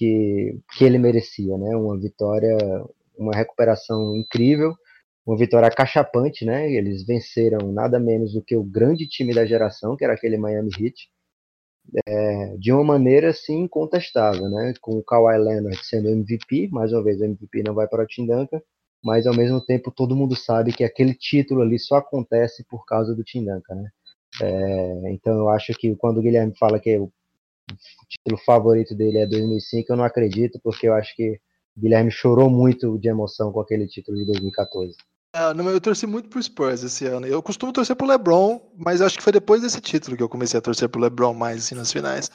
que, 0.00 0.58
que 0.72 0.84
ele 0.84 0.96
merecia, 0.96 1.58
né? 1.58 1.76
Uma 1.76 1.98
vitória, 1.98 2.56
uma 3.18 3.32
recuperação 3.34 4.16
incrível, 4.16 4.74
uma 5.26 5.36
vitória 5.36 5.68
acachapante, 5.68 6.44
né? 6.44 6.72
Eles 6.72 7.04
venceram 7.04 7.70
nada 7.70 8.00
menos 8.00 8.32
do 8.32 8.42
que 8.42 8.56
o 8.56 8.64
grande 8.64 9.06
time 9.06 9.34
da 9.34 9.44
geração, 9.44 9.96
que 9.96 10.04
era 10.04 10.14
aquele 10.14 10.38
Miami 10.38 10.70
Heat, 10.78 11.10
é, 12.06 12.56
de 12.56 12.72
uma 12.72 12.84
maneira 12.84 13.30
assim 13.30 13.60
incontestável, 13.60 14.48
né? 14.48 14.74
Com 14.80 14.98
o 14.98 15.02
Kawhi 15.02 15.38
Leonard 15.38 15.78
sendo 15.84 16.08
MVP, 16.08 16.68
mais 16.70 16.92
uma 16.92 17.02
vez 17.02 17.20
o 17.20 17.24
MVP 17.24 17.62
não 17.64 17.74
vai 17.74 17.88
para 17.88 18.02
o 18.04 18.06
Tim 18.06 18.26
Duncan, 18.26 18.60
mas 19.02 19.26
ao 19.26 19.34
mesmo 19.34 19.60
tempo 19.60 19.90
todo 19.90 20.16
mundo 20.16 20.36
sabe 20.36 20.72
que 20.72 20.84
aquele 20.84 21.14
título 21.14 21.62
ali 21.62 21.78
só 21.78 21.96
acontece 21.96 22.64
por 22.64 22.84
causa 22.84 23.14
do 23.14 23.24
Tim 23.24 23.44
Duncan, 23.44 23.74
né? 23.76 23.90
É, 24.42 25.12
então 25.12 25.36
eu 25.36 25.48
acho 25.48 25.74
que 25.74 25.94
quando 25.96 26.18
o 26.18 26.22
Guilherme 26.22 26.56
fala 26.56 26.78
que 26.78 26.96
o 26.98 27.12
título 28.08 28.40
favorito 28.44 28.94
dele 28.94 29.18
é 29.18 29.26
2005, 29.26 29.92
eu 29.92 29.96
não 29.96 30.04
acredito, 30.04 30.60
porque 30.62 30.88
eu 30.88 30.94
acho 30.94 31.14
que 31.16 31.40
o 31.76 31.80
Guilherme 31.80 32.10
chorou 32.10 32.50
muito 32.50 32.98
de 32.98 33.08
emoção 33.08 33.52
com 33.52 33.60
aquele 33.60 33.86
título 33.86 34.18
de 34.18 34.26
2014. 34.26 34.96
Ah, 35.32 35.54
não, 35.54 35.68
eu 35.70 35.80
torci 35.80 36.06
muito 36.06 36.28
pro 36.28 36.42
Spurs 36.42 36.82
esse 36.82 37.06
ano. 37.06 37.26
Eu 37.26 37.42
costumo 37.42 37.72
torcer 37.72 37.94
pro 37.94 38.06
LeBron, 38.06 38.60
mas 38.76 39.00
acho 39.00 39.16
que 39.16 39.22
foi 39.22 39.32
depois 39.32 39.62
desse 39.62 39.80
título 39.80 40.16
que 40.16 40.22
eu 40.22 40.28
comecei 40.28 40.58
a 40.58 40.62
torcer 40.62 40.88
pro 40.88 41.00
LeBron 41.00 41.32
mais 41.34 41.64
assim, 41.64 41.74
nas 41.74 41.92
finais. 41.92 42.30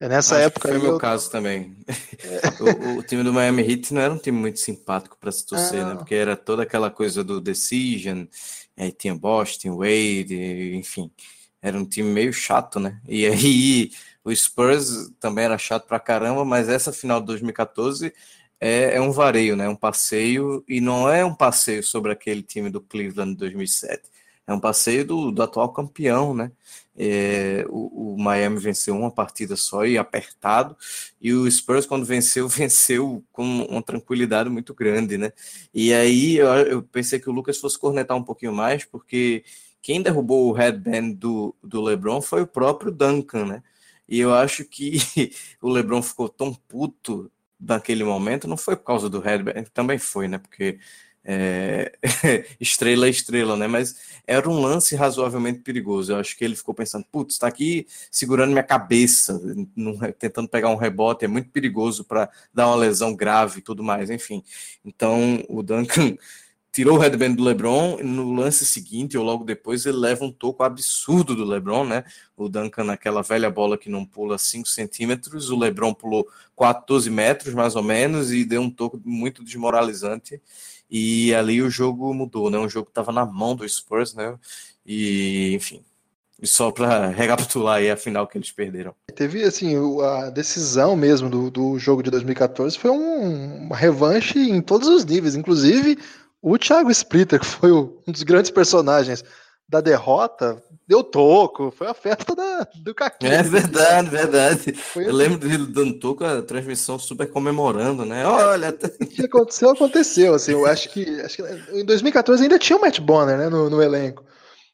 É 0.00 0.08
nessa 0.08 0.34
acho 0.36 0.46
época. 0.46 0.68
foi 0.68 0.78
meu 0.78 0.98
caso 0.98 1.30
também. 1.30 1.76
É. 1.86 2.40
o, 2.94 2.98
o, 2.98 3.02
time 3.04 3.22
do 3.22 3.32
Miami 3.32 3.62
Heat 3.62 3.94
não 3.94 4.00
era 4.00 4.12
um 4.12 4.18
time 4.18 4.36
muito 4.36 4.58
simpático 4.58 5.16
para 5.18 5.30
se 5.30 5.46
torcer, 5.46 5.80
ah. 5.82 5.90
né? 5.90 5.94
Porque 5.94 6.14
era 6.14 6.36
toda 6.36 6.64
aquela 6.64 6.90
coisa 6.90 7.22
do 7.22 7.40
decision, 7.40 8.26
aí 8.76 8.90
tinha 8.90 9.14
Boston, 9.14 9.76
Wade, 9.76 10.74
enfim. 10.74 11.10
Era 11.62 11.78
um 11.78 11.84
time 11.86 12.10
meio 12.10 12.32
chato, 12.32 12.80
né? 12.80 13.00
E 13.08 13.26
aí 13.26 13.92
o 14.24 14.34
Spurs 14.34 15.10
também 15.20 15.44
era 15.44 15.56
chato 15.56 15.86
pra 15.86 16.00
caramba, 16.00 16.44
mas 16.44 16.68
essa 16.68 16.92
final 16.92 17.20
de 17.20 17.26
2014 17.26 18.12
é, 18.60 18.96
é, 18.96 19.00
um 19.00 19.12
vareio, 19.12 19.56
né? 19.56 19.68
Um 19.68 19.76
passeio, 19.76 20.64
e 20.68 20.80
não 20.80 21.08
é 21.08 21.24
um 21.24 21.34
passeio 21.34 21.82
sobre 21.82 22.12
aquele 22.12 22.42
time 22.42 22.70
do 22.70 22.80
Cleveland 22.80 23.32
de 23.32 23.38
2007. 23.38 24.02
É 24.46 24.52
um 24.52 24.60
passeio 24.60 25.06
do, 25.06 25.30
do 25.30 25.42
atual 25.42 25.72
campeão, 25.72 26.34
né? 26.34 26.52
É, 26.96 27.64
o, 27.68 28.14
o, 28.14 28.18
Miami 28.18 28.58
venceu 28.58 28.96
uma 28.96 29.10
partida 29.10 29.56
só 29.56 29.84
e 29.84 29.98
apertado, 29.98 30.76
e 31.20 31.32
o 31.32 31.50
Spurs, 31.50 31.86
quando 31.86 32.04
venceu, 32.04 32.46
venceu 32.48 33.24
com 33.32 33.44
uma 33.64 33.82
tranquilidade 33.82 34.48
muito 34.48 34.74
grande, 34.74 35.18
né? 35.18 35.32
E 35.72 35.92
aí 35.92 36.36
eu, 36.36 36.46
eu 36.48 36.82
pensei 36.82 37.18
que 37.18 37.28
o 37.28 37.32
Lucas 37.32 37.58
fosse 37.58 37.78
cornetar 37.78 38.16
um 38.16 38.22
pouquinho 38.22 38.52
mais, 38.52 38.84
porque 38.84 39.44
quem 39.82 40.02
derrubou 40.02 40.48
o 40.48 40.52
headband 40.52 41.12
do, 41.12 41.54
do 41.62 41.82
LeBron 41.82 42.20
foi 42.22 42.42
o 42.42 42.46
próprio 42.46 42.92
Duncan, 42.92 43.46
né? 43.46 43.62
E 44.08 44.20
eu 44.20 44.32
acho 44.34 44.64
que 44.64 44.98
o 45.60 45.68
LeBron 45.68 46.02
ficou 46.02 46.28
tão 46.28 46.54
puto 46.54 47.30
naquele 47.66 48.04
momento 48.04 48.48
não 48.48 48.56
foi 48.56 48.76
por 48.76 48.84
causa 48.84 49.08
do 49.08 49.20
headband, 49.20 49.64
também 49.72 49.98
foi, 49.98 50.28
né? 50.28 50.38
Porque 50.38 50.78
é, 51.24 51.92
estrela 52.60 53.06
é 53.06 53.10
estrela, 53.10 53.56
né? 53.56 53.66
Mas 53.66 53.96
era 54.26 54.48
um 54.48 54.60
lance 54.60 54.94
razoavelmente 54.94 55.60
perigoso. 55.60 56.12
Eu 56.12 56.16
acho 56.16 56.36
que 56.36 56.44
ele 56.44 56.54
ficou 56.54 56.74
pensando, 56.74 57.04
putz, 57.10 57.34
está 57.34 57.46
aqui 57.48 57.86
segurando 58.10 58.52
minha 58.52 58.62
cabeça, 58.62 59.40
tentando 60.18 60.48
pegar 60.48 60.68
um 60.68 60.76
rebote, 60.76 61.24
é 61.24 61.28
muito 61.28 61.50
perigoso 61.50 62.04
para 62.04 62.30
dar 62.52 62.66
uma 62.68 62.76
lesão 62.76 63.14
grave 63.16 63.60
e 63.60 63.62
tudo 63.62 63.82
mais, 63.82 64.10
enfim. 64.10 64.42
Então 64.84 65.42
o 65.48 65.62
Duncan 65.62 66.16
tirou 66.74 66.96
o 66.96 67.00
headband 67.00 67.34
do 67.34 67.44
LeBron, 67.44 67.98
no 68.02 68.32
lance 68.32 68.66
seguinte, 68.66 69.16
ou 69.16 69.24
logo 69.24 69.44
depois, 69.44 69.86
ele 69.86 69.96
leva 69.96 70.24
um 70.24 70.32
toco 70.32 70.64
absurdo 70.64 71.36
do 71.36 71.44
LeBron, 71.44 71.84
né? 71.84 72.04
O 72.36 72.48
Duncan 72.48 72.82
naquela 72.82 73.22
velha 73.22 73.48
bola 73.48 73.78
que 73.78 73.88
não 73.88 74.04
pula 74.04 74.36
5 74.36 74.68
centímetros, 74.68 75.50
o 75.50 75.56
LeBron 75.56 75.94
pulou 75.94 76.26
14 76.58 77.08
metros, 77.08 77.54
mais 77.54 77.76
ou 77.76 77.82
menos, 77.82 78.32
e 78.32 78.44
deu 78.44 78.60
um 78.60 78.68
toco 78.68 79.00
muito 79.04 79.44
desmoralizante. 79.44 80.42
E 80.90 81.32
ali 81.32 81.62
o 81.62 81.70
jogo 81.70 82.12
mudou, 82.12 82.50
né? 82.50 82.58
O 82.58 82.68
jogo 82.68 82.88
estava 82.88 83.12
na 83.12 83.24
mão 83.24 83.54
do 83.54 83.68
Spurs, 83.68 84.12
né? 84.12 84.36
E, 84.84 85.54
enfim, 85.54 85.80
só 86.42 86.72
para 86.72 87.06
recapitular 87.06 87.76
aí 87.76 87.88
a 87.88 87.96
final 87.96 88.26
que 88.26 88.36
eles 88.36 88.50
perderam. 88.50 88.92
Teve, 89.14 89.44
assim, 89.44 89.76
a 90.02 90.28
decisão 90.28 90.96
mesmo 90.96 91.30
do, 91.30 91.52
do 91.52 91.78
jogo 91.78 92.02
de 92.02 92.10
2014 92.10 92.76
foi 92.76 92.90
um, 92.90 93.66
uma 93.66 93.76
revanche 93.76 94.40
em 94.40 94.60
todos 94.60 94.88
os 94.88 95.04
níveis, 95.04 95.36
inclusive 95.36 95.96
o 96.44 96.58
Thiago 96.58 96.90
Splitter, 96.90 97.40
que 97.40 97.46
foi 97.46 97.72
um 97.72 98.02
dos 98.06 98.22
grandes 98.22 98.50
personagens 98.50 99.24
da 99.66 99.80
derrota, 99.80 100.62
deu 100.86 101.02
toco, 101.02 101.70
foi 101.70 101.86
a 101.86 101.94
festa 101.94 102.36
da, 102.36 102.68
do 102.84 102.94
Caquinho. 102.94 103.32
É 103.32 103.42
verdade, 103.42 104.10
verdade. 104.10 104.72
Foi... 104.74 105.08
Eu 105.08 105.14
lembro 105.14 105.38
dele 105.38 105.66
dando 105.66 105.98
toco, 105.98 106.22
a 106.22 106.42
transmissão 106.42 106.98
super 106.98 107.30
comemorando, 107.30 108.04
né? 108.04 108.26
Olha. 108.26 108.76
O 109.00 109.06
que 109.06 109.24
aconteceu, 109.24 109.70
aconteceu. 109.70 110.34
Assim, 110.34 110.52
eu 110.52 110.66
acho 110.66 110.90
que, 110.90 111.18
acho 111.22 111.36
que 111.36 111.42
em 111.80 111.84
2014 111.84 112.42
ainda 112.42 112.58
tinha 112.58 112.78
o 112.78 112.82
Matt 112.82 113.00
Bonner 113.00 113.38
né, 113.38 113.48
no, 113.48 113.70
no 113.70 113.82
elenco. 113.82 114.22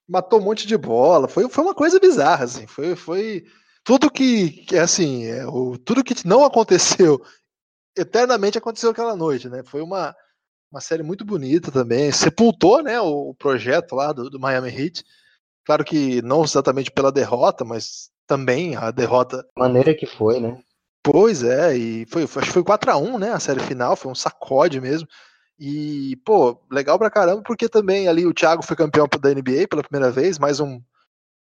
Matou 0.09 0.41
um 0.41 0.43
monte 0.43 0.67
de 0.67 0.77
bola. 0.77 1.29
Foi, 1.29 1.49
foi 1.49 1.65
uma 1.65 1.75
coisa 1.75 2.01
bizarra, 2.01 2.47
assim. 2.47 2.67
Foi, 2.67 2.97
foi 2.97 3.45
tudo 3.85 4.11
que, 4.11 4.51
que 4.67 4.77
assim, 4.77 5.27
é, 5.27 5.47
o, 5.47 5.79
tudo 5.79 6.03
que 6.03 6.27
não 6.27 6.45
aconteceu 6.45 7.23
eternamente 7.97 8.59
aconteceu 8.59 8.91
aquela 8.91 9.15
noite, 9.15 9.49
né? 9.49 9.63
Foi 9.65 9.81
uma 9.81 10.17
uma 10.71 10.81
série 10.81 11.03
muito 11.03 11.25
bonita 11.25 11.71
também. 11.71 12.13
Sepultou, 12.13 12.83
né, 12.83 13.01
o 13.01 13.35
projeto 13.35 13.95
lá 13.95 14.13
do, 14.13 14.31
do, 14.31 14.39
Miami 14.39 14.69
Heat. 14.69 15.05
Claro 15.65 15.85
que 15.85 16.23
não 16.23 16.45
exatamente 16.45 16.91
pela 16.91 17.13
derrota, 17.13 17.65
mas 17.65 18.11
também 18.27 18.77
a 18.77 18.91
derrota. 18.91 19.45
maneira 19.57 19.95
que 19.95 20.07
foi, 20.07 20.41
né? 20.41 20.61
Pois 21.03 21.43
é, 21.43 21.77
e 21.77 22.07
foi, 22.07 22.25
acho 22.25 22.41
que 22.41 22.53
foi 22.53 22.63
4 22.63 22.91
a 22.91 22.97
1 22.97 23.19
né, 23.19 23.33
a 23.33 23.41
série 23.41 23.61
final, 23.61 23.97
foi 23.97 24.13
um 24.13 24.15
sacode 24.15 24.81
mesmo. 24.81 25.09
E, 25.59 26.17
pô, 26.25 26.61
legal 26.71 26.99
pra 26.99 27.11
caramba, 27.11 27.43
porque 27.43 27.69
também 27.69 28.09
ali 28.09 28.27
o 28.27 28.35
Thiago 28.35 28.63
foi 28.63 28.77
campeão 28.77 29.07
da 29.21 29.35
NBA 29.35 29.69
pela 29.69 29.83
primeira 29.83 30.11
vez, 30.11 30.39
mais 30.39 30.61
um, 30.61 30.81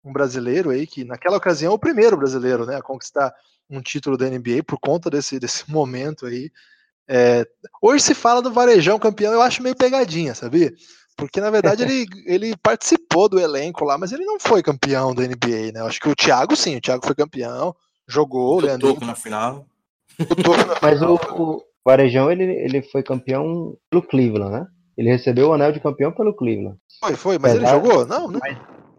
um 0.04 0.14
brasileiro 0.14 0.70
aí 0.70 0.88
que 0.88 1.04
naquela 1.04 1.38
ocasião 1.38 1.72
é 1.72 1.76
o 1.76 1.80
primeiro 1.80 2.18
brasileiro, 2.18 2.66
né, 2.66 2.78
a 2.78 2.82
conquistar 2.82 3.34
um 3.70 3.82
título 3.82 4.18
da 4.18 4.30
NBA 4.30 4.64
por 4.66 4.80
conta 4.80 5.10
desse, 5.10 5.40
desse 5.40 5.70
momento 5.70 6.26
aí. 6.26 6.52
É, 7.10 7.46
hoje 7.82 8.04
se 8.04 8.14
fala 8.14 8.42
do 8.42 8.52
Varejão 8.52 9.00
campeão, 9.00 9.34
eu 9.34 9.42
acho 9.42 9.64
meio 9.64 9.76
pegadinha, 9.76 10.36
sabia? 10.36 10.72
Porque 11.16 11.42
na 11.42 11.50
verdade 11.50 11.84
ele, 11.84 12.06
ele 12.28 12.58
participou 12.58 13.30
do 13.30 13.40
elenco 13.40 13.86
lá, 13.86 13.98
mas 13.98 14.12
ele 14.12 14.26
não 14.26 14.40
foi 14.40 14.62
campeão 14.62 15.16
da 15.16 15.24
NBA, 15.24 15.72
né? 15.74 15.80
Eu 15.80 15.88
acho 15.88 16.00
que 16.00 16.10
o 16.10 16.16
Thiago 16.16 16.56
sim, 16.56 16.78
o 16.78 16.82
Thiago 16.82 17.06
foi 17.06 17.16
campeão, 17.16 17.76
jogou, 18.08 18.58
o 18.58 18.60
Leandro. 18.60 18.98
na 19.02 19.16
final. 19.16 19.66
Mas 20.82 21.00
o, 21.02 21.14
o 21.14 21.62
Varejão 21.86 22.32
ele, 22.32 22.44
ele 22.44 22.82
foi 22.82 23.04
campeão 23.04 23.78
pelo 23.90 24.02
Cleveland, 24.02 24.52
né? 24.52 24.68
Ele 24.98 25.10
recebeu 25.10 25.50
o 25.50 25.54
anel 25.54 25.72
de 25.72 25.80
campeão 25.80 26.12
pelo 26.12 26.34
Cleveland. 26.34 26.76
Foi, 27.00 27.16
foi, 27.16 27.38
mas 27.38 27.54
ele 27.54 27.68
jogou? 27.68 28.04
Não, 28.08 28.28
não. 28.28 28.40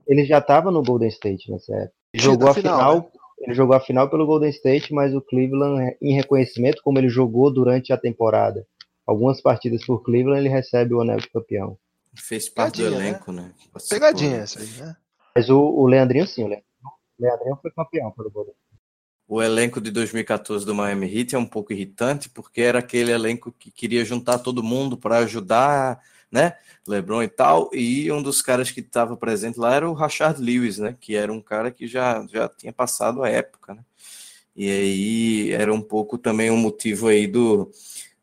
Ele 0.07 0.25
já 0.25 0.39
estava 0.39 0.71
no 0.71 0.81
Golden 0.81 1.09
State 1.09 1.51
nessa 1.51 1.75
época. 1.75 1.93
Ele 2.15 2.23
jogou 2.23 2.49
a 2.49 2.55
final, 2.55 2.79
final 2.79 2.95
né? 2.95 3.18
Ele 3.41 3.55
jogou 3.55 3.77
a 3.77 3.81
final 3.81 4.09
pelo 4.11 4.27
Golden 4.27 4.51
State, 4.51 4.93
mas 4.93 5.15
o 5.15 5.21
Cleveland, 5.21 5.97
em 6.01 6.15
reconhecimento, 6.15 6.83
como 6.83 6.99
ele 6.99 7.09
jogou 7.09 7.53
durante 7.53 7.93
a 7.93 7.97
temporada, 7.97 8.67
algumas 9.07 9.41
partidas 9.41 9.85
por 9.85 10.03
Cleveland, 10.03 10.41
ele 10.41 10.49
recebe 10.49 10.95
o 10.95 11.01
anel 11.01 11.19
de 11.19 11.31
campeão. 11.31 11.79
Fez 12.17 12.49
parte 12.49 12.79
Pegadinha, 12.79 12.99
do 12.99 13.03
né? 13.03 13.09
elenco, 13.11 13.33
né? 13.33 13.43
né? 13.43 13.81
Pegadinha 13.89 14.37
essa 14.39 14.61
aí, 14.61 14.69
né? 14.79 14.97
Mas 15.35 15.49
o, 15.49 15.61
o 15.61 15.87
Leandrinho 15.87 16.27
sim, 16.27 16.45
o 16.45 16.49
Leandrinho 17.19 17.59
foi 17.63 17.71
campeão 17.71 18.11
pelo 18.11 18.31
Golden 18.31 18.53
State 18.53 18.69
o 19.29 19.43
elenco 19.43 19.79
de 19.79 19.91
2014 19.91 20.65
do 20.65 20.75
Miami 20.75 21.07
Heat 21.15 21.35
é 21.35 21.39
um 21.39 21.45
pouco 21.45 21.71
irritante, 21.71 22.31
porque 22.31 22.63
era 22.63 22.79
aquele 22.79 23.13
elenco 23.13 23.53
que 23.53 23.71
queria 23.71 24.03
juntar 24.03 24.39
todo 24.39 24.63
mundo 24.63 24.97
para 24.97 25.19
ajudar, 25.19 26.01
né? 26.31 26.55
LeBron 26.87 27.23
e 27.23 27.29
tal, 27.29 27.71
e 27.73 28.11
um 28.11 28.23
dos 28.23 28.41
caras 28.41 28.71
que 28.71 28.81
estava 28.81 29.17
presente 29.17 29.59
lá 29.59 29.75
era 29.75 29.89
o 29.89 29.95
Rashard 29.95 30.43
Lewis, 30.43 30.79
né? 30.79 30.97
Que 30.99 31.17
era 31.17 31.33
um 31.33 31.41
cara 31.41 31.71
que 31.71 31.87
já, 31.87 32.27
já 32.31 32.49
tinha 32.49 32.73
passado 32.73 33.23
a 33.23 33.29
época, 33.29 33.75
né? 33.75 33.83
E 34.57 34.71
aí 34.71 35.53
era 35.53 35.73
um 35.73 35.81
pouco 35.81 36.19
também 36.19 36.51
um 36.51 36.57
motivo 36.57 37.09
aí 37.09 37.27
do, 37.27 37.71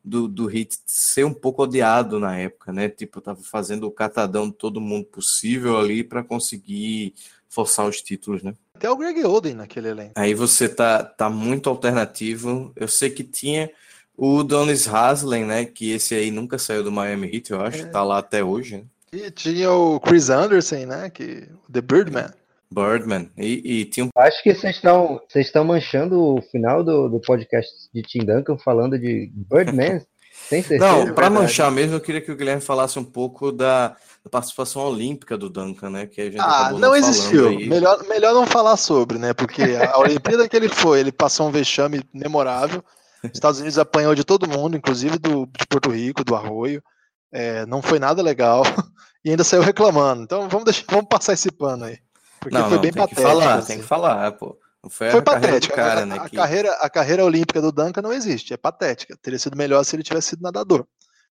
do, 0.03 0.27
do 0.27 0.51
Heat 0.51 0.77
ser 0.85 1.25
um 1.25 1.33
pouco 1.33 1.63
odiado 1.63 2.19
na 2.19 2.37
época, 2.37 2.73
né? 2.73 2.89
Tipo, 2.89 3.21
tava 3.21 3.41
fazendo 3.41 3.87
o 3.87 3.91
catadão 3.91 4.49
de 4.49 4.55
todo 4.55 4.81
mundo 4.81 5.05
possível 5.05 5.79
ali 5.79 6.03
para 6.03 6.23
conseguir 6.23 7.13
forçar 7.47 7.87
os 7.87 8.01
títulos, 8.01 8.43
né? 8.43 8.53
Até 8.75 8.89
o 8.89 8.97
Greg 8.97 9.23
Oden 9.23 9.55
naquele 9.55 9.87
elenco. 9.87 10.11
Aí 10.15 10.33
você 10.33 10.67
tá, 10.67 11.03
tá 11.03 11.29
muito 11.29 11.69
alternativo. 11.69 12.73
Eu 12.75 12.89
sei 12.89 13.09
que 13.09 13.23
tinha 13.23 13.71
o 14.17 14.43
Donis 14.43 14.87
Haslem, 14.87 15.45
né? 15.45 15.65
Que 15.65 15.91
esse 15.91 16.15
aí 16.15 16.31
nunca 16.31 16.57
saiu 16.57 16.83
do 16.83 16.91
Miami 16.91 17.27
Heat, 17.33 17.51
eu 17.51 17.61
acho. 17.61 17.83
É. 17.83 17.85
Tá 17.85 18.03
lá 18.03 18.19
até 18.19 18.43
hoje. 18.43 18.77
Né? 18.77 18.83
E 19.11 19.31
tinha 19.31 19.71
o 19.71 19.99
Chris 19.99 20.29
Anderson, 20.29 20.85
né? 20.85 21.09
Que, 21.09 21.47
The 21.71 21.81
Birdman. 21.81 22.31
Birdman. 22.71 23.29
E, 23.37 23.81
e 23.81 23.85
tinha 23.85 24.05
um... 24.05 24.09
Acho 24.17 24.43
que 24.43 24.53
vocês 24.53 24.75
estão 24.75 25.21
vocês 25.29 25.47
estão 25.47 25.63
manchando 25.63 26.19
o 26.19 26.41
final 26.41 26.83
do, 26.83 27.07
do 27.07 27.19
podcast 27.19 27.71
de 27.93 28.01
Tim 28.01 28.25
Duncan 28.25 28.57
falando 28.57 28.97
de 28.99 29.31
Birdman. 29.33 30.01
Sem 30.49 30.61
certeza. 30.61 31.05
Não, 31.05 31.13
para 31.13 31.29
manchar 31.29 31.71
mesmo, 31.71 31.95
eu 31.95 32.01
queria 32.01 32.19
que 32.19 32.31
o 32.31 32.35
Guilherme 32.35 32.61
falasse 32.61 32.99
um 32.99 33.03
pouco 33.03 33.51
da 33.51 33.95
da 34.25 34.29
participação 34.29 34.81
olímpica 34.81 35.37
do 35.37 35.51
Duncan, 35.51 35.91
né? 35.91 36.07
Que 36.07 36.19
a 36.19 36.25
gente 36.25 36.39
ah, 36.39 36.69
não, 36.71 36.79
não 36.79 36.95
existiu. 36.95 37.51
Melhor, 37.51 38.03
melhor 38.07 38.33
não 38.33 38.47
falar 38.47 38.75
sobre, 38.75 39.19
né? 39.19 39.35
Porque 39.35 39.61
a 39.61 39.97
Olimpíada 40.01 40.49
que 40.49 40.57
ele 40.57 40.67
foi, 40.67 40.99
ele 40.99 41.11
passou 41.11 41.47
um 41.47 41.51
vexame 41.51 42.01
memorável. 42.11 42.83
Os 43.27 43.37
Estados 43.37 43.59
Unidos 43.59 43.77
apanhou 43.77 44.15
de 44.15 44.23
todo 44.23 44.47
mundo, 44.47 44.77
inclusive 44.77 45.17
do, 45.17 45.45
de 45.45 45.67
Porto 45.67 45.89
Rico, 45.89 46.23
do 46.23 46.35
Arroio. 46.35 46.83
É, 47.31 47.65
não 47.65 47.81
foi 47.81 47.99
nada 47.99 48.21
legal 48.21 48.63
e 49.23 49.29
ainda 49.29 49.43
saiu 49.43 49.61
reclamando. 49.61 50.23
Então 50.23 50.47
vamos 50.47 50.65
deixar, 50.65 50.85
vamos 50.89 51.07
passar 51.09 51.33
esse 51.33 51.51
pano 51.51 51.85
aí. 51.85 51.99
Porque 52.39 52.55
não, 52.55 52.65
foi 52.65 52.75
não, 52.75 52.81
bem 52.81 52.91
tem 52.91 53.01
patético. 53.01 53.21
Que 53.21 53.27
falar, 53.27 53.55
assim. 53.55 53.67
Tem 53.67 53.79
que 53.79 53.87
falar, 53.87 54.31
pô. 54.33 54.57
Foi, 54.89 55.09
foi 55.09 55.21
patética. 55.21 55.75
Cara, 55.75 56.01
a, 56.01 56.05
né, 56.05 56.15
a, 56.19 56.29
que... 56.29 56.35
carreira, 56.35 56.71
a 56.73 56.89
carreira 56.89 57.25
olímpica 57.25 57.61
do 57.61 57.71
Duncan 57.71 58.01
não 58.01 58.13
existe, 58.13 58.53
é 58.53 58.57
patética. 58.57 59.17
Teria 59.21 59.39
sido 59.39 59.57
melhor 59.57 59.83
se 59.83 59.95
ele 59.95 60.03
tivesse 60.03 60.29
sido 60.29 60.41
nadador. 60.41 60.85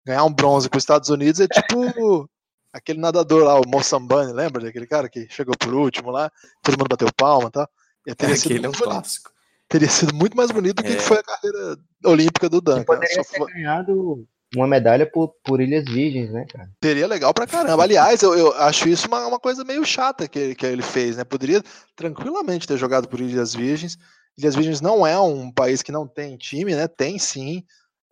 Ganhar 0.07 0.25
um 0.25 0.33
bronze 0.33 0.69
com 0.69 0.79
os 0.79 0.83
Estados 0.83 1.09
Unidos 1.09 1.41
é 1.41 1.49
tipo 1.49 2.31
aquele 2.73 3.01
nadador 3.01 3.45
lá, 3.45 3.59
o 3.59 3.67
Moçambani, 3.67 4.33
lembra 4.33 4.63
daquele 4.63 4.87
cara 4.87 5.09
que 5.09 5.27
chegou 5.29 5.57
por 5.57 5.75
último 5.75 6.11
lá, 6.11 6.31
todo 6.63 6.79
mundo 6.79 6.89
bateu 6.89 7.09
palma 7.13 7.51
tá? 7.51 7.69
e 8.07 8.15
tal. 8.15 8.31
É, 8.31 8.33
aquele 8.35 8.67
é 8.67 8.69
um 8.69 8.73
clássico. 8.73 9.31
Teria 9.71 9.89
sido 9.89 10.13
muito 10.13 10.37
mais 10.37 10.51
bonito 10.51 10.83
do 10.83 10.83
que 10.83 10.95
é. 10.95 10.99
foi 10.99 11.19
a 11.19 11.23
carreira 11.23 11.79
olímpica 12.05 12.49
do 12.49 12.61
Duncan. 12.61 12.83
Poderia 12.83 13.23
ter 13.23 13.39
foi... 13.39 13.53
ganhado 13.53 14.27
uma 14.57 14.67
medalha 14.67 15.07
por, 15.07 15.29
por 15.45 15.61
Ilhas 15.61 15.85
Virgens, 15.85 16.33
né, 16.33 16.45
cara? 16.53 16.69
Seria 16.83 17.07
legal 17.07 17.33
pra 17.33 17.47
caramba. 17.47 17.81
Aliás, 17.81 18.21
eu, 18.21 18.37
eu 18.37 18.53
acho 18.57 18.89
isso 18.89 19.07
uma, 19.07 19.25
uma 19.29 19.39
coisa 19.39 19.65
meio 19.65 19.85
chata 19.85 20.27
que, 20.27 20.57
que 20.57 20.67
ele 20.67 20.83
fez, 20.83 21.17
né? 21.17 21.23
Poderia 21.23 21.63
tranquilamente 21.95 22.67
ter 22.67 22.77
jogado 22.77 23.09
por 23.09 23.21
Ilhas 23.21 23.55
Virgens. 23.55 23.97
Ilhas 24.37 24.57
Virgens 24.57 24.81
não 24.81 25.07
é 25.07 25.19
um 25.21 25.53
país 25.53 25.83
que 25.83 25.93
não 25.93 26.05
tem 26.05 26.37
time, 26.37 26.75
né? 26.75 26.89
Tem 26.89 27.17
sim. 27.17 27.63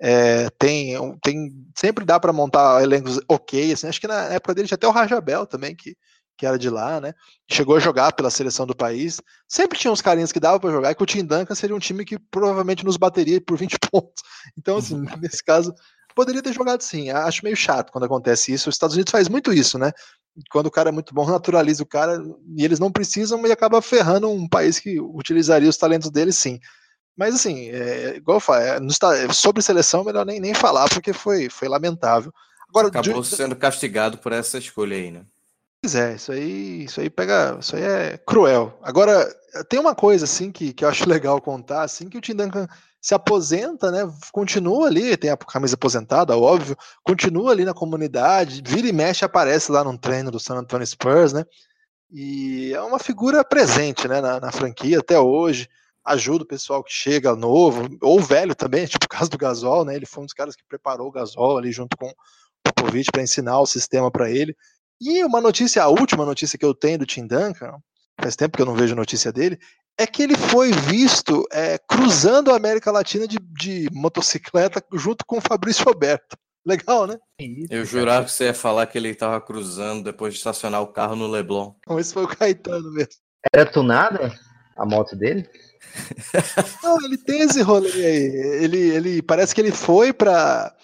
É, 0.00 0.48
tem, 0.50 0.94
tem, 1.24 1.50
sempre 1.76 2.04
dá 2.04 2.20
para 2.20 2.32
montar 2.32 2.84
elencos 2.84 3.18
ok. 3.28 3.72
Assim, 3.72 3.88
acho 3.88 4.00
que 4.00 4.06
na 4.06 4.26
época 4.26 4.54
dele 4.54 4.68
tinha 4.68 4.76
até 4.76 4.86
o 4.86 4.92
Rajabel 4.92 5.44
também, 5.44 5.74
que, 5.74 5.96
que 6.38 6.46
era 6.46 6.56
de 6.56 6.70
lá, 6.70 7.00
né? 7.00 7.12
Chegou 7.50 7.76
a 7.76 7.80
jogar 7.80 8.12
pela 8.12 8.30
seleção 8.30 8.64
do 8.64 8.74
país. 8.74 9.20
Sempre 9.48 9.76
tinha 9.76 9.92
uns 9.92 10.00
carinhas 10.00 10.30
que 10.30 10.38
dava 10.38 10.60
para 10.60 10.70
jogar, 10.70 10.92
e 10.92 10.94
que 10.94 11.02
o 11.02 11.06
Tim 11.06 11.24
Duncan 11.24 11.54
seria 11.54 11.74
um 11.74 11.80
time 11.80 12.04
que 12.04 12.16
provavelmente 12.16 12.84
nos 12.84 12.96
bateria 12.96 13.40
por 13.40 13.58
20 13.58 13.76
pontos. 13.90 14.22
Então, 14.56 14.76
assim, 14.76 14.94
uhum. 14.94 15.06
nesse 15.20 15.42
caso, 15.42 15.74
poderia 16.14 16.40
ter 16.40 16.52
jogado 16.52 16.80
sim. 16.80 17.10
Acho 17.10 17.44
meio 17.44 17.56
chato 17.56 17.90
quando 17.90 18.04
acontece 18.04 18.52
isso. 18.52 18.68
Os 18.68 18.76
Estados 18.76 18.94
Unidos 18.94 19.10
faz 19.10 19.28
muito 19.28 19.52
isso, 19.52 19.78
né? 19.78 19.90
Quando 20.52 20.66
o 20.66 20.70
cara 20.70 20.90
é 20.90 20.92
muito 20.92 21.12
bom, 21.12 21.26
naturaliza 21.26 21.82
o 21.82 21.86
cara 21.86 22.22
e 22.56 22.64
eles 22.64 22.78
não 22.78 22.92
precisam 22.92 23.44
e 23.44 23.50
acaba 23.50 23.82
ferrando 23.82 24.30
um 24.30 24.48
país 24.48 24.78
que 24.78 25.00
utilizaria 25.00 25.68
os 25.68 25.76
talentos 25.76 26.08
dele 26.08 26.30
sim. 26.30 26.60
Mas 27.16 27.34
assim, 27.34 27.68
é, 27.70 28.16
igual 28.16 28.36
eu 28.36 28.40
falo, 28.40 28.60
é, 28.60 29.32
sobre 29.32 29.60
seleção, 29.60 30.04
melhor 30.04 30.24
nem, 30.24 30.38
nem 30.38 30.54
falar, 30.54 30.88
porque 30.88 31.12
foi, 31.12 31.50
foi 31.50 31.66
lamentável. 31.66 32.32
Agora, 32.68 32.86
Acabou 32.86 33.22
de... 33.22 33.26
sendo 33.26 33.56
castigado 33.56 34.18
por 34.18 34.30
essa 34.30 34.58
escolha 34.58 34.96
aí, 34.96 35.10
né? 35.10 35.22
Pois 35.82 35.94
é, 35.94 36.14
isso 36.14 36.32
aí, 36.32 36.84
isso 36.84 37.00
aí 37.00 37.08
pega. 37.08 37.56
Isso 37.60 37.76
aí 37.76 37.82
é 37.82 38.18
cruel. 38.18 38.78
Agora, 38.82 39.32
tem 39.68 39.78
uma 39.78 39.94
coisa 39.94 40.24
assim 40.24 40.50
que, 40.50 40.72
que 40.72 40.84
eu 40.84 40.88
acho 40.88 41.08
legal 41.08 41.40
contar, 41.40 41.82
assim, 41.82 42.08
que 42.08 42.18
o 42.18 42.20
Tim 42.20 42.34
Duncan 42.34 42.66
se 43.00 43.14
aposenta, 43.14 43.90
né? 43.90 44.00
Continua 44.32 44.88
ali, 44.88 45.16
tem 45.16 45.30
a 45.30 45.36
camisa 45.36 45.74
aposentada, 45.76 46.36
óbvio, 46.36 46.76
continua 47.04 47.52
ali 47.52 47.64
na 47.64 47.72
comunidade, 47.72 48.62
vira 48.66 48.88
e 48.88 48.92
mexe, 48.92 49.24
aparece 49.24 49.70
lá 49.70 49.84
num 49.84 49.96
treino 49.96 50.30
do 50.30 50.40
San 50.40 50.56
Antonio 50.56 50.86
Spurs, 50.86 51.32
né? 51.32 51.44
E 52.10 52.72
é 52.74 52.80
uma 52.82 52.98
figura 52.98 53.44
presente 53.44 54.08
né, 54.08 54.20
na, 54.20 54.40
na 54.40 54.52
franquia 54.52 54.98
até 55.00 55.18
hoje 55.20 55.68
ajuda 56.04 56.44
o 56.44 56.46
pessoal 56.46 56.82
que 56.82 56.92
chega 56.92 57.36
novo, 57.36 57.86
ou 58.00 58.20
velho 58.20 58.54
também, 58.54 58.86
tipo 58.88 59.04
o 59.04 59.08
caso 59.08 59.30
do 59.30 59.38
Gasol, 59.38 59.84
né? 59.84 59.94
Ele 59.94 60.06
foi 60.06 60.22
um 60.22 60.26
dos 60.26 60.34
caras 60.34 60.56
que 60.56 60.64
preparou 60.68 61.08
o 61.08 61.12
Gasol 61.12 61.58
ali 61.58 61.70
junto 61.70 61.96
com 61.96 62.08
o 62.08 62.14
Popovich 62.64 63.10
para 63.12 63.22
ensinar 63.22 63.60
o 63.60 63.66
sistema 63.66 64.10
para 64.10 64.30
ele. 64.30 64.56
E 65.00 65.22
uma 65.24 65.40
notícia, 65.40 65.82
a 65.82 65.88
última 65.88 66.24
notícia 66.24 66.58
que 66.58 66.64
eu 66.64 66.74
tenho 66.74 66.98
do 66.98 67.06
Tim 67.06 67.26
Duncan, 67.26 67.78
faz 68.20 68.34
tempo 68.34 68.56
que 68.56 68.62
eu 68.62 68.66
não 68.66 68.74
vejo 68.74 68.94
notícia 68.94 69.32
dele, 69.32 69.58
é 69.98 70.06
que 70.06 70.22
ele 70.22 70.36
foi 70.36 70.70
visto 70.70 71.44
é, 71.52 71.78
cruzando 71.78 72.52
a 72.52 72.56
América 72.56 72.90
Latina 72.90 73.26
de, 73.26 73.38
de, 73.40 73.88
motocicleta 73.92 74.82
junto 74.94 75.24
com 75.26 75.38
o 75.38 75.40
Fabrício 75.40 75.84
Roberto. 75.84 76.36
Legal, 76.64 77.06
né? 77.06 77.18
Eu 77.70 77.84
jurava 77.84 78.26
que 78.26 78.32
você 78.32 78.44
ia 78.44 78.54
falar 78.54 78.86
que 78.86 78.98
ele 78.98 79.08
estava 79.08 79.40
cruzando 79.40 80.04
depois 80.04 80.34
de 80.34 80.38
estacionar 80.38 80.82
o 80.82 80.92
carro 80.92 81.16
no 81.16 81.26
Leblon. 81.26 81.72
Então, 81.80 81.98
esse 81.98 82.12
foi 82.12 82.24
o 82.24 82.28
Caetano 82.28 82.92
mesmo. 82.92 83.12
Era 83.52 83.64
tunada 83.64 84.32
a 84.76 84.84
moto 84.84 85.16
dele? 85.16 85.48
Não, 86.82 87.02
ele 87.04 87.16
tem 87.18 87.40
esse 87.40 87.62
rolê 87.62 87.90
aí. 87.90 88.62
Ele, 88.62 88.78
ele 88.78 89.22
parece 89.22 89.54
que 89.54 89.60
ele 89.60 89.72
foi 89.72 90.12
para 90.12 90.74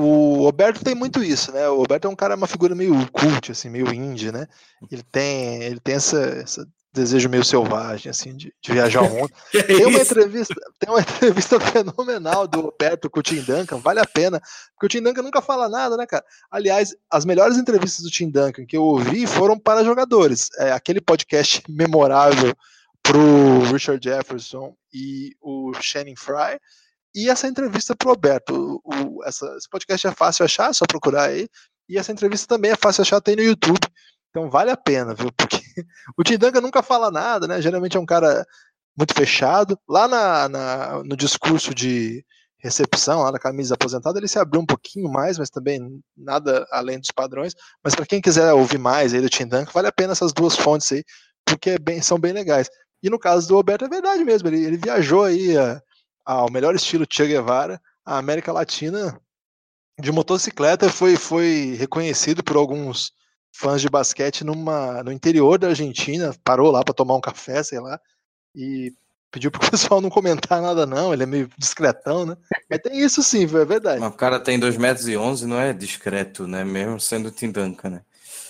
o 0.00 0.42
Roberto 0.42 0.82
tem 0.82 0.94
muito 0.94 1.22
isso, 1.22 1.52
né? 1.52 1.68
O 1.68 1.78
Roberto 1.78 2.06
é 2.06 2.10
um 2.10 2.16
cara, 2.16 2.36
uma 2.36 2.46
figura 2.46 2.74
meio 2.74 2.94
cult, 3.10 3.52
assim, 3.52 3.68
meio 3.68 3.92
indie, 3.92 4.32
né? 4.32 4.46
Ele 4.90 5.02
tem, 5.02 5.62
ele 5.62 5.80
tem 5.80 5.94
essa, 5.94 6.18
essa 6.18 6.66
desejo 6.92 7.28
meio 7.28 7.44
selvagem, 7.44 8.10
assim, 8.10 8.36
de, 8.36 8.52
de 8.60 8.72
viajar 8.72 9.00
ao 9.00 9.08
mundo. 9.08 9.30
tem 9.66 9.86
uma 9.86 10.00
entrevista, 10.00 10.54
tem 10.78 10.90
uma 10.90 11.00
entrevista 11.00 11.60
fenomenal 11.60 12.48
do 12.48 12.60
Roberto 12.60 13.08
com 13.08 13.20
o 13.20 13.22
Tim 13.22 13.40
Duncan, 13.42 13.78
vale 13.78 14.00
a 14.00 14.06
pena, 14.06 14.40
porque 14.74 14.86
o 14.86 14.88
Tim 14.88 15.02
Duncan 15.02 15.22
nunca 15.22 15.40
fala 15.40 15.68
nada, 15.68 15.96
né, 15.96 16.06
cara? 16.06 16.24
Aliás, 16.50 16.94
as 17.10 17.24
melhores 17.24 17.56
entrevistas 17.56 18.04
do 18.04 18.10
Tim 18.10 18.30
Duncan 18.30 18.66
que 18.66 18.76
eu 18.76 18.82
ouvi 18.82 19.26
foram 19.26 19.58
para 19.58 19.84
jogadores. 19.84 20.48
É, 20.58 20.72
aquele 20.72 21.00
podcast 21.00 21.62
memorável 21.68 22.54
pro 23.02 23.60
Richard 23.72 24.02
Jefferson 24.02 24.74
e 24.92 25.34
o 25.40 25.72
Shannon 25.80 26.16
Fry. 26.16 26.58
E 27.14 27.28
essa 27.28 27.48
entrevista 27.48 27.94
pro. 27.96 28.16
O, 28.84 29.24
essa, 29.24 29.46
esse 29.56 29.68
podcast 29.68 30.06
é 30.06 30.12
fácil 30.12 30.44
achar, 30.44 30.70
é 30.70 30.72
só 30.72 30.86
procurar 30.86 31.24
aí. 31.24 31.48
E 31.88 31.98
essa 31.98 32.12
entrevista 32.12 32.46
também 32.46 32.70
é 32.70 32.76
fácil 32.76 33.02
achar, 33.02 33.20
tem 33.20 33.36
no 33.36 33.42
YouTube. 33.42 33.86
Então 34.30 34.48
vale 34.48 34.70
a 34.70 34.76
pena, 34.76 35.14
viu? 35.14 35.30
Porque 35.32 35.58
o 36.16 36.22
Tim 36.22 36.38
Duncan 36.38 36.60
nunca 36.60 36.82
fala 36.82 37.10
nada, 37.10 37.48
né? 37.48 37.60
Geralmente 37.60 37.96
é 37.96 38.00
um 38.00 38.06
cara 38.06 38.46
muito 38.96 39.14
fechado. 39.14 39.78
Lá 39.88 40.06
na, 40.06 40.48
na, 40.48 41.02
no 41.04 41.16
discurso 41.16 41.74
de 41.74 42.24
recepção, 42.58 43.22
lá 43.22 43.32
na 43.32 43.38
camisa 43.38 43.74
aposentada, 43.74 44.18
ele 44.18 44.28
se 44.28 44.38
abriu 44.38 44.60
um 44.60 44.66
pouquinho 44.66 45.10
mais, 45.10 45.38
mas 45.38 45.50
também 45.50 46.00
nada 46.16 46.66
além 46.70 47.00
dos 47.00 47.10
padrões. 47.10 47.54
Mas 47.82 47.94
para 47.94 48.06
quem 48.06 48.20
quiser 48.20 48.52
ouvir 48.52 48.78
mais 48.78 49.12
aí 49.12 49.20
do 49.20 49.30
Tim 49.30 49.46
Duncan, 49.46 49.72
vale 49.72 49.88
a 49.88 49.92
pena 49.92 50.12
essas 50.12 50.32
duas 50.32 50.54
fontes 50.54 50.92
aí 50.92 51.02
porque 51.50 51.70
é 51.70 51.78
bem, 51.78 52.00
são 52.00 52.18
bem 52.18 52.32
legais. 52.32 52.70
E 53.02 53.10
no 53.10 53.18
caso 53.18 53.48
do 53.48 53.54
Roberto 53.54 53.84
é 53.84 53.88
verdade 53.88 54.24
mesmo, 54.24 54.48
ele, 54.48 54.64
ele 54.64 54.76
viajou 54.76 55.24
aí 55.24 55.56
a, 55.56 55.82
ao 56.24 56.50
melhor 56.50 56.74
estilo 56.74 57.06
Che 57.08 57.26
Guevara, 57.26 57.80
a 58.04 58.18
América 58.18 58.52
Latina 58.52 59.20
de 60.00 60.10
motocicleta, 60.10 60.88
foi, 60.88 61.16
foi 61.16 61.76
reconhecido 61.78 62.42
por 62.42 62.56
alguns 62.56 63.12
fãs 63.52 63.80
de 63.80 63.88
basquete 63.88 64.44
numa, 64.44 65.02
no 65.02 65.12
interior 65.12 65.58
da 65.58 65.68
Argentina, 65.68 66.34
parou 66.42 66.70
lá 66.70 66.82
para 66.82 66.94
tomar 66.94 67.16
um 67.16 67.20
café, 67.20 67.62
sei 67.62 67.80
lá, 67.80 68.00
e 68.54 68.92
pediu 69.30 69.50
pro 69.50 69.60
pessoal 69.70 70.00
não 70.00 70.10
comentar 70.10 70.60
nada 70.60 70.86
não, 70.86 71.12
ele 71.12 71.22
é 71.22 71.26
meio 71.26 71.48
discretão, 71.58 72.24
né? 72.26 72.36
Mas 72.68 72.80
tem 72.80 72.98
isso 72.98 73.22
sim, 73.22 73.44
é 73.44 73.64
verdade. 73.64 74.00
Mas 74.00 74.12
o 74.12 74.16
cara 74.16 74.40
tem 74.40 74.58
2 74.58 74.76
metros 74.76 75.08
e 75.08 75.16
11, 75.16 75.46
não 75.46 75.60
é 75.60 75.72
discreto, 75.72 76.46
né? 76.46 76.64
Mesmo 76.64 77.00
sendo 77.00 77.30
Tindanka, 77.30 77.90
né? 77.90 78.02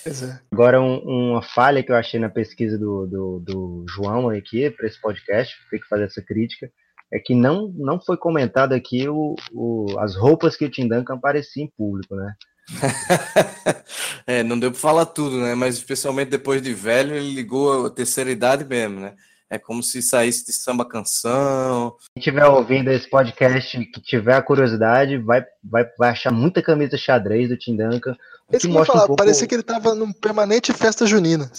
É. 0.07 0.39
Agora, 0.51 0.81
um, 0.81 1.33
uma 1.33 1.43
falha 1.43 1.83
que 1.83 1.93
eu 1.93 1.97
achei 1.97 2.19
na 2.19 2.31
pesquisa 2.31 2.79
do, 2.79 3.07
do, 3.07 3.41
do 3.41 3.85
João 3.89 4.31
aqui, 4.31 4.71
para 4.71 4.87
esse 4.87 5.01
podcast, 5.01 5.55
tem 5.71 5.81
que 5.81 5.89
fazer 5.89 6.05
essa 6.05 6.23
crítica, 6.23 6.71
é 7.13 7.19
que 7.19 7.35
não, 7.35 7.73
não 7.77 8.01
foi 8.01 8.17
comentado 8.17 8.73
aqui 8.73 9.09
o, 9.09 9.35
o, 9.53 9.99
as 9.99 10.17
roupas 10.17 10.57
que 10.57 10.65
o 10.65 10.71
Tim 10.71 10.89
Duncan 10.89 11.15
aparecia 11.15 11.65
em 11.65 11.73
público, 11.77 12.15
né? 12.15 12.35
é, 14.27 14.43
não 14.43 14.59
deu 14.59 14.71
para 14.71 14.81
falar 14.81 15.07
tudo, 15.07 15.39
né? 15.39 15.55
Mas 15.55 15.77
especialmente 15.77 16.29
depois 16.29 16.63
de 16.63 16.73
velho, 16.73 17.15
ele 17.15 17.35
ligou 17.35 17.87
a 17.87 17.91
terceira 17.91 18.31
idade 18.31 18.65
mesmo, 18.65 19.01
né? 19.01 19.15
É 19.53 19.59
como 19.59 19.83
se 19.83 20.01
saísse 20.01 20.47
de 20.47 20.53
samba 20.53 20.85
canção. 20.85 21.97
Quem 22.15 22.21
estiver 22.21 22.47
ouvindo 22.47 22.89
esse 22.89 23.11
podcast, 23.11 23.85
que 23.87 24.01
tiver 24.01 24.35
a 24.35 24.43
curiosidade, 24.43 25.19
vai, 25.19 25.45
vai, 25.65 25.85
vai 25.99 26.11
achar 26.11 26.31
muita 26.31 26.63
camisa 26.63 26.97
xadrez 26.97 27.49
do 27.49 27.57
Tim 27.57 27.77
Duncan. 27.77 28.17
Esse 28.53 28.69
que 28.69 28.73
mostra 28.73 28.93
falar, 28.93 29.05
um 29.05 29.07
pouco... 29.09 29.19
parecia 29.21 29.49
que 29.49 29.55
ele 29.55 29.63
estava 29.63 29.93
num 29.93 30.13
permanente 30.13 30.73
festa 30.73 31.05
junina. 31.05 31.51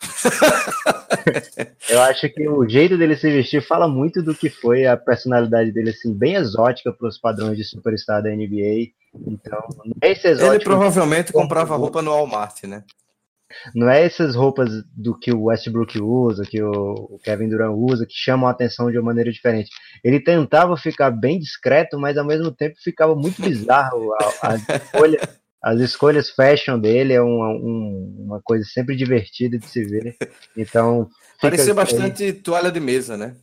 Eu 1.88 2.02
acho 2.02 2.28
que 2.28 2.48
o 2.48 2.68
jeito 2.68 2.96
dele 2.96 3.16
se 3.16 3.30
vestir 3.30 3.60
fala 3.62 3.88
muito 3.88 4.22
do 4.22 4.34
que 4.34 4.48
foi 4.48 4.86
a 4.86 4.96
personalidade 4.96 5.72
dele, 5.72 5.90
assim, 5.90 6.14
bem 6.14 6.34
exótica 6.34 6.92
para 6.92 7.08
os 7.08 7.18
padrões 7.18 7.56
de 7.56 7.64
superstar 7.64 8.22
da 8.22 8.30
NBA. 8.30 8.92
Então, 9.26 9.58
é 10.02 10.12
esse 10.12 10.28
exótico. 10.28 10.54
Ele 10.54 10.64
provavelmente 10.64 11.32
comprava 11.32 11.76
roupa 11.76 12.02
no 12.02 12.10
Walmart, 12.10 12.64
né? 12.64 12.84
Não 13.74 13.88
é 13.88 14.04
essas 14.04 14.34
roupas 14.34 14.68
do 14.94 15.18
que 15.18 15.32
o 15.32 15.44
Westbrook 15.44 15.98
usa, 16.00 16.44
que 16.44 16.62
o 16.62 17.18
Kevin 17.24 17.48
Durant 17.48 17.74
usa, 17.74 18.04
que 18.04 18.14
chamam 18.14 18.46
a 18.46 18.50
atenção 18.50 18.90
de 18.90 18.98
uma 18.98 19.06
maneira 19.06 19.32
diferente. 19.32 19.70
Ele 20.04 20.20
tentava 20.20 20.76
ficar 20.76 21.10
bem 21.10 21.38
discreto, 21.38 21.98
mas 21.98 22.18
ao 22.18 22.26
mesmo 22.26 22.52
tempo 22.52 22.76
ficava 22.78 23.14
muito 23.14 23.40
bizarro. 23.40 24.12
A, 24.42 24.52
a 24.52 24.56
escolha, 24.76 25.18
as 25.68 25.80
escolhas 25.80 26.30
fashion 26.30 26.78
dele 26.78 27.12
é 27.12 27.20
uma, 27.20 27.48
um, 27.50 28.24
uma 28.26 28.40
coisa 28.42 28.64
sempre 28.64 28.96
divertida 28.96 29.58
de 29.58 29.66
se 29.66 29.84
ver. 29.84 30.16
Então. 30.56 31.08
Parecia 31.40 31.74
bastante 31.74 32.24
aí. 32.24 32.32
toalha 32.32 32.72
de 32.72 32.80
mesa, 32.80 33.16
né? 33.16 33.36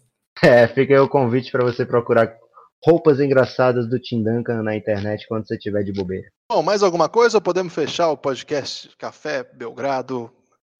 É, 0.44 0.68
fica 0.68 0.94
aí 0.94 1.00
o 1.00 1.08
convite 1.08 1.52
para 1.52 1.64
você 1.64 1.86
procurar 1.86 2.36
roupas 2.84 3.20
engraçadas 3.20 3.88
do 3.88 4.00
Tim 4.00 4.24
Duncan 4.24 4.64
na 4.64 4.76
internet 4.76 5.26
quando 5.28 5.48
você 5.48 5.58
tiver 5.58 5.84
de 5.84 5.94
bobeira. 5.94 6.28
Bom, 6.52 6.62
mais 6.62 6.84
alguma 6.84 7.08
coisa 7.08 7.38
ou 7.38 7.42
podemos 7.42 7.74
fechar 7.74 8.10
o 8.10 8.18
podcast 8.18 8.90
Café 8.98 9.44
Belgrado 9.44 10.32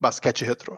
Basquete 0.02 0.44
Retrô? 0.44 0.78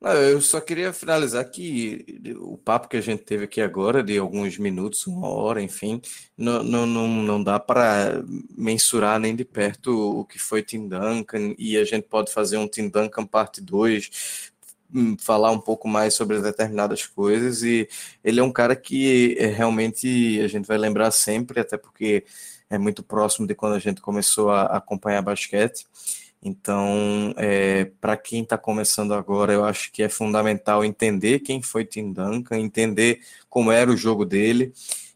Não, 0.00 0.12
eu 0.12 0.40
só 0.40 0.60
queria 0.60 0.92
finalizar 0.92 1.44
que 1.50 2.06
o 2.40 2.56
papo 2.56 2.86
que 2.88 2.96
a 2.96 3.00
gente 3.00 3.24
teve 3.24 3.44
aqui 3.44 3.60
agora, 3.60 4.00
de 4.00 4.16
alguns 4.16 4.56
minutos, 4.56 5.04
uma 5.08 5.26
hora, 5.28 5.60
enfim, 5.60 6.00
não, 6.36 6.62
não, 6.62 6.86
não, 6.86 7.08
não 7.08 7.42
dá 7.42 7.58
para 7.58 8.22
mensurar 8.56 9.18
nem 9.18 9.34
de 9.34 9.44
perto 9.44 9.90
o 10.20 10.24
que 10.24 10.38
foi 10.38 10.62
Tim 10.62 10.86
Duncan, 10.88 11.52
e 11.58 11.76
a 11.76 11.84
gente 11.84 12.04
pode 12.04 12.32
fazer 12.32 12.58
um 12.58 12.68
Tim 12.68 12.88
Duncan 12.88 13.26
parte 13.26 13.60
2, 13.60 14.52
hum, 14.94 15.16
falar 15.18 15.50
um 15.50 15.60
pouco 15.60 15.88
mais 15.88 16.14
sobre 16.14 16.40
determinadas 16.40 17.04
coisas, 17.04 17.64
e 17.64 17.88
ele 18.22 18.38
é 18.38 18.42
um 18.42 18.52
cara 18.52 18.76
que 18.76 19.36
é, 19.38 19.46
realmente 19.46 20.40
a 20.40 20.46
gente 20.46 20.66
vai 20.66 20.78
lembrar 20.78 21.10
sempre, 21.10 21.58
até 21.60 21.76
porque 21.76 22.24
é 22.70 22.78
muito 22.78 23.02
próximo 23.02 23.48
de 23.48 23.54
quando 23.54 23.74
a 23.74 23.78
gente 23.80 24.00
começou 24.00 24.50
a 24.50 24.76
acompanhar 24.76 25.22
basquete. 25.22 25.86
Então, 26.42 27.34
é, 27.36 27.86
para 28.00 28.16
quem 28.16 28.42
está 28.42 28.56
começando 28.56 29.12
agora, 29.12 29.52
eu 29.52 29.64
acho 29.64 29.90
que 29.92 30.02
é 30.02 30.08
fundamental 30.08 30.84
entender 30.84 31.40
quem 31.40 31.60
foi 31.60 31.84
Tim 31.84 32.12
Duncan, 32.12 32.58
entender 32.58 33.20
como 33.48 33.72
era 33.72 33.90
o 33.90 33.96
jogo 33.96 34.24
dele, 34.24 34.72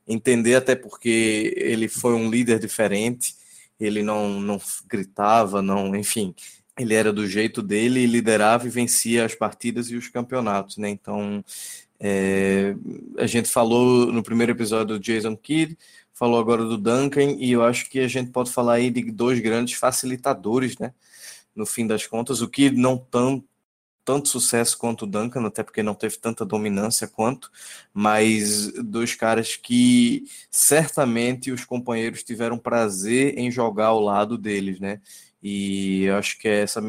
entender 0.06 0.56
até 0.56 0.74
porque 0.74 1.54
ele 1.56 1.88
foi 1.88 2.14
um 2.14 2.28
líder 2.28 2.58
diferente, 2.58 3.34
ele 3.78 4.02
não, 4.02 4.40
não 4.40 4.60
gritava, 4.88 5.62
não, 5.62 5.94
enfim, 5.94 6.34
ele 6.78 6.94
era 6.94 7.12
do 7.12 7.26
jeito 7.26 7.62
dele, 7.62 8.06
liderava 8.06 8.66
e 8.66 8.70
vencia 8.70 9.24
as 9.24 9.34
partidas 9.34 9.90
e 9.90 9.96
os 9.96 10.08
campeonatos, 10.08 10.76
né? 10.76 10.88
Então, 10.88 11.44
é, 12.00 12.74
a 13.16 13.26
gente 13.26 13.48
falou 13.48 14.12
no 14.12 14.22
primeiro 14.22 14.52
episódio 14.52 14.98
do 14.98 15.00
Jason 15.00 15.36
Kidd, 15.36 15.78
falou 16.22 16.38
agora 16.38 16.64
do 16.64 16.78
Duncan, 16.78 17.32
e 17.36 17.50
eu 17.50 17.64
acho 17.64 17.90
que 17.90 17.98
a 17.98 18.06
gente 18.06 18.30
pode 18.30 18.52
falar 18.52 18.74
aí 18.74 18.92
de 18.92 19.10
dois 19.10 19.40
grandes 19.40 19.74
facilitadores, 19.74 20.78
né? 20.78 20.94
No 21.52 21.66
fim 21.66 21.84
das 21.84 22.06
contas, 22.06 22.40
o 22.40 22.48
que 22.48 22.70
não 22.70 22.96
tão 22.96 23.42
tanto 24.04 24.28
sucesso 24.28 24.78
quanto 24.78 25.02
o 25.02 25.06
Duncan, 25.06 25.44
até 25.44 25.64
porque 25.64 25.82
não 25.82 25.94
teve 25.94 26.16
tanta 26.18 26.44
dominância 26.44 27.08
quanto, 27.08 27.50
mas 27.92 28.72
dois 28.84 29.16
caras 29.16 29.56
que 29.56 30.24
certamente 30.48 31.50
os 31.50 31.64
companheiros 31.64 32.22
tiveram 32.22 32.56
prazer 32.56 33.36
em 33.36 33.50
jogar 33.50 33.86
ao 33.86 33.98
lado 33.98 34.38
deles, 34.38 34.78
né? 34.78 35.00
E 35.42 36.04
eu 36.04 36.16
acho 36.16 36.38
que 36.38 36.46
é 36.46 36.60
essa 36.60 36.80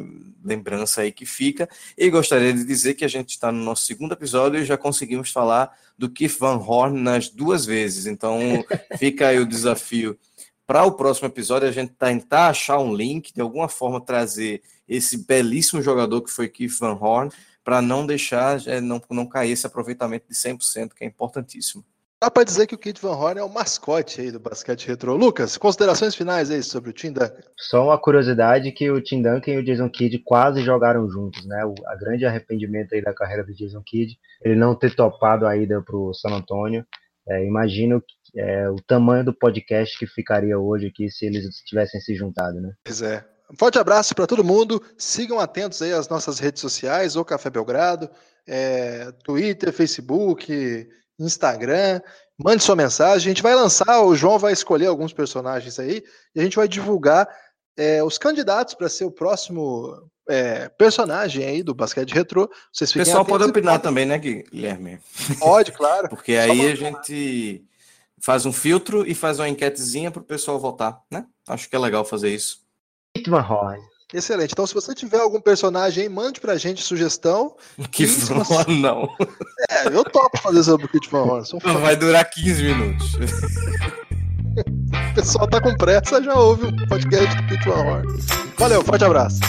lembrança 0.44 1.02
aí 1.02 1.12
que 1.12 1.26
fica. 1.26 1.68
E 1.98 2.10
gostaria 2.10 2.54
de 2.54 2.64
dizer 2.64 2.94
que 2.94 3.04
a 3.04 3.08
gente 3.08 3.30
está 3.30 3.52
no 3.52 3.64
nosso 3.64 3.86
segundo 3.86 4.14
episódio 4.14 4.60
e 4.60 4.66
já 4.66 4.78
conseguimos 4.78 5.32
falar 5.32 5.76
do 5.98 6.10
Keith 6.10 6.38
Van 6.40 6.58
Horn 6.58 7.00
nas 7.00 7.30
duas 7.30 7.66
vezes. 7.66 8.06
Então 8.06 8.40
fica 9.00 9.30
aí 9.30 9.40
o 9.40 9.46
desafio 9.46 10.18
para 10.66 10.84
o 10.84 10.92
próximo 10.92 11.28
episódio 11.28 11.68
a 11.68 11.72
gente 11.72 11.94
tentar 11.94 12.48
achar 12.48 12.80
um 12.80 12.96
link, 12.96 13.34
de 13.34 13.42
alguma 13.42 13.68
forma 13.68 14.00
trazer 14.00 14.62
esse 14.88 15.26
belíssimo 15.26 15.82
jogador 15.82 16.22
que 16.22 16.32
foi 16.32 16.48
Keith 16.48 16.78
Van 16.80 16.94
Horn, 16.94 17.32
para 17.64 17.82
não 17.82 18.06
deixar, 18.06 18.66
é, 18.68 18.80
não, 18.82 19.02
não 19.10 19.26
cair 19.26 19.52
esse 19.52 19.66
aproveitamento 19.66 20.28
de 20.28 20.36
100%, 20.36 20.94
que 20.94 21.04
é 21.04 21.08
importantíssimo. 21.08 21.84
Dá 22.24 22.32
para 22.32 22.46
dizer 22.46 22.68
que 22.68 22.74
o 22.74 22.78
Kid 22.78 23.02
Van 23.02 23.18
Horn 23.18 23.38
é 23.42 23.44
o 23.44 23.50
mascote 23.50 24.22
aí 24.22 24.32
do 24.32 24.40
basquete 24.40 24.88
retrô. 24.88 25.18
Lucas, 25.18 25.58
considerações 25.58 26.16
finais 26.16 26.50
aí 26.50 26.64
sobre 26.64 26.90
o 26.90 26.94
Tim 26.94 27.12
Duncan? 27.12 27.44
Só 27.58 27.84
uma 27.84 27.98
curiosidade 27.98 28.72
que 28.72 28.90
o 28.90 29.02
Tim 29.02 29.22
Duncan 29.22 29.52
e 29.52 29.58
o 29.58 29.64
Jason 29.66 29.90
Kidd 29.90 30.20
quase 30.20 30.62
jogaram 30.62 31.10
juntos, 31.10 31.46
né? 31.46 31.66
O 31.66 31.74
a 31.86 31.98
grande 31.98 32.26
arrependimento 32.26 32.96
aí 32.96 33.02
da 33.02 33.14
carreira 33.14 33.44
do 33.44 33.54
Jason 33.54 33.84
Kidd, 33.86 34.18
ele 34.42 34.56
não 34.56 34.74
ter 34.74 34.96
topado 34.96 35.46
a 35.46 35.58
ida 35.58 35.82
para 35.82 35.98
o 35.98 36.14
San 36.14 36.30
Antonio. 36.30 36.86
É, 37.28 37.46
imagino 37.46 38.02
é, 38.38 38.70
o 38.70 38.78
tamanho 38.78 39.26
do 39.26 39.34
podcast 39.34 40.00
que 40.00 40.08
ficaria 40.08 40.58
hoje 40.58 40.88
aqui 40.88 41.12
se 41.12 41.26
eles 41.26 41.44
tivessem 41.66 42.00
se 42.00 42.16
juntado, 42.16 42.62
né? 42.62 42.72
Pois 42.86 43.02
é. 43.02 43.26
Um 43.52 43.58
forte 43.58 43.78
abraço 43.78 44.16
para 44.16 44.26
todo 44.26 44.46
mundo. 44.46 44.82
Sigam 44.98 45.42
atentos 45.42 45.82
aí 45.82 45.92
às 45.92 46.08
nossas 46.08 46.40
redes 46.40 46.62
sociais, 46.62 47.18
o 47.18 47.26
Café 47.26 47.50
Belgrado, 47.50 48.10
é, 48.48 49.12
Twitter, 49.26 49.74
Facebook, 49.74 50.88
Instagram. 51.26 52.02
Mande 52.38 52.64
sua 52.64 52.76
mensagem. 52.76 53.32
A 53.32 53.34
gente 53.34 53.44
vai 53.44 53.56
lançar, 53.56 54.02
o 54.02 54.16
João 54.16 54.40
vai 54.40 54.54
escolher 54.54 54.88
alguns 54.88 55.14
personagens 55.14 55.80
aí 55.80 56.04
e 56.36 56.40
a 56.40 56.44
gente 56.44 56.56
vai 56.56 56.68
divulgar 56.68 57.28
é, 57.78 58.04
os 58.04 58.18
candidatos 58.18 58.74
para 58.74 58.90
ser 58.90 59.06
o 59.06 59.12
próximo 59.12 60.10
é, 60.28 60.70
personagem 60.70 61.46
aí 61.46 61.64
do 61.64 61.74
basquete 61.74 62.14
retrô. 62.14 62.50
Vocês 62.72 62.92
o 62.92 62.94
pessoal 62.94 63.26
pode 63.26 63.44
opinar 63.44 63.80
também, 63.80 64.06
né, 64.06 64.18
Guilherme? 64.18 65.00
Pode, 65.40 65.72
claro. 65.72 66.10
Porque 66.10 66.34
aí 66.34 66.72
a 66.72 66.76
gente 66.76 67.64
faz 68.22 68.46
um 68.46 68.54
filtro 68.54 69.06
e 69.06 69.14
faz 69.14 69.40
uma 69.40 69.50
enquetezinha 69.50 70.10
para 70.10 70.22
o 70.22 70.26
pessoal 70.26 70.60
votar, 70.60 71.02
né? 71.12 71.26
Acho 71.48 71.70
que 71.70 71.76
é 71.76 71.80
legal 71.80 72.06
fazer 72.06 72.30
isso. 72.30 72.64
Excelente. 74.14 74.52
Então, 74.52 74.68
se 74.68 74.74
você 74.74 74.94
tiver 74.94 75.20
algum 75.20 75.42
personagem 75.42 76.04
aí, 76.04 76.10
mande 76.10 76.40
pra 76.40 76.56
gente 76.58 76.84
sugestão. 76.84 77.56
Que 77.92 78.06
você... 78.06 78.34
não. 78.72 79.10
É, 79.70 79.88
eu 79.88 80.04
topo 80.04 80.38
fazer 80.40 80.64
sobre 80.64 80.86
o 80.86 80.90
Kit 80.90 81.10
Van 81.10 81.24
Horn. 81.24 81.48
Vai 81.82 81.96
durar 81.96 82.30
15 82.30 82.64
minutos. 82.64 83.14
o 85.12 85.16
pessoal 85.16 85.48
tá 85.48 85.60
com 85.60 85.76
pressa, 85.76 86.22
já 86.22 86.36
ouve 86.36 86.68
o 86.68 86.88
podcast 86.88 87.36
do 87.36 87.48
Kit 87.48 87.66
Van 87.66 87.76
Horn. 87.76 88.20
Valeu, 88.58 88.84
forte 88.84 89.04
abraço. 89.04 89.40